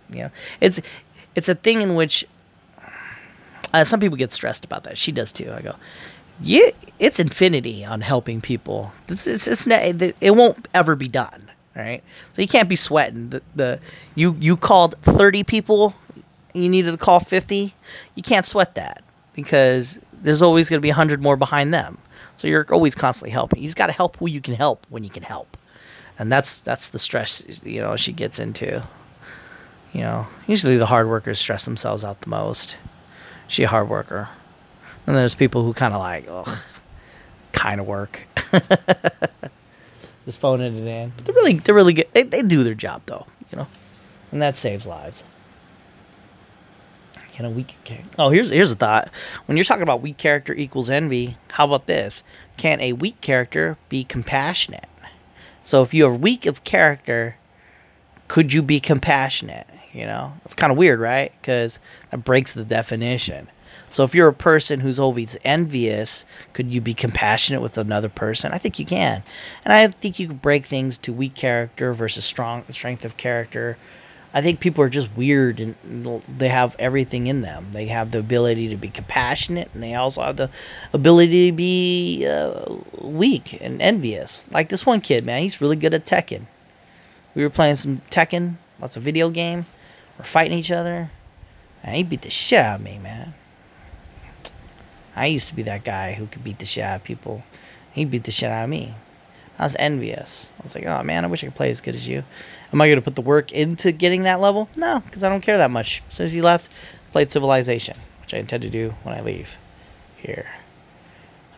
you 0.09 0.23
know, 0.23 0.31
it's 0.59 0.81
it's 1.35 1.49
a 1.49 1.55
thing 1.55 1.81
in 1.81 1.95
which 1.95 2.25
uh, 3.73 3.83
some 3.83 3.99
people 3.99 4.17
get 4.17 4.31
stressed 4.31 4.65
about 4.65 4.83
that. 4.85 4.97
She 4.97 5.11
does 5.11 5.31
too. 5.31 5.51
I 5.51 5.61
go, 5.61 5.75
yeah, 6.41 6.69
it's 6.99 7.19
infinity 7.19 7.85
on 7.85 8.01
helping 8.01 8.41
people. 8.41 8.91
This 9.07 9.27
it's 9.27 9.47
it's 9.47 9.67
it 9.67 10.35
won't 10.35 10.67
ever 10.73 10.95
be 10.95 11.07
done. 11.07 11.51
Right, 11.75 12.01
so 12.31 12.41
you 12.41 12.47
can't 12.47 12.69
be 12.69 12.77
sweating. 12.77 13.31
The, 13.31 13.41
the 13.53 13.79
you 14.15 14.37
you 14.39 14.55
called 14.55 14.95
thirty 15.01 15.43
people, 15.43 15.93
you 16.53 16.69
needed 16.69 16.91
to 16.91 16.97
call 16.97 17.19
fifty. 17.19 17.73
You 18.15 18.23
can't 18.23 18.45
sweat 18.45 18.75
that 18.75 19.03
because 19.33 19.99
there's 20.13 20.41
always 20.41 20.69
going 20.69 20.77
to 20.77 20.81
be 20.81 20.91
hundred 20.91 21.21
more 21.21 21.35
behind 21.35 21.73
them. 21.73 21.97
So 22.37 22.47
you're 22.47 22.65
always 22.71 22.95
constantly 22.95 23.31
helping. 23.31 23.61
You 23.61 23.67
just 23.67 23.77
got 23.77 23.87
to 23.87 23.93
help 23.93 24.15
who 24.17 24.27
you 24.27 24.39
can 24.39 24.53
help 24.53 24.85
when 24.89 25.03
you 25.03 25.09
can 25.09 25.23
help, 25.23 25.57
and 26.17 26.31
that's 26.31 26.59
that's 26.61 26.89
the 26.89 26.99
stress 26.99 27.45
you 27.65 27.81
know 27.81 27.97
she 27.97 28.13
gets 28.13 28.39
into. 28.39 28.83
You 29.95 30.01
know, 30.01 30.27
usually 30.45 30.75
the 30.75 30.87
hard 30.87 31.07
workers 31.07 31.39
stress 31.39 31.63
themselves 31.63 32.03
out 32.03 32.19
the 32.19 32.29
most. 32.29 32.75
She 33.47 33.63
a 33.63 33.69
hard 33.69 33.87
worker. 33.87 34.27
And 35.07 35.15
there's 35.15 35.35
people 35.35 35.63
who 35.63 35.73
kind 35.73 35.93
of 35.93 36.01
like, 36.01 36.25
ugh, 36.29 36.57
kind 37.53 37.79
of 37.79 37.87
work. 37.87 38.23
Just 40.25 40.41
phoning 40.41 40.75
it 40.75 40.85
in. 40.85 41.13
But 41.15 41.23
they're 41.23 41.35
really, 41.35 41.53
they're 41.53 41.73
really 41.75 41.93
good. 41.93 42.07
They, 42.11 42.23
they 42.23 42.41
do 42.41 42.61
their 42.61 42.73
job 42.73 43.03
though, 43.05 43.25
you 43.49 43.57
know, 43.57 43.67
and 44.33 44.41
that 44.41 44.57
saves 44.57 44.85
lives. 44.85 45.23
Can 47.31 47.45
a 47.45 47.49
weak 47.49 47.77
character? 47.85 48.15
Oh, 48.19 48.31
here's 48.31 48.49
here's 48.49 48.73
a 48.73 48.75
thought. 48.75 49.09
When 49.45 49.55
you're 49.55 49.63
talking 49.63 49.83
about 49.83 50.01
weak 50.01 50.17
character 50.17 50.53
equals 50.53 50.89
envy, 50.89 51.37
how 51.51 51.67
about 51.67 51.85
this? 51.85 52.21
Can 52.57 52.81
a 52.81 52.91
weak 52.91 53.21
character 53.21 53.77
be 53.87 54.03
compassionate? 54.03 54.89
So 55.63 55.83
if 55.83 55.93
you're 55.93 56.13
weak 56.13 56.45
of 56.45 56.65
character, 56.65 57.37
could 58.27 58.51
you 58.51 58.61
be 58.61 58.81
compassionate? 58.81 59.67
You 59.95 60.05
know, 60.05 60.33
it's 60.43 60.53
kind 60.53 60.71
of 60.71 60.77
weird, 60.77 60.99
right? 60.99 61.31
Because 61.39 61.79
that 62.11 62.25
breaks 62.25 62.51
the 62.51 62.65
definition. 62.65 63.47
So 63.89 64.03
if 64.03 64.13
you're 64.13 64.27
a 64.27 64.33
person 64.33 64.81
who's 64.81 64.99
always 64.99 65.37
envious, 65.45 66.25
could 66.51 66.69
you 66.69 66.81
be 66.81 66.93
compassionate 66.93 67.61
with 67.61 67.77
another 67.77 68.09
person? 68.09 68.51
I 68.51 68.57
think 68.57 68.77
you 68.77 68.85
can, 68.85 69.23
and 69.63 69.73
I 69.73 69.87
think 69.87 70.19
you 70.19 70.27
can 70.27 70.35
break 70.35 70.65
things 70.65 70.97
to 70.97 71.13
weak 71.13 71.33
character 71.33 71.93
versus 71.93 72.25
strong 72.25 72.65
strength 72.71 73.05
of 73.05 73.15
character. 73.15 73.77
I 74.33 74.41
think 74.41 74.59
people 74.59 74.83
are 74.83 74.89
just 74.89 75.15
weird 75.15 75.61
and 75.61 76.21
they 76.27 76.49
have 76.49 76.75
everything 76.77 77.27
in 77.27 77.41
them. 77.41 77.67
They 77.71 77.85
have 77.85 78.11
the 78.11 78.19
ability 78.19 78.67
to 78.67 78.75
be 78.75 78.89
compassionate 78.89 79.69
and 79.73 79.81
they 79.81 79.95
also 79.95 80.23
have 80.23 80.35
the 80.35 80.49
ability 80.91 81.51
to 81.51 81.55
be 81.55 82.27
uh, 82.27 82.75
weak 82.99 83.57
and 83.61 83.81
envious. 83.81 84.51
Like 84.51 84.67
this 84.67 84.85
one 84.85 84.99
kid, 84.99 85.25
man, 85.25 85.43
he's 85.43 85.61
really 85.61 85.77
good 85.77 85.93
at 85.93 86.05
Tekken. 86.05 86.47
We 87.33 87.43
were 87.43 87.49
playing 87.49 87.77
some 87.77 88.01
Tekken, 88.09 88.55
lots 88.81 88.97
of 88.97 89.03
video 89.03 89.29
game. 89.29 89.67
We're 90.17 90.25
fighting 90.25 90.57
each 90.57 90.71
other. 90.71 91.11
And 91.83 91.95
he 91.95 92.03
beat 92.03 92.21
the 92.21 92.29
shit 92.29 92.59
out 92.59 92.79
of 92.79 92.85
me, 92.85 92.97
man. 92.97 93.33
I 95.15 95.27
used 95.27 95.47
to 95.49 95.55
be 95.55 95.63
that 95.63 95.83
guy 95.83 96.13
who 96.13 96.27
could 96.27 96.43
beat 96.43 96.59
the 96.59 96.65
shit 96.65 96.83
out 96.83 96.97
of 96.97 97.03
people. 97.03 97.43
He 97.91 98.05
beat 98.05 98.23
the 98.23 98.31
shit 98.31 98.49
out 98.49 98.63
of 98.63 98.69
me. 98.69 98.95
I 99.57 99.63
was 99.63 99.75
envious. 99.79 100.51
I 100.59 100.63
was 100.63 100.75
like, 100.75 100.85
oh 100.85 101.01
man, 101.03 101.23
I 101.23 101.27
wish 101.27 101.43
I 101.43 101.47
could 101.47 101.55
play 101.55 101.69
as 101.69 101.79
good 101.79 101.95
as 101.95 102.07
you. 102.07 102.23
Am 102.73 102.81
I 102.81 102.87
going 102.87 102.97
to 102.97 103.01
put 103.01 103.15
the 103.15 103.21
work 103.21 103.53
into 103.53 103.91
getting 103.93 104.23
that 104.23 104.41
level? 104.41 104.67
No, 104.75 105.01
because 105.05 105.23
I 105.23 105.29
don't 105.29 105.41
care 105.41 105.57
that 105.57 105.71
much. 105.71 106.03
As 106.09 106.15
soon 106.15 106.25
as 106.25 106.33
he 106.33 106.41
left, 106.41 106.69
played 107.13 107.31
Civilization, 107.31 107.97
which 108.21 108.33
I 108.33 108.37
intend 108.37 108.63
to 108.63 108.69
do 108.69 108.95
when 109.03 109.15
I 109.15 109.21
leave 109.21 109.57
here. 110.17 110.47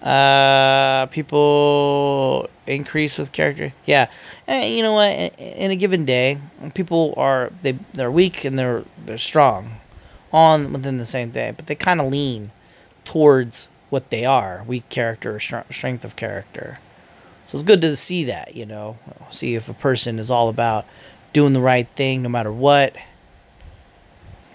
Uh, 0.01 1.08
people 1.08 2.49
increase 2.68 3.18
with 3.18 3.32
character. 3.32 3.74
Yeah, 3.86 4.09
and 4.45 4.74
you 4.74 4.82
know 4.82 4.93
what? 4.93 5.09
In, 5.39 5.72
a 5.72 5.76
given 5.76 6.05
day, 6.05 6.39
people 6.74 7.13
are 7.18 7.51
they 7.61 7.78
they're 7.93 8.11
weak 8.11 8.45
and 8.45 8.57
they're 8.57 8.84
they're 9.05 9.18
strong, 9.18 9.78
on 10.32 10.74
within 10.74 10.97
the 10.97 11.05
same 11.05 11.32
day, 11.32 11.53
but 11.55 11.68
they 11.68 11.76
kind 11.76 11.99
of 11.99 12.07
lean 12.07 12.51
towards 13.05 13.70
what 13.89 14.09
they 14.09 14.26
are: 14.26 14.63
weak 14.68 14.89
character 14.89 15.36
or 15.36 15.39
strength 15.39 16.03
of 16.03 16.15
character. 16.15 16.80
So 17.45 17.55
it's 17.55 17.63
good 17.63 17.80
to 17.80 17.95
see 17.95 18.26
that, 18.26 18.55
you 18.55 18.65
know, 18.65 18.97
see 19.32 19.55
if 19.55 19.70
a 19.70 19.74
person 19.74 20.20
is 20.20 20.30
all 20.30 20.49
about 20.49 20.86
doing 21.32 21.53
the 21.53 21.61
right 21.61 21.88
thing 21.95 22.22
no 22.22 22.28
matter 22.28 22.51
what. 22.51 22.93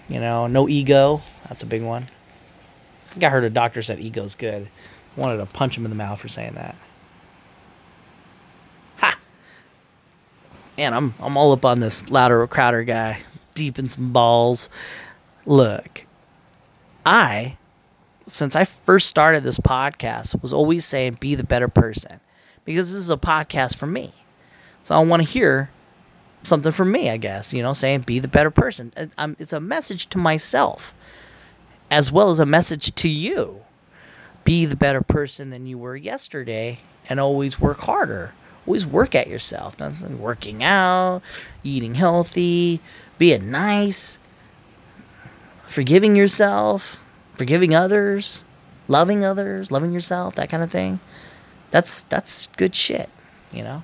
You 0.07 0.19
know, 0.19 0.45
no 0.45 0.69
ego. 0.69 1.21
That's 1.49 1.63
a 1.63 1.65
big 1.65 1.81
one. 1.81 2.03
I 2.03 3.13
think 3.13 3.23
I 3.23 3.29
heard 3.29 3.45
a 3.45 3.49
doctor 3.49 3.81
said 3.81 3.99
ego's 3.99 4.35
good. 4.35 4.67
Wanted 5.15 5.37
to 5.37 5.47
punch 5.47 5.75
him 5.75 5.85
in 5.85 5.89
the 5.89 5.95
mouth 5.95 6.21
for 6.21 6.27
saying 6.27 6.53
that. 6.53 6.75
And 10.77 10.95
I'm 10.95 11.13
I'm 11.19 11.37
all 11.37 11.51
up 11.51 11.65
on 11.65 11.79
this 11.79 12.09
louder 12.09 12.45
Crowder 12.47 12.83
guy, 12.83 13.19
deep 13.53 13.77
in 13.77 13.87
some 13.89 14.11
balls. 14.11 14.69
Look, 15.45 16.05
I, 17.05 17.57
since 18.27 18.55
I 18.55 18.65
first 18.65 19.07
started 19.07 19.43
this 19.43 19.59
podcast, 19.59 20.41
was 20.41 20.53
always 20.53 20.85
saying 20.85 21.17
be 21.19 21.35
the 21.35 21.43
better 21.43 21.67
person, 21.67 22.19
because 22.65 22.91
this 22.91 22.99
is 22.99 23.09
a 23.09 23.17
podcast 23.17 23.75
for 23.75 23.85
me. 23.85 24.13
So 24.83 24.95
I 24.95 24.99
want 24.99 25.21
to 25.23 25.29
hear 25.29 25.69
something 26.43 26.71
from 26.71 26.91
me, 26.91 27.09
I 27.09 27.17
guess. 27.17 27.53
You 27.53 27.61
know, 27.61 27.73
saying 27.73 28.01
be 28.01 28.19
the 28.19 28.27
better 28.27 28.51
person. 28.51 28.91
It's 28.97 29.53
a 29.53 29.59
message 29.59 30.09
to 30.09 30.17
myself, 30.17 30.95
as 31.91 32.11
well 32.11 32.31
as 32.31 32.39
a 32.39 32.45
message 32.45 32.95
to 32.95 33.09
you 33.09 33.59
be 34.43 34.65
the 34.65 34.75
better 34.75 35.01
person 35.01 35.51
than 35.51 35.67
you 35.67 35.77
were 35.77 35.95
yesterday 35.95 36.79
and 37.07 37.19
always 37.19 37.59
work 37.59 37.81
harder. 37.81 38.33
Always 38.65 38.85
work 38.85 39.15
at 39.15 39.27
yourself. 39.27 39.77
That's 39.77 40.01
working 40.01 40.63
out, 40.63 41.21
eating 41.63 41.95
healthy, 41.95 42.79
being 43.17 43.51
nice, 43.51 44.19
forgiving 45.67 46.15
yourself, 46.15 47.05
forgiving 47.37 47.75
others, 47.75 48.41
loving 48.87 49.25
others, 49.25 49.71
loving 49.71 49.93
yourself, 49.93 50.35
that 50.35 50.49
kind 50.49 50.63
of 50.63 50.71
thing. 50.71 50.99
That's 51.71 52.03
that's 52.03 52.47
good 52.57 52.75
shit, 52.75 53.09
you 53.51 53.63
know? 53.63 53.83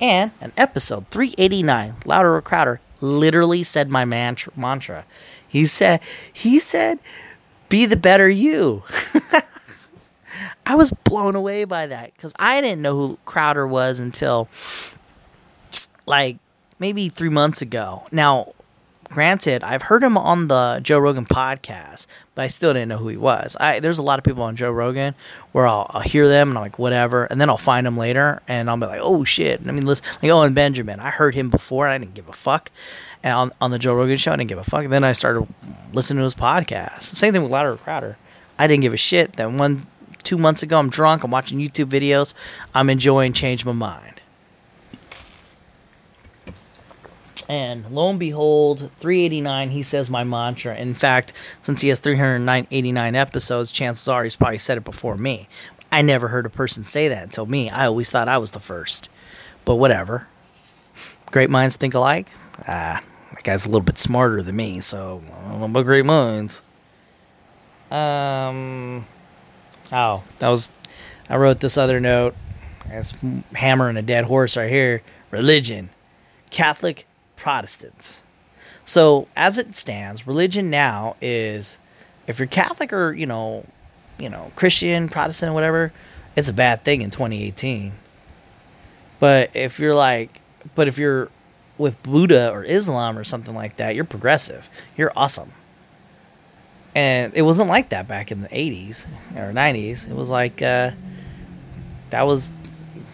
And 0.00 0.32
an 0.40 0.52
episode 0.56 1.08
389, 1.08 1.94
Louder 2.04 2.34
or 2.34 2.42
Crowder, 2.42 2.80
literally 3.00 3.62
said 3.62 3.88
my 3.88 4.04
mantra, 4.04 4.52
mantra. 4.56 5.04
He 5.46 5.66
said 5.66 6.00
he 6.32 6.58
said 6.58 6.98
be 7.68 7.86
the 7.86 7.96
better 7.96 8.28
you. 8.28 8.82
I 10.66 10.74
was 10.74 10.90
blown 11.04 11.34
away 11.34 11.64
by 11.64 11.86
that 11.86 12.14
because 12.14 12.32
I 12.36 12.60
didn't 12.60 12.82
know 12.82 12.96
who 12.96 13.18
Crowder 13.24 13.66
was 13.66 13.98
until 13.98 14.48
like 16.06 16.38
maybe 16.78 17.08
three 17.08 17.28
months 17.28 17.62
ago. 17.62 18.06
Now, 18.12 18.54
granted, 19.04 19.62
I've 19.62 19.82
heard 19.82 20.02
him 20.02 20.16
on 20.16 20.48
the 20.48 20.80
Joe 20.82 20.98
Rogan 20.98 21.24
podcast, 21.24 22.06
but 22.34 22.42
I 22.42 22.46
still 22.46 22.72
didn't 22.72 22.88
know 22.88 22.98
who 22.98 23.08
he 23.08 23.16
was. 23.16 23.56
I 23.60 23.80
there's 23.80 23.98
a 23.98 24.02
lot 24.02 24.18
of 24.18 24.24
people 24.24 24.42
on 24.42 24.56
Joe 24.56 24.70
Rogan 24.70 25.14
where 25.52 25.66
I'll, 25.66 25.86
I'll 25.90 26.00
hear 26.00 26.28
them 26.28 26.50
and 26.50 26.58
I'm 26.58 26.62
like 26.64 26.78
whatever, 26.78 27.24
and 27.24 27.40
then 27.40 27.50
I'll 27.50 27.58
find 27.58 27.86
them 27.86 27.96
later 27.98 28.40
and 28.48 28.70
I'll 28.70 28.76
be 28.76 28.86
like 28.86 29.00
oh 29.02 29.24
shit. 29.24 29.60
I 29.66 29.72
mean, 29.72 29.86
listen, 29.86 30.04
like 30.22 30.30
oh, 30.30 30.40
Owen 30.40 30.54
Benjamin, 30.54 31.00
I 31.00 31.10
heard 31.10 31.34
him 31.34 31.50
before 31.50 31.86
and 31.86 31.94
I 31.94 31.98
didn't 31.98 32.14
give 32.14 32.28
a 32.28 32.32
fuck. 32.32 32.70
And 33.22 33.34
on, 33.34 33.52
on 33.60 33.70
the 33.70 33.78
Joe 33.78 33.94
Rogan 33.94 34.16
show, 34.16 34.32
I 34.32 34.36
didn't 34.36 34.48
give 34.48 34.58
a 34.58 34.64
fuck. 34.64 34.82
And 34.84 34.92
then 34.92 35.04
I 35.04 35.12
started 35.12 35.46
listening 35.92 36.18
to 36.18 36.24
his 36.24 36.34
podcast. 36.34 37.02
Same 37.02 37.32
thing 37.32 37.42
with 37.42 37.52
Louder 37.52 37.76
Crowder. 37.76 38.16
I 38.58 38.66
didn't 38.66 38.82
give 38.82 38.92
a 38.92 38.96
shit. 38.96 39.34
Then 39.34 39.58
one 39.58 39.86
two 40.22 40.38
months 40.38 40.62
ago. 40.62 40.78
I'm 40.78 40.90
drunk. 40.90 41.24
I'm 41.24 41.30
watching 41.30 41.58
YouTube 41.58 41.86
videos. 41.86 42.34
I'm 42.74 42.88
enjoying 42.88 43.32
Change 43.32 43.64
My 43.64 43.72
Mind. 43.72 44.20
And 47.48 47.90
lo 47.90 48.08
and 48.08 48.18
behold, 48.18 48.90
389, 49.00 49.70
he 49.70 49.82
says 49.82 50.08
my 50.08 50.24
mantra. 50.24 50.74
In 50.76 50.94
fact, 50.94 51.34
since 51.60 51.82
he 51.82 51.88
has 51.88 51.98
389 51.98 53.14
episodes, 53.14 53.70
chances 53.70 54.08
are 54.08 54.24
he's 54.24 54.36
probably 54.36 54.58
said 54.58 54.78
it 54.78 54.84
before 54.84 55.16
me. 55.16 55.48
I 55.90 56.00
never 56.00 56.28
heard 56.28 56.46
a 56.46 56.50
person 56.50 56.84
say 56.84 57.08
that 57.08 57.22
until 57.22 57.44
me. 57.44 57.68
I 57.68 57.86
always 57.86 58.08
thought 58.08 58.26
I 58.26 58.38
was 58.38 58.52
the 58.52 58.60
first. 58.60 59.10
But 59.66 59.76
whatever. 59.76 60.28
Great 61.26 61.50
minds 61.50 61.76
think 61.76 61.92
alike. 61.92 62.28
Ah, 62.66 63.02
that 63.34 63.42
guy's 63.42 63.66
a 63.66 63.68
little 63.68 63.84
bit 63.84 63.98
smarter 63.98 64.40
than 64.40 64.56
me, 64.56 64.80
so 64.80 65.22
I 65.28 65.50
don't 65.50 65.60
know 65.60 65.66
about 65.66 65.84
great 65.84 66.06
minds. 66.06 66.62
Um, 67.90 69.04
Oh, 69.92 70.24
that 70.38 70.48
was. 70.48 70.70
I 71.28 71.36
wrote 71.36 71.60
this 71.60 71.76
other 71.76 72.00
note. 72.00 72.34
It's 72.88 73.12
hammering 73.54 73.96
a 73.96 74.02
dead 74.02 74.24
horse 74.24 74.56
right 74.56 74.70
here. 74.70 75.02
Religion, 75.30 75.90
Catholic, 76.50 77.06
Protestants. 77.36 78.22
So 78.84 79.28
as 79.36 79.58
it 79.58 79.76
stands, 79.76 80.26
religion 80.26 80.70
now 80.70 81.16
is, 81.20 81.78
if 82.26 82.38
you're 82.38 82.48
Catholic 82.48 82.92
or 82.92 83.12
you 83.12 83.26
know, 83.26 83.66
you 84.18 84.28
know 84.28 84.50
Christian, 84.56 85.08
Protestant, 85.08 85.54
whatever, 85.54 85.92
it's 86.36 86.48
a 86.48 86.54
bad 86.54 86.84
thing 86.84 87.02
in 87.02 87.10
2018. 87.10 87.92
But 89.20 89.50
if 89.54 89.78
you're 89.78 89.94
like, 89.94 90.40
but 90.74 90.88
if 90.88 90.98
you're 90.98 91.28
with 91.78 92.02
Buddha 92.02 92.50
or 92.50 92.64
Islam 92.64 93.18
or 93.18 93.24
something 93.24 93.54
like 93.54 93.76
that, 93.76 93.94
you're 93.94 94.04
progressive. 94.04 94.68
You're 94.96 95.12
awesome 95.14 95.52
and 96.94 97.32
it 97.34 97.42
wasn't 97.42 97.68
like 97.68 97.88
that 97.90 98.06
back 98.06 98.30
in 98.30 98.42
the 98.42 98.48
80s 98.48 99.06
or 99.36 99.52
90s 99.52 100.08
it 100.08 100.14
was 100.14 100.28
like 100.30 100.60
uh, 100.62 100.90
that 102.10 102.26
was 102.26 102.52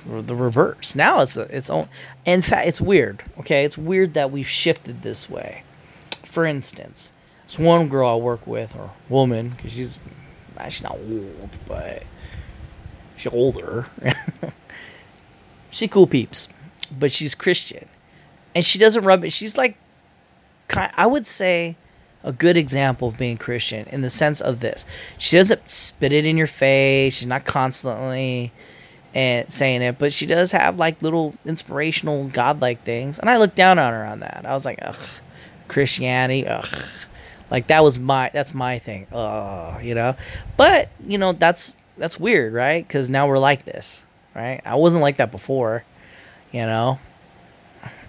the 0.07 0.35
reverse. 0.35 0.95
Now 0.95 1.21
it's 1.21 1.37
a, 1.37 1.43
it's 1.55 1.69
own 1.71 1.89
in 2.25 2.43
fact 2.43 2.67
it's 2.67 2.81
weird 2.81 3.23
okay? 3.39 3.65
It's 3.65 3.79
weird 3.79 4.15
that 4.15 4.31
we've 4.31 4.49
shifted 4.49 5.03
this 5.03 5.29
way. 5.29 5.63
For 6.25 6.45
instance 6.47 7.13
this 7.45 7.59
one 7.59 7.89
girl 7.89 8.09
i 8.09 8.15
work 8.17 8.47
with 8.47 8.77
or 8.77 8.91
woman 9.09 9.51
because 9.51 9.73
she's 9.73 9.99
she's 10.69 10.83
not 10.83 10.93
old 10.93 11.59
but 11.67 12.03
she's 13.17 13.33
older. 13.33 13.87
She 15.71 15.87
cool 15.87 16.07
peeps 16.07 16.49
but 16.91 17.13
she's 17.13 17.35
christian. 17.35 17.89
And 18.55 18.65
she 18.65 18.79
doesn't 18.79 19.05
rub 19.05 19.25
it 19.25 19.31
she's 19.31 19.57
like 19.57 19.77
i 20.75 21.07
would 21.07 21.27
say 21.27 21.77
a 22.25 22.33
good 22.33 22.57
example 22.57 23.09
of 23.09 23.19
being 23.19 23.37
Christian 23.37 23.87
in 23.89 24.01
the 24.01 24.11
sense 24.11 24.41
of 24.41 24.61
this. 24.61 24.85
She 25.19 25.37
doesn't 25.37 25.71
spit 25.71 26.13
it 26.13 26.27
in 26.27 26.37
your 26.37 26.47
face. 26.47 27.17
She's 27.17 27.29
not 27.29 27.45
constantly 27.45 28.53
and 29.15 29.51
saying 29.53 29.83
it, 29.83 29.99
but 29.99 30.13
she 30.13 30.27
does 30.27 30.53
have 30.53 30.79
like 30.79 31.01
little 31.01 31.35
inspirational 31.47 32.29
godlike 32.29 32.83
things. 32.83 33.19
And 33.19 33.31
I 33.31 33.39
look 33.39 33.55
down 33.55 33.79
on 33.79 33.93
her 33.93 34.05
on 34.05 34.21
that. 34.21 34.45
I 34.47 34.55
was 34.55 34.65
like, 34.65 34.79
ugh, 34.83 34.97
Christianity, 35.69 36.47
ugh. 36.47 36.69
Like 37.51 37.69
that 37.69 37.83
was 37.83 37.99
my 37.99 38.31
that's 38.33 38.53
my 38.53 38.79
thing. 38.79 39.07
Ugh, 39.13 39.83
you 39.83 39.95
know. 39.95 40.17
But, 40.57 40.91
you 41.07 41.19
know, 41.19 41.33
that's 41.33 41.77
that's 41.97 42.21
weird, 42.21 42.53
right? 42.53 42.87
Cuz 42.89 43.09
now 43.09 43.27
we're 43.27 43.39
like 43.39 43.65
this, 43.65 44.05
right? 44.35 44.61
I 44.65 44.75
wasn't 44.75 45.03
like 45.03 45.17
that 45.17 45.31
before, 45.31 45.85
you 46.53 46.67
know 46.67 46.99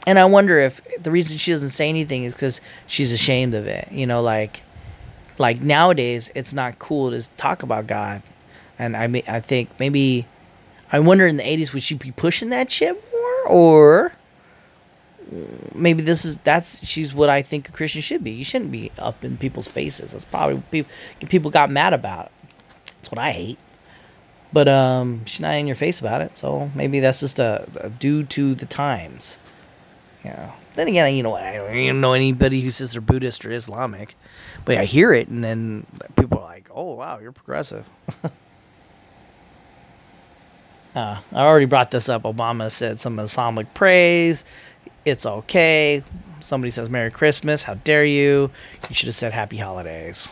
and 0.07 0.17
I 0.17 0.25
wonder 0.25 0.59
if 0.59 0.81
the 1.01 1.11
reason 1.11 1.37
she 1.37 1.51
doesn't 1.51 1.69
say 1.69 1.89
anything 1.89 2.23
is 2.23 2.33
because 2.33 2.61
she's 2.87 3.11
ashamed 3.11 3.53
of 3.53 3.67
it. 3.67 3.91
You 3.91 4.07
know, 4.07 4.21
like 4.21 4.63
like 5.37 5.61
nowadays 5.61 6.31
it's 6.35 6.53
not 6.53 6.79
cool 6.79 7.11
to 7.11 7.29
talk 7.37 7.63
about 7.63 7.87
God, 7.87 8.21
and 8.77 8.95
I 8.95 9.07
mean 9.07 9.23
I 9.27 9.39
think 9.39 9.69
maybe 9.79 10.25
I 10.91 10.99
wonder 10.99 11.25
in 11.27 11.37
the 11.37 11.43
'80s 11.43 11.73
would 11.73 11.83
she 11.83 11.95
be 11.95 12.11
pushing 12.11 12.49
that 12.49 12.71
shit 12.71 12.95
more, 13.11 13.47
or 13.47 14.13
maybe 15.73 16.01
this 16.01 16.25
is 16.25 16.37
that's 16.39 16.85
she's 16.85 17.13
what 17.13 17.29
I 17.29 17.41
think 17.41 17.69
a 17.69 17.71
Christian 17.71 18.01
should 18.01 18.23
be. 18.23 18.31
You 18.31 18.43
shouldn't 18.43 18.71
be 18.71 18.91
up 18.97 19.23
in 19.23 19.37
people's 19.37 19.67
faces. 19.67 20.11
That's 20.11 20.25
probably 20.25 20.61
people 20.71 20.91
people 21.27 21.51
got 21.51 21.69
mad 21.69 21.93
about. 21.93 22.31
That's 22.95 23.11
what 23.11 23.19
I 23.19 23.31
hate. 23.31 23.59
But 24.51 24.67
um, 24.67 25.25
she's 25.25 25.41
not 25.41 25.53
in 25.55 25.67
your 25.67 25.75
face 25.75 25.99
about 25.99 26.21
it, 26.21 26.37
so 26.37 26.71
maybe 26.73 26.99
that's 26.99 27.19
just 27.19 27.37
a, 27.37 27.67
a 27.79 27.89
due 27.89 28.23
to 28.23 28.55
the 28.55 28.65
times. 28.65 29.37
Know. 30.23 30.53
Then 30.75 30.87
again, 30.87 31.13
you 31.15 31.23
know, 31.23 31.35
I 31.35 31.55
don't 31.55 31.75
even 31.75 32.01
know 32.01 32.13
anybody 32.13 32.61
who 32.61 32.71
says 32.71 32.91
they're 32.91 33.01
Buddhist 33.01 33.45
or 33.45 33.51
Islamic, 33.51 34.15
but 34.65 34.77
I 34.77 34.85
hear 34.85 35.11
it, 35.13 35.27
and 35.27 35.43
then 35.43 35.85
people 36.15 36.39
are 36.39 36.43
like, 36.45 36.69
"Oh, 36.73 36.93
wow, 36.93 37.19
you're 37.19 37.31
progressive." 37.31 37.87
uh, 38.23 38.29
I 40.95 41.21
already 41.33 41.65
brought 41.65 41.91
this 41.91 42.09
up. 42.09 42.23
Obama 42.23 42.71
said 42.71 42.99
some 42.99 43.19
Islamic 43.19 43.73
praise. 43.73 44.45
It's 45.05 45.25
okay. 45.25 46.03
Somebody 46.39 46.71
says 46.71 46.89
Merry 46.89 47.11
Christmas. 47.11 47.63
How 47.63 47.73
dare 47.73 48.05
you? 48.05 48.51
You 48.89 48.95
should 48.95 49.07
have 49.07 49.15
said 49.15 49.33
Happy 49.33 49.57
Holidays. 49.57 50.29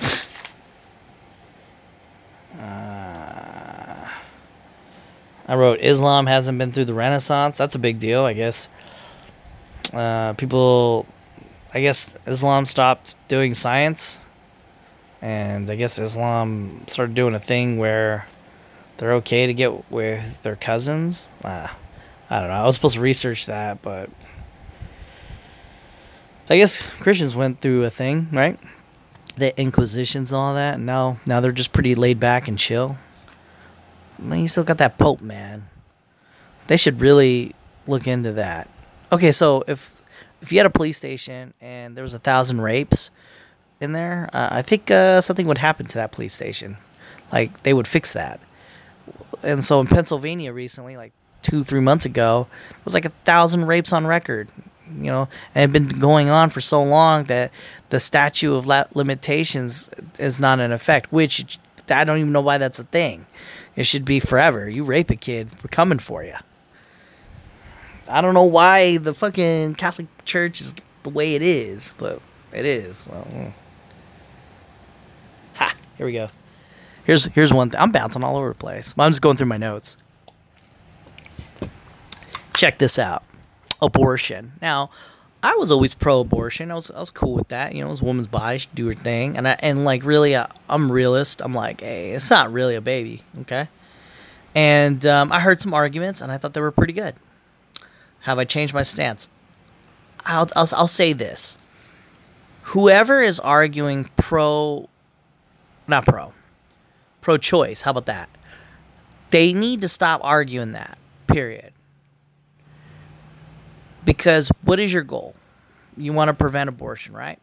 I 5.46 5.54
wrote 5.54 5.80
Islam 5.80 6.26
hasn't 6.26 6.58
been 6.58 6.72
through 6.72 6.86
the 6.86 6.94
Renaissance. 6.94 7.56
That's 7.56 7.74
a 7.74 7.78
big 7.78 7.98
deal, 7.98 8.24
I 8.24 8.32
guess. 8.32 8.68
Uh, 9.92 10.32
people, 10.32 11.06
I 11.72 11.80
guess 11.80 12.16
Islam 12.26 12.66
stopped 12.66 13.14
doing 13.28 13.54
science, 13.54 14.26
and 15.22 15.70
I 15.70 15.76
guess 15.76 15.98
Islam 15.98 16.82
started 16.88 17.14
doing 17.14 17.34
a 17.34 17.38
thing 17.38 17.78
where 17.78 18.26
they're 18.98 19.14
okay 19.14 19.46
to 19.46 19.54
get 19.54 19.90
with 19.90 20.42
their 20.42 20.56
cousins. 20.56 21.28
Uh, 21.44 21.68
I 22.28 22.40
don't 22.40 22.48
know. 22.48 22.54
I 22.54 22.66
was 22.66 22.74
supposed 22.74 22.96
to 22.96 23.00
research 23.00 23.46
that, 23.46 23.82
but 23.82 24.10
I 26.50 26.56
guess 26.56 26.84
Christians 27.00 27.36
went 27.36 27.60
through 27.60 27.84
a 27.84 27.90
thing, 27.90 28.28
right? 28.32 28.58
The 29.36 29.58
Inquisitions 29.60 30.32
and 30.32 30.38
all 30.38 30.54
that. 30.54 30.80
Now, 30.80 31.18
now 31.24 31.40
they're 31.40 31.52
just 31.52 31.72
pretty 31.72 31.94
laid 31.94 32.18
back 32.18 32.48
and 32.48 32.58
chill. 32.58 32.98
I 34.18 34.22
mean, 34.22 34.42
you 34.42 34.48
still 34.48 34.64
got 34.64 34.78
that 34.78 34.98
Pope, 34.98 35.20
man. 35.20 35.68
They 36.66 36.76
should 36.76 37.00
really 37.00 37.54
look 37.86 38.06
into 38.06 38.32
that. 38.32 38.68
Okay, 39.12 39.32
so 39.32 39.62
if 39.66 39.94
if 40.40 40.52
you 40.52 40.58
had 40.58 40.66
a 40.66 40.70
police 40.70 40.98
station 40.98 41.54
and 41.60 41.96
there 41.96 42.02
was 42.02 42.14
a 42.14 42.18
thousand 42.18 42.60
rapes 42.60 43.10
in 43.80 43.92
there, 43.92 44.28
uh, 44.32 44.48
I 44.50 44.62
think 44.62 44.90
uh, 44.90 45.20
something 45.20 45.46
would 45.46 45.58
happen 45.58 45.86
to 45.86 45.94
that 45.94 46.12
police 46.12 46.34
station. 46.34 46.76
Like 47.32 47.62
they 47.62 47.72
would 47.72 47.88
fix 47.88 48.12
that. 48.12 48.40
And 49.42 49.64
so 49.64 49.80
in 49.80 49.86
Pennsylvania 49.86 50.52
recently, 50.52 50.96
like 50.96 51.12
two 51.42 51.62
three 51.64 51.80
months 51.80 52.04
ago, 52.04 52.48
it 52.70 52.84
was 52.84 52.94
like 52.94 53.04
a 53.04 53.12
thousand 53.24 53.66
rapes 53.66 53.92
on 53.92 54.06
record. 54.06 54.48
You 54.88 55.10
know, 55.10 55.28
and 55.54 55.56
it 55.56 55.60
had 55.60 55.72
been 55.72 56.00
going 56.00 56.28
on 56.28 56.50
for 56.50 56.60
so 56.60 56.82
long 56.82 57.24
that 57.24 57.50
the 57.90 57.98
statute 57.98 58.54
of 58.54 58.66
limitations 58.94 59.88
is 60.18 60.38
not 60.38 60.60
in 60.60 60.70
effect. 60.72 61.12
Which 61.12 61.58
I 61.88 62.04
don't 62.04 62.18
even 62.18 62.32
know 62.32 62.40
why 62.40 62.58
that's 62.58 62.78
a 62.78 62.84
thing. 62.84 63.26
It 63.76 63.84
should 63.84 64.04
be 64.04 64.20
forever. 64.20 64.68
You 64.68 64.82
rape 64.82 65.10
a 65.10 65.16
kid, 65.16 65.50
we're 65.62 65.68
coming 65.68 65.98
for 65.98 66.24
you. 66.24 66.34
I 68.08 68.20
don't 68.20 68.34
know 68.34 68.44
why 68.44 68.98
the 68.98 69.12
fucking 69.14 69.74
Catholic 69.74 70.06
Church 70.24 70.60
is 70.60 70.74
the 71.02 71.10
way 71.10 71.34
it 71.34 71.42
is, 71.42 71.94
but 71.98 72.20
it 72.52 72.64
is. 72.64 73.08
Ha! 75.54 75.74
Here 75.96 76.06
we 76.06 76.12
go. 76.12 76.28
Here's 77.04 77.26
here's 77.26 77.52
one 77.52 77.70
thing. 77.70 77.80
I'm 77.80 77.92
bouncing 77.92 78.24
all 78.24 78.36
over 78.36 78.48
the 78.48 78.54
place. 78.54 78.94
I'm 78.98 79.10
just 79.10 79.22
going 79.22 79.36
through 79.36 79.46
my 79.46 79.56
notes. 79.56 79.96
Check 82.54 82.78
this 82.78 82.98
out. 82.98 83.22
Abortion. 83.82 84.52
Now, 84.62 84.90
I 85.46 85.54
was 85.54 85.70
always 85.70 85.94
pro-abortion. 85.94 86.72
I 86.72 86.74
was 86.74 86.90
I 86.90 86.98
was 86.98 87.12
cool 87.12 87.34
with 87.34 87.48
that. 87.48 87.72
You 87.72 87.82
know, 87.82 87.86
it 87.86 87.92
was 87.92 88.00
a 88.00 88.04
woman's 88.04 88.26
body, 88.26 88.58
she 88.58 88.68
do 88.74 88.88
her 88.88 88.94
thing. 88.94 89.36
And 89.36 89.46
I 89.46 89.56
and 89.60 89.84
like 89.84 90.04
really, 90.04 90.36
I, 90.36 90.48
I'm 90.68 90.90
realist. 90.90 91.40
I'm 91.40 91.54
like, 91.54 91.82
hey, 91.82 92.10
it's 92.10 92.30
not 92.30 92.52
really 92.52 92.74
a 92.74 92.80
baby, 92.80 93.22
okay? 93.42 93.68
And 94.56 95.06
um, 95.06 95.30
I 95.30 95.38
heard 95.38 95.60
some 95.60 95.72
arguments, 95.72 96.20
and 96.20 96.32
I 96.32 96.38
thought 96.38 96.52
they 96.52 96.60
were 96.60 96.72
pretty 96.72 96.94
good. 96.94 97.14
Have 98.22 98.40
I 98.40 98.44
changed 98.44 98.74
my 98.74 98.82
stance? 98.82 99.28
I'll, 100.24 100.48
I'll, 100.56 100.68
I'll 100.72 100.88
say 100.88 101.12
this. 101.12 101.58
Whoever 102.74 103.20
is 103.20 103.38
arguing 103.38 104.10
pro, 104.16 104.88
not 105.86 106.06
pro, 106.06 106.32
pro 107.20 107.38
choice, 107.38 107.82
how 107.82 107.92
about 107.92 108.06
that? 108.06 108.28
They 109.30 109.52
need 109.52 109.80
to 109.82 109.88
stop 109.88 110.20
arguing 110.24 110.72
that, 110.72 110.98
period. 111.28 111.72
Because 114.06 114.50
what 114.62 114.80
is 114.80 114.92
your 114.92 115.02
goal? 115.02 115.34
You 115.96 116.14
want 116.14 116.28
to 116.28 116.34
prevent 116.34 116.70
abortion, 116.70 117.12
right? 117.12 117.38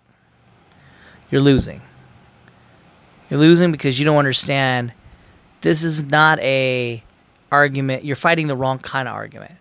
You're 1.30 1.42
losing. 1.42 1.82
You're 3.30 3.40
losing 3.40 3.72
because 3.72 4.00
you 4.00 4.06
don't 4.06 4.18
understand 4.18 4.94
this 5.62 5.84
is 5.84 6.06
not 6.06 6.40
a 6.40 7.04
argument. 7.52 8.06
You're 8.06 8.16
fighting 8.16 8.48
the 8.48 8.56
wrong 8.56 8.80
kind 8.80 9.08
of 9.08 9.14
argument. 9.14 9.54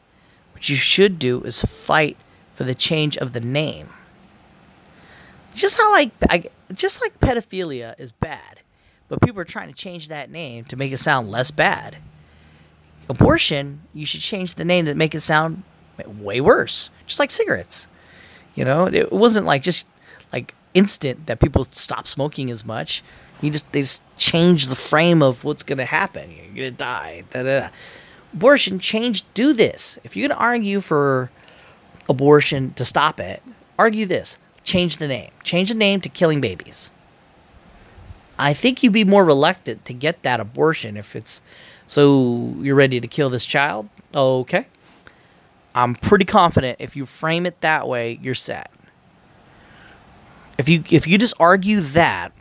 What 0.54 0.68
you 0.68 0.76
should 0.76 1.18
do 1.18 1.42
is 1.42 1.60
fight 1.62 2.16
for 2.54 2.64
the 2.64 2.74
change 2.74 3.16
of 3.18 3.32
the 3.32 3.40
name. 3.40 3.88
Just 5.54 5.78
how 5.78 5.90
like 5.90 6.12
I, 6.30 6.44
just 6.72 7.00
like 7.00 7.18
pedophilia 7.18 7.98
is 7.98 8.12
bad, 8.12 8.60
but 9.08 9.20
people 9.20 9.40
are 9.40 9.44
trying 9.44 9.68
to 9.68 9.74
change 9.74 10.08
that 10.08 10.30
name 10.30 10.64
to 10.66 10.76
make 10.76 10.92
it 10.92 10.98
sound 10.98 11.30
less 11.30 11.50
bad. 11.50 11.96
Abortion, 13.08 13.82
you 13.92 14.06
should 14.06 14.20
change 14.20 14.54
the 14.54 14.64
name 14.64 14.84
to 14.84 14.94
make 14.94 15.14
it 15.14 15.20
sound 15.20 15.64
way 16.06 16.40
worse. 16.40 16.90
Just 17.06 17.18
like 17.18 17.30
cigarettes. 17.30 17.88
You 18.54 18.64
know, 18.64 18.86
it 18.86 19.12
wasn't 19.12 19.46
like 19.46 19.62
just 19.62 19.86
like 20.32 20.54
instant 20.74 21.26
that 21.26 21.40
people 21.40 21.64
stop 21.64 22.06
smoking 22.06 22.50
as 22.50 22.64
much. 22.64 23.02
You 23.40 23.50
just 23.50 23.70
they 23.72 23.80
just 23.82 24.02
change 24.16 24.68
the 24.68 24.76
frame 24.76 25.22
of 25.22 25.44
what's 25.44 25.62
gonna 25.62 25.84
happen. 25.84 26.30
You're 26.30 26.66
gonna 26.66 26.70
die. 26.70 27.24
Da-da-da 27.30 27.70
abortion, 28.32 28.78
change, 28.78 29.24
do 29.34 29.52
this. 29.52 29.98
If 30.04 30.16
you're 30.16 30.28
to 30.28 30.36
argue 30.36 30.80
for 30.80 31.30
abortion 32.08 32.72
to 32.74 32.84
stop 32.84 33.20
it, 33.20 33.42
argue 33.78 34.06
this. 34.06 34.38
Change 34.64 34.98
the 34.98 35.08
name. 35.08 35.30
Change 35.42 35.68
the 35.68 35.74
name 35.74 36.00
to 36.00 36.08
killing 36.08 36.40
babies. 36.40 36.90
I 38.38 38.54
think 38.54 38.82
you'd 38.82 38.92
be 38.92 39.04
more 39.04 39.24
reluctant 39.24 39.84
to 39.84 39.92
get 39.92 40.22
that 40.22 40.40
abortion 40.40 40.96
if 40.96 41.14
it's 41.14 41.42
so 41.86 42.54
you're 42.58 42.74
ready 42.74 43.00
to 43.00 43.08
kill 43.08 43.28
this 43.28 43.44
child. 43.44 43.88
Okay. 44.14 44.66
I'm 45.74 45.94
pretty 45.94 46.24
confident 46.24 46.76
if 46.80 46.96
you 46.96 47.06
frame 47.06 47.46
it 47.46 47.60
that 47.60 47.88
way, 47.88 48.18
you're 48.22 48.34
set. 48.34 48.70
If 50.58 50.68
you 50.68 50.82
if 50.90 51.06
you 51.08 51.18
just 51.18 51.34
argue 51.40 51.80
that, 51.80 52.32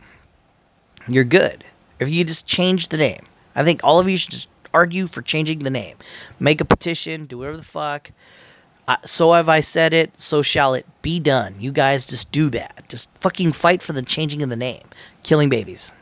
you're 1.08 1.24
good. 1.24 1.64
If 1.98 2.08
you 2.08 2.24
just 2.24 2.46
change 2.46 2.88
the 2.88 2.96
name. 2.96 3.24
I 3.54 3.64
think 3.64 3.80
all 3.82 3.98
of 3.98 4.08
you 4.08 4.16
should 4.16 4.30
just 4.30 4.48
argue 4.74 5.06
for 5.06 5.22
changing 5.22 5.60
the 5.60 5.70
name. 5.70 5.96
Make 6.38 6.60
a 6.60 6.64
petition, 6.64 7.24
do 7.24 7.38
whatever 7.38 7.56
the 7.56 7.64
fuck. 7.64 8.10
Uh, 8.88 8.96
so 9.04 9.32
have 9.32 9.48
I 9.48 9.60
said 9.60 9.94
it, 9.94 10.20
so 10.20 10.42
shall 10.42 10.74
it 10.74 10.86
be 11.02 11.20
done. 11.20 11.54
You 11.58 11.70
guys 11.70 12.04
just 12.04 12.32
do 12.32 12.50
that. 12.50 12.84
Just 12.88 13.10
fucking 13.16 13.52
fight 13.52 13.80
for 13.80 13.92
the 13.92 14.02
changing 14.02 14.42
of 14.42 14.50
the 14.50 14.56
name. 14.56 14.82
Killing 15.22 15.48
babies. 15.48 15.92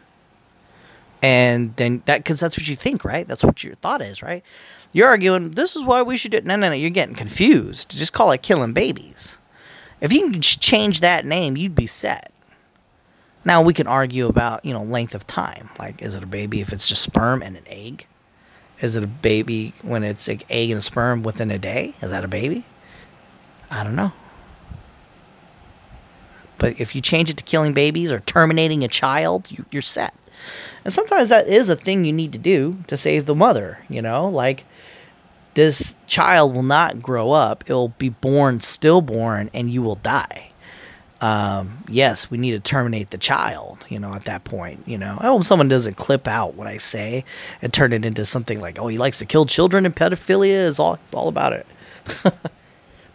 And 1.22 1.76
then 1.76 2.02
that, 2.06 2.18
because 2.18 2.40
that's 2.40 2.56
what 2.56 2.68
you 2.68 2.76
think, 2.76 3.04
right? 3.04 3.26
That's 3.26 3.44
what 3.44 3.62
your 3.62 3.74
thought 3.74 4.00
is, 4.00 4.22
right? 4.22 4.42
You're 4.92 5.08
arguing, 5.08 5.50
this 5.50 5.76
is 5.76 5.84
why 5.84 6.02
we 6.02 6.16
should 6.16 6.30
do 6.30 6.38
it. 6.38 6.46
No, 6.46 6.56
no, 6.56 6.68
no, 6.68 6.74
you're 6.74 6.90
getting 6.90 7.14
confused. 7.14 7.96
Just 7.96 8.12
call 8.12 8.30
it 8.32 8.42
killing 8.42 8.72
babies. 8.72 9.38
If 10.00 10.12
you 10.12 10.30
can 10.30 10.40
change 10.40 11.00
that 11.00 11.26
name, 11.26 11.56
you'd 11.56 11.74
be 11.74 11.86
set. 11.86 12.32
Now 13.44 13.62
we 13.62 13.72
can 13.72 13.86
argue 13.86 14.26
about, 14.26 14.64
you 14.64 14.72
know, 14.72 14.82
length 14.82 15.14
of 15.14 15.26
time. 15.26 15.70
Like, 15.78 16.02
is 16.02 16.16
it 16.16 16.22
a 16.22 16.26
baby 16.26 16.60
if 16.60 16.72
it's 16.72 16.88
just 16.88 17.02
sperm 17.02 17.42
and 17.42 17.56
an 17.56 17.64
egg? 17.66 18.06
Is 18.80 18.96
it 18.96 19.04
a 19.04 19.06
baby 19.06 19.74
when 19.82 20.02
it's 20.02 20.26
an 20.28 20.40
egg 20.48 20.70
and 20.70 20.78
a 20.78 20.82
sperm 20.82 21.22
within 21.22 21.50
a 21.50 21.58
day? 21.58 21.94
Is 22.00 22.10
that 22.10 22.24
a 22.24 22.28
baby? 22.28 22.64
I 23.70 23.84
don't 23.84 23.94
know. 23.96 24.12
But 26.58 26.80
if 26.80 26.94
you 26.94 27.00
change 27.00 27.30
it 27.30 27.36
to 27.38 27.44
killing 27.44 27.72
babies 27.72 28.10
or 28.10 28.20
terminating 28.20 28.84
a 28.84 28.88
child, 28.88 29.50
you, 29.50 29.64
you're 29.70 29.82
set. 29.82 30.14
And 30.84 30.92
sometimes 30.92 31.28
that 31.28 31.48
is 31.48 31.68
a 31.68 31.76
thing 31.76 32.04
you 32.04 32.12
need 32.12 32.32
to 32.32 32.38
do 32.38 32.78
to 32.86 32.96
save 32.96 33.26
the 33.26 33.34
mother, 33.34 33.78
you 33.88 34.00
know? 34.00 34.28
Like, 34.28 34.64
this 35.54 35.96
child 36.06 36.54
will 36.54 36.62
not 36.62 37.02
grow 37.02 37.32
up, 37.32 37.64
it'll 37.66 37.88
be 37.88 38.08
born 38.08 38.60
stillborn, 38.60 39.50
and 39.52 39.70
you 39.70 39.82
will 39.82 39.96
die 39.96 40.50
um, 41.20 41.84
yes, 41.88 42.30
we 42.30 42.38
need 42.38 42.52
to 42.52 42.60
terminate 42.60 43.10
the 43.10 43.18
child, 43.18 43.86
you 43.90 43.98
know, 43.98 44.14
at 44.14 44.24
that 44.24 44.44
point, 44.44 44.88
you 44.88 44.96
know. 44.96 45.18
I 45.20 45.26
hope 45.26 45.44
someone 45.44 45.68
doesn't 45.68 45.96
clip 45.96 46.26
out 46.26 46.54
what 46.54 46.66
I 46.66 46.78
say 46.78 47.24
and 47.60 47.72
turn 47.72 47.92
it 47.92 48.04
into 48.04 48.24
something 48.24 48.60
like, 48.60 48.78
oh, 48.78 48.88
he 48.88 48.96
likes 48.96 49.18
to 49.18 49.26
kill 49.26 49.44
children 49.44 49.84
and 49.84 49.94
pedophilia 49.94 50.48
is 50.48 50.78
all, 50.78 50.98
all 51.12 51.28
about 51.28 51.52
it. 51.52 51.66
but 52.22 52.40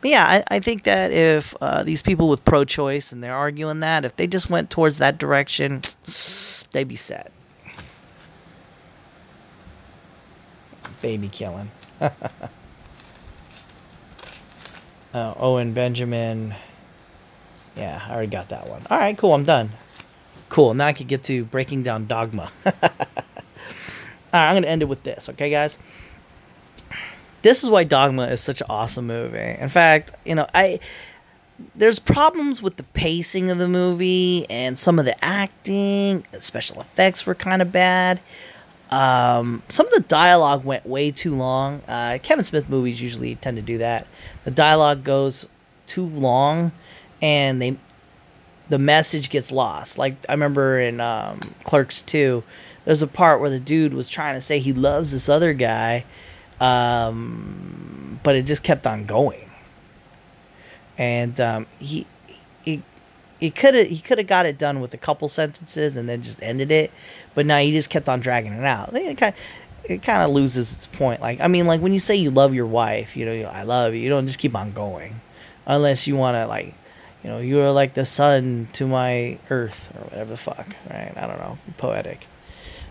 yeah, 0.04 0.24
I, 0.28 0.56
I, 0.56 0.60
think 0.60 0.84
that 0.84 1.12
if 1.12 1.56
uh, 1.62 1.84
these 1.84 2.04
people 2.04 2.30
with 2.30 2.46
pro 2.46 2.64
choice 2.64 3.12
and 3.12 3.24
they're 3.24 3.34
arguing 3.34 3.80
that, 3.80 4.06
if 4.06 4.16
they 4.16 4.28
just 4.28 4.52
went 4.52 4.70
towards 4.70 5.00
that 5.00 5.18
direction, 5.18 5.82
they'd 6.72 6.88
be 6.88 6.96
set. 6.96 7.32
Baby 11.06 11.28
killing. 11.28 11.70
uh, 12.02 12.12
Owen 15.14 15.72
Benjamin. 15.72 16.56
Yeah, 17.78 18.02
I 18.08 18.12
already 18.12 18.32
got 18.32 18.50
that 18.50 18.68
one. 18.68 18.82
All 18.90 18.98
right, 18.98 19.16
cool. 19.16 19.36
I'm 19.36 19.44
done. 19.44 19.70
Cool. 20.50 20.74
Now 20.74 20.88
I 20.88 20.94
can 20.94 21.06
get 21.06 21.22
to 21.26 21.46
breaking 21.46 21.84
down 21.84 22.08
dogma. 22.08 22.50
Right, 24.34 24.50
I'm 24.50 24.54
going 24.56 24.64
to 24.64 24.70
end 24.70 24.82
it 24.82 24.86
with 24.86 25.04
this, 25.04 25.30
okay, 25.30 25.50
guys? 25.50 25.78
This 27.42 27.64
is 27.64 27.70
why 27.70 27.86
Dogma 27.86 28.24
is 28.24 28.42
such 28.42 28.60
an 28.60 28.68
awesome 28.70 29.08
movie. 29.08 29.38
In 29.38 29.70
fact, 29.70 30.12
you 30.26 30.36
know, 30.36 30.46
I 30.54 30.82
there's 31.74 32.00
problems 32.00 32.62
with 32.62 32.76
the 32.76 32.84
pacing 32.84 33.50
of 33.50 33.60
the 33.60 33.70
movie 33.70 34.46
and 34.50 34.78
some 34.78 35.00
of 35.00 35.06
the 35.06 35.24
acting, 35.24 36.26
special 36.40 36.82
effects 36.82 37.26
were 37.26 37.36
kind 37.36 37.62
of 37.62 37.72
bad. 37.72 38.20
Um, 38.92 39.64
some 39.70 39.88
of 39.88 39.94
the 39.94 40.02
dialogue 40.02 40.64
went 40.64 40.86
way 40.86 41.12
too 41.12 41.36
long. 41.36 41.82
Uh, 41.88 42.20
Kevin 42.22 42.46
Smith 42.46 42.70
movies 42.70 43.02
usually 43.02 43.36
tend 43.36 43.58
to 43.58 43.64
do 43.64 43.78
that. 43.80 44.08
The 44.44 44.52
dialogue 44.52 45.04
goes 45.04 45.48
too 45.86 46.06
long 46.06 46.72
and 47.22 47.62
they 47.62 47.78
the 48.70 48.80
message 48.80 49.30
gets 49.30 49.52
lost. 49.52 49.98
Like 49.98 50.16
I 50.28 50.34
remember 50.34 50.80
in 50.80 51.00
um, 51.00 51.40
Clerks 51.64 52.02
2, 52.02 52.44
there's 52.84 53.02
a 53.02 53.08
part 53.08 53.40
where 53.40 53.50
the 53.50 53.60
dude 53.60 53.94
was 53.94 54.10
trying 54.10 54.36
to 54.36 54.42
say 54.42 54.60
he 54.60 54.74
loves 54.74 55.12
this 55.12 55.30
other 55.30 55.54
guy, 55.54 56.06
um, 56.60 58.20
but 58.24 58.36
it 58.36 58.44
just 58.44 58.64
kept 58.64 58.88
on 58.88 59.06
going. 59.06 59.50
And 60.98 61.40
um, 61.40 61.68
he 61.80 62.08
he 63.40 63.50
could 63.52 63.74
have 63.76 63.88
he 63.88 64.00
could 64.00 64.18
have 64.18 64.28
got 64.28 64.46
it 64.46 64.58
done 64.58 64.82
with 64.82 64.94
a 64.94 64.98
couple 64.98 65.28
sentences 65.28 65.98
and 65.98 66.08
then 66.08 66.22
just 66.22 66.42
ended 66.42 66.72
it, 66.72 66.92
but 67.34 67.46
now 67.46 67.60
he 67.60 67.72
just 67.72 67.90
kept 67.90 68.08
on 68.08 68.20
dragging 68.20 68.54
it 68.54 68.64
out. 68.64 68.92
They 68.92 69.14
kind 69.16 69.34
of, 69.34 69.92
it 69.92 70.04
kind 70.04 70.24
of 70.24 70.32
loses 70.32 70.74
its 70.74 70.88
point. 70.88 71.22
Like, 71.22 71.40
I 71.42 71.48
mean, 71.48 71.68
like 71.68 71.82
when 71.82 71.94
you 71.94 72.00
say 72.00 72.16
you 72.16 72.32
love 72.32 72.54
your 72.54 72.66
wife, 72.66 73.16
you 73.16 73.26
know, 73.26 73.50
I 73.50 73.64
love 73.64 73.94
you. 73.94 74.00
You 74.00 74.10
don't 74.10 74.26
just 74.26 74.40
keep 74.40 74.56
on 74.56 74.72
going, 74.72 75.20
unless 75.66 76.08
you 76.08 76.16
want 76.16 76.36
to 76.36 76.48
like, 76.48 76.74
you 77.24 77.30
know, 77.30 77.40
you 77.40 77.60
are 77.62 77.72
like 77.72 77.94
the 77.94 78.06
sun 78.06 78.68
to 78.74 78.88
my 78.88 79.38
earth 79.50 79.92
or 79.96 80.06
whatever 80.06 80.30
the 80.32 80.38
fuck, 80.38 80.68
right? 80.90 81.14
I 81.16 81.28
don't 81.28 81.40
know, 81.40 81.58
poetic. 81.78 82.28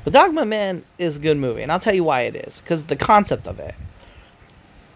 But 0.04 0.12
Dogma 0.12 0.44
Man 0.44 0.84
is 0.98 1.16
a 1.16 1.20
good 1.20 1.38
movie, 1.38 1.62
and 1.62 1.72
I'll 1.72 1.80
tell 1.80 1.94
you 1.94 2.04
why 2.04 2.22
it 2.22 2.36
is. 2.36 2.60
Because 2.60 2.84
the 2.84 2.96
concept 2.96 3.48
of 3.48 3.58
it. 3.58 3.74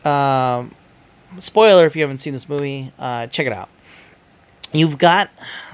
Um, 0.06 0.74
spoiler 1.38 1.86
if 1.86 1.96
you 1.96 2.02
haven't 2.02 2.18
seen 2.18 2.34
this 2.34 2.48
movie, 2.48 2.92
uh, 2.98 3.26
check 3.28 3.46
it 3.46 3.52
out. 3.52 3.70
You've 4.72 4.98
got 4.98 5.30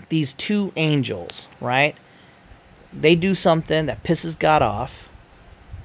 these 0.08 0.32
two 0.32 0.72
angels, 0.76 1.48
right? 1.60 1.96
They 2.92 3.16
do 3.16 3.34
something 3.34 3.86
that 3.86 4.04
pisses 4.04 4.38
God 4.38 4.62
off, 4.62 5.08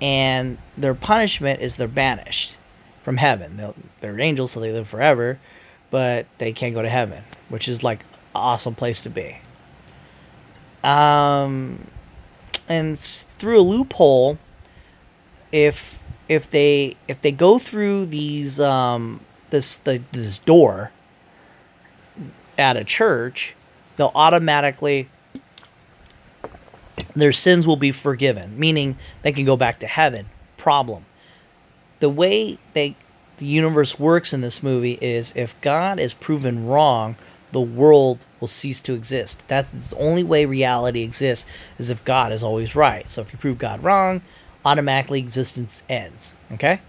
and 0.02 0.58
their 0.78 0.94
punishment 0.94 1.62
is 1.62 1.76
they're 1.76 1.88
banished 1.88 2.56
from 3.02 3.18
heaven. 3.18 3.58
They'll, 3.58 3.76
they're 4.02 4.20
angels, 4.20 4.52
so 4.52 4.60
they 4.60 4.72
live 4.72 4.88
forever, 4.88 5.40
but 5.90 6.28
they 6.38 6.52
can't 6.52 6.76
go 6.76 6.82
to 6.82 6.90
heaven, 6.90 7.24
which 7.50 7.68
is 7.68 7.84
like 7.84 8.02
an 8.02 8.08
awesome 8.36 8.76
place 8.76 9.02
to 9.04 9.10
be. 9.10 9.38
Um, 10.84 11.88
and 12.68 12.98
through 12.98 13.60
a 13.60 13.62
loophole, 13.62 14.38
if 15.52 16.02
if 16.28 16.50
they 16.50 16.96
if 17.08 17.20
they 17.22 17.32
go 17.32 17.58
through 17.58 18.06
these 18.06 18.60
um 18.60 19.20
this 19.50 19.78
the 19.78 20.04
this 20.12 20.38
door 20.38 20.92
at 22.60 22.78
a 22.78 22.84
church, 22.84 23.56
they'll 23.96 24.12
automatically 24.14 25.10
their 27.16 27.32
sins 27.32 27.66
will 27.66 27.76
be 27.76 27.92
forgiven, 27.92 28.58
meaning 28.60 28.98
they 29.24 29.32
can 29.32 29.46
go 29.46 29.58
back 29.58 29.80
to 29.80 29.88
heaven. 29.88 30.28
Problem. 30.58 31.06
The 32.00 32.10
way 32.10 32.58
they 32.74 32.96
the 33.38 33.46
universe 33.46 33.98
works 33.98 34.34
in 34.34 34.42
this 34.42 34.62
movie 34.62 34.98
is 35.02 35.34
if 35.36 35.60
God 35.62 35.98
is 35.98 36.14
proven 36.14 36.68
wrong, 36.68 37.16
the 37.54 37.62
world 37.62 38.26
will 38.40 38.50
cease 38.50 38.82
to 38.82 38.94
exist. 38.94 39.44
That's 39.48 39.72
the 39.72 39.98
only 39.98 40.24
way 40.24 40.46
reality 40.46 41.04
exists 41.04 41.50
is 41.78 41.90
if 41.90 42.04
God 42.04 42.32
is 42.32 42.44
always 42.44 42.76
right. 42.76 43.10
So 43.10 43.22
if 43.22 43.32
you 43.32 43.40
prove 43.40 43.58
God 43.58 43.82
wrong, 43.82 44.22
automatically 44.66 45.20
existence 45.20 45.84
ends. 45.90 46.36
Okay. 46.52 46.82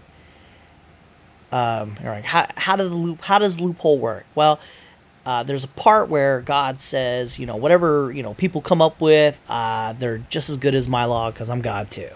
Um, 1.51 1.95
all 2.03 2.09
right. 2.09 2.25
How 2.25 2.47
how 2.55 2.75
does 2.75 2.89
the 2.89 2.95
loop 2.95 3.21
how 3.21 3.39
does 3.39 3.59
loophole 3.59 3.97
work? 3.97 4.25
Well, 4.35 4.59
uh, 5.25 5.43
there's 5.43 5.63
a 5.63 5.67
part 5.69 6.09
where 6.09 6.41
God 6.41 6.81
says, 6.81 7.37
you 7.37 7.45
know, 7.45 7.55
whatever 7.55 8.11
you 8.11 8.23
know 8.23 8.33
people 8.33 8.61
come 8.61 8.81
up 8.81 8.99
with, 8.99 9.39
uh, 9.49 9.93
they're 9.93 10.17
just 10.17 10.49
as 10.49 10.57
good 10.57 10.75
as 10.75 10.87
my 10.87 11.05
law 11.05 11.31
because 11.31 11.49
I'm 11.49 11.61
God 11.61 11.91
too. 11.91 12.09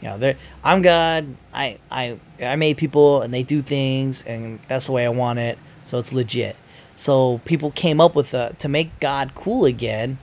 You 0.00 0.08
know, 0.08 0.34
I'm 0.64 0.82
God. 0.82 1.36
I 1.52 1.78
I 1.90 2.18
I 2.42 2.56
made 2.56 2.76
people 2.76 3.22
and 3.22 3.32
they 3.32 3.42
do 3.42 3.62
things 3.62 4.22
and 4.24 4.60
that's 4.68 4.86
the 4.86 4.92
way 4.92 5.04
I 5.04 5.10
want 5.10 5.38
it. 5.38 5.58
So 5.84 5.98
it's 5.98 6.12
legit. 6.12 6.56
So 6.94 7.40
people 7.44 7.70
came 7.70 8.00
up 8.00 8.14
with 8.14 8.32
a, 8.32 8.54
to 8.58 8.68
make 8.68 8.98
God 9.00 9.32
cool 9.34 9.66
again. 9.66 10.18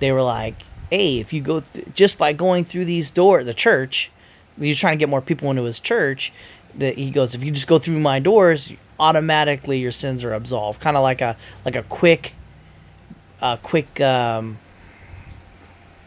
They 0.00 0.10
were 0.10 0.22
like, 0.22 0.56
"Hey, 0.90 1.18
if 1.18 1.32
you 1.32 1.40
go 1.40 1.60
th- 1.60 1.94
just 1.94 2.18
by 2.18 2.32
going 2.32 2.64
through 2.64 2.86
these 2.86 3.10
doors, 3.10 3.44
the 3.44 3.54
church, 3.54 4.10
you're 4.56 4.74
trying 4.74 4.98
to 4.98 5.00
get 5.00 5.08
more 5.08 5.22
people 5.22 5.50
into 5.50 5.62
his 5.62 5.80
church." 5.80 6.32
That 6.76 6.96
he 6.96 7.10
goes, 7.10 7.34
if 7.34 7.42
you 7.42 7.50
just 7.50 7.66
go 7.66 7.78
through 7.78 7.98
my 7.98 8.20
doors, 8.20 8.72
automatically 9.00 9.78
your 9.78 9.92
sins 9.92 10.24
are 10.24 10.32
absolved. 10.32 10.80
Kind 10.80 10.96
of 10.96 11.02
like 11.02 11.20
a 11.20 11.36
like 11.64 11.76
a 11.76 11.82
quick, 11.84 12.34
a 13.40 13.58
quick 13.62 14.00
um, 14.00 14.58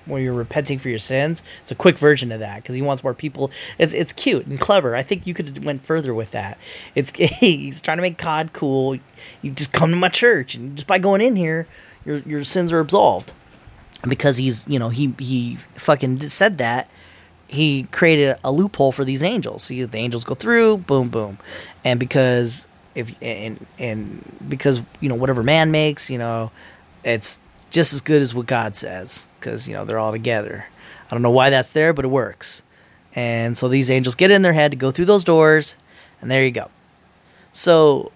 where 0.06 0.22
you're 0.22 0.34
repenting 0.34 0.80
for 0.80 0.90
your 0.90 1.00
sins. 1.00 1.44
It's 1.62 1.72
a 1.72 1.76
quick 1.76 1.98
version 1.98 2.32
of 2.32 2.40
that 2.40 2.58
because 2.58 2.76
he 2.76 2.82
wants 2.82 3.04
more 3.04 3.14
people. 3.14 3.52
It's 3.78 3.94
it's 3.94 4.14
cute 4.14 4.46
and 4.46 4.60
clever. 4.60 4.96
I 4.96 5.04
think 5.04 5.26
you 5.26 5.34
could 5.34 5.48
have 5.48 5.64
went 5.64 5.82
further 5.82 6.14
with 6.14 6.32
that. 6.32 6.58
It's 6.96 7.12
he's 7.18 7.82
trying 7.82 7.98
to 7.98 8.02
make 8.02 8.18
God 8.18 8.52
cool. 8.54 8.98
You 9.42 9.52
just 9.52 9.74
come 9.74 9.92
to 9.92 9.98
my 9.98 10.10
church 10.10 10.56
and 10.56 10.76
just 10.76 10.88
by 10.88 11.00
going 11.00 11.22
in 11.22 11.36
here, 11.36 11.68
your 12.06 12.18
your 12.20 12.44
sins 12.44 12.72
are 12.72 12.80
absolved. 12.80 13.34
Because 14.08 14.38
he's 14.38 14.68
you 14.68 14.80
know 14.80 14.90
he 14.90 15.14
he 15.20 15.58
fucking 15.76 16.20
said 16.22 16.58
that. 16.58 16.90
He 17.48 17.84
created 17.92 18.38
a 18.46 18.52
loophole 18.52 18.94
for 18.94 19.04
these 19.04 19.22
angels. 19.22 19.64
See, 19.64 19.84
the 19.84 19.98
angels 19.98 20.24
go 20.24 20.36
through, 20.36 20.78
boom, 20.78 21.10
boom, 21.10 21.38
and 21.84 22.00
because 22.00 22.66
if 22.96 23.16
and 23.22 23.66
and 23.80 24.24
because 24.48 24.82
you 25.00 25.10
know 25.10 25.16
whatever 25.16 25.44
man 25.44 25.72
makes, 25.72 26.10
you 26.10 26.18
know, 26.18 26.52
it's 27.04 27.40
just 27.70 27.94
as 27.94 28.02
good 28.02 28.22
as 28.22 28.34
what 28.34 28.46
God 28.46 28.76
says 28.76 29.28
because 29.40 29.68
you 29.68 29.74
know 29.74 29.86
they're 29.86 30.00
all 30.00 30.12
together. 30.12 30.66
I 31.10 31.16
don't 31.16 31.22
know 31.22 31.32
why 31.32 31.50
that's 31.50 31.72
there, 31.72 31.94
but 31.94 32.06
it 32.06 32.10
works. 32.10 32.64
And 33.14 33.58
so 33.58 33.68
these 33.68 33.92
angels 33.92 34.16
get 34.16 34.32
in 34.32 34.42
their 34.42 34.54
head 34.54 34.72
to 34.72 34.78
go 34.78 34.92
through 34.92 35.06
those 35.06 35.24
doors, 35.24 35.76
and 36.22 36.32
there 36.32 36.46
you 36.46 36.52
go. 36.52 36.70
So 37.52 38.12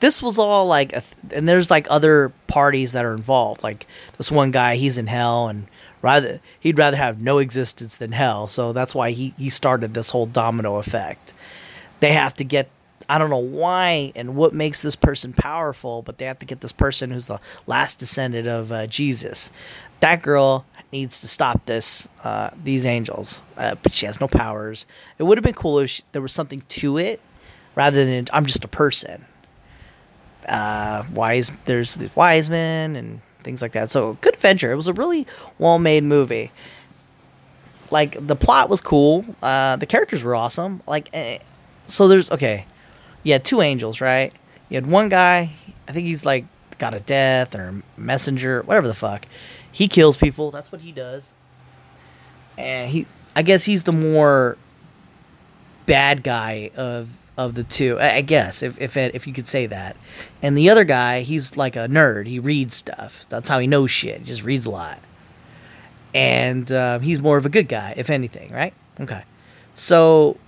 this 0.00 0.22
was 0.22 0.38
all 0.38 0.66
like, 0.66 0.90
th- 0.90 1.14
and 1.30 1.48
there's 1.48 1.70
like 1.70 1.86
other 1.88 2.32
parties 2.46 2.92
that 2.92 3.04
are 3.04 3.14
involved. 3.14 3.62
Like 3.62 3.86
this 4.18 4.32
one 4.32 4.50
guy, 4.50 4.76
he's 4.76 4.98
in 4.98 5.06
hell, 5.06 5.48
and 5.48 5.66
rather 6.02 6.40
he'd 6.58 6.78
rather 6.78 6.96
have 6.96 7.20
no 7.20 7.38
existence 7.38 7.96
than 7.96 8.12
hell. 8.12 8.48
So 8.48 8.72
that's 8.72 8.94
why 8.94 9.10
he 9.10 9.34
he 9.38 9.50
started 9.50 9.94
this 9.94 10.10
whole 10.10 10.26
domino 10.26 10.76
effect. 10.76 11.34
They 12.00 12.12
have 12.12 12.34
to 12.34 12.44
get 12.44 12.68
I 13.08 13.18
don't 13.18 13.30
know 13.30 13.38
why 13.38 14.12
and 14.16 14.34
what 14.34 14.52
makes 14.52 14.82
this 14.82 14.96
person 14.96 15.32
powerful, 15.32 16.02
but 16.02 16.18
they 16.18 16.24
have 16.24 16.38
to 16.40 16.46
get 16.46 16.60
this 16.60 16.72
person 16.72 17.10
who's 17.10 17.26
the 17.26 17.40
last 17.66 17.98
descendant 17.98 18.48
of 18.48 18.72
uh, 18.72 18.86
Jesus. 18.86 19.52
That 20.00 20.22
girl 20.22 20.66
needs 20.92 21.20
to 21.20 21.28
stop 21.28 21.66
this 21.66 22.08
uh, 22.24 22.50
these 22.62 22.84
angels, 22.84 23.42
uh, 23.56 23.76
but 23.82 23.92
she 23.92 24.06
has 24.06 24.20
no 24.20 24.28
powers. 24.28 24.86
It 25.18 25.22
would 25.22 25.38
have 25.38 25.44
been 25.44 25.54
cool 25.54 25.78
if 25.78 25.90
she, 25.90 26.02
there 26.12 26.22
was 26.22 26.32
something 26.32 26.62
to 26.68 26.98
it, 26.98 27.20
rather 27.74 28.04
than 28.04 28.26
I'm 28.32 28.46
just 28.46 28.64
a 28.64 28.68
person. 28.68 29.24
Uh, 30.48 31.04
wise, 31.12 31.56
there's 31.64 31.94
the 31.94 32.10
wise 32.14 32.50
men 32.50 32.96
and 32.96 33.20
things 33.40 33.62
like 33.62 33.72
that. 33.72 33.90
So 33.90 34.14
good 34.20 34.34
adventure. 34.34 34.72
It 34.72 34.76
was 34.76 34.88
a 34.88 34.92
really 34.92 35.26
well 35.58 35.78
made 35.78 36.04
movie. 36.04 36.50
Like 37.90 38.26
the 38.26 38.36
plot 38.36 38.68
was 38.68 38.80
cool. 38.80 39.24
Uh, 39.40 39.76
the 39.76 39.86
characters 39.86 40.24
were 40.24 40.34
awesome. 40.34 40.82
Like, 40.86 41.08
eh, 41.12 41.38
so 41.86 42.08
there's 42.08 42.30
okay 42.32 42.66
you 43.26 43.32
had 43.32 43.44
two 43.44 43.60
angels, 43.60 44.00
right? 44.00 44.32
You 44.68 44.76
had 44.76 44.86
one 44.86 45.08
guy, 45.08 45.50
I 45.88 45.92
think 45.92 46.06
he's 46.06 46.24
like 46.24 46.44
got 46.78 46.94
a 46.94 47.00
death 47.00 47.56
or 47.56 47.82
messenger, 47.96 48.62
whatever 48.62 48.86
the 48.86 48.94
fuck. 48.94 49.26
He 49.72 49.88
kills 49.88 50.16
people. 50.16 50.52
That's 50.52 50.70
what 50.70 50.80
he 50.82 50.92
does. 50.92 51.34
And 52.56 52.88
he, 52.88 53.04
I 53.34 53.42
guess 53.42 53.64
he's 53.64 53.82
the 53.82 53.92
more 53.92 54.56
bad 55.86 56.22
guy 56.22 56.70
of 56.76 57.10
of 57.36 57.54
the 57.54 57.64
two. 57.64 57.98
I, 57.98 58.20
guess 58.20 58.62
if 58.62 58.80
if 58.80 58.96
it, 58.96 59.16
if 59.16 59.26
you 59.26 59.32
could 59.32 59.48
say 59.48 59.66
that. 59.66 59.96
And 60.40 60.56
the 60.56 60.70
other 60.70 60.84
guy, 60.84 61.22
he's 61.22 61.56
like 61.56 61.74
a 61.74 61.88
nerd. 61.88 62.28
He 62.28 62.38
reads 62.38 62.76
stuff. 62.76 63.26
That's 63.28 63.48
how 63.48 63.58
he 63.58 63.66
knows 63.66 63.90
shit. 63.90 64.20
He 64.20 64.24
just 64.24 64.44
reads 64.44 64.66
a 64.66 64.70
lot. 64.70 65.00
And 66.14 66.70
uh, 66.70 67.00
he's 67.00 67.20
more 67.20 67.36
of 67.38 67.44
a 67.44 67.50
good 67.50 67.66
guy, 67.66 67.92
if 67.96 68.08
anything, 68.08 68.52
right? 68.52 68.72
Okay. 69.00 69.24
So 69.74 70.38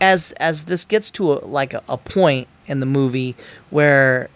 as 0.00 0.32
as 0.32 0.64
this 0.64 0.84
gets 0.84 1.10
to 1.12 1.32
a, 1.32 1.44
like 1.44 1.74
a, 1.74 1.82
a 1.88 1.96
point 1.96 2.48
in 2.66 2.80
the 2.80 2.86
movie 2.86 3.34
where 3.70 4.28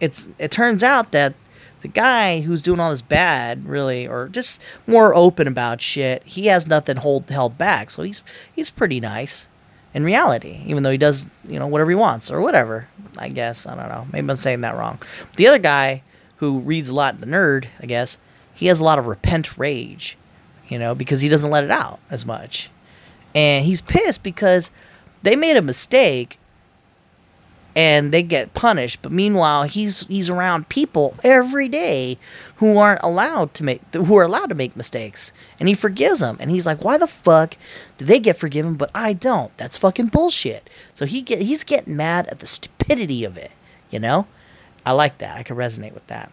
it's 0.00 0.28
it 0.38 0.50
turns 0.50 0.82
out 0.82 1.12
that 1.12 1.34
the 1.80 1.88
guy 1.88 2.42
who's 2.42 2.62
doing 2.62 2.78
all 2.78 2.90
this 2.90 3.02
bad 3.02 3.66
really 3.66 4.06
or 4.06 4.28
just 4.28 4.60
more 4.86 5.14
open 5.14 5.46
about 5.46 5.80
shit 5.80 6.22
he 6.24 6.46
has 6.46 6.66
nothing 6.66 6.96
hold 6.96 7.28
held 7.30 7.58
back. 7.58 7.90
So 7.90 8.02
he's 8.02 8.22
he's 8.52 8.70
pretty 8.70 9.00
nice 9.00 9.48
in 9.92 10.04
reality 10.04 10.62
even 10.66 10.82
though 10.84 10.90
he 10.90 10.98
does 10.98 11.28
you 11.46 11.58
know 11.58 11.66
whatever 11.66 11.90
he 11.90 11.96
wants 11.96 12.30
or 12.30 12.40
whatever 12.40 12.88
i 13.18 13.28
guess. 13.28 13.66
I 13.66 13.74
don't 13.74 13.88
know. 13.88 14.06
Maybe 14.12 14.30
i'm 14.30 14.36
saying 14.36 14.60
that 14.62 14.76
wrong. 14.76 15.00
The 15.36 15.48
other 15.48 15.58
guy 15.58 16.02
who 16.36 16.60
reads 16.60 16.88
a 16.88 16.94
lot 16.94 17.18
the 17.18 17.26
nerd 17.26 17.66
i 17.80 17.86
guess 17.86 18.18
he 18.54 18.66
has 18.66 18.80
a 18.80 18.84
lot 18.84 18.98
of 18.98 19.06
repent 19.06 19.58
rage 19.58 20.16
you 20.68 20.78
know 20.78 20.94
because 20.94 21.20
he 21.20 21.28
doesn't 21.28 21.50
let 21.50 21.64
it 21.64 21.70
out 21.70 21.98
as 22.08 22.24
much. 22.24 22.70
And 23.34 23.64
he's 23.64 23.80
pissed 23.80 24.22
because 24.22 24.70
they 25.22 25.36
made 25.36 25.56
a 25.56 25.62
mistake 25.62 26.38
and 27.76 28.12
they 28.12 28.22
get 28.22 28.52
punished. 28.52 29.00
But 29.02 29.12
meanwhile 29.12 29.64
he's 29.64 30.06
he's 30.06 30.30
around 30.30 30.68
people 30.68 31.14
every 31.22 31.68
day 31.68 32.18
who 32.56 32.78
aren't 32.78 33.02
allowed 33.02 33.54
to 33.54 33.64
make 33.64 33.82
who 33.94 34.16
are 34.16 34.24
allowed 34.24 34.48
to 34.48 34.54
make 34.54 34.76
mistakes. 34.76 35.32
And 35.58 35.68
he 35.68 35.74
forgives 35.74 36.20
them 36.20 36.36
and 36.40 36.50
he's 36.50 36.66
like 36.66 36.82
why 36.82 36.98
the 36.98 37.06
fuck 37.06 37.56
do 37.98 38.04
they 38.04 38.18
get 38.18 38.36
forgiven 38.36 38.74
but 38.74 38.90
I 38.94 39.12
don't? 39.12 39.56
That's 39.56 39.76
fucking 39.76 40.06
bullshit. 40.06 40.68
So 40.94 41.06
he 41.06 41.22
get 41.22 41.42
he's 41.42 41.64
getting 41.64 41.96
mad 41.96 42.26
at 42.28 42.40
the 42.40 42.46
stupidity 42.46 43.24
of 43.24 43.36
it 43.36 43.52
you 43.90 43.98
know? 43.98 44.26
I 44.86 44.92
like 44.92 45.18
that. 45.18 45.36
I 45.36 45.42
can 45.42 45.56
resonate 45.56 45.92
with 45.92 46.06
that 46.06 46.32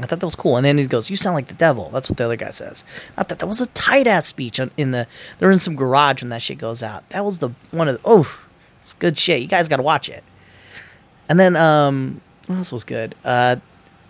I 0.00 0.06
thought 0.06 0.18
that 0.20 0.26
was 0.26 0.34
cool. 0.34 0.56
And 0.56 0.64
then 0.64 0.76
he 0.76 0.86
goes, 0.86 1.08
"You 1.08 1.16
sound 1.16 1.34
like 1.34 1.48
the 1.48 1.54
devil." 1.54 1.90
That's 1.90 2.10
what 2.10 2.16
the 2.16 2.24
other 2.24 2.36
guy 2.36 2.50
says. 2.50 2.84
I 3.16 3.22
thought 3.22 3.38
that 3.38 3.46
was 3.46 3.60
a 3.60 3.68
tight 3.68 4.06
ass 4.06 4.26
speech 4.26 4.58
in 4.76 4.90
the. 4.90 5.06
They're 5.38 5.52
in 5.52 5.58
some 5.58 5.76
garage 5.76 6.22
when 6.22 6.30
that 6.30 6.42
shit 6.42 6.58
goes 6.58 6.82
out. 6.82 7.08
That 7.10 7.24
was 7.24 7.38
the 7.38 7.50
one 7.70 7.88
of 7.88 7.96
the, 7.96 8.00
oh, 8.04 8.40
it's 8.80 8.92
good 8.94 9.16
shit. 9.16 9.40
You 9.40 9.46
guys 9.46 9.68
got 9.68 9.76
to 9.76 9.82
watch 9.82 10.08
it. 10.08 10.24
And 11.28 11.38
then 11.38 11.56
um, 11.56 12.20
what 12.46 12.56
else 12.56 12.72
was 12.72 12.84
good? 12.84 13.14
Uh, 13.24 13.56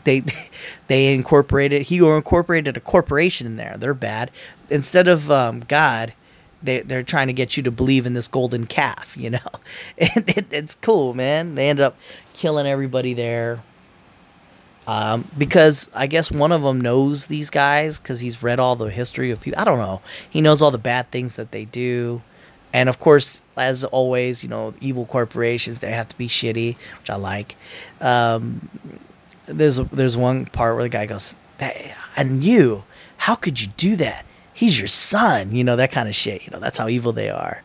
they 0.05 0.23
they 0.87 1.13
incorporated 1.13 1.83
he 1.83 1.99
incorporated 1.99 2.77
a 2.77 2.81
corporation 2.81 3.47
in 3.47 3.57
there. 3.57 3.77
They're 3.79 3.95
bad. 3.95 4.31
Instead 4.71 5.07
of 5.07 5.31
um, 5.31 5.61
God, 5.61 6.15
they 6.63 6.81
they're 6.81 7.03
trying 7.03 7.27
to 7.27 7.33
get 7.35 7.57
you 7.57 7.63
to 7.63 7.71
believe 7.71 8.07
in 8.07 8.15
this 8.15 8.29
golden 8.29 8.67
calf, 8.67 9.17
you 9.19 9.31
know. 9.31 9.39
It, 9.97 10.53
it's 10.53 10.75
cool, 10.77 11.15
man. 11.15 11.57
They 11.57 11.69
end 11.69 11.81
up 11.81 11.97
killing 12.33 12.67
everybody 12.67 13.15
there. 13.15 13.63
Um, 14.87 15.29
because 15.39 15.89
I 15.95 16.07
guess 16.07 16.31
one 16.31 16.53
of 16.53 16.63
them 16.63 16.81
knows 16.81 17.27
these 17.27 17.49
guys 17.51 17.99
because 17.99 18.21
he's 18.21 18.43
read 18.43 18.61
all 18.61 18.77
the 18.77 18.91
history 18.91 19.31
of 19.31 19.41
people. 19.41 19.61
I 19.61 19.65
don't 19.65 19.79
know. 19.79 20.03
He 20.29 20.41
knows 20.41 20.61
all 20.61 20.71
the 20.71 20.79
bad 20.79 21.11
things 21.11 21.37
that 21.37 21.53
they 21.53 21.65
do, 21.65 22.23
and 22.73 22.89
of 22.89 22.99
course, 22.99 23.41
as 23.57 23.85
always, 23.85 24.43
you 24.43 24.51
know, 24.51 24.75
evil 24.81 25.07
corporations 25.07 25.79
they 25.79 25.93
have 25.93 26.09
to 26.09 26.19
be 26.19 26.29
shitty, 26.29 26.77
which 27.01 27.09
I 27.09 27.17
like. 27.17 27.57
Um, 28.01 28.69
there's 29.47 29.77
there's 29.77 30.17
one 30.17 30.47
part 30.47 30.75
where 30.75 30.85
the 30.85 30.91
guy 30.91 31.07
goes, 31.07 31.35
"And 32.17 32.45
you, 32.45 32.85
how 33.17 33.37
could 33.37 33.61
you 33.61 33.69
do 33.77 33.97
that? 33.97 34.27
He's 34.53 34.79
your 34.79 34.89
son." 34.89 35.55
You 35.55 35.65
know 35.65 35.77
that 35.77 35.93
kind 35.93 36.09
of 36.09 36.15
shit. 36.15 36.45
You 36.45 36.51
know 36.51 36.61
that's 36.61 36.79
how 36.79 36.89
evil 36.89 37.13
they 37.13 37.31
are. 37.31 37.63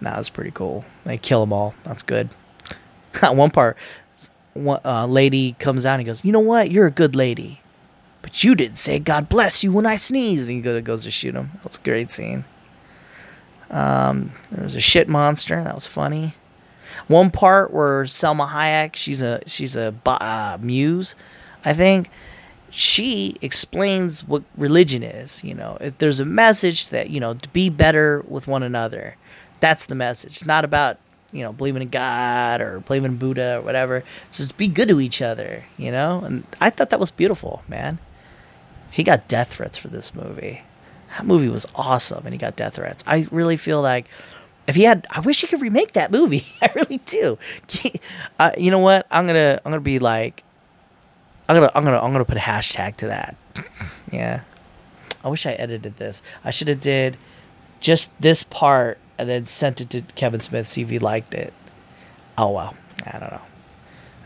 Nah, 0.00 0.16
that's 0.16 0.30
pretty 0.30 0.50
cool. 0.52 0.84
They 1.04 1.18
kill 1.18 1.40
them 1.40 1.52
all. 1.52 1.74
That's 1.82 2.02
good. 2.02 2.28
one 3.20 3.50
part, 3.50 3.76
one 4.54 4.80
uh, 4.84 5.06
lady 5.06 5.56
comes 5.58 5.86
out 5.86 5.98
and 5.98 6.06
goes, 6.06 6.24
"You 6.24 6.32
know 6.32 6.40
what? 6.40 6.70
You're 6.70 6.86
a 6.86 6.90
good 6.92 7.14
lady, 7.14 7.60
but 8.20 8.44
you 8.44 8.54
didn't 8.54 8.78
say 8.78 8.98
God 8.98 9.28
bless 9.28 9.64
you 9.64 9.72
when 9.72 9.86
I 9.86 9.96
sneezed." 9.96 10.48
And 10.48 10.64
he 10.64 10.80
goes 10.80 11.04
to 11.04 11.10
shoot 11.10 11.34
him. 11.34 11.52
That's 11.62 11.78
a 11.78 11.82
great 11.82 12.10
scene. 12.10 12.44
Um, 13.70 14.32
there 14.50 14.62
was 14.62 14.76
a 14.76 14.80
shit 14.80 15.08
monster. 15.08 15.62
That 15.62 15.74
was 15.74 15.86
funny. 15.86 16.34
One 17.08 17.30
part 17.30 17.72
where 17.72 18.04
Salma 18.04 18.48
Hayek, 18.48 18.94
she's 18.94 19.22
a 19.22 19.40
she's 19.46 19.74
a 19.74 19.94
uh, 20.06 20.58
muse, 20.60 21.16
I 21.64 21.72
think. 21.72 22.10
She 22.70 23.36
explains 23.42 24.26
what 24.26 24.42
religion 24.56 25.02
is. 25.02 25.42
You 25.42 25.54
know, 25.54 25.78
if 25.80 25.98
there's 25.98 26.20
a 26.20 26.24
message 26.24 26.90
that 26.90 27.10
you 27.10 27.20
know 27.20 27.34
to 27.34 27.48
be 27.50 27.68
better 27.70 28.24
with 28.28 28.46
one 28.46 28.62
another. 28.62 29.16
That's 29.60 29.86
the 29.86 29.94
message. 29.94 30.32
It's 30.32 30.46
not 30.46 30.64
about 30.64 30.98
you 31.32 31.42
know 31.42 31.52
believing 31.52 31.82
in 31.82 31.88
God 31.88 32.60
or 32.60 32.80
believing 32.80 33.12
in 33.12 33.16
Buddha 33.16 33.58
or 33.58 33.62
whatever. 33.62 34.04
Just 34.30 34.56
be 34.56 34.68
good 34.68 34.88
to 34.88 35.00
each 35.00 35.20
other. 35.22 35.64
You 35.76 35.90
know, 35.90 36.22
and 36.24 36.44
I 36.60 36.70
thought 36.70 36.90
that 36.90 37.00
was 37.00 37.10
beautiful, 37.10 37.62
man. 37.68 37.98
He 38.90 39.02
got 39.02 39.26
death 39.26 39.54
threats 39.54 39.78
for 39.78 39.88
this 39.88 40.14
movie. 40.14 40.62
That 41.16 41.26
movie 41.26 41.48
was 41.48 41.66
awesome, 41.74 42.24
and 42.24 42.32
he 42.32 42.38
got 42.38 42.56
death 42.56 42.76
threats. 42.76 43.02
I 43.06 43.26
really 43.30 43.56
feel 43.56 43.82
like 43.82 44.08
if 44.66 44.74
he 44.74 44.82
had, 44.84 45.06
I 45.10 45.20
wish 45.20 45.40
he 45.40 45.46
could 45.46 45.60
remake 45.60 45.92
that 45.92 46.10
movie. 46.10 46.44
I 46.62 46.70
really 46.74 46.98
do. 46.98 47.38
Uh, 48.38 48.50
you 48.58 48.72
know 48.72 48.78
what? 48.80 49.06
I'm 49.08 49.26
gonna, 49.26 49.60
I'm 49.64 49.70
gonna 49.70 49.80
be 49.80 50.00
like, 50.00 50.42
I'm 51.48 51.54
gonna, 51.54 51.70
I'm 51.76 51.84
gonna, 51.84 52.00
I'm 52.00 52.12
gonna 52.12 52.24
put 52.24 52.36
a 52.36 52.40
hashtag 52.40 52.96
to 52.96 53.06
that. 53.06 53.36
yeah. 54.12 54.42
I 55.22 55.28
wish 55.28 55.46
I 55.46 55.52
edited 55.52 55.96
this. 55.98 56.22
I 56.42 56.50
should 56.50 56.66
have 56.66 56.80
did 56.80 57.16
just 57.78 58.10
this 58.20 58.42
part 58.42 58.98
and 59.22 59.30
then 59.30 59.46
sent 59.46 59.80
it 59.80 59.90
to 59.90 60.02
Kevin 60.16 60.40
Smith 60.40 60.66
see 60.66 60.82
if 60.82 60.90
he 60.90 60.98
liked 60.98 61.32
it. 61.32 61.54
Oh 62.36 62.50
well, 62.50 62.74
I 63.06 63.18
don't 63.20 63.30
know. 63.30 63.42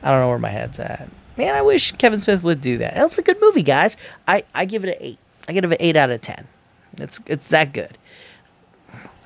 I 0.02 0.10
don't 0.10 0.20
know 0.20 0.28
where 0.30 0.38
my 0.38 0.48
head's 0.48 0.80
at. 0.80 1.08
Man, 1.36 1.54
I 1.54 1.60
wish 1.60 1.92
Kevin 1.92 2.18
Smith 2.18 2.42
would 2.42 2.62
do 2.62 2.78
that. 2.78 2.94
That's 2.94 3.18
a 3.18 3.22
good 3.22 3.38
movie, 3.42 3.62
guys. 3.62 3.98
I, 4.26 4.44
I 4.54 4.64
give 4.64 4.84
it 4.84 4.88
an 4.88 4.96
eight. 5.00 5.18
I 5.46 5.52
give 5.52 5.64
it 5.64 5.70
an 5.70 5.76
eight 5.80 5.96
out 5.96 6.10
of 6.10 6.22
ten. 6.22 6.48
It's 6.96 7.20
it's 7.26 7.48
that 7.48 7.74
good. 7.74 7.98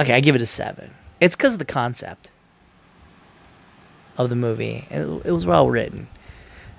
Okay, 0.01 0.13
I 0.13 0.19
give 0.19 0.35
it 0.35 0.43
a 0.43 0.47
seven. 0.47 0.91
It's 1.21 1.37
because 1.37 1.53
of 1.53 1.61
the 1.61 1.65
concept 1.65 2.33
of 4.19 4.29
the 4.29 4.37
movie. 4.37 4.89
It, 4.91 5.03
it 5.25 5.31
was 5.31 5.47
well 5.47 5.71
written. 5.71 6.09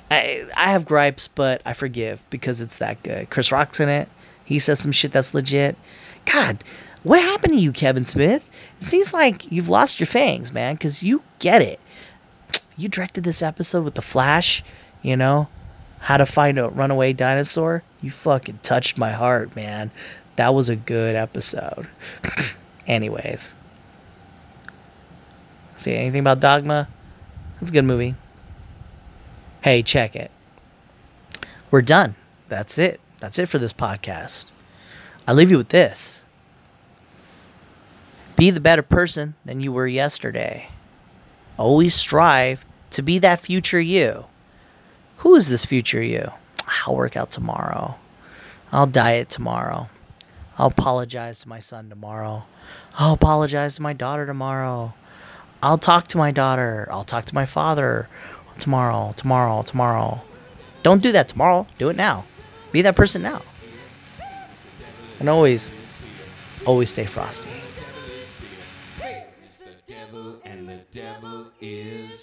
I 0.09 0.47
I 0.57 0.71
have 0.71 0.85
gripes, 0.85 1.29
but 1.29 1.61
I 1.65 1.71
forgive 1.71 2.25
because 2.29 2.59
it's 2.59 2.75
that 2.75 3.01
good. 3.03 3.29
Chris 3.29 3.53
Rock's 3.53 3.79
in 3.79 3.87
it. 3.87 4.09
He 4.43 4.59
says 4.59 4.79
some 4.79 4.91
shit 4.91 5.13
that's 5.13 5.33
legit. 5.33 5.77
God, 6.25 6.61
what 7.03 7.21
happened 7.21 7.53
to 7.53 7.59
you, 7.59 7.71
Kevin 7.71 8.05
Smith? 8.05 8.51
It 8.81 8.87
seems 8.87 9.13
like 9.13 9.51
you've 9.51 9.69
lost 9.69 9.99
your 9.99 10.07
fangs, 10.07 10.51
man, 10.51 10.73
because 10.73 11.03
you 11.03 11.21
get 11.37 11.61
it. 11.61 11.79
You 12.75 12.89
directed 12.89 13.23
this 13.23 13.43
episode 13.43 13.83
with 13.83 13.93
the 13.93 14.01
Flash, 14.01 14.63
you 15.03 15.15
know, 15.15 15.49
how 15.99 16.17
to 16.17 16.25
find 16.25 16.57
a 16.57 16.67
runaway 16.67 17.13
dinosaur. 17.13 17.83
You 18.01 18.09
fucking 18.09 18.59
touched 18.63 18.97
my 18.97 19.11
heart, 19.11 19.55
man. 19.55 19.91
That 20.35 20.55
was 20.55 20.67
a 20.67 20.75
good 20.75 21.15
episode. 21.15 21.87
Anyways. 22.87 23.53
See 25.77 25.93
anything 25.93 26.21
about 26.21 26.39
Dogma? 26.39 26.87
It's 27.61 27.69
a 27.69 27.73
good 27.73 27.85
movie. 27.85 28.15
Hey, 29.61 29.83
check 29.83 30.15
it. 30.15 30.31
We're 31.69 31.83
done. 31.83 32.15
That's 32.49 32.79
it. 32.79 32.99
That's 33.19 33.37
it 33.37 33.47
for 33.47 33.59
this 33.59 33.73
podcast. 33.73 34.45
I 35.27 35.33
leave 35.33 35.51
you 35.51 35.57
with 35.57 35.69
this. 35.69 36.20
Be 38.41 38.49
the 38.49 38.59
better 38.59 38.81
person 38.81 39.35
than 39.45 39.61
you 39.61 39.71
were 39.71 39.85
yesterday. 39.85 40.69
Always 41.59 41.93
strive 41.93 42.65
to 42.89 43.03
be 43.03 43.19
that 43.19 43.39
future 43.39 43.79
you. 43.79 44.25
Who 45.17 45.35
is 45.35 45.47
this 45.47 45.63
future 45.63 46.01
you? 46.01 46.31
I'll 46.67 46.95
work 46.95 47.15
out 47.15 47.29
tomorrow. 47.29 47.99
I'll 48.71 48.87
diet 48.87 49.29
tomorrow. 49.29 49.91
I'll 50.57 50.69
apologize 50.69 51.41
to 51.41 51.49
my 51.49 51.59
son 51.59 51.87
tomorrow. 51.87 52.45
I'll 52.95 53.13
apologize 53.13 53.75
to 53.75 53.83
my 53.83 53.93
daughter 53.93 54.25
tomorrow. 54.25 54.95
I'll 55.61 55.77
talk 55.77 56.07
to 56.07 56.17
my 56.17 56.31
daughter. 56.31 56.87
I'll 56.89 57.03
talk 57.03 57.25
to 57.25 57.35
my 57.35 57.45
father 57.45 58.09
tomorrow, 58.57 59.13
tomorrow, 59.15 59.61
tomorrow. 59.61 60.23
Don't 60.81 61.03
do 61.03 61.11
that 61.11 61.27
tomorrow. 61.27 61.67
Do 61.77 61.89
it 61.89 61.95
now. 61.95 62.25
Be 62.71 62.81
that 62.81 62.95
person 62.95 63.21
now. 63.21 63.43
And 65.19 65.29
always, 65.29 65.71
always 66.65 66.89
stay 66.89 67.05
frosty. 67.05 67.51
Devil 70.91 71.45
is 71.61 72.20